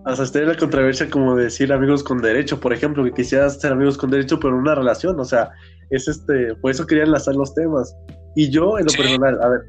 Hasta 0.05 0.41
la 0.41 0.55
controversia 0.55 1.09
como 1.09 1.35
decir 1.35 1.73
amigos 1.73 2.03
con 2.03 2.21
derecho, 2.21 2.59
por 2.59 2.71
ejemplo, 2.71 3.03
que 3.03 3.11
quisieras 3.11 3.59
ser 3.59 3.73
amigos 3.73 3.97
con 3.97 4.11
derecho, 4.11 4.39
pero 4.39 4.53
en 4.53 4.61
una 4.61 4.75
relación, 4.75 5.19
o 5.19 5.25
sea, 5.25 5.49
es 5.89 6.07
este, 6.07 6.53
por 6.61 6.69
eso 6.69 6.85
quería 6.85 7.03
enlazar 7.03 7.35
los 7.35 7.53
temas. 7.55 7.95
Y 8.35 8.51
yo, 8.51 8.77
en 8.77 8.85
lo 8.85 8.91
personal, 8.91 9.41
a 9.41 9.49
ver, 9.49 9.61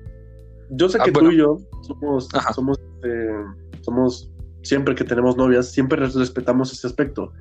yo 0.72 0.88
sé 0.90 0.98
ah, 1.00 1.04
que 1.04 1.12
tú 1.12 1.30
y 1.30 1.38
yo 1.38 1.56
somos, 1.80 2.28
somos, 2.54 2.78
este, 2.78 3.30
somos, 3.80 4.30
siempre 4.62 4.94
que 4.94 5.04
tenemos 5.04 5.36
novias, 5.36 5.70
siempre 5.70 6.04
respetamos 6.06 6.72
ese 6.72 6.86
aspecto. 6.86 7.32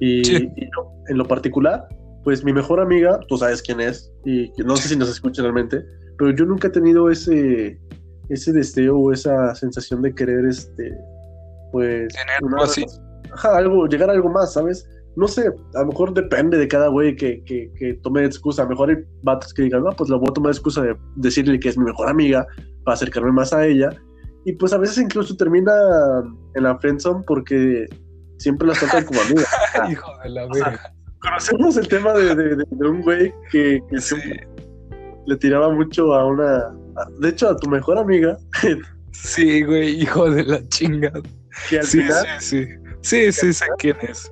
Y, 0.00 0.36
en 0.36 1.16
lo 1.16 1.26
particular, 1.26 1.88
pues 2.24 2.44
mi 2.44 2.52
mejor 2.52 2.80
amiga, 2.80 3.18
tú 3.28 3.38
sabes 3.38 3.62
quién 3.62 3.80
es, 3.80 4.12
y 4.24 4.50
no 4.64 4.76
sé 4.76 4.88
si 4.88 4.96
nos 4.96 5.08
escucha 5.08 5.42
realmente, 5.42 5.84
pero 6.18 6.30
yo 6.32 6.44
nunca 6.44 6.68
he 6.68 6.70
tenido 6.70 7.10
ese, 7.10 7.78
ese 8.28 8.52
deseo 8.52 8.98
o 8.98 9.12
esa 9.12 9.54
sensación 9.54 10.02
de 10.02 10.14
querer, 10.14 10.44
este, 10.46 10.96
pues... 11.72 12.12
Tener 12.12 12.36
algo 12.42 12.62
así. 12.62 12.84
Ajá, 13.32 13.56
algo, 13.56 13.86
llegar 13.86 14.10
a 14.10 14.12
algo 14.12 14.28
más, 14.28 14.52
¿sabes? 14.52 14.88
No 15.16 15.28
sé, 15.28 15.50
a 15.74 15.80
lo 15.80 15.86
mejor 15.86 16.14
depende 16.14 16.58
de 16.58 16.68
cada 16.68 16.88
güey 16.88 17.16
que, 17.16 17.42
que, 17.44 17.72
que 17.76 17.94
tome 17.94 18.24
excusa. 18.24 18.62
A 18.62 18.64
lo 18.64 18.70
mejor 18.70 18.90
hay 18.90 18.96
vatos 19.22 19.52
que 19.52 19.62
digan, 19.62 19.82
no, 19.82 19.90
pues 19.90 20.10
la 20.10 20.16
voy 20.16 20.28
a 20.30 20.32
tomar 20.32 20.52
excusa 20.52 20.82
de 20.82 20.96
decirle 21.16 21.58
que 21.58 21.68
es 21.68 21.78
mi 21.78 21.84
mejor 21.84 22.08
amiga 22.08 22.46
para 22.84 22.94
acercarme 22.94 23.32
más 23.32 23.52
a 23.52 23.66
ella. 23.66 23.90
Y 24.44 24.52
pues 24.52 24.72
a 24.72 24.78
veces 24.78 24.98
incluso 24.98 25.36
termina 25.36 25.72
en 26.54 26.62
la 26.62 26.78
friendzone 26.78 27.24
porque 27.26 27.86
siempre 28.38 28.68
la 28.68 28.74
tratan 28.74 29.04
como 29.04 29.20
amiga. 29.20 29.44
Hijo 29.90 30.10
de 30.22 30.28
la 30.30 30.46
verga. 30.46 30.92
Conocemos 31.20 31.76
el 31.76 31.88
tema 31.88 32.12
de, 32.12 32.34
de, 32.34 32.88
un 32.88 33.02
güey 33.02 33.34
que, 33.50 33.80
que 33.90 34.46
le 35.26 35.36
tiraba 35.36 35.70
mucho 35.70 36.14
a 36.14 36.24
una. 36.24 36.74
de 37.18 37.28
hecho, 37.28 37.50
a 37.50 37.56
tu 37.56 37.68
mejor 37.68 37.98
amiga. 37.98 38.38
sí, 39.12 39.62
güey, 39.62 40.00
hijo 40.00 40.30
de 40.30 40.44
la 40.44 40.66
chingada. 40.68 41.20
Que 41.68 41.80
al 41.80 41.84
sí, 41.84 42.00
final. 42.00 42.26
Sí, 42.38 42.64
sí. 42.64 42.68
Sí, 43.00 43.32
sí, 43.32 43.52
sé 43.52 43.66
quién 43.78 43.96
es. 44.02 44.30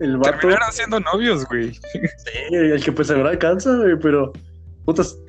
El 0.00 0.16
vato. 0.18 0.38
Terminaron 0.38 0.72
siendo 0.72 1.00
novios, 1.00 1.44
güey. 1.46 1.72
Sí, 1.72 2.54
el 2.54 2.82
que 2.82 2.92
pues 2.92 3.10
ahora 3.10 3.30
alcanza, 3.30 3.74
güey, 3.76 3.98
pero. 4.00 4.32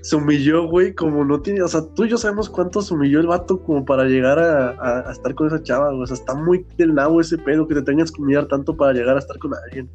Se 0.02 0.16
humilló, 0.16 0.68
güey, 0.68 0.94
como 0.94 1.26
no 1.26 1.42
tiene. 1.42 1.62
O 1.62 1.68
sea, 1.68 1.82
tú 1.96 2.06
y 2.06 2.10
yo 2.10 2.18
sabemos 2.18 2.50
cuánto 2.50 2.82
se 2.82 2.94
humilló 2.94 3.20
el 3.20 3.28
vato 3.28 3.62
como 3.62 3.84
para 3.84 4.06
llegar 4.06 4.40
a, 4.40 5.08
a, 5.08 5.12
estar 5.12 5.36
con 5.36 5.48
esa 5.48 5.62
chava, 5.62 5.90
güey. 5.90 6.04
O 6.04 6.08
sea, 6.08 6.16
está 6.16 6.34
muy 6.34 6.66
del 6.78 6.94
nabo 6.94 7.20
ese 7.20 7.38
pedo 7.38 7.68
que 7.68 7.76
te 7.76 7.82
tengas 7.82 8.12
que 8.12 8.22
humillar 8.22 8.48
tanto 8.48 8.76
para 8.76 8.94
llegar 8.94 9.16
a 9.16 9.20
estar 9.20 9.38
con 9.38 9.54
alguien. 9.54 9.90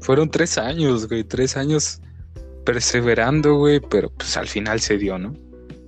Fueron 0.00 0.30
tres 0.30 0.58
años, 0.58 1.08
güey, 1.08 1.24
tres 1.24 1.56
años 1.56 2.00
perseverando, 2.64 3.56
güey, 3.56 3.80
pero 3.80 4.10
pues 4.10 4.36
al 4.36 4.46
final 4.46 4.80
se 4.80 4.98
dio, 4.98 5.18
¿no? 5.18 5.34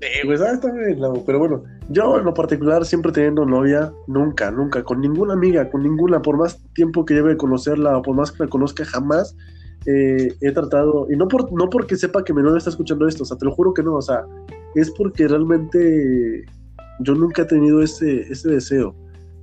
Sí, 0.01 0.09
güey, 0.25 0.35
exactamente, 0.35 1.01
pero 1.25 1.39
bueno, 1.39 1.63
yo 1.89 2.19
en 2.19 2.25
lo 2.25 2.35
particular 2.35 2.85
siempre 2.85 3.13
teniendo 3.13 3.47
novia, 3.47 3.93
nunca, 4.09 4.51
nunca, 4.51 4.83
con 4.83 5.01
ninguna 5.01 5.35
amiga, 5.35 5.71
con 5.71 5.83
ninguna, 5.83 6.21
por 6.21 6.37
más 6.37 6.59
tiempo 6.75 7.05
que 7.05 7.15
lleve 7.15 7.31
de 7.31 7.37
conocerla 7.37 7.99
o 7.99 8.03
por 8.03 8.17
más 8.17 8.33
que 8.33 8.43
la 8.45 8.51
conozca, 8.51 8.85
jamás 8.85 9.37
eh, 9.87 10.35
he 10.41 10.53
tratado, 10.53 11.07
y 11.11 11.17
no, 11.17 11.29
por, 11.29 11.53
no 11.53 11.69
porque 11.69 11.97
sepa 11.97 12.25
que 12.25 12.33
novia 12.33 12.59
está 12.59 12.71
escuchando 12.71 13.07
esto, 13.09 13.25
o 13.25 13.27
sea, 13.27 13.37
te 13.37 13.45
lo 13.45 13.53
juro 13.53 13.75
que 13.75 13.83
no, 13.83 13.95
o 13.95 14.03
sea, 14.03 14.25
es 14.75 14.91
porque 14.91 15.27
realmente 15.27 16.45
yo 17.01 17.15
nunca 17.15 17.43
he 17.43 17.47
tenido 17.47 17.83
ese, 17.83 18.21
ese 18.33 18.49
deseo, 18.49 18.95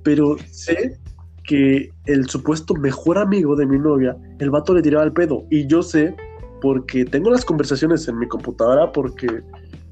pero 0.02 0.36
sé 0.50 0.98
que 1.44 1.90
el 2.06 2.28
supuesto 2.28 2.74
mejor 2.74 3.18
amigo 3.18 3.54
de 3.56 3.66
mi 3.66 3.78
novia, 3.78 4.16
el 4.38 4.50
vato 4.50 4.72
le 4.74 4.82
tiraba 4.82 5.04
el 5.04 5.12
pedo, 5.12 5.44
y 5.50 5.66
yo 5.66 5.82
sé, 5.82 6.14
porque 6.62 7.04
tengo 7.04 7.30
las 7.30 7.44
conversaciones 7.44 8.08
en 8.08 8.18
mi 8.18 8.26
computadora, 8.26 8.92
porque 8.92 9.42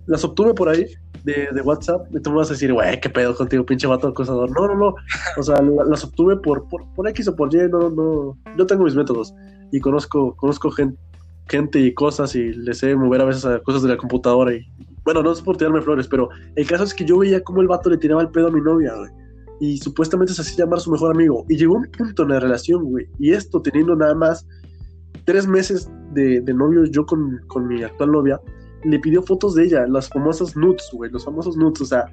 las 0.07 0.25
obtuve 0.25 0.55
por 0.55 0.71
ahí, 0.71 0.87
de, 1.25 1.49
de, 1.53 1.61
WhatsApp, 1.61 2.07
y 2.15 2.21
tú 2.21 2.31
me 2.31 2.37
vas 2.37 2.49
a 2.49 2.55
decir, 2.55 2.73
güey, 2.73 2.99
qué 3.01 3.11
pedo 3.11 3.35
contigo, 3.35 3.67
pinche 3.67 3.87
vato 3.87 4.09
acosador. 4.09 4.51
No, 4.51 4.67
no, 4.69 4.75
no. 4.75 4.95
O 5.37 5.43
sea, 5.43 5.61
las 5.61 6.05
obtuve 6.05 6.37
por, 6.37 6.67
por, 6.69 6.87
por, 6.95 7.09
X 7.09 7.29
o 7.29 7.37
por 7.37 7.55
Y, 7.55 7.69
no, 7.69 7.91
no. 7.91 8.39
Yo 8.57 8.67
tengo 8.67 8.85
mis 8.85 8.95
métodos 8.95 9.35
y 9.73 9.81
conozco, 9.81 10.35
conozco 10.37 10.71
gente, 10.71 10.99
gente 11.49 11.81
y 11.81 11.95
cosas 11.95 12.35
y 12.35 12.53
les 12.53 12.79
sé 12.79 12.95
mover 12.95 13.23
a 13.23 13.25
veces 13.25 13.45
a 13.45 13.61
cosas 13.61 13.83
de 13.83 13.89
la 13.89 13.97
computadora 13.97 14.55
y 14.55 14.67
bueno, 15.05 15.23
no 15.23 15.33
es 15.33 15.41
por 15.41 15.57
tirarme 15.57 15.81
flores, 15.81 16.07
pero 16.07 16.29
el 16.55 16.67
caso 16.67 16.85
es 16.85 16.93
que 16.93 17.05
yo 17.05 17.19
veía 17.19 17.43
cómo 17.43 17.63
el 17.63 17.69
vato 17.69 17.89
le 17.89 17.97
tiraba 17.97 18.21
el 18.21 18.29
pedo 18.29 18.49
a 18.49 18.51
mi 18.51 18.61
novia, 18.61 18.95
güey. 18.95 19.11
Y 19.61 19.79
supuestamente 19.79 20.35
se 20.35 20.43
hacía 20.43 20.65
llamar 20.65 20.81
su 20.81 20.93
mejor 20.93 21.15
amigo. 21.15 21.47
Y 21.49 21.57
llegó 21.57 21.77
un 21.77 21.91
punto 21.91 22.25
en 22.25 22.29
la 22.29 22.41
relación, 22.41 22.85
güey. 22.85 23.07
Y 23.19 23.33
esto 23.33 23.63
teniendo 23.63 23.97
nada 23.97 24.15
más 24.15 24.47
tres 25.25 25.47
meses 25.47 25.91
de, 26.13 26.41
de 26.43 26.55
novios 26.55 26.91
yo 26.91 27.07
con, 27.07 27.41
con 27.49 27.67
mi 27.67 27.83
actual 27.83 28.13
novia, 28.13 28.41
le 28.85 28.99
pidió 28.99 29.23
fotos 29.23 29.55
de 29.55 29.65
ella, 29.65 29.87
las 29.87 30.09
famosas 30.09 30.57
nudes, 30.57 30.89
güey, 30.93 31.11
los 31.11 31.25
famosos 31.25 31.57
nudes, 31.57 31.81
o 31.81 31.85
sea, 31.85 32.05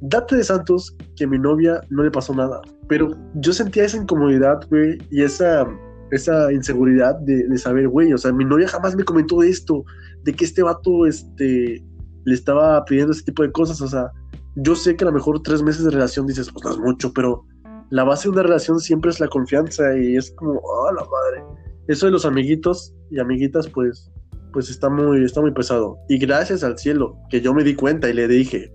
date 0.00 0.36
de 0.36 0.44
santos 0.44 0.96
que 1.16 1.24
a 1.24 1.28
mi 1.28 1.38
novia 1.38 1.80
no 1.90 2.02
le 2.02 2.10
pasó 2.10 2.34
nada, 2.34 2.60
pero 2.88 3.16
yo 3.34 3.52
sentía 3.52 3.84
esa 3.84 3.98
incomodidad, 3.98 4.60
güey, 4.68 4.98
y 5.10 5.22
esa, 5.22 5.66
esa 6.10 6.52
inseguridad 6.52 7.16
de, 7.20 7.56
saber, 7.58 7.88
güey, 7.88 8.12
o 8.12 8.18
sea, 8.18 8.32
mi 8.32 8.44
novia 8.44 8.68
jamás 8.68 8.96
me 8.96 9.04
comentó 9.04 9.40
de 9.40 9.48
esto, 9.48 9.84
de 10.24 10.32
que 10.32 10.44
este 10.44 10.62
vato, 10.62 11.06
este, 11.06 11.84
le 12.24 12.34
estaba 12.34 12.84
pidiendo 12.84 13.12
ese 13.12 13.24
tipo 13.24 13.42
de 13.42 13.52
cosas, 13.52 13.80
o 13.80 13.88
sea, 13.88 14.10
yo 14.56 14.74
sé 14.74 14.96
que 14.96 15.04
a 15.04 15.08
lo 15.08 15.12
mejor 15.12 15.42
tres 15.42 15.62
meses 15.62 15.84
de 15.84 15.90
relación 15.90 16.26
dices, 16.26 16.50
pues 16.52 16.64
no 16.64 16.72
es 16.72 16.78
mucho, 16.78 17.12
pero 17.12 17.44
la 17.90 18.04
base 18.04 18.24
de 18.24 18.32
una 18.32 18.42
relación 18.42 18.80
siempre 18.80 19.10
es 19.10 19.20
la 19.20 19.28
confianza 19.28 19.96
y 19.96 20.16
es 20.16 20.30
como, 20.32 20.60
oh, 20.62 20.92
la 20.92 21.02
madre. 21.02 21.44
Eso 21.88 22.06
de 22.06 22.12
los 22.12 22.24
amiguitos 22.24 22.94
y 23.10 23.18
amiguitas, 23.18 23.68
pues 23.68 24.10
pues 24.52 24.70
está 24.70 24.88
muy, 24.88 25.24
está 25.24 25.40
muy 25.40 25.52
pesado. 25.52 25.98
Y 26.08 26.18
gracias 26.18 26.62
al 26.62 26.78
cielo 26.78 27.16
que 27.30 27.40
yo 27.40 27.54
me 27.54 27.64
di 27.64 27.74
cuenta 27.74 28.08
y 28.08 28.12
le 28.12 28.28
dije 28.28 28.72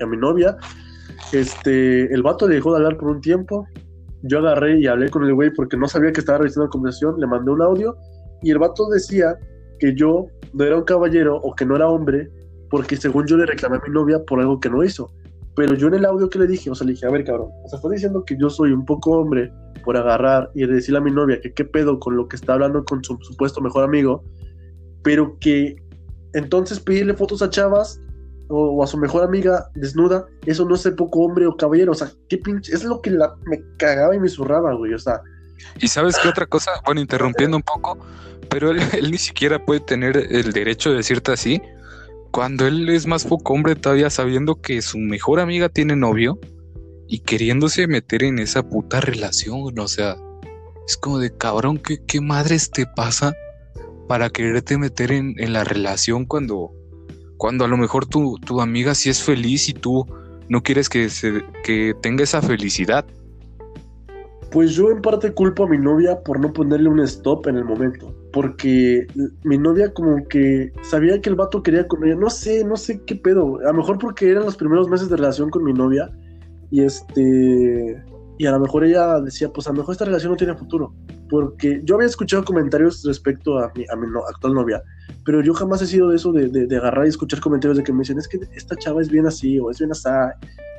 a 0.00 0.06
mi 0.06 0.16
novia, 0.16 0.56
este, 1.32 2.12
el 2.12 2.22
vato 2.22 2.48
le 2.48 2.56
dejó 2.56 2.72
de 2.72 2.78
hablar 2.78 2.96
por 2.96 3.08
un 3.08 3.20
tiempo. 3.20 3.66
Yo 4.22 4.38
agarré 4.38 4.80
y 4.80 4.86
hablé 4.86 5.08
con 5.10 5.24
el 5.24 5.34
güey 5.34 5.52
porque 5.52 5.76
no 5.76 5.88
sabía 5.88 6.12
que 6.12 6.20
estaba 6.20 6.38
revisando 6.38 6.66
la 6.66 6.70
conversación, 6.70 7.20
le 7.20 7.26
mandé 7.26 7.50
un 7.50 7.62
audio 7.62 7.96
y 8.42 8.50
el 8.50 8.58
vato 8.58 8.88
decía 8.88 9.36
que 9.78 9.94
yo 9.94 10.26
no 10.52 10.64
era 10.64 10.76
un 10.76 10.84
caballero 10.84 11.36
o 11.36 11.54
que 11.54 11.66
no 11.66 11.76
era 11.76 11.88
hombre 11.88 12.30
porque 12.70 12.96
según 12.96 13.26
yo 13.26 13.36
le 13.36 13.46
reclamé 13.46 13.76
a 13.76 13.82
mi 13.86 13.92
novia 13.92 14.22
por 14.26 14.40
algo 14.40 14.58
que 14.58 14.70
no 14.70 14.82
hizo. 14.82 15.10
Pero 15.54 15.74
yo 15.74 15.88
en 15.88 15.94
el 15.94 16.04
audio 16.04 16.28
que 16.28 16.38
le 16.38 16.46
dije, 16.46 16.70
o 16.70 16.74
sea, 16.74 16.86
le 16.86 16.92
dije, 16.92 17.06
a 17.06 17.10
ver, 17.10 17.24
cabrón, 17.24 17.48
o 17.64 17.68
sea, 17.68 17.78
estás 17.78 17.90
diciendo 17.90 18.24
que 18.24 18.36
yo 18.38 18.50
soy 18.50 18.72
un 18.72 18.84
poco 18.84 19.12
hombre 19.12 19.50
por 19.84 19.96
agarrar 19.96 20.50
y 20.54 20.66
decirle 20.66 20.98
a 20.98 21.02
mi 21.02 21.10
novia 21.10 21.40
que 21.40 21.52
qué 21.54 21.64
pedo 21.64 21.98
con 21.98 22.16
lo 22.16 22.28
que 22.28 22.36
está 22.36 22.54
hablando 22.54 22.84
con 22.84 23.02
su 23.04 23.16
supuesto 23.22 23.60
mejor 23.60 23.84
amigo 23.84 24.22
pero 25.06 25.38
que 25.38 25.76
entonces 26.32 26.80
pedirle 26.80 27.14
fotos 27.14 27.40
a 27.40 27.48
chavas 27.48 28.02
o, 28.48 28.82
a 28.82 28.86
su 28.86 28.96
mejor 28.98 29.24
amiga 29.24 29.70
desnuda, 29.74 30.26
eso 30.44 30.64
no 30.64 30.74
es 30.74 30.88
poco 30.96 31.20
hombre 31.20 31.46
o 31.46 31.56
caballero, 31.56 31.92
o 31.92 31.94
sea, 31.94 32.10
qué 32.28 32.38
pinche, 32.38 32.72
es 32.72 32.84
lo 32.84 33.00
que 33.00 33.10
me 33.10 33.62
cagaba 33.76 34.14
y 34.14 34.20
me 34.20 34.28
zurraba, 34.28 34.74
güey, 34.74 34.94
o 34.94 34.98
sea. 34.98 35.20
Y 35.80 35.88
sabes 35.88 36.16
qué 36.22 36.28
otra 36.28 36.46
cosa, 36.46 36.70
bueno, 36.84 37.00
interrumpiendo 37.00 37.56
un 37.56 37.62
poco, 37.62 37.98
pero 38.48 38.70
él, 38.70 38.80
ni 39.10 39.18
siquiera 39.18 39.64
puede 39.64 39.80
tener 39.80 40.16
el 40.16 40.52
derecho 40.52 40.90
de 40.90 40.96
decirte 40.96 41.32
así, 41.32 41.60
cuando 42.30 42.66
él 42.66 42.88
es 42.88 43.06
más 43.06 43.24
poco 43.24 43.54
hombre 43.54 43.76
todavía 43.76 44.10
sabiendo 44.10 44.60
que 44.60 44.82
su 44.82 44.98
mejor 44.98 45.40
amiga 45.40 45.68
tiene 45.68 45.96
novio 45.96 46.38
y 47.08 47.20
queriéndose 47.20 47.86
meter 47.86 48.24
en 48.24 48.38
esa 48.38 48.68
puta 48.68 49.00
relación, 49.00 49.78
o 49.78 49.88
sea, 49.88 50.16
es 50.86 50.96
como 50.96 51.18
de 51.18 51.36
cabrón, 51.36 51.78
¿qué, 51.78 52.04
qué 52.06 52.20
madres 52.20 52.70
te 52.70 52.86
pasa? 52.86 53.32
para 54.06 54.30
quererte 54.30 54.78
meter 54.78 55.12
en, 55.12 55.34
la 55.52 55.64
relación 55.64 56.26
cuando, 56.26 56.72
cuando 57.36 57.64
a 57.64 57.68
lo 57.68 57.76
mejor 57.76 58.06
tu, 58.06 58.36
tu, 58.38 58.60
amiga 58.60 58.94
sí 58.94 59.10
es 59.10 59.22
feliz 59.22 59.68
y 59.68 59.74
tú 59.74 60.06
no 60.48 60.62
quieres 60.62 60.88
que, 60.88 61.08
se, 61.08 61.44
que 61.64 61.94
tenga 62.00 62.24
esa 62.24 62.42
felicidad. 62.42 63.04
Pues 64.50 64.74
yo 64.74 64.90
en 64.90 65.02
parte 65.02 65.32
culpo 65.32 65.64
a 65.64 65.68
mi 65.68 65.76
novia 65.76 66.20
por 66.22 66.40
no 66.40 66.52
ponerle 66.52 66.88
un 66.88 67.00
stop 67.00 67.46
en 67.48 67.56
el 67.56 67.64
momento. 67.64 68.14
Porque 68.32 69.06
mi 69.44 69.58
novia 69.58 69.92
como 69.92 70.26
que 70.28 70.72
sabía 70.82 71.20
que 71.20 71.30
el 71.30 71.34
vato 71.34 71.62
quería 71.62 71.86
con 71.86 72.04
ella. 72.04 72.16
No 72.16 72.30
sé, 72.30 72.64
no 72.64 72.76
sé 72.76 73.02
qué 73.06 73.16
pedo. 73.16 73.58
A 73.60 73.72
lo 73.72 73.74
mejor 73.74 73.98
porque 73.98 74.30
eran 74.30 74.44
los 74.44 74.56
primeros 74.56 74.88
meses 74.88 75.08
de 75.08 75.16
relación 75.16 75.50
con 75.50 75.64
mi 75.64 75.72
novia. 75.72 76.10
Y 76.70 76.82
este 76.82 78.02
y 78.38 78.46
a 78.46 78.50
lo 78.52 78.60
mejor 78.60 78.84
ella 78.84 79.20
decía, 79.20 79.50
pues 79.50 79.66
a 79.66 79.70
lo 79.70 79.78
mejor 79.78 79.92
esta 79.92 80.04
relación 80.04 80.32
no 80.32 80.36
tiene 80.36 80.54
futuro, 80.54 80.94
porque 81.30 81.80
yo 81.84 81.94
había 81.94 82.06
escuchado 82.06 82.44
comentarios 82.44 83.02
respecto 83.04 83.58
a 83.58 83.72
mi, 83.74 83.84
a 83.90 83.96
mi 83.96 84.06
actual 84.28 84.54
novia, 84.54 84.82
pero 85.26 85.42
yo 85.42 85.52
jamás 85.54 85.82
he 85.82 85.86
sido 85.86 86.10
de 86.10 86.16
eso 86.16 86.32
de, 86.32 86.48
de, 86.48 86.76
agarrar 86.76 87.04
y 87.04 87.08
escuchar 87.08 87.40
comentarios 87.40 87.76
de 87.76 87.82
que 87.82 87.92
me 87.92 87.98
dicen, 87.98 88.16
es 88.16 88.28
que 88.28 88.38
esta 88.54 88.76
chava 88.76 89.02
es 89.02 89.10
bien 89.10 89.26
así 89.26 89.58
o 89.58 89.72
es 89.72 89.78
bien 89.80 89.90
así. 89.90 90.08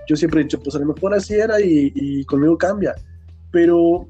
Yo 0.08 0.16
siempre 0.16 0.40
he 0.40 0.44
dicho, 0.46 0.58
pues 0.64 0.74
a 0.78 0.80
lo 0.80 0.86
mejor 0.86 1.14
así 1.14 1.34
era 1.34 1.60
y, 1.60 1.92
y 1.94 2.24
conmigo 2.24 2.58
cambia, 2.58 2.96
pero 3.52 4.08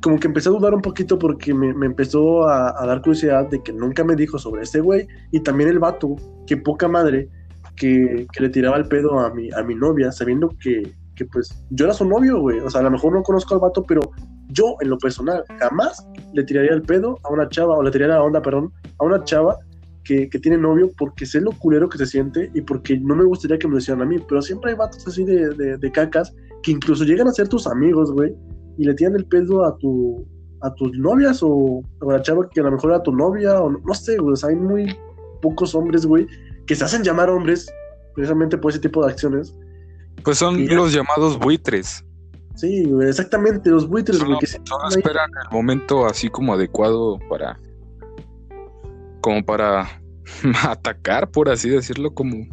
como 0.00 0.18
que 0.18 0.26
empecé 0.26 0.48
a 0.48 0.52
dudar 0.52 0.72
un 0.72 0.80
poquito 0.80 1.18
porque 1.18 1.52
me, 1.52 1.74
me 1.74 1.84
empezó 1.84 2.48
a, 2.48 2.82
a, 2.82 2.86
dar 2.86 3.02
curiosidad 3.02 3.46
de 3.50 3.62
que 3.62 3.74
nunca 3.74 4.02
me 4.04 4.16
dijo 4.16 4.38
sobre 4.38 4.62
este 4.62 4.80
güey 4.80 5.06
y 5.32 5.40
también 5.40 5.68
el 5.68 5.78
vato, 5.78 6.16
que 6.46 6.56
poca 6.56 6.88
madre, 6.88 7.28
que, 7.76 8.26
que 8.32 8.42
le 8.42 8.48
tiraba 8.48 8.78
el 8.78 8.88
pedo 8.88 9.20
a 9.20 9.34
mi, 9.34 9.50
a 9.52 9.62
mi 9.62 9.74
novia, 9.74 10.10
sabiendo 10.12 10.48
que, 10.58 10.94
que 11.14 11.26
pues 11.26 11.62
yo 11.68 11.84
era 11.84 11.92
su 11.92 12.06
novio, 12.06 12.40
güey. 12.40 12.58
O 12.60 12.70
sea, 12.70 12.80
a 12.80 12.84
lo 12.84 12.90
mejor 12.90 13.12
no 13.12 13.22
conozco 13.22 13.52
al 13.52 13.60
vato, 13.60 13.84
pero 13.84 14.00
yo 14.48 14.76
en 14.80 14.90
lo 14.90 14.98
personal 14.98 15.44
jamás 15.58 16.06
le 16.32 16.44
tiraría 16.44 16.72
el 16.72 16.82
pedo 16.82 17.18
a 17.24 17.32
una 17.32 17.48
chava, 17.48 17.76
o 17.76 17.82
le 17.82 17.90
tiraría 17.90 18.16
la 18.16 18.22
onda, 18.22 18.42
perdón, 18.42 18.72
a 18.98 19.04
una 19.04 19.22
chava 19.24 19.58
que, 20.04 20.28
que, 20.28 20.38
tiene 20.38 20.56
novio 20.56 20.90
porque 20.96 21.26
sé 21.26 21.40
lo 21.40 21.52
culero 21.52 21.88
que 21.88 21.98
se 21.98 22.06
siente 22.06 22.50
y 22.54 22.62
porque 22.62 22.98
no 22.98 23.14
me 23.14 23.24
gustaría 23.24 23.58
que 23.58 23.66
me 23.66 23.74
lo 23.74 23.78
hicieran 23.78 24.02
a 24.02 24.06
mí. 24.06 24.16
Pero 24.26 24.40
siempre 24.40 24.70
hay 24.70 24.76
vatos 24.76 25.06
así 25.06 25.24
de, 25.24 25.76
de, 25.76 25.92
cacas 25.92 26.34
que 26.62 26.70
incluso 26.70 27.04
llegan 27.04 27.28
a 27.28 27.32
ser 27.32 27.48
tus 27.48 27.66
amigos, 27.66 28.10
güey, 28.12 28.34
y 28.78 28.84
le 28.84 28.94
tiran 28.94 29.16
el 29.16 29.26
pedo 29.26 29.64
a 29.64 29.76
tu 29.76 30.26
a 30.60 30.74
tus 30.74 30.92
novias 30.98 31.38
o 31.42 31.82
a 32.00 32.12
la 32.12 32.22
chava 32.22 32.48
que 32.48 32.60
a 32.60 32.64
lo 32.64 32.72
mejor 32.72 32.90
era 32.90 33.02
tu 33.02 33.12
novia 33.12 33.60
o 33.60 33.70
no, 33.70 33.94
sé, 33.94 34.16
güey. 34.16 34.32
O 34.32 34.36
sea, 34.36 34.48
hay 34.48 34.56
muy 34.56 34.96
pocos 35.40 35.74
hombres, 35.74 36.04
güey, 36.04 36.26
que 36.66 36.74
se 36.74 36.84
hacen 36.84 37.04
llamar 37.04 37.30
hombres 37.30 37.72
precisamente 38.14 38.58
por 38.58 38.72
ese 38.72 38.80
tipo 38.80 39.04
de 39.04 39.12
acciones 39.12 39.54
pues 40.22 40.38
son 40.38 40.66
los 40.66 40.92
llamados 40.92 41.38
buitres. 41.38 42.04
Sí, 42.58 42.92
exactamente, 43.02 43.70
los 43.70 43.88
buitres, 43.88 44.20
güey. 44.20 44.36
Que 44.40 44.46
esperan 44.46 45.30
el 45.44 45.52
momento 45.52 46.06
así 46.06 46.28
como 46.28 46.54
adecuado 46.54 47.20
para. 47.30 47.56
como 49.20 49.44
para 49.44 50.02
atacar, 50.68 51.30
por 51.30 51.48
así 51.48 51.70
decirlo, 51.70 52.12
como 52.12 52.48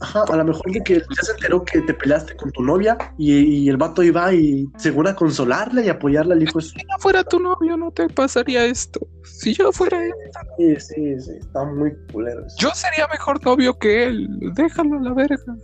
Ajá, 0.00 0.24
a 0.28 0.36
lo 0.36 0.44
mejor 0.44 0.70
de 0.72 0.82
que 0.82 0.94
ya 0.98 1.22
se 1.22 1.32
enteró 1.32 1.64
que 1.64 1.80
te 1.80 1.94
peleaste 1.94 2.36
con 2.36 2.50
tu 2.52 2.62
novia 2.62 2.98
y, 3.16 3.68
el 3.68 3.78
vato 3.78 4.02
iba 4.02 4.32
y 4.32 4.68
según 4.76 5.06
a 5.06 5.14
consolarla 5.14 5.82
y 5.82 5.88
apoyarla 5.88 6.34
al 6.34 6.42
hijo. 6.42 6.60
Si 6.60 6.74
yo 6.74 6.98
fuera 6.98 7.24
tu 7.24 7.38
novio 7.38 7.76
no 7.78 7.90
te 7.90 8.08
pasaría 8.08 8.66
esto. 8.66 9.00
Si 9.24 9.54
yo 9.54 9.72
fuera 9.72 10.04
él. 10.04 10.12
Sí, 10.58 10.76
sí, 10.76 11.20
sí, 11.20 11.30
está 11.40 11.64
muy 11.64 11.94
culero. 12.12 12.44
Yo 12.58 12.70
sería 12.74 13.08
mejor 13.08 13.42
novio 13.44 13.78
que 13.78 14.04
él. 14.04 14.28
Déjalo 14.54 14.98
a 14.98 15.02
la 15.02 15.14
verga. 15.14 15.56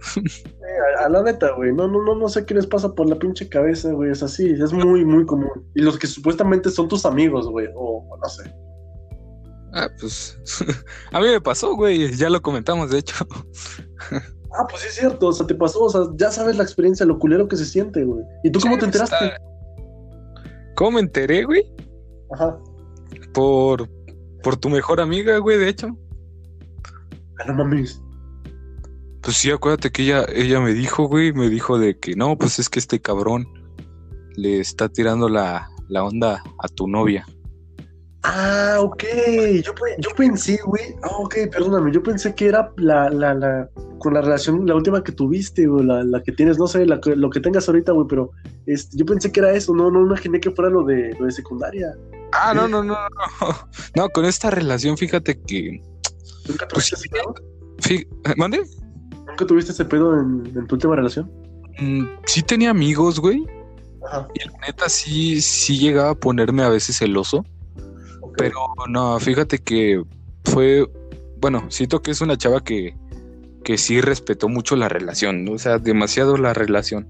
a, 0.99 1.09
la 1.11 1.23
neta, 1.23 1.53
güey. 1.53 1.73
No, 1.75 1.87
no, 1.87 2.03
no, 2.03 2.15
no 2.15 2.29
sé 2.29 2.47
qué 2.47 2.55
les 2.55 2.67
pasa 2.67 2.93
por 2.95 3.09
la 3.09 3.19
pinche 3.19 3.49
cabeza, 3.49 3.93
güey. 3.93 4.11
Es 4.11 4.23
así, 4.23 4.51
es 4.51 4.73
muy, 4.73 5.05
muy 5.05 5.27
común. 5.27 5.71
Y 5.75 5.83
los 5.83 5.99
que 5.99 6.07
supuestamente 6.07 6.71
son 6.71 6.89
tus 6.89 7.05
amigos, 7.05 7.49
güey. 7.49 7.69
O 7.77 8.19
no 8.21 8.29
sé. 8.29 8.51
Ah, 9.75 9.89
pues 9.99 10.39
a 11.13 11.21
mí 11.21 11.27
me 11.29 11.41
pasó, 11.41 11.75
güey, 11.75 12.15
ya 12.15 12.29
lo 12.29 12.43
comentamos, 12.43 12.91
de 12.91 12.99
hecho. 12.99 13.27
ah, 14.53 14.67
pues 14.69 14.83
sí 14.83 14.89
es 14.89 14.95
cierto, 14.95 15.29
o 15.29 15.33
sea, 15.33 15.47
te 15.47 15.55
pasó, 15.55 15.85
o 15.85 15.91
sea, 15.91 16.03
ya 16.17 16.31
sabes 16.31 16.57
la 16.57 16.63
experiencia, 16.63 17.07
lo 17.07 17.19
culero 17.19 17.49
que 17.49 17.57
se 17.57 17.65
siente, 17.65 18.05
güey. 18.05 18.25
¿Y 18.45 18.51
tú 18.51 18.61
cómo 18.61 18.79
te 18.79 18.87
enteraste? 18.87 19.33
¿Cómo 20.75 20.93
me 20.93 21.01
enteré, 21.01 21.45
güey? 21.45 21.73
Ajá. 22.33 22.59
Por, 23.35 23.89
por 24.43 24.57
tu 24.57 24.69
mejor 24.69 25.01
amiga, 25.01 25.39
güey, 25.39 25.59
de 25.59 25.69
hecho. 25.69 25.89
Ah, 27.39 27.45
no 27.47 27.55
mames. 27.55 28.03
Pues 29.23 29.37
sí, 29.37 29.51
acuérdate 29.51 29.91
que 29.91 30.03
ella, 30.03 30.27
ella 30.35 30.61
me 30.61 30.73
dijo, 30.73 31.05
güey, 31.07 31.33
me 31.33 31.49
dijo 31.49 31.79
de 31.79 31.99
que 31.99 32.17
no, 32.17 32.37
pues 32.37 32.59
es 32.59 32.69
que 32.69 32.81
este 32.81 33.01
cabrón 33.01 33.47
le 34.35 34.59
está 34.59 34.89
tirando 34.89 35.29
la, 35.29 35.69
la 35.89 36.05
onda 36.05 36.43
a 36.59 36.69
tu 36.69 36.89
novia. 36.89 37.27
Ah, 38.25 38.77
ok. 38.81 39.03
Yo, 39.65 39.73
yo 39.99 40.11
pensé, 40.17 40.59
güey. 40.65 40.95
Ah, 41.03 41.17
ok, 41.19 41.35
perdóname. 41.51 41.91
Yo 41.93 42.03
pensé 42.03 42.35
que 42.35 42.47
era 42.47 42.71
la, 42.77 43.11
la, 43.11 43.35
la, 43.35 43.69
con 43.99 44.15
la 44.15 44.21
relación, 44.21 44.65
la 44.67 44.75
última 44.77 45.03
que 45.03 45.11
tuviste, 45.13 45.67
güey, 45.67 45.85
la, 45.85 46.05
la 46.05 46.23
que 46.23 46.31
tienes, 46.33 46.59
no 46.59 46.67
sé, 46.69 46.87
la, 46.87 47.01
lo 47.17 47.31
que 47.31 47.41
tengas 47.41 47.69
ahorita, 47.69 47.93
güey, 47.93 48.07
pero 48.09 48.31
este, 48.67 48.97
yo 48.97 49.05
pensé 49.07 49.33
que 49.33 49.41
era 49.41 49.53
eso, 49.53 49.75
no, 49.75 49.91
no 49.91 50.03
imaginé 50.03 50.39
que 50.41 50.51
fuera 50.53 50.71
lo 50.71 50.85
de, 50.85 51.15
lo 51.19 51.27
de 51.27 51.33
secundaria. 51.33 51.95
Ah, 52.33 52.53
no, 52.55 52.69
no, 52.69 52.83
no, 52.83 52.95
no. 52.95 53.49
No, 53.97 54.09
con 54.11 54.25
esta 54.25 54.51
relación, 54.51 54.97
fíjate 54.97 55.41
que. 55.41 55.81
¿Nunca 56.49 56.67
Pues 56.69 56.89
tuviste 56.91 56.95
ese 56.97 57.09
pedo? 57.09 57.35
fí- 57.79 58.37
¿Mande? 58.37 58.63
¿Nunca 59.27 59.47
tuviste 59.47 59.73
ese 59.73 59.85
pedo 59.85 60.19
en, 60.19 60.47
en 60.57 60.67
tu 60.67 60.77
última 60.77 60.95
relación? 60.97 61.31
Mm, 61.81 62.05
sí 62.27 62.43
tenía 62.43 62.71
amigos, 62.71 63.19
güey. 63.19 63.45
Ajá. 64.07 64.29
Y 64.35 64.49
la 64.49 64.67
neta 64.67 64.89
sí, 64.89 65.41
sí 65.41 65.79
llegaba 65.79 66.11
a 66.11 66.15
ponerme 66.15 66.63
a 66.63 66.69
veces 66.69 66.97
celoso. 66.99 67.45
Pero 68.37 68.75
no, 68.89 69.19
fíjate 69.21 69.59
que 69.59 70.03
fue. 70.45 70.89
Bueno, 71.39 71.67
siento 71.71 72.03
que 72.03 72.13
es 72.13 72.21
una 72.21 72.37
chava 72.37 72.63
que, 72.63 72.95
que 73.65 73.79
sí 73.79 74.01
respetó 74.01 74.49
mucho 74.49 74.77
la 74.77 74.89
relación, 74.89 75.45
¿no? 75.45 75.53
o 75.53 75.59
sea, 75.59 75.79
demasiado 75.79 76.37
la 76.37 76.55
relación. 76.55 77.09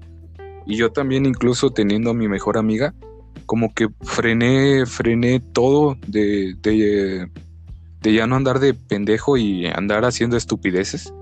Y 0.65 0.77
yo 0.77 0.91
también, 0.91 1.25
incluso 1.25 1.71
teniendo 1.71 2.11
a 2.11 2.13
mi 2.13 2.27
mejor 2.27 2.57
amiga, 2.57 2.93
como 3.45 3.73
que 3.73 3.89
frené, 4.01 4.85
frené 4.85 5.39
todo 5.39 5.97
de, 6.07 6.55
de, 6.61 7.29
de 8.01 8.13
ya 8.13 8.27
no 8.27 8.35
andar 8.35 8.59
de 8.59 8.73
pendejo 8.73 9.37
y 9.37 9.67
andar 9.67 10.05
haciendo 10.05 10.37
estupideces. 10.37 11.13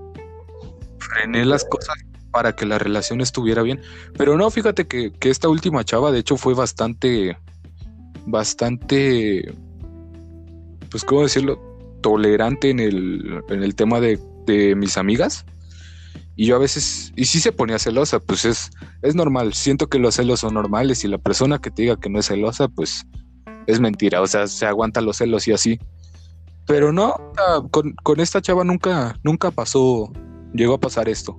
Frené 0.98 1.44
las 1.44 1.64
cosas 1.64 1.96
para 2.30 2.56
que 2.56 2.66
la 2.66 2.78
relación 2.78 3.20
estuviera 3.20 3.62
bien. 3.62 3.80
Pero 4.16 4.36
no, 4.36 4.50
fíjate 4.50 4.86
que, 4.86 5.12
que 5.12 5.30
esta 5.30 5.48
última 5.48 5.84
chava, 5.84 6.10
de 6.10 6.20
hecho, 6.20 6.36
fue 6.36 6.54
bastante, 6.54 7.36
bastante, 8.26 9.54
pues, 10.92 11.04
¿cómo 11.04 11.22
decirlo? 11.22 11.60
Tolerante 12.02 12.70
en 12.70 12.78
el, 12.78 13.42
en 13.48 13.62
el 13.62 13.74
tema 13.74 13.98
de, 14.00 14.20
de 14.46 14.76
mis 14.76 14.96
amigas. 14.96 15.44
Y 16.36 16.46
yo 16.46 16.56
a 16.56 16.58
veces, 16.58 17.12
y 17.16 17.24
sí 17.24 17.40
se 17.40 17.52
ponía 17.52 17.78
celosa, 17.78 18.20
pues 18.20 18.44
es, 18.44 18.70
es 19.02 19.14
normal. 19.14 19.52
Siento 19.54 19.88
que 19.88 19.98
los 19.98 20.14
celos 20.14 20.40
son 20.40 20.54
normales 20.54 21.04
y 21.04 21.08
la 21.08 21.18
persona 21.18 21.58
que 21.58 21.70
te 21.70 21.82
diga 21.82 21.98
que 21.98 22.08
no 22.08 22.20
es 22.20 22.26
celosa, 22.26 22.68
pues 22.68 23.04
es 23.66 23.80
mentira. 23.80 24.22
O 24.22 24.26
sea, 24.26 24.46
se 24.46 24.66
aguanta 24.66 25.00
los 25.00 25.16
celos 25.16 25.48
y 25.48 25.52
así. 25.52 25.78
Pero 26.66 26.92
no, 26.92 27.14
con, 27.70 27.94
con 28.02 28.20
esta 28.20 28.40
chava 28.40 28.64
nunca, 28.64 29.18
nunca 29.24 29.50
pasó, 29.50 30.12
llegó 30.54 30.74
a 30.74 30.80
pasar 30.80 31.08
esto. 31.08 31.38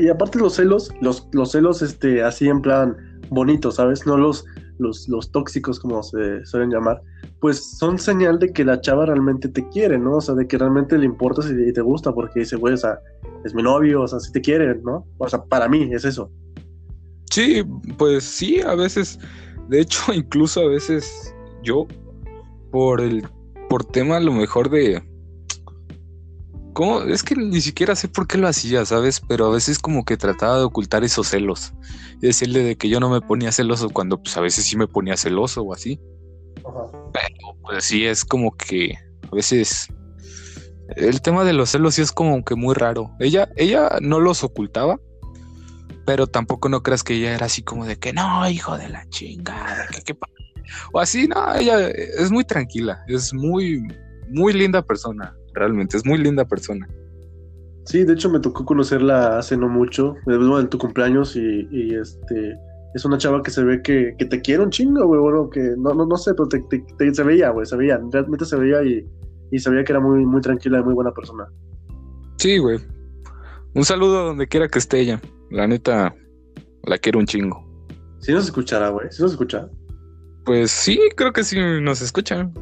Y 0.00 0.08
aparte 0.08 0.38
los 0.38 0.56
celos, 0.56 0.90
los, 1.00 1.28
los 1.32 1.52
celos 1.52 1.80
este, 1.80 2.22
así 2.22 2.48
en 2.48 2.60
plan 2.60 2.96
bonitos, 3.30 3.76
¿sabes? 3.76 4.04
No 4.06 4.16
los, 4.16 4.44
los, 4.78 5.08
los 5.08 5.30
tóxicos 5.30 5.78
como 5.78 6.02
se 6.02 6.44
suelen 6.44 6.70
llamar, 6.70 7.00
pues 7.40 7.78
son 7.78 7.98
señal 7.98 8.38
de 8.38 8.52
que 8.52 8.64
la 8.64 8.80
chava 8.80 9.06
realmente 9.06 9.48
te 9.48 9.66
quiere, 9.68 9.98
¿no? 9.98 10.16
O 10.16 10.20
sea, 10.20 10.34
de 10.34 10.46
que 10.46 10.58
realmente 10.58 10.98
le 10.98 11.06
importas 11.06 11.50
y, 11.50 11.72
te 11.72 11.80
gusta 11.80 12.12
porque 12.12 12.40
dice, 12.40 12.56
güey, 12.56 12.74
o 12.74 12.76
sea, 12.76 13.00
es 13.44 13.54
mi 13.54 13.62
novio, 13.62 14.02
o 14.02 14.08
sea, 14.08 14.20
si 14.20 14.30
te 14.30 14.42
quiere, 14.42 14.74
¿no? 14.82 15.06
O 15.16 15.28
sea, 15.28 15.42
para 15.42 15.66
mí 15.66 15.88
es 15.92 16.04
eso. 16.04 16.30
Sí, 17.30 17.64
pues 17.96 18.24
sí, 18.24 18.60
a 18.60 18.74
veces, 18.74 19.18
de 19.68 19.80
hecho, 19.80 20.02
incluso 20.12 20.60
a 20.60 20.68
veces 20.68 21.34
yo, 21.62 21.86
por 22.70 23.00
el, 23.00 23.26
por 23.70 23.84
tema 23.84 24.18
a 24.18 24.20
lo 24.20 24.32
mejor 24.32 24.68
de, 24.68 25.02
¿cómo? 26.74 27.00
Es 27.02 27.22
que 27.22 27.36
ni 27.36 27.62
siquiera 27.62 27.96
sé 27.96 28.08
por 28.08 28.26
qué 28.26 28.36
lo 28.36 28.48
hacía, 28.48 28.84
¿sabes? 28.84 29.22
Pero 29.26 29.46
a 29.46 29.50
veces 29.50 29.78
como 29.78 30.04
que 30.04 30.18
trataba 30.18 30.58
de 30.58 30.64
ocultar 30.64 31.04
esos 31.04 31.28
celos 31.28 31.72
y 32.20 32.26
decirle 32.26 32.62
de 32.62 32.76
que 32.76 32.90
yo 32.90 33.00
no 33.00 33.08
me 33.08 33.22
ponía 33.22 33.50
celoso 33.50 33.88
cuando 33.88 34.22
pues 34.22 34.36
a 34.36 34.42
veces 34.42 34.66
sí 34.66 34.76
me 34.76 34.86
ponía 34.86 35.16
celoso 35.16 35.62
o 35.62 35.72
así. 35.72 35.98
Pero 37.12 37.56
pues 37.62 37.84
sí, 37.84 38.06
es 38.06 38.24
como 38.24 38.56
que 38.56 38.94
a 39.30 39.34
veces 39.34 39.88
el 40.96 41.20
tema 41.22 41.44
de 41.44 41.52
los 41.52 41.70
celos 41.70 41.94
sí 41.94 42.02
es 42.02 42.12
como 42.12 42.44
que 42.44 42.54
muy 42.54 42.74
raro. 42.74 43.10
Ella, 43.20 43.48
ella 43.56 43.98
no 44.00 44.20
los 44.20 44.42
ocultaba, 44.44 44.98
pero 46.04 46.26
tampoco 46.26 46.68
no 46.68 46.82
creas 46.82 47.02
que 47.02 47.14
ella 47.14 47.34
era 47.34 47.46
así 47.46 47.62
como 47.62 47.86
de 47.86 47.96
que 47.96 48.12
no, 48.12 48.48
hijo 48.48 48.76
de 48.76 48.88
la 48.88 49.08
chingada, 49.08 49.86
que 49.92 50.02
qué 50.02 50.14
pa-". 50.14 50.28
O 50.92 51.00
así, 51.00 51.28
no, 51.28 51.54
ella 51.54 51.88
es 51.88 52.30
muy 52.30 52.44
tranquila, 52.44 53.02
es 53.08 53.32
muy, 53.32 53.82
muy 54.28 54.52
linda 54.52 54.82
persona, 54.82 55.36
realmente, 55.54 55.96
es 55.96 56.04
muy 56.04 56.18
linda 56.18 56.44
persona. 56.44 56.88
Sí, 57.84 58.04
de 58.04 58.12
hecho 58.12 58.30
me 58.30 58.40
tocó 58.40 58.64
conocerla 58.64 59.38
hace 59.38 59.56
no 59.56 59.68
mucho, 59.68 60.14
en 60.26 60.68
tu 60.68 60.78
cumpleaños 60.78 61.34
y, 61.34 61.66
y, 61.70 61.94
este 61.94 62.54
es 62.94 63.04
una 63.04 63.18
chava 63.18 63.42
que 63.42 63.50
se 63.50 63.62
ve 63.62 63.82
que, 63.82 64.14
que 64.18 64.24
te 64.24 64.40
quiere 64.40 64.62
un 64.62 64.70
chingo, 64.70 65.06
güey, 65.06 65.20
bueno, 65.20 65.48
que 65.50 65.60
no, 65.78 65.94
no, 65.94 66.06
no 66.06 66.16
sé, 66.16 66.32
pero 66.34 66.48
te, 66.48 66.60
te- 66.62 66.84
te- 66.98 67.14
se 67.14 67.22
veía, 67.22 67.50
güey, 67.50 67.66
se 67.66 67.76
veía, 67.76 68.00
realmente 68.12 68.44
se 68.44 68.56
veía 68.56 68.82
y, 68.82 69.06
y 69.52 69.58
se 69.58 69.70
veía 69.70 69.84
que 69.84 69.92
era 69.92 70.00
muy, 70.00 70.24
muy 70.24 70.40
tranquila 70.40 70.80
y 70.80 70.82
muy 70.82 70.94
buena 70.94 71.12
persona. 71.12 71.46
Sí, 72.38 72.58
güey. 72.58 72.78
Un 73.74 73.84
saludo 73.84 74.18
a 74.20 74.24
donde 74.24 74.48
quiera 74.48 74.66
que 74.68 74.78
esté 74.78 75.00
ella. 75.00 75.20
La 75.50 75.66
neta, 75.68 76.14
la 76.84 76.98
quiero 76.98 77.18
un 77.20 77.26
chingo. 77.26 77.64
Si 78.18 78.32
nos 78.32 78.44
escuchará, 78.46 78.88
güey, 78.88 79.06
si 79.10 79.22
nos 79.22 79.32
escucha. 79.32 79.68
Pues 80.44 80.70
sí, 80.70 80.98
creo 81.16 81.32
que 81.32 81.44
sí 81.44 81.56
nos 81.80 82.02
escuchan. 82.02 82.52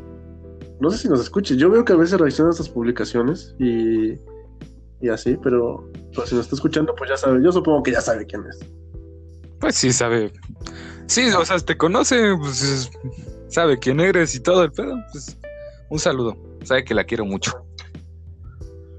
No 0.80 0.90
sé 0.90 0.98
si 0.98 1.08
nos 1.08 1.20
escuche, 1.20 1.56
yo 1.56 1.70
veo 1.70 1.84
que 1.84 1.92
a 1.92 1.96
veces 1.96 2.20
reacciona 2.20 2.50
a 2.50 2.52
estas 2.52 2.68
publicaciones 2.68 3.54
y, 3.58 4.12
y 5.00 5.08
así, 5.08 5.36
pero 5.42 5.90
pues, 6.14 6.28
si 6.28 6.34
nos 6.34 6.44
está 6.44 6.54
escuchando, 6.56 6.94
pues 6.96 7.10
ya 7.10 7.16
sabe, 7.16 7.42
yo 7.42 7.50
supongo 7.50 7.82
que 7.82 7.92
ya 7.92 8.00
sabe 8.00 8.26
quién 8.26 8.42
es. 8.48 8.58
Pues 9.60 9.74
sí, 9.76 9.92
sabe. 9.92 10.32
Sí, 11.06 11.28
o 11.30 11.44
sea, 11.44 11.58
te 11.58 11.76
conoce, 11.76 12.34
pues 12.38 12.62
es- 12.62 12.90
sabe 13.48 13.78
quién 13.78 13.98
eres 14.00 14.34
y 14.34 14.40
todo 14.40 14.62
el 14.64 14.72
pedo. 14.72 14.94
Pues 15.12 15.36
un 15.90 15.98
saludo. 15.98 16.36
Sabe 16.64 16.84
que 16.84 16.94
la 16.94 17.04
quiero 17.04 17.24
mucho. 17.24 17.52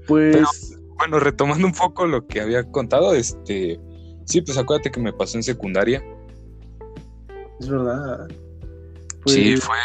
Pues, 0.06 0.76
Bueno, 0.98 1.18
retomando 1.18 1.66
un 1.66 1.72
poco 1.72 2.06
lo 2.06 2.26
que 2.26 2.40
había 2.40 2.64
contado, 2.70 3.14
este. 3.14 3.80
Sí, 4.26 4.42
pues 4.42 4.58
acuérdate 4.58 4.90
que 4.90 5.00
me 5.00 5.12
pasó 5.12 5.38
en 5.38 5.42
secundaria. 5.42 6.02
es 7.58 7.68
verdad. 7.68 8.28
Pues, 9.22 9.34
Sí, 9.34 9.56
fue. 9.56 9.76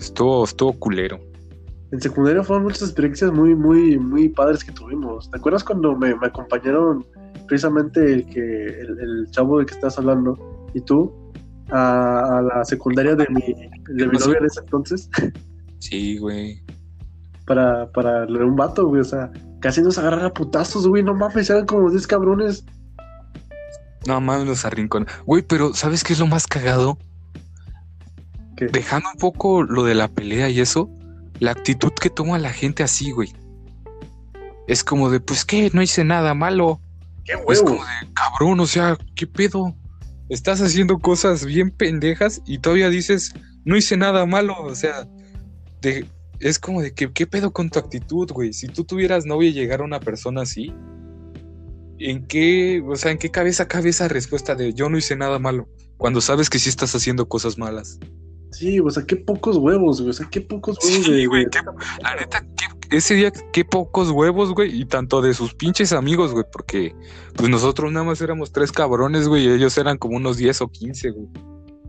Estuvo, 0.00 0.44
estuvo 0.44 0.72
culero. 0.74 1.18
En 1.90 2.00
secundaria 2.00 2.42
fueron 2.42 2.64
muchas 2.64 2.82
experiencias 2.82 3.30
muy, 3.32 3.54
muy, 3.54 3.98
muy 3.98 4.28
padres 4.30 4.64
que 4.64 4.72
tuvimos. 4.72 5.30
¿Te 5.30 5.36
acuerdas 5.36 5.62
cuando 5.64 5.94
me, 5.96 6.14
me 6.14 6.26
acompañaron 6.26 7.06
precisamente 7.52 8.00
el 8.10 8.24
que 8.30 8.80
el, 8.80 8.98
el 8.98 9.30
chavo 9.30 9.58
de 9.58 9.66
que 9.66 9.74
estás 9.74 9.98
hablando 9.98 10.38
y 10.72 10.80
tú 10.80 11.12
a, 11.70 12.38
a 12.38 12.40
la 12.40 12.64
secundaria 12.64 13.14
de 13.14 13.26
mi, 13.28 13.42
de 13.94 14.06
mi 14.06 14.16
novia 14.18 14.40
de 14.40 14.46
ese 14.46 14.60
entonces 14.60 15.10
Sí, 15.80 16.16
güey. 16.16 16.62
para, 17.44 17.92
para 17.92 18.24
leer 18.24 18.44
un 18.44 18.56
vato, 18.56 18.86
güey? 18.86 19.02
O 19.02 19.04
sea, 19.04 19.30
casi 19.60 19.82
nos 19.82 19.98
agarran 19.98 20.24
a 20.24 20.32
putazos, 20.32 20.88
güey. 20.88 21.02
No 21.02 21.12
mames, 21.12 21.50
eran 21.50 21.66
como 21.66 21.90
10 21.90 22.06
cabrones. 22.06 22.64
No 24.06 24.18
mames, 24.22 24.46
los 24.46 24.64
arrincon. 24.64 25.06
Güey, 25.26 25.42
pero 25.42 25.74
¿sabes 25.74 26.04
qué 26.04 26.14
es 26.14 26.20
lo 26.20 26.26
más 26.26 26.46
cagado? 26.46 26.96
¿Qué? 28.56 28.66
Dejando 28.68 29.10
un 29.12 29.18
poco 29.18 29.62
lo 29.62 29.84
de 29.84 29.94
la 29.94 30.08
pelea 30.08 30.48
y 30.48 30.60
eso, 30.60 30.88
la 31.38 31.50
actitud 31.50 31.92
que 32.00 32.08
toma 32.08 32.38
la 32.38 32.50
gente 32.50 32.82
así, 32.82 33.10
güey. 33.10 33.30
Es 34.68 34.82
como 34.84 35.10
de, 35.10 35.20
pues 35.20 35.44
qué, 35.44 35.68
no 35.74 35.82
hice 35.82 36.02
nada 36.04 36.32
malo. 36.32 36.80
¡Qué 37.24 37.34
Es 37.48 37.62
como 37.62 37.82
de, 37.84 38.12
cabrón, 38.14 38.60
o 38.60 38.66
sea, 38.66 38.96
¿qué 39.14 39.26
pedo? 39.26 39.76
Estás 40.28 40.60
haciendo 40.60 40.98
cosas 40.98 41.44
bien 41.44 41.70
pendejas 41.70 42.40
y 42.46 42.58
todavía 42.58 42.88
dices, 42.88 43.32
no 43.64 43.76
hice 43.76 43.96
nada 43.96 44.24
malo. 44.26 44.56
O 44.60 44.74
sea, 44.74 45.06
de- 45.80 46.06
es 46.40 46.58
como 46.58 46.82
de 46.82 46.92
que, 46.94 47.12
¿qué 47.12 47.26
pedo 47.26 47.52
con 47.52 47.70
tu 47.70 47.78
actitud, 47.78 48.30
güey? 48.32 48.52
Si 48.52 48.66
tú 48.66 48.84
tuvieras 48.84 49.26
novia 49.26 49.50
y 49.50 49.52
llegara 49.52 49.84
una 49.84 50.00
persona 50.00 50.42
así, 50.42 50.72
¿en 51.98 52.26
qué, 52.26 52.82
o 52.86 52.96
sea, 52.96 53.12
en 53.12 53.18
qué 53.18 53.30
cabeza 53.30 53.68
cabe 53.68 53.90
esa 53.90 54.08
respuesta 54.08 54.54
de 54.54 54.72
yo 54.74 54.88
no 54.88 54.98
hice 54.98 55.14
nada 55.16 55.38
malo? 55.38 55.68
Cuando 55.96 56.20
sabes 56.20 56.50
que 56.50 56.58
sí 56.58 56.68
estás 56.68 56.94
haciendo 56.96 57.28
cosas 57.28 57.58
malas. 57.58 57.98
Sí, 58.52 58.78
o 58.80 58.90
sea, 58.90 59.04
qué 59.04 59.16
pocos 59.16 59.56
huevos, 59.56 60.00
güey. 60.00 60.10
O 60.10 60.12
sea, 60.12 60.28
qué 60.30 60.40
pocos 60.40 60.78
huevos 60.84 61.04
Sí, 61.06 61.12
de, 61.12 61.26
güey, 61.26 61.46
qué- 61.50 61.60
La 62.02 62.14
neta, 62.16 62.40
qué- 62.56 62.96
ese 62.96 63.14
día, 63.14 63.32
qué 63.52 63.64
pocos 63.64 64.10
huevos, 64.10 64.52
güey, 64.52 64.80
y 64.80 64.84
tanto 64.84 65.22
de 65.22 65.32
sus 65.34 65.54
pinches 65.54 65.92
amigos, 65.92 66.32
güey, 66.32 66.44
porque 66.52 66.94
pues 67.34 67.48
nosotros 67.48 67.90
nada 67.90 68.04
más 68.04 68.20
éramos 68.20 68.52
tres 68.52 68.70
cabrones, 68.70 69.28
güey, 69.28 69.46
y 69.46 69.50
ellos 69.50 69.76
eran 69.78 69.96
como 69.96 70.16
unos 70.18 70.36
10 70.36 70.60
o 70.60 70.68
15, 70.68 71.10
güey. 71.10 71.28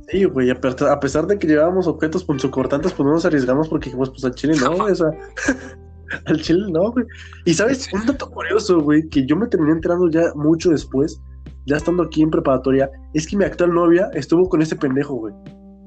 Sí, 0.10 0.24
güey, 0.26 0.50
a 0.50 0.60
pe- 0.60 0.76
a 0.90 1.00
pesar 1.00 1.28
de 1.28 1.38
que 1.40 1.48
llevábamos 1.48 1.88
objetos 1.88 2.24
punzocortantes, 2.24 2.94
pues 2.94 3.06
no 3.06 3.14
nos 3.14 3.26
arriesgamos 3.26 3.68
porque 3.68 3.86
dijimos, 3.86 4.10
pues 4.12 4.24
al 4.24 4.34
chile 4.36 4.54
no, 4.62 4.72
güey, 4.78 4.92
o 4.92 4.96
sea, 4.96 5.08
al 6.26 6.42
chile 6.42 6.66
no, 6.72 6.92
güey. 6.92 7.06
Y 7.46 7.54
sabes, 7.54 7.90
un 7.94 8.06
dato 8.06 8.30
curioso, 8.30 8.80
güey, 8.82 9.08
que 9.10 9.26
yo 9.26 9.36
me 9.36 9.48
terminé 9.48 9.74
enterando 9.74 10.10
ya 10.10 10.32
mucho 10.36 10.70
después, 10.70 11.20
ya 11.66 11.78
estando 11.78 12.04
aquí 12.04 12.22
en 12.22 12.30
preparatoria, 12.30 12.90
es 13.14 13.28
que 13.28 13.36
mi 13.38 13.44
actual 13.46 13.74
novia 13.74 14.10
estuvo 14.14 14.48
con 14.48 14.62
ese 14.62 14.76
pendejo, 14.76 15.16
güey. 15.16 15.34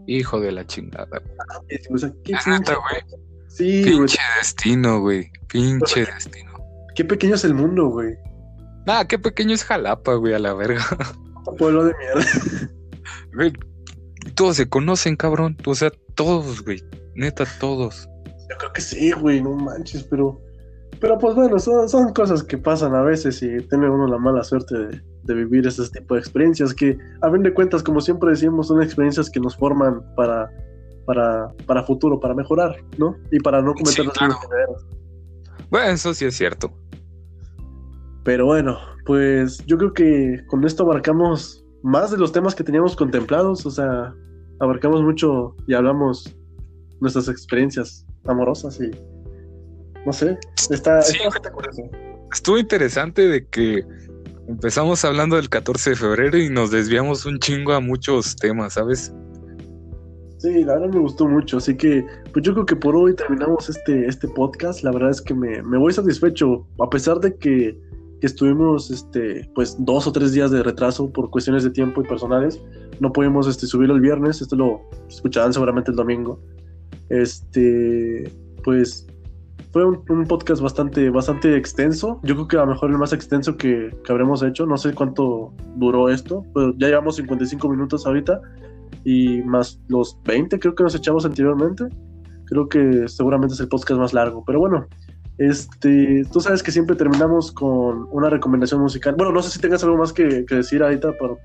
Hijo 0.06 0.40
de 0.40 0.52
la 0.52 0.66
chingada. 0.66 1.06
güey. 1.20 1.80
O 1.90 1.98
sea, 1.98 2.10
qué 2.24 2.32
pinche- 2.34 2.50
neta, 2.50 2.74
güey. 2.74 3.20
Sí, 3.48 3.82
güey, 3.82 3.96
Pinche 3.98 4.18
destino, 4.38 5.00
güey. 5.00 5.30
Pinche 5.48 6.04
destino. 6.06 6.52
qué 6.94 7.04
pequeño 7.04 7.34
es 7.36 7.44
el 7.44 7.54
mundo, 7.54 7.88
güey. 7.88 8.14
Ah, 8.86 9.04
qué 9.08 9.18
pequeño 9.18 9.54
es 9.54 9.64
Jalapa, 9.64 10.14
güey, 10.14 10.34
a 10.34 10.38
la 10.38 10.54
verga. 10.54 10.84
Pueblo 11.58 11.84
de 11.84 11.94
mierda. 11.98 12.24
Güey, 13.34 13.52
todos 14.34 14.56
se 14.56 14.68
conocen, 14.68 15.14
cabrón. 15.16 15.56
O 15.66 15.74
sea, 15.74 15.90
todos, 16.14 16.62
güey. 16.64 16.82
Neta, 17.14 17.44
todos. 17.60 18.08
Yo 18.50 18.56
creo 18.58 18.72
que 18.72 18.80
sí, 18.80 19.12
güey, 19.12 19.40
no 19.42 19.52
manches, 19.54 20.02
pero. 20.04 20.40
Pero 21.00 21.18
pues 21.18 21.34
bueno, 21.34 21.58
son, 21.58 21.88
son 21.88 22.12
cosas 22.12 22.42
que 22.42 22.56
pasan 22.56 22.94
a 22.94 23.02
veces 23.02 23.42
y 23.42 23.58
tiene 23.68 23.88
uno 23.88 24.06
la 24.06 24.18
mala 24.18 24.42
suerte 24.42 24.78
de, 24.78 25.02
de 25.24 25.34
vivir 25.34 25.66
este 25.66 25.88
tipo 26.00 26.14
de 26.14 26.20
experiencias 26.20 26.72
que, 26.72 26.96
a 27.20 27.30
fin 27.30 27.42
de 27.42 27.52
cuentas, 27.52 27.82
como 27.82 28.00
siempre 28.00 28.30
decimos, 28.30 28.68
son 28.68 28.82
experiencias 28.82 29.28
que 29.28 29.40
nos 29.40 29.56
forman 29.56 30.02
para, 30.14 30.50
para, 31.04 31.52
para 31.66 31.82
futuro, 31.82 32.18
para 32.18 32.34
mejorar, 32.34 32.76
¿no? 32.98 33.16
Y 33.30 33.40
para 33.40 33.60
no 33.60 33.74
cometer 33.74 34.06
los 34.06 34.20
mismos 34.20 34.44
errores. 34.44 34.86
Bueno, 35.70 35.92
eso 35.92 36.14
sí 36.14 36.24
es 36.24 36.36
cierto. 36.36 36.72
Pero 38.24 38.46
bueno, 38.46 38.78
pues 39.04 39.64
yo 39.66 39.76
creo 39.78 39.92
que 39.92 40.44
con 40.46 40.64
esto 40.64 40.84
abarcamos 40.84 41.64
más 41.82 42.10
de 42.10 42.18
los 42.18 42.32
temas 42.32 42.54
que 42.54 42.64
teníamos 42.64 42.96
contemplados, 42.96 43.66
o 43.66 43.70
sea, 43.70 44.14
abarcamos 44.60 45.02
mucho 45.02 45.54
y 45.66 45.74
hablamos 45.74 46.36
nuestras 47.00 47.28
experiencias 47.28 48.06
amorosas 48.24 48.80
y 48.80 48.90
no 50.06 50.12
sé, 50.12 50.38
está, 50.70 51.02
sí, 51.02 51.18
Estuvo 52.32 52.58
interesante 52.58 53.26
de 53.26 53.44
que 53.46 53.84
empezamos 54.46 55.04
hablando 55.04 55.34
del 55.34 55.48
14 55.48 55.90
de 55.90 55.96
febrero 55.96 56.38
y 56.38 56.48
nos 56.48 56.70
desviamos 56.70 57.26
un 57.26 57.40
chingo 57.40 57.72
a 57.72 57.80
muchos 57.80 58.36
temas, 58.36 58.74
¿sabes? 58.74 59.12
Sí, 60.38 60.62
la 60.62 60.74
verdad 60.74 60.94
me 60.94 61.00
gustó 61.00 61.26
mucho, 61.26 61.56
así 61.56 61.76
que 61.76 62.06
pues 62.32 62.44
yo 62.44 62.52
creo 62.52 62.66
que 62.66 62.76
por 62.76 62.94
hoy 62.94 63.16
terminamos 63.16 63.68
este, 63.68 64.06
este 64.06 64.28
podcast, 64.28 64.84
la 64.84 64.92
verdad 64.92 65.10
es 65.10 65.20
que 65.20 65.34
me, 65.34 65.60
me 65.62 65.76
voy 65.76 65.92
satisfecho, 65.92 66.64
a 66.78 66.88
pesar 66.88 67.18
de 67.18 67.34
que, 67.34 67.76
que, 68.20 68.26
estuvimos 68.26 68.90
este, 68.90 69.50
pues 69.56 69.76
dos 69.80 70.06
o 70.06 70.12
tres 70.12 70.32
días 70.32 70.52
de 70.52 70.62
retraso 70.62 71.10
por 71.10 71.30
cuestiones 71.30 71.64
de 71.64 71.70
tiempo 71.70 72.00
y 72.00 72.06
personales, 72.06 72.60
no 73.00 73.12
pudimos 73.12 73.48
este, 73.48 73.66
subirlo 73.66 73.96
el 73.96 74.00
viernes, 74.00 74.40
esto 74.40 74.54
lo 74.54 74.82
escucharán 75.08 75.52
seguramente 75.52 75.90
el 75.90 75.96
domingo, 75.96 76.38
este, 77.08 78.30
pues 78.62 79.06
fue 79.76 79.84
un, 79.84 80.26
podcast 80.26 80.62
bastante, 80.62 81.10
bastante 81.10 81.54
extenso. 81.54 82.18
Yo 82.22 82.34
creo 82.34 82.48
que 82.48 82.56
a 82.56 82.60
lo 82.60 82.68
mejor 82.68 82.90
el 82.90 82.96
más 82.96 83.12
extenso 83.12 83.58
que, 83.58 83.94
que, 84.02 84.10
habremos 84.10 84.42
hecho. 84.42 84.64
No 84.64 84.78
sé 84.78 84.94
cuánto 84.94 85.52
duró 85.74 86.08
esto, 86.08 86.46
pero 86.54 86.72
ya 86.78 86.86
llevamos 86.86 87.16
55 87.16 87.68
minutos 87.68 88.06
ahorita 88.06 88.40
y 89.04 89.42
más 89.42 89.78
los 89.88 90.18
20 90.24 90.58
creo 90.60 90.74
que 90.74 90.82
nos 90.82 90.94
echamos 90.94 91.26
anteriormente. 91.26 91.84
Creo 92.46 92.70
que 92.70 93.06
seguramente 93.06 93.52
es 93.52 93.60
el 93.60 93.68
podcast 93.68 94.00
más 94.00 94.14
largo. 94.14 94.42
Pero 94.46 94.60
bueno, 94.60 94.86
este, 95.36 96.24
tú 96.32 96.40
sabes 96.40 96.62
que 96.62 96.70
siempre 96.70 96.96
terminamos 96.96 97.52
con 97.52 98.08
una 98.12 98.30
recomendación 98.30 98.80
musical. 98.80 99.14
Bueno, 99.18 99.30
no 99.30 99.42
sé 99.42 99.50
si 99.50 99.58
tengas 99.58 99.84
algo 99.84 99.98
más 99.98 100.10
que, 100.10 100.46
que 100.46 100.54
decir 100.54 100.82
ahorita, 100.82 101.10
pero... 101.20 101.38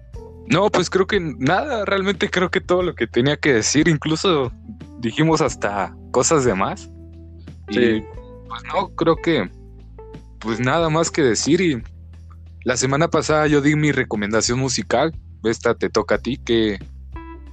No, 0.47 0.69
pues 0.69 0.89
creo 0.89 1.05
que 1.05 1.19
nada, 1.19 1.83
realmente 1.83 2.29
creo 2.29 2.49
que 2.49 2.61
todo 2.61 2.81
lo 2.81 2.95
que 2.95 3.07
tenía 3.07 3.35
que 3.35 3.55
decir, 3.55 3.89
incluso 3.89 4.53
dijimos 5.01 5.41
hasta 5.41 5.93
cosas 6.11 6.45
de 6.45 6.55
más. 6.55 6.89
Sí. 7.71 8.01
Pues 8.51 8.63
no, 8.65 8.93
creo 8.95 9.15
que 9.15 9.49
pues 10.39 10.59
nada 10.59 10.89
más 10.89 11.09
que 11.09 11.21
decir 11.21 11.61
y 11.61 11.81
la 12.65 12.75
semana 12.75 13.09
pasada 13.09 13.47
yo 13.47 13.61
di 13.61 13.77
mi 13.77 13.93
recomendación 13.93 14.59
musical, 14.59 15.13
esta 15.45 15.73
te 15.73 15.89
toca 15.89 16.15
a 16.15 16.17
ti, 16.17 16.37
¿qué, 16.37 16.77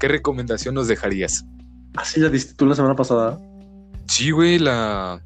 qué 0.01 0.09
recomendación 0.09 0.75
nos 0.75 0.89
dejarías? 0.89 1.45
¿Así 1.95 2.19
la 2.19 2.31
diste 2.31 2.55
tú 2.55 2.67
la 2.67 2.75
semana 2.75 2.97
pasada? 2.97 3.39
Sí, 4.09 4.33
güey, 4.33 4.59
la... 4.59 5.23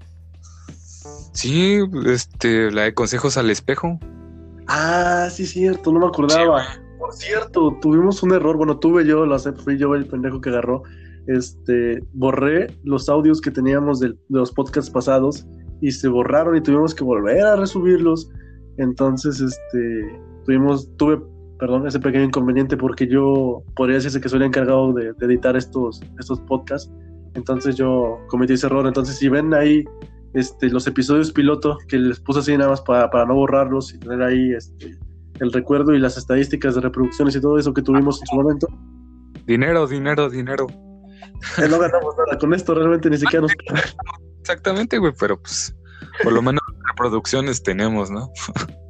Sí, 1.33 1.79
este, 2.05 2.71
la 2.71 2.83
de 2.83 2.93
consejos 2.95 3.39
al 3.39 3.49
espejo. 3.49 3.99
Ah, 4.69 5.29
sí, 5.33 5.47
cierto, 5.47 5.91
no 5.91 6.01
me 6.01 6.07
acordaba. 6.07 6.67
Por 6.99 7.15
cierto, 7.15 7.79
tuvimos 7.81 8.23
un 8.23 8.35
error, 8.35 8.59
bueno, 8.59 8.79
tuve 8.79 9.07
yo, 9.07 9.25
lo 9.25 9.39
sé, 9.39 9.53
fui 9.53 9.79
yo 9.79 9.95
el 9.95 10.05
pendejo 10.05 10.43
que 10.43 10.51
agarró 10.51 10.83
este, 11.27 12.03
borré 12.13 12.77
los 12.85 13.09
audios 13.09 13.41
que 13.41 13.51
teníamos 13.51 14.01
de, 14.01 14.15
los 14.29 14.53
podcasts 14.53 14.91
pasados 14.91 15.47
y 15.83 15.91
se 15.91 16.09
borraron 16.09 16.57
y 16.57 16.61
tuvimos 16.63 16.95
que 16.95 17.05
volver 17.05 17.45
a 17.45 17.57
resubirlos. 17.57 18.31
Entonces, 18.79 19.41
este, 19.41 20.19
tuvimos, 20.47 20.89
tuve, 20.97 21.21
perdón, 21.59 21.87
ese 21.87 21.99
pequeño 21.99 22.25
inconveniente 22.25 22.77
porque 22.77 23.07
yo 23.07 23.63
podría 23.75 23.97
decirse 23.97 24.21
que 24.21 24.29
soy 24.29 24.39
el 24.39 24.47
encargado 24.47 24.93
de, 24.93 25.13
editar 25.21 25.57
estos, 25.57 26.01
estos 26.21 26.41
podcasts. 26.43 26.91
Entonces 27.35 27.77
yo 27.77 28.19
cometí 28.29 28.53
ese 28.53 28.67
error. 28.67 28.87
Entonces, 28.87 29.17
si 29.19 29.29
ven 29.29 29.53
ahí 29.53 29.85
este, 30.35 30.71
los 30.71 30.87
episodios 30.87 31.33
piloto 31.33 31.77
que 31.89 31.99
les 31.99 32.21
puse 32.21 32.39
así 32.39 32.57
nada 32.57 32.71
más 32.71 32.81
para, 32.81 33.11
para 33.11 33.27
no 33.27 33.35
borrarlos 33.35 33.93
y 33.93 33.99
tener 33.99 34.23
ahí 34.23 34.53
este, 34.53 34.97
el 35.41 35.53
recuerdo 35.53 35.95
y 35.95 35.99
las 35.99 36.17
estadísticas 36.17 36.77
de 36.77 36.83
reproducciones 36.83 37.35
y 37.35 37.41
todo 37.41 37.59
eso 37.59 37.75
que 37.75 37.83
tuvimos 37.83 38.21
en 38.21 38.27
su 38.29 38.37
momento. 38.37 38.69
Dinero, 39.47 39.89
dinero, 39.89 40.31
dinero. 40.31 40.69
no 41.59 41.79
ganamos 41.81 42.15
nada 42.17 42.39
con 42.39 42.55
esto, 42.55 42.73
realmente 42.73 43.11
ni 43.11 43.19
siquiera 43.19 43.43
nos. 43.43 43.53
Exactamente, 44.43 44.99
güey, 44.99 45.13
pero 45.19 45.41
pues 45.41 45.75
por 46.23 46.33
lo 46.33 46.43
menos 46.43 46.63
reproducciones 46.89 47.63
tenemos, 47.63 48.11
¿no? 48.11 48.31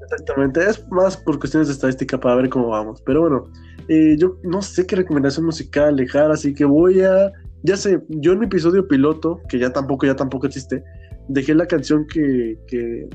Exactamente, 0.02 0.60
es 0.68 0.86
más 0.90 1.16
por 1.16 1.38
cuestiones 1.38 1.68
de 1.68 1.74
estadística 1.74 2.18
para 2.18 2.36
ver 2.36 2.48
cómo 2.48 2.68
vamos. 2.68 3.02
Pero 3.02 3.20
bueno, 3.20 3.50
eh, 3.88 4.16
yo 4.18 4.38
no 4.42 4.62
sé 4.62 4.86
qué 4.86 4.96
recomendación 4.96 5.46
musical 5.46 5.96
dejar, 5.96 6.30
así 6.30 6.54
que 6.54 6.64
voy 6.64 7.02
a. 7.02 7.30
Ya 7.64 7.76
sé, 7.76 8.02
yo 8.08 8.32
en 8.32 8.40
mi 8.40 8.46
episodio 8.46 8.88
piloto, 8.88 9.40
que 9.48 9.58
ya 9.58 9.72
tampoco, 9.72 10.06
ya 10.06 10.16
tampoco 10.16 10.46
existe, 10.46 10.82
dejé 11.28 11.54
la 11.54 11.66
canción 11.66 12.06
que, 12.06 12.58
que, 12.66 13.08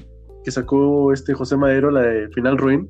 que 0.44 0.52
sacó 0.52 1.12
este 1.12 1.34
José 1.34 1.58
Madero, 1.58 1.92
la 1.92 2.02
de 2.02 2.30
Final 2.30 2.58
Ruin, 2.58 2.90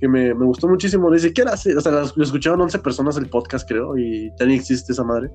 que 0.00 0.08
me, 0.08 0.34
me 0.34 0.44
gustó 0.44 0.68
muchísimo. 0.68 1.08
Ni 1.10 1.18
siquiera, 1.18 1.52
o 1.52 1.56
sea, 1.56 1.92
lo 2.14 2.22
escucharon 2.22 2.60
11 2.60 2.78
personas 2.80 3.16
el 3.16 3.30
podcast, 3.30 3.66
creo, 3.66 3.96
y 3.96 4.30
ya 4.38 4.44
ni 4.44 4.54
existe 4.54 4.92
esa 4.92 5.04
madre. 5.04 5.30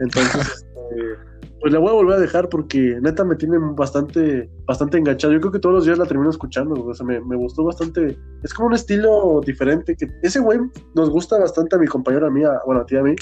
Entonces, 0.00 0.64
este, 0.76 1.25
pues 1.60 1.72
la 1.72 1.78
voy 1.78 1.90
a 1.90 1.94
volver 1.94 2.16
a 2.16 2.20
dejar 2.20 2.48
porque 2.48 2.98
neta 3.00 3.24
me 3.24 3.36
tiene 3.36 3.58
bastante, 3.58 4.50
bastante 4.66 4.98
enganchado. 4.98 5.32
Yo 5.32 5.40
creo 5.40 5.52
que 5.52 5.58
todos 5.58 5.74
los 5.74 5.84
días 5.86 5.98
la 5.98 6.06
termino 6.06 6.30
escuchando, 6.30 6.74
o 6.74 6.94
sea, 6.94 7.06
me, 7.06 7.20
me 7.20 7.36
gustó 7.36 7.64
bastante. 7.64 8.18
Es 8.42 8.54
como 8.54 8.68
un 8.68 8.74
estilo 8.74 9.40
diferente. 9.44 9.96
que 9.96 10.06
Ese 10.22 10.40
güey 10.40 10.60
nos 10.94 11.10
gusta 11.10 11.38
bastante 11.38 11.76
a 11.76 11.78
mi 11.78 11.86
compañera 11.86 12.30
mía, 12.30 12.50
bueno, 12.66 12.82
a 12.82 12.86
ti 12.86 12.96
a 12.96 13.02
mí, 13.02 13.14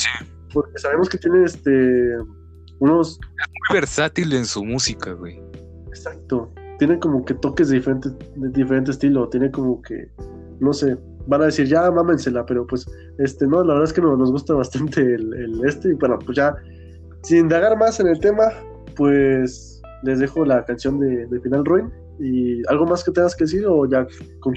porque 0.53 0.79
sabemos 0.79 1.09
que 1.09 1.19
tiene 1.19 1.45
este 1.45 2.17
unos... 2.81 3.19
Es 3.21 3.49
muy 3.69 3.81
versátil 3.81 4.33
en 4.33 4.45
su 4.45 4.65
música, 4.65 5.13
güey. 5.13 5.41
Exacto. 5.89 6.53
Tiene 6.79 6.99
como 6.99 7.25
que 7.25 7.35
toques 7.35 7.69
de 7.69 7.77
diferente, 7.77 8.11
de 8.37 8.49
diferente 8.51 8.91
estilo, 8.91 9.29
tiene 9.29 9.51
como 9.51 9.81
que, 9.81 10.11
no 10.61 10.73
sé, 10.73 10.99
van 11.27 11.43
a 11.43 11.47
decir, 11.47 11.67
ya 11.67 11.91
mámensela, 11.91 12.45
pero 12.45 12.67
pues, 12.67 12.87
este, 13.19 13.47
no, 13.47 13.63
la 13.63 13.75
verdad 13.75 13.85
es 13.85 13.93
que 13.93 14.01
nos 14.01 14.31
gusta 14.31 14.55
bastante 14.55 15.01
el, 15.01 15.61
este, 15.65 15.91
y 15.91 15.93
bueno, 15.95 16.19
pues 16.19 16.37
ya, 16.37 16.55
sin 17.25 17.39
indagar 17.39 17.77
más 17.77 17.99
en 17.99 18.07
el 18.07 18.21
tema, 18.21 18.45
pues 18.97 19.83
les 20.03 20.21
dejo 20.21 20.45
la 20.45 20.65
canción 20.65 21.01
de, 21.01 21.27
Final 21.41 21.65
Ruin, 21.65 21.93
y 22.21 22.63
algo 22.69 22.87
más 22.87 23.03
que 23.03 23.11
tengas 23.11 23.35
que 23.35 23.45
decir 23.45 23.67
o 23.67 23.87
ya 23.87 24.07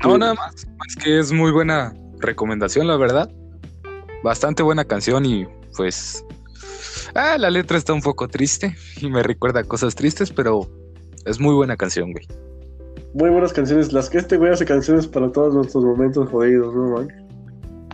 No, 0.03 0.17
nada 0.17 0.35
más, 0.35 0.67
es 0.87 0.95
que 0.95 1.19
es 1.19 1.31
muy 1.31 1.51
buena 1.51 1.93
recomendación, 2.19 2.85
la 2.85 2.97
verdad, 2.97 3.31
bastante 4.23 4.61
buena 4.61 4.85
canción 4.85 5.25
y 5.25 5.47
pues, 5.75 6.23
ah, 7.15 7.37
la 7.39 7.49
letra 7.49 7.77
está 7.77 7.93
un 7.93 8.01
poco 8.01 8.27
triste 8.27 8.75
y 9.01 9.09
me 9.09 9.23
recuerda 9.23 9.63
cosas 9.63 9.95
tristes, 9.95 10.31
pero 10.31 10.69
es 11.25 11.39
muy 11.39 11.55
buena 11.55 11.75
canción, 11.75 12.11
güey 12.11 12.27
muy 13.17 13.31
buenas 13.31 13.51
canciones. 13.51 13.91
Las 13.91 14.09
que 14.09 14.19
este 14.19 14.37
güey 14.37 14.51
hace 14.51 14.65
canciones 14.65 15.07
para 15.07 15.31
todos 15.31 15.53
nuestros 15.53 15.83
momentos 15.83 16.29
jodidos, 16.29 16.73
¿no, 16.75 16.89
man? 16.89 17.07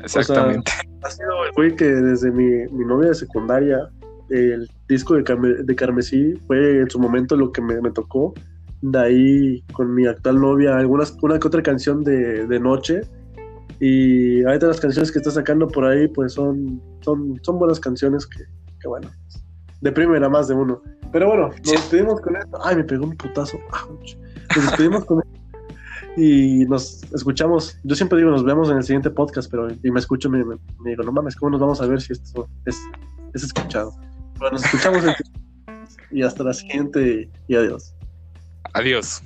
Exactamente. 0.04 0.72
ha 1.02 1.10
sido 1.10 1.45
el 1.45 1.52
güey 1.54 1.76
que 1.76 1.86
desde 1.86 2.30
mi, 2.30 2.68
mi, 2.72 2.86
novia 2.86 3.10
de 3.10 3.16
secundaria, 3.16 3.90
el 4.30 4.70
disco 4.88 5.16
de, 5.16 5.24
de 5.64 5.76
Carmesí 5.76 6.34
fue 6.48 6.82
en 6.82 6.90
su 6.90 7.00
momento 7.00 7.36
lo 7.36 7.52
que 7.52 7.62
me, 7.62 7.80
me, 7.82 7.91
tocó. 7.91 8.34
De 8.82 9.00
ahí 9.00 9.64
con 9.74 9.94
mi 9.94 10.06
actual 10.06 10.41
novia, 10.41 10.78
algunas, 10.78 11.18
una 11.22 11.40
que 11.40 11.48
otra 11.48 11.64
canción 11.64 12.04
de, 12.04 12.45
de 12.48 12.60
noche. 12.60 13.02
Y 13.80 14.44
ahorita 14.44 14.68
las 14.68 14.80
canciones 14.80 15.12
que 15.12 15.20
está 15.20 15.32
sacando 15.32 15.68
por 15.68 15.86
ahí, 15.86 16.08
pues 16.08 16.34
son, 16.34 16.82
son, 17.02 17.40
son 17.44 17.60
buenas 17.60 17.80
canciones 17.80 18.26
que, 18.26 18.44
que 18.80 18.88
bueno, 18.88 19.10
deprimen 19.82 20.24
a 20.24 20.30
más 20.30 20.48
de 20.48 20.56
uno. 20.56 20.82
Pero 21.12 21.28
bueno, 21.28 21.50
nos 21.50 21.72
despedimos 21.72 22.20
con 22.22 22.36
esto. 22.36 22.58
Ay, 22.64 22.78
me 22.78 22.84
pegó 22.84 23.06
un 23.06 23.16
putazo. 23.16 23.58
Nos 24.56 24.66
despedimos 24.66 25.06
con 25.06 25.20
esto. 25.20 25.34
Y 26.16 26.66
nos 26.66 27.04
escuchamos. 27.14 27.78
Yo 27.84 27.95
siempre 27.95 28.20
digo, 28.20 28.32
nos 28.32 28.44
vemos 28.44 28.70
en 28.70 28.78
el 28.78 28.84
siguiente 28.84 29.10
podcast, 29.10 29.50
pero 29.50 29.68
y 29.72 29.91
me 29.91 30.00
escucho, 30.00 30.30
me, 30.30 30.44
me, 30.44 30.58
digo, 30.86 31.04
no 31.04 31.12
mames, 31.12 31.36
¿cómo 31.36 31.52
nos 31.52 31.62
vamos 31.62 31.82
a 31.82 31.88
ver 31.88 32.02
si 32.02 32.14
esto 32.14 32.48
es, 32.66 32.78
es 33.34 33.44
escuchado? 33.44 33.94
Bueno, 34.44 34.57
nos 34.57 34.65
escuchamos 34.65 35.06
y 36.11 36.22
hasta 36.22 36.44
la 36.44 36.53
siguiente 36.53 37.30
y 37.48 37.56
adiós. 37.56 37.95
Adiós. 38.74 39.22